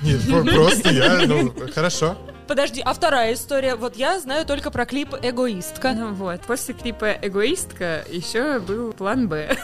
Нет, 0.01 0.19
про- 0.27 0.43
просто 0.43 0.89
я, 0.89 1.21
ну, 1.27 1.53
хорошо. 1.75 2.17
Подожди, 2.47 2.81
а 2.83 2.93
вторая 2.93 3.33
история? 3.33 3.75
Вот 3.75 3.97
я 3.97 4.19
знаю 4.19 4.45
только 4.45 4.71
про 4.71 4.85
клип 4.85 5.13
«Эгоистка». 5.21 5.93
Ну 5.93 6.13
вот, 6.13 6.41
после 6.41 6.73
клипа 6.73 7.11
«Эгоистка» 7.21 8.05
еще 8.09 8.59
был 8.59 8.93
план 8.93 9.27
«Б». 9.27 9.57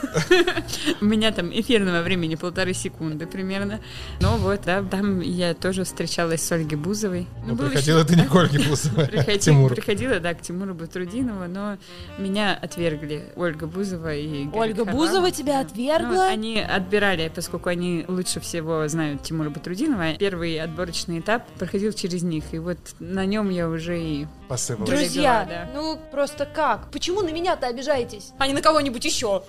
У 1.02 1.06
меня 1.06 1.32
там 1.32 1.50
эфирного 1.52 2.02
времени 2.02 2.36
полторы 2.36 2.74
секунды 2.74 3.26
примерно. 3.26 3.80
Но 4.20 4.36
вот, 4.38 4.62
да, 4.66 4.84
там 4.84 5.22
я 5.22 5.54
тоже 5.54 5.86
встречалась 5.86 6.44
с 6.44 6.52
Ольгой 6.52 6.78
Бузовой. 6.78 7.26
Ну, 7.46 7.56
был 7.56 7.68
приходила 7.70 8.04
ты 8.04 8.16
не 8.18 8.24
к 8.28 8.36
Ольге 8.36 8.60
Бузовой, 8.68 9.06
а 9.06 9.08
к 9.08 9.12
Приходи- 9.12 9.40
Тимуру. 9.40 9.76
Приходила, 9.76 10.20
да, 10.20 10.34
к 10.34 10.42
Тимуру 10.42 10.74
Батрудинову, 10.74 11.46
но 11.48 11.78
меня 12.18 12.58
отвергли 12.62 13.32
Ольга 13.38 13.66
Бузова 13.66 14.14
и 14.14 14.48
Ольга. 14.54 14.84
Бузова 14.84 15.32
тебя 15.32 15.62
отвергла? 15.62 16.10
Ну, 16.14 16.22
они 16.22 16.60
отбирали, 16.60 17.32
поскольку 17.34 17.70
они 17.70 18.04
лучше 18.10 18.42
всего 18.42 18.86
знают 18.90 19.24
Тимура 19.24 19.50
Батрудинова. 19.50 20.16
Первый 20.16 20.60
отборочный 20.60 21.20
этап 21.20 21.48
проходил 21.58 21.94
через 21.94 22.24
них, 22.24 22.44
и 22.52 22.60
вот 22.60 22.73
на 23.00 23.26
нем 23.26 23.50
я 23.50 23.68
уже 23.70 24.02
и... 24.02 24.28
Посыпалась. 24.48 24.90
Друзья, 24.90 25.44
Друзья, 25.44 25.46
да. 25.48 25.72
ну 25.74 26.00
просто 26.12 26.46
как? 26.46 26.92
Почему 26.92 27.22
на 27.22 27.30
меня-то 27.30 27.68
обижаетесь? 27.68 28.32
А 28.38 28.48
не 28.48 28.54
на 28.54 28.62
кого-нибудь 28.62 29.04
еще? 29.06 29.44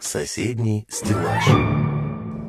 Соседний 0.00 0.86
стеллаж. 0.88 1.44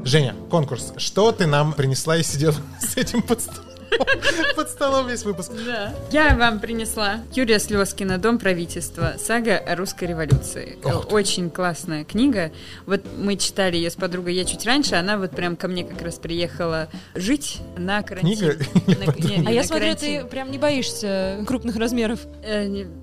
Женя, 0.03 0.35
конкурс. 0.49 0.93
Что 0.97 1.31
ты 1.31 1.45
нам 1.45 1.73
принесла 1.73 2.17
и 2.17 2.23
сидела 2.23 2.55
с 2.79 2.97
этим 2.97 3.21
под 3.21 3.41
столом? 3.41 3.68
Под 4.55 4.69
столом 4.69 5.07
весь 5.07 5.23
выпуск. 5.23 5.51
Да. 5.65 5.93
Я 6.11 6.35
вам 6.35 6.59
принесла 6.59 7.21
Юрия 7.33 7.59
Слезкина 7.59 8.17
«Дом 8.17 8.37
правительства. 8.39 9.15
Сага 9.17 9.57
о 9.57 9.75
русской 9.75 10.05
революции». 10.05 10.77
Ох 10.83 11.07
ты. 11.07 11.15
Очень 11.15 11.49
классная 11.49 12.03
книга. 12.03 12.51
Вот 12.85 13.01
мы 13.17 13.35
читали 13.37 13.77
ее 13.77 13.89
с 13.89 13.95
подругой 13.95 14.33
я 14.35 14.45
чуть 14.45 14.65
раньше. 14.65 14.95
Она 14.95 15.17
вот 15.17 15.31
прям 15.31 15.55
ко 15.55 15.67
мне 15.67 15.83
как 15.83 16.01
раз 16.01 16.15
приехала 16.15 16.89
жить 17.15 17.59
на 17.77 18.01
карантин. 18.03 18.37
Книга 18.37 18.65
или 18.87 18.95
На- 18.95 19.05
подруга? 19.05 19.27
не, 19.29 19.37
не, 19.37 19.47
А 19.47 19.51
я 19.51 19.63
смотрю, 19.63 19.85
карантин. 19.87 20.21
ты 20.23 20.27
прям 20.27 20.51
не 20.51 20.57
боишься 20.57 21.43
крупных 21.47 21.75
размеров. 21.75 22.19
Э, 22.43 22.65
не... 22.65 22.87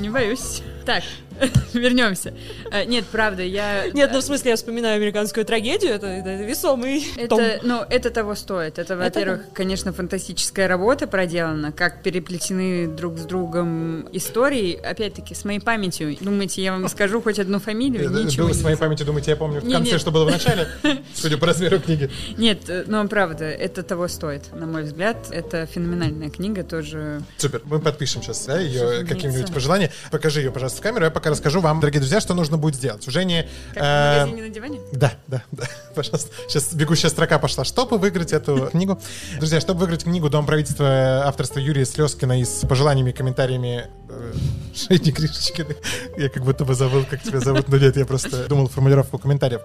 Не 0.00 0.10
боюсь. 0.10 0.62
Так, 0.86 1.02
вернемся. 1.74 2.34
Э, 2.70 2.84
Нет, 2.84 3.04
правда, 3.10 3.42
я... 3.42 3.88
Нет, 3.92 4.10
ну 4.12 4.20
в 4.20 4.22
смысле, 4.22 4.50
я 4.50 4.56
вспоминаю 4.56 4.96
американскую 4.96 5.44
трагедию, 5.44 5.92
это, 5.92 6.06
это 6.06 6.42
весомый 6.42 7.04
том. 7.28 7.40
Это, 7.40 7.66
ну, 7.66 7.82
это 7.88 8.10
того 8.10 8.34
стоит. 8.34 8.78
Это, 8.78 8.96
во-первых, 8.96 9.42
конечно, 9.52 9.92
фантастическая 9.92 10.68
работа 10.68 11.06
проделана, 11.06 11.72
как 11.72 12.02
переплетены 12.02 12.86
друг 12.88 13.18
с 13.18 13.22
другом 13.22 14.08
истории. 14.12 14.74
Опять-таки, 14.74 15.34
с 15.34 15.44
моей 15.44 15.60
памятью. 15.60 16.16
Думаете, 16.20 16.62
я 16.62 16.72
вам 16.72 16.88
скажу 16.88 17.20
хоть 17.20 17.38
одну 17.38 17.58
фамилию? 17.58 18.10
Ничего 18.10 18.46
Было 18.46 18.54
с 18.54 18.62
моей 18.62 18.76
памяти, 18.76 19.02
думаете, 19.02 19.32
я 19.32 19.36
помню 19.36 19.60
в 19.60 19.70
конце, 19.70 19.92
нет. 19.92 20.00
что 20.00 20.10
было 20.10 20.24
в 20.24 20.30
начале, 20.30 20.68
судя 21.14 21.38
по 21.38 21.46
размеру 21.46 21.80
книги. 21.80 22.10
Нет, 22.36 22.68
э, 22.68 22.84
но 22.86 23.06
правда, 23.08 23.44
это 23.44 23.82
того 23.82 24.08
стоит, 24.08 24.52
на 24.52 24.66
мой 24.66 24.82
взгляд. 24.82 25.16
Это 25.30 25.66
феноменальная 25.66 26.30
книга 26.30 26.62
тоже. 26.62 27.22
Супер, 27.38 27.62
мы 27.64 27.80
подпишем 27.80 28.22
сейчас 28.22 28.46
да, 28.46 28.58
ее 28.60 29.04
каким-нибудь 29.04 29.52
пожеланием. 29.52 29.90
Покажи 30.10 30.40
ее, 30.40 30.50
пожалуйста, 30.50 30.80
в 30.80 30.82
камеру. 30.82 31.04
Я 31.04 31.10
пока 31.10 31.23
расскажу 31.30 31.60
вам, 31.60 31.80
дорогие 31.80 32.00
друзья, 32.00 32.20
что 32.20 32.34
нужно 32.34 32.56
будет 32.56 32.74
сделать. 32.74 33.06
У 33.06 33.10
Жени... 33.10 33.46
Как 33.74 33.82
э, 33.82 34.16
в 34.16 34.18
магазине 34.20 34.42
на 34.42 34.54
диване? 34.54 34.80
Да, 34.92 35.12
да, 35.26 35.42
да, 35.52 35.64
пожалуйста. 35.94 36.30
Сейчас 36.48 36.74
бегущая 36.74 37.10
строка 37.10 37.38
пошла. 37.38 37.64
Чтобы 37.64 37.98
выиграть 37.98 38.32
эту 38.32 38.66
книгу. 38.72 39.00
Друзья, 39.38 39.60
чтобы 39.60 39.80
выиграть 39.80 40.04
книгу 40.04 40.28
«Дом 40.28 40.46
правительства» 40.46 40.84
э, 40.84 41.20
авторства 41.26 41.58
Юрия 41.58 41.84
Слезкина 41.84 42.40
и 42.40 42.44
с 42.44 42.66
пожеланиями 42.66 43.10
и 43.10 43.12
комментариями 43.12 43.88
э, 44.08 44.32
Жени 44.74 45.10
Гришечкиной. 45.10 45.76
Я 46.16 46.28
как 46.28 46.44
будто 46.44 46.64
бы 46.64 46.74
забыл, 46.74 47.04
как 47.08 47.22
тебя 47.22 47.40
зовут, 47.40 47.68
но 47.68 47.76
нет, 47.76 47.96
я 47.96 48.06
просто 48.06 48.46
думал 48.48 48.68
формулировку 48.68 49.18
комментариев. 49.18 49.62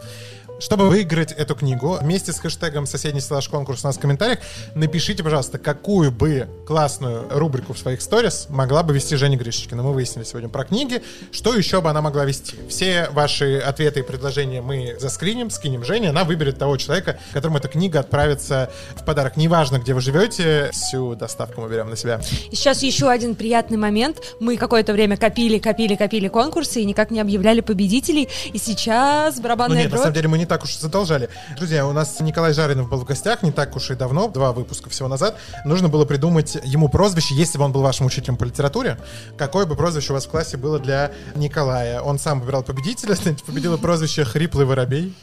Чтобы 0.59 0.89
выиграть 0.89 1.31
эту 1.31 1.55
книгу, 1.55 1.97
вместе 2.01 2.33
с 2.33 2.39
хэштегом 2.39 2.85
«Соседний 2.85 3.21
стеллаж 3.21 3.47
конкурс» 3.47 3.83
у 3.85 3.87
нас 3.87 3.97
в 3.97 3.99
комментариях, 4.01 4.39
напишите, 4.75 5.23
пожалуйста, 5.23 5.57
какую 5.57 6.11
бы 6.11 6.49
классную 6.67 7.27
рубрику 7.29 7.73
в 7.73 7.79
своих 7.79 8.01
сторис 8.01 8.47
могла 8.49 8.83
бы 8.83 8.93
вести 8.93 9.15
Женя 9.15 9.37
Гришечкина. 9.37 9.81
Мы 9.81 9.93
выяснили 9.93 10.25
сегодня 10.25 10.49
про 10.49 10.65
книги. 10.65 11.01
Что 11.31 11.55
еще 11.55 11.79
бы 11.79 11.89
она 11.89 12.01
могла 12.01 12.25
вести? 12.25 12.57
Все 12.67 13.07
ваши 13.11 13.57
ответы 13.57 14.01
и 14.01 14.03
предложения 14.03 14.61
мы 14.61 14.97
заскриним, 14.99 15.49
скинем 15.49 15.85
Жене. 15.85 16.09
Она 16.09 16.25
выберет 16.25 16.59
того 16.59 16.75
человека, 16.75 17.17
которому 17.31 17.59
эта 17.59 17.69
книга 17.69 18.01
отправится 18.01 18.69
в 18.95 19.05
подарок. 19.05 19.37
Неважно, 19.37 19.79
где 19.79 19.93
вы 19.93 20.01
живете, 20.01 20.71
всю 20.73 21.15
доставку 21.15 21.61
мы 21.61 21.69
берем 21.69 21.89
на 21.89 21.95
себя. 21.95 22.19
И 22.51 22.55
сейчас 22.57 22.83
еще 22.83 23.09
один 23.09 23.35
приятный 23.35 23.77
момент. 23.77 24.17
Мы 24.41 24.57
какое-то 24.57 24.91
время 24.91 25.15
копили, 25.15 25.57
копили, 25.57 25.95
копили 25.95 26.27
конкурсы 26.27 26.81
и 26.81 26.85
никак 26.85 27.11
не 27.11 27.21
объявляли 27.21 27.61
победителей. 27.61 28.27
И 28.51 28.57
сейчас 28.57 29.37
Ну 29.37 29.43
барабанная 29.43 29.77
нет, 29.77 29.85
на 29.85 29.91
дробь. 29.91 30.01
самом 30.01 30.13
деле 30.15 30.27
мы 30.27 30.37
не 30.37 30.48
так 30.49 30.63
уж 30.63 30.75
задолжали. 30.77 31.29
Друзья, 31.55 31.85
у 31.85 31.93
нас 31.93 32.19
Николай 32.19 32.53
Жаринов 32.53 32.89
был 32.89 32.97
в 32.97 33.05
гостях 33.05 33.43
не 33.43 33.51
так 33.51 33.75
уж 33.75 33.91
и 33.91 33.95
давно, 33.95 34.27
два 34.27 34.51
выпуска 34.51 34.89
всего 34.89 35.07
назад. 35.07 35.37
Нужно 35.63 35.87
было 35.87 36.05
придумать 36.05 36.57
ему 36.63 36.89
прозвище, 36.89 37.35
если 37.35 37.57
бы 37.57 37.65
он 37.65 37.71
был 37.71 37.81
вашим 37.81 38.07
учителем 38.07 38.35
по 38.35 38.43
литературе, 38.43 38.97
какое 39.37 39.65
бы 39.65 39.75
прозвище 39.75 40.11
у 40.11 40.15
вас 40.15 40.25
в 40.25 40.29
классе 40.29 40.57
было 40.57 40.79
для 40.79 41.11
Николая. 41.35 42.01
Он 42.01 42.17
сам 42.19 42.41
выбирал 42.41 42.63
победителя, 42.63 43.15
победило 43.45 43.77
прозвище 43.77 44.25
«Хриплый 44.25 44.65
воробей». 44.65 45.15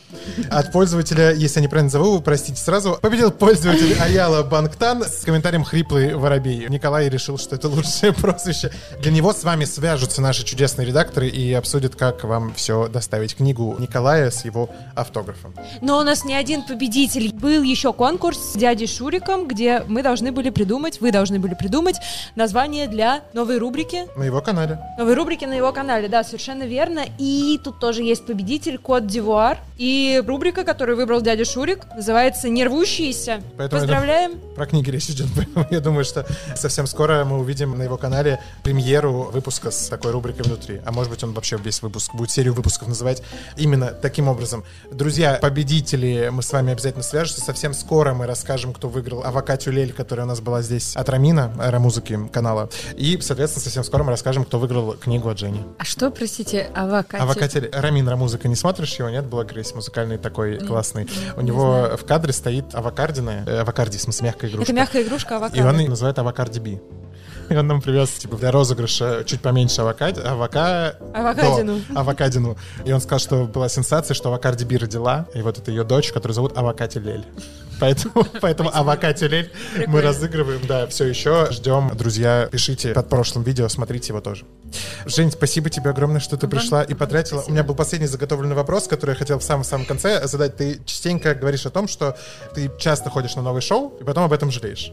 От 0.49 0.73
пользователя, 0.73 1.33
если 1.33 1.59
я 1.59 1.65
неправильно 1.65 1.91
зову, 1.91 2.21
простите 2.21 2.61
сразу, 2.61 2.99
победил 3.03 3.33
пользователь 3.33 3.99
Аяла 4.01 4.45
Банктан 4.45 5.05
с 5.05 5.25
комментарием 5.25 5.65
«Хриплый 5.65 6.15
воробей». 6.15 6.67
Николай 6.69 7.09
решил, 7.09 7.37
что 7.37 7.57
это 7.57 7.69
лучшее 7.69 8.13
прозвище. 8.13 8.71
Для 9.01 9.11
него 9.11 9.33
с 9.33 9.43
вами 9.43 9.65
свяжутся 9.65 10.23
наши 10.23 10.45
чудесные 10.45 10.87
редакторы 10.87 11.29
и 11.29 11.53
обсудят, 11.53 11.97
как 11.97 12.23
вам 12.23 12.55
все 12.55 12.87
доставить. 12.87 13.35
Книгу 13.35 13.75
Николая 13.79 14.31
с 14.31 14.45
его 14.45 14.71
автографом. 15.17 15.55
Но 15.81 15.99
у 15.99 16.03
нас 16.03 16.25
не 16.25 16.35
один 16.35 16.63
победитель. 16.63 17.33
Был 17.35 17.63
еще 17.63 17.93
конкурс 17.93 18.39
с 18.39 18.57
дядей 18.57 18.87
Шуриком, 18.87 19.49
где 19.49 19.83
мы 19.89 20.03
должны 20.03 20.33
были 20.33 20.51
придумать, 20.51 21.01
вы 21.01 21.11
должны 21.11 21.39
были 21.39 21.55
придумать 21.55 21.97
название 22.35 22.87
для 22.87 23.23
новой 23.33 23.59
рубрики. 23.59 24.07
На 24.17 24.25
его 24.25 24.41
канале. 24.41 24.79
Новой 24.99 25.15
рубрики 25.15 25.45
на 25.45 25.55
его 25.55 25.73
канале, 25.73 26.09
да, 26.09 26.23
совершенно 26.25 26.65
верно. 26.65 27.05
И 27.19 27.59
тут 27.65 27.79
тоже 27.81 28.03
есть 28.03 28.27
победитель, 28.27 28.79
Кот 28.79 29.07
Дивуар. 29.07 29.59
И 29.79 30.23
рубрика, 30.27 30.65
которую 30.65 30.97
выбрал 30.97 31.21
дядя 31.21 31.45
Шурик, 31.45 31.81
называется 31.95 32.49
«Нервущиеся». 32.49 33.43
Поэтому 33.57 33.83
это- 33.83 33.93
Поздравляем. 33.93 34.33
Про 34.55 34.67
книги 34.67 34.91
речь 34.91 35.09
идет, 35.11 35.27
я 35.71 35.81
думаю, 35.81 36.05
что 36.05 36.27
совсем 36.55 36.87
скоро 36.87 37.25
мы 37.25 37.39
увидим 37.39 37.77
на 37.77 37.83
его 37.83 37.97
канале 37.99 38.41
премьеру 38.63 39.31
выпуска 39.33 39.71
с 39.71 39.89
такой 39.89 40.13
рубрикой 40.13 40.45
внутри. 40.45 40.81
А 40.85 40.93
может 40.93 41.11
быть, 41.11 41.23
он 41.25 41.33
вообще 41.33 41.57
весь 41.59 41.83
выпуск 41.83 42.15
будет 42.15 42.31
серию 42.31 42.55
выпусков 42.55 42.89
называть 42.89 43.23
именно 43.57 43.89
таким 43.89 44.29
образом. 44.29 44.65
Друзья, 45.07 45.39
победители, 45.41 46.31
мы 46.33 46.43
с 46.43 46.53
вами 46.53 46.73
обязательно 46.73 47.05
свяжемся. 47.05 47.41
Совсем 47.41 47.75
скоро 47.75 48.13
мы 48.13 48.27
расскажем, 48.27 48.73
кто 48.73 48.89
выиграл 48.89 49.23
Авокатю 49.23 49.71
Лель, 49.71 49.93
которая 49.93 50.27
у 50.27 50.29
нас 50.29 50.41
была 50.41 50.63
здесь 50.63 50.97
от 50.97 51.09
Рамина, 51.09 51.55
аэромузыки 51.61 52.19
канала. 52.33 52.71
И, 52.97 53.17
соответственно, 53.21 53.63
совсем 53.63 53.85
скоро 53.85 54.03
мы 54.03 54.11
расскажем, 54.11 54.45
кто 54.45 54.59
выиграл 54.59 54.95
книгу 54.95 55.29
от 55.29 55.39
Жени. 55.39 55.63
А 55.79 55.85
что, 55.85 56.11
простите, 56.11 56.73
авокадо? 56.75 57.23
Авокатя 57.23 57.61
Лель. 57.61 57.71
Рамин 57.73 58.09
Рамузыка, 58.09 58.49
не 58.49 58.57
смотришь 58.57 58.97
его, 58.99 59.09
нет? 59.09 59.25
Блогер 59.27 59.59
есть 59.59 59.77
музыкальный 59.77 60.19
такой 60.19 60.59
классный. 60.59 61.09
У 61.37 61.41
него 61.41 61.97
в 61.97 62.05
кадре 62.05 62.33
стоит 62.33 62.75
авокардина, 62.75 63.61
авокарди, 63.61 63.99
в 63.99 64.01
смысле, 64.01 64.27
мягкая 64.27 64.51
игрушка. 64.51 64.73
Это 64.73 64.81
мягкая 64.81 65.03
игрушка 65.05 65.37
авокадо. 65.37 65.57
И 65.57 65.63
он 65.63 65.89
называет 65.89 66.19
авокарди 66.19 66.59
би. 66.59 66.81
И 67.49 67.57
он 67.57 67.67
нам 67.67 67.81
привез, 67.81 68.11
типа, 68.11 68.37
для 68.37 68.51
розыгрыша 68.51 69.23
чуть 69.25 69.41
поменьше 69.41 69.83
авокад... 69.83 70.19
авока... 70.25 70.97
Авокадину. 71.15 71.81
до- 71.89 72.01
Авокадину. 72.01 72.57
И 72.85 72.93
он 72.93 73.01
сказал, 73.01 73.19
что 73.21 73.45
была 73.45 73.69
сенсация, 73.69 74.15
что 74.15 74.31
авокарди 74.31 74.65
би 74.65 74.77
родила, 74.77 75.27
и 75.35 75.43
вот 75.43 75.59
это 75.59 75.71
ее 75.71 75.85
дочь, 75.85 76.13
которую 76.13 76.35
зовут 76.35 76.59
Авокати 76.59 76.99
Лель. 76.99 77.25
Поэтому, 77.79 78.25
поэтому 78.41 78.71
Авокати 78.75 79.25
Лель 79.25 79.53
мы 79.87 80.01
разыгрываем, 80.01 80.67
да, 80.67 80.87
все 80.87 81.05
еще 81.05 81.49
ждем. 81.51 81.93
Друзья, 81.95 82.49
пишите 82.51 82.93
под 82.93 83.09
прошлым 83.09 83.45
видео, 83.45 83.69
смотрите 83.69 84.09
его 84.09 84.21
тоже. 84.21 84.45
Жень, 85.05 85.31
спасибо 85.31 85.71
тебе 85.71 85.91
огромное, 85.91 86.21
что 86.21 86.37
ты 86.37 86.49
пришла 86.49 86.83
и 86.83 86.95
потратила. 86.95 87.39
У 87.39 87.41
спасибо. 87.43 87.53
меня 87.53 87.65
был 87.65 87.75
последний 87.75 88.09
заготовленный 88.09 88.57
вопрос, 88.57 88.89
который 88.89 89.11
я 89.11 89.17
хотел 89.17 89.39
в 89.39 89.45
самом-самом 89.45 89.87
конце 89.87 90.27
задать. 90.27 90.57
Ты 90.57 90.81
частенько 90.85 91.35
говоришь 91.35 91.67
о 91.67 91.71
том, 91.71 91.87
что 91.87 92.17
ты 92.55 92.71
часто 92.79 93.11
ходишь 93.11 93.37
на 93.37 93.43
новые 93.43 93.63
шоу, 93.63 93.97
и 94.01 94.05
потом 94.05 94.25
об 94.25 94.33
этом 94.33 94.51
жалеешь. 94.51 94.93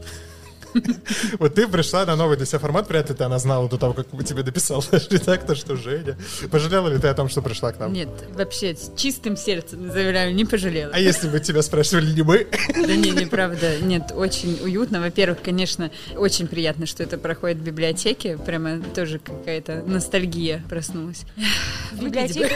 Вот 1.38 1.54
ты 1.54 1.66
пришла 1.68 2.04
на 2.04 2.16
новый 2.16 2.36
для 2.36 2.46
себя 2.46 2.58
формат, 2.58 2.88
вряд 2.88 3.08
ли 3.08 3.14
ты 3.14 3.24
она 3.24 3.38
знала 3.38 3.68
до 3.68 3.78
того, 3.78 3.92
как 3.92 4.06
тебе 4.24 4.42
дописал 4.42 4.84
наш 4.92 5.08
редактор, 5.08 5.56
что 5.56 5.76
Женя. 5.76 6.16
Пожалела 6.50 6.88
ли 6.88 6.98
ты 6.98 7.08
о 7.08 7.14
том, 7.14 7.28
что 7.28 7.42
пришла 7.42 7.72
к 7.72 7.78
нам? 7.78 7.92
Нет, 7.92 8.08
вообще 8.34 8.74
с 8.74 8.92
чистым 8.96 9.36
сердцем 9.36 9.90
заявляю, 9.90 10.34
не 10.34 10.44
пожалела. 10.44 10.92
А 10.94 10.98
если 10.98 11.28
бы 11.28 11.40
тебя 11.40 11.62
спрашивали 11.62 12.12
не 12.12 12.22
мы? 12.22 12.46
Да 12.74 12.94
не, 12.94 13.10
неправда. 13.10 13.78
Нет, 13.80 14.12
очень 14.14 14.58
уютно. 14.62 15.00
Во-первых, 15.00 15.42
конечно, 15.42 15.90
очень 16.16 16.46
приятно, 16.46 16.86
что 16.86 17.02
это 17.02 17.18
проходит 17.18 17.58
в 17.58 17.62
библиотеке. 17.62 18.38
Прямо 18.38 18.80
тоже 18.94 19.18
какая-то 19.18 19.82
ностальгия 19.86 20.62
проснулась. 20.68 21.22
В 21.92 22.04
библиотеке, 22.04 22.48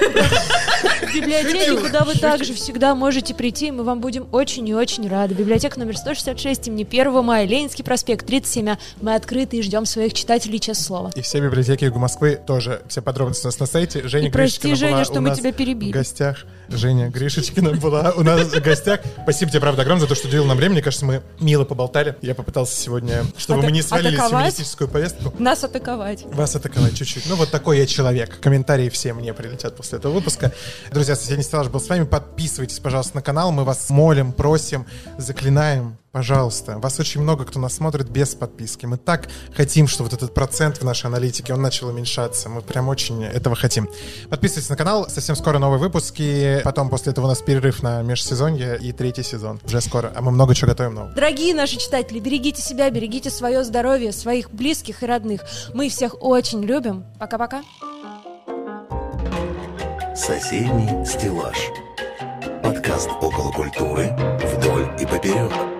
в 1.03 1.15
библиотеке, 1.15 1.77
куда 1.77 2.05
вы 2.05 2.15
также 2.15 2.55
всегда 2.55 2.95
можете 2.95 3.35
прийти, 3.35 3.70
мы 3.70 3.85
вам 3.85 4.01
будем 4.01 4.27
очень 4.32 4.69
и 4.69 4.74
очень 4.74 5.09
рады. 5.09 5.35
Библиотека 5.35 5.78
номер 5.78 5.97
166, 5.97 6.69
имени 6.69 6.85
1 6.85 7.24
мая, 7.24 7.47
Ленинский 7.47 7.85
проспект, 7.85 8.08
37. 8.17 8.77
Мы 9.01 9.15
открыты 9.15 9.59
и 9.59 9.63
ждем 9.63 9.85
своих 9.87 10.15
читателей, 10.15 10.59
честное 10.59 10.87
слово. 10.87 11.13
И 11.15 11.21
все 11.23 11.41
библиотеки 11.41 11.85
Юга 11.85 11.99
Москвы 11.99 12.39
тоже. 12.47 12.83
Все 12.89 13.03
подробности 13.03 13.45
у 13.45 13.49
нас 13.49 13.59
на 13.59 13.67
сайте. 13.67 14.07
Женя 14.09 14.29
И 14.29 14.31
прости, 14.31 14.75
Женя, 14.75 15.05
что 15.05 15.21
мы 15.21 15.35
тебя 15.35 15.53
перебили. 15.53 15.91
в 15.91 15.95
гостях. 15.95 16.45
Женя 16.69 17.09
Гришечкина 17.09 17.73
была 17.74 18.12
у 18.16 18.23
нас 18.23 18.49
в 18.49 18.61
гостях. 18.61 19.01
Спасибо 19.23 19.51
тебе, 19.51 19.61
правда, 19.61 19.82
огромное 19.82 20.03
за 20.03 20.09
то, 20.09 20.15
что 20.15 20.28
уделил 20.28 20.45
нам 20.45 20.57
время. 20.57 20.74
Мне 20.74 20.82
кажется, 20.82 21.07
мы 21.07 21.23
мило 21.40 21.65
поболтали. 21.65 22.16
Я 22.23 22.35
попытался 22.35 22.77
сегодня, 22.78 23.24
чтобы 23.36 23.61
Ата- 23.61 23.66
мы 23.69 23.73
не 23.73 23.82
свалили 23.82 24.16
атаковать? 24.16 24.55
феминистическую 24.55 24.89
повестку. 24.89 25.35
Нас 25.39 25.65
атаковать. 25.65 26.24
Вас 26.27 26.55
атаковать 26.57 26.95
чуть-чуть. 26.97 27.24
Ну, 27.27 27.36
вот 27.36 27.51
такой 27.51 27.78
я 27.78 27.86
человек. 27.86 28.39
Комментарии 28.40 28.89
все 28.90 29.12
мне 29.15 29.32
прилетят 29.32 29.77
после 29.77 29.99
этого 29.99 30.12
выпуска. 30.12 30.53
Друзья, 30.93 31.16
соседний 31.16 31.45
стеллаж 31.45 31.69
был 31.69 31.81
с 31.81 31.89
вами. 31.89 32.05
Подписывайтесь, 32.05 32.78
пожалуйста, 32.78 33.16
на 33.16 33.23
канал. 33.23 33.51
Мы 33.53 33.65
вас 33.65 33.89
молим, 33.90 34.32
просим, 34.32 34.86
заклинаем. 35.16 35.97
Пожалуйста. 36.11 36.78
Вас 36.78 36.99
очень 36.99 37.20
много, 37.20 37.45
кто 37.45 37.61
нас 37.61 37.74
смотрит 37.74 38.09
без 38.09 38.35
подписки. 38.35 38.86
Мы 38.86 38.97
так 38.97 39.28
хотим, 39.55 39.86
что 39.86 40.03
вот 40.05 40.15
этот 40.15 40.32
процент 40.32 40.78
в 40.78 40.82
нашей 40.82 41.07
аналитике, 41.07 41.53
он 41.53 41.61
начал 41.61 41.89
уменьшаться. 41.89 42.49
Мы 42.49 42.62
прям 42.62 42.89
очень 42.89 43.23
этого 43.24 43.55
хотим. 43.55 43.89
Подписывайтесь 44.31 44.70
на 44.70 44.77
канал. 44.77 45.09
Совсем 45.11 45.36
скоро 45.36 45.59
новые 45.59 45.78
выпуски. 45.78 46.58
Потом 46.65 46.91
после 46.91 47.13
этого 47.13 47.27
у 47.27 47.29
нас 47.29 47.41
перерыв 47.43 47.83
на 47.83 48.03
межсезонье 48.03 48.79
и 48.81 48.93
третий 48.93 49.23
сезон. 49.23 49.61
Уже 49.65 49.81
скоро. 49.81 50.13
А 50.15 50.21
мы 50.23 50.31
много 50.31 50.55
чего 50.55 50.71
готовим 50.71 50.95
нового. 50.95 51.13
Дорогие 51.15 51.55
наши 51.55 51.79
читатели, 51.79 52.19
берегите 52.19 52.63
себя, 52.63 52.91
берегите 52.91 53.31
свое 53.31 53.65
здоровье, 53.65 54.13
своих 54.13 54.51
близких 54.51 55.03
и 55.03 55.07
родных. 55.07 55.43
Мы 55.75 55.89
всех 55.89 56.23
очень 56.23 56.63
любим. 56.63 57.05
Пока-пока. 57.19 57.63
Соседний 60.15 61.05
стеллаж. 61.07 61.57
Подкаст 62.63 63.09
около 63.21 63.53
культуры 63.53 64.11
вдоль 64.43 64.91
и 65.01 65.07
поперек. 65.07 65.78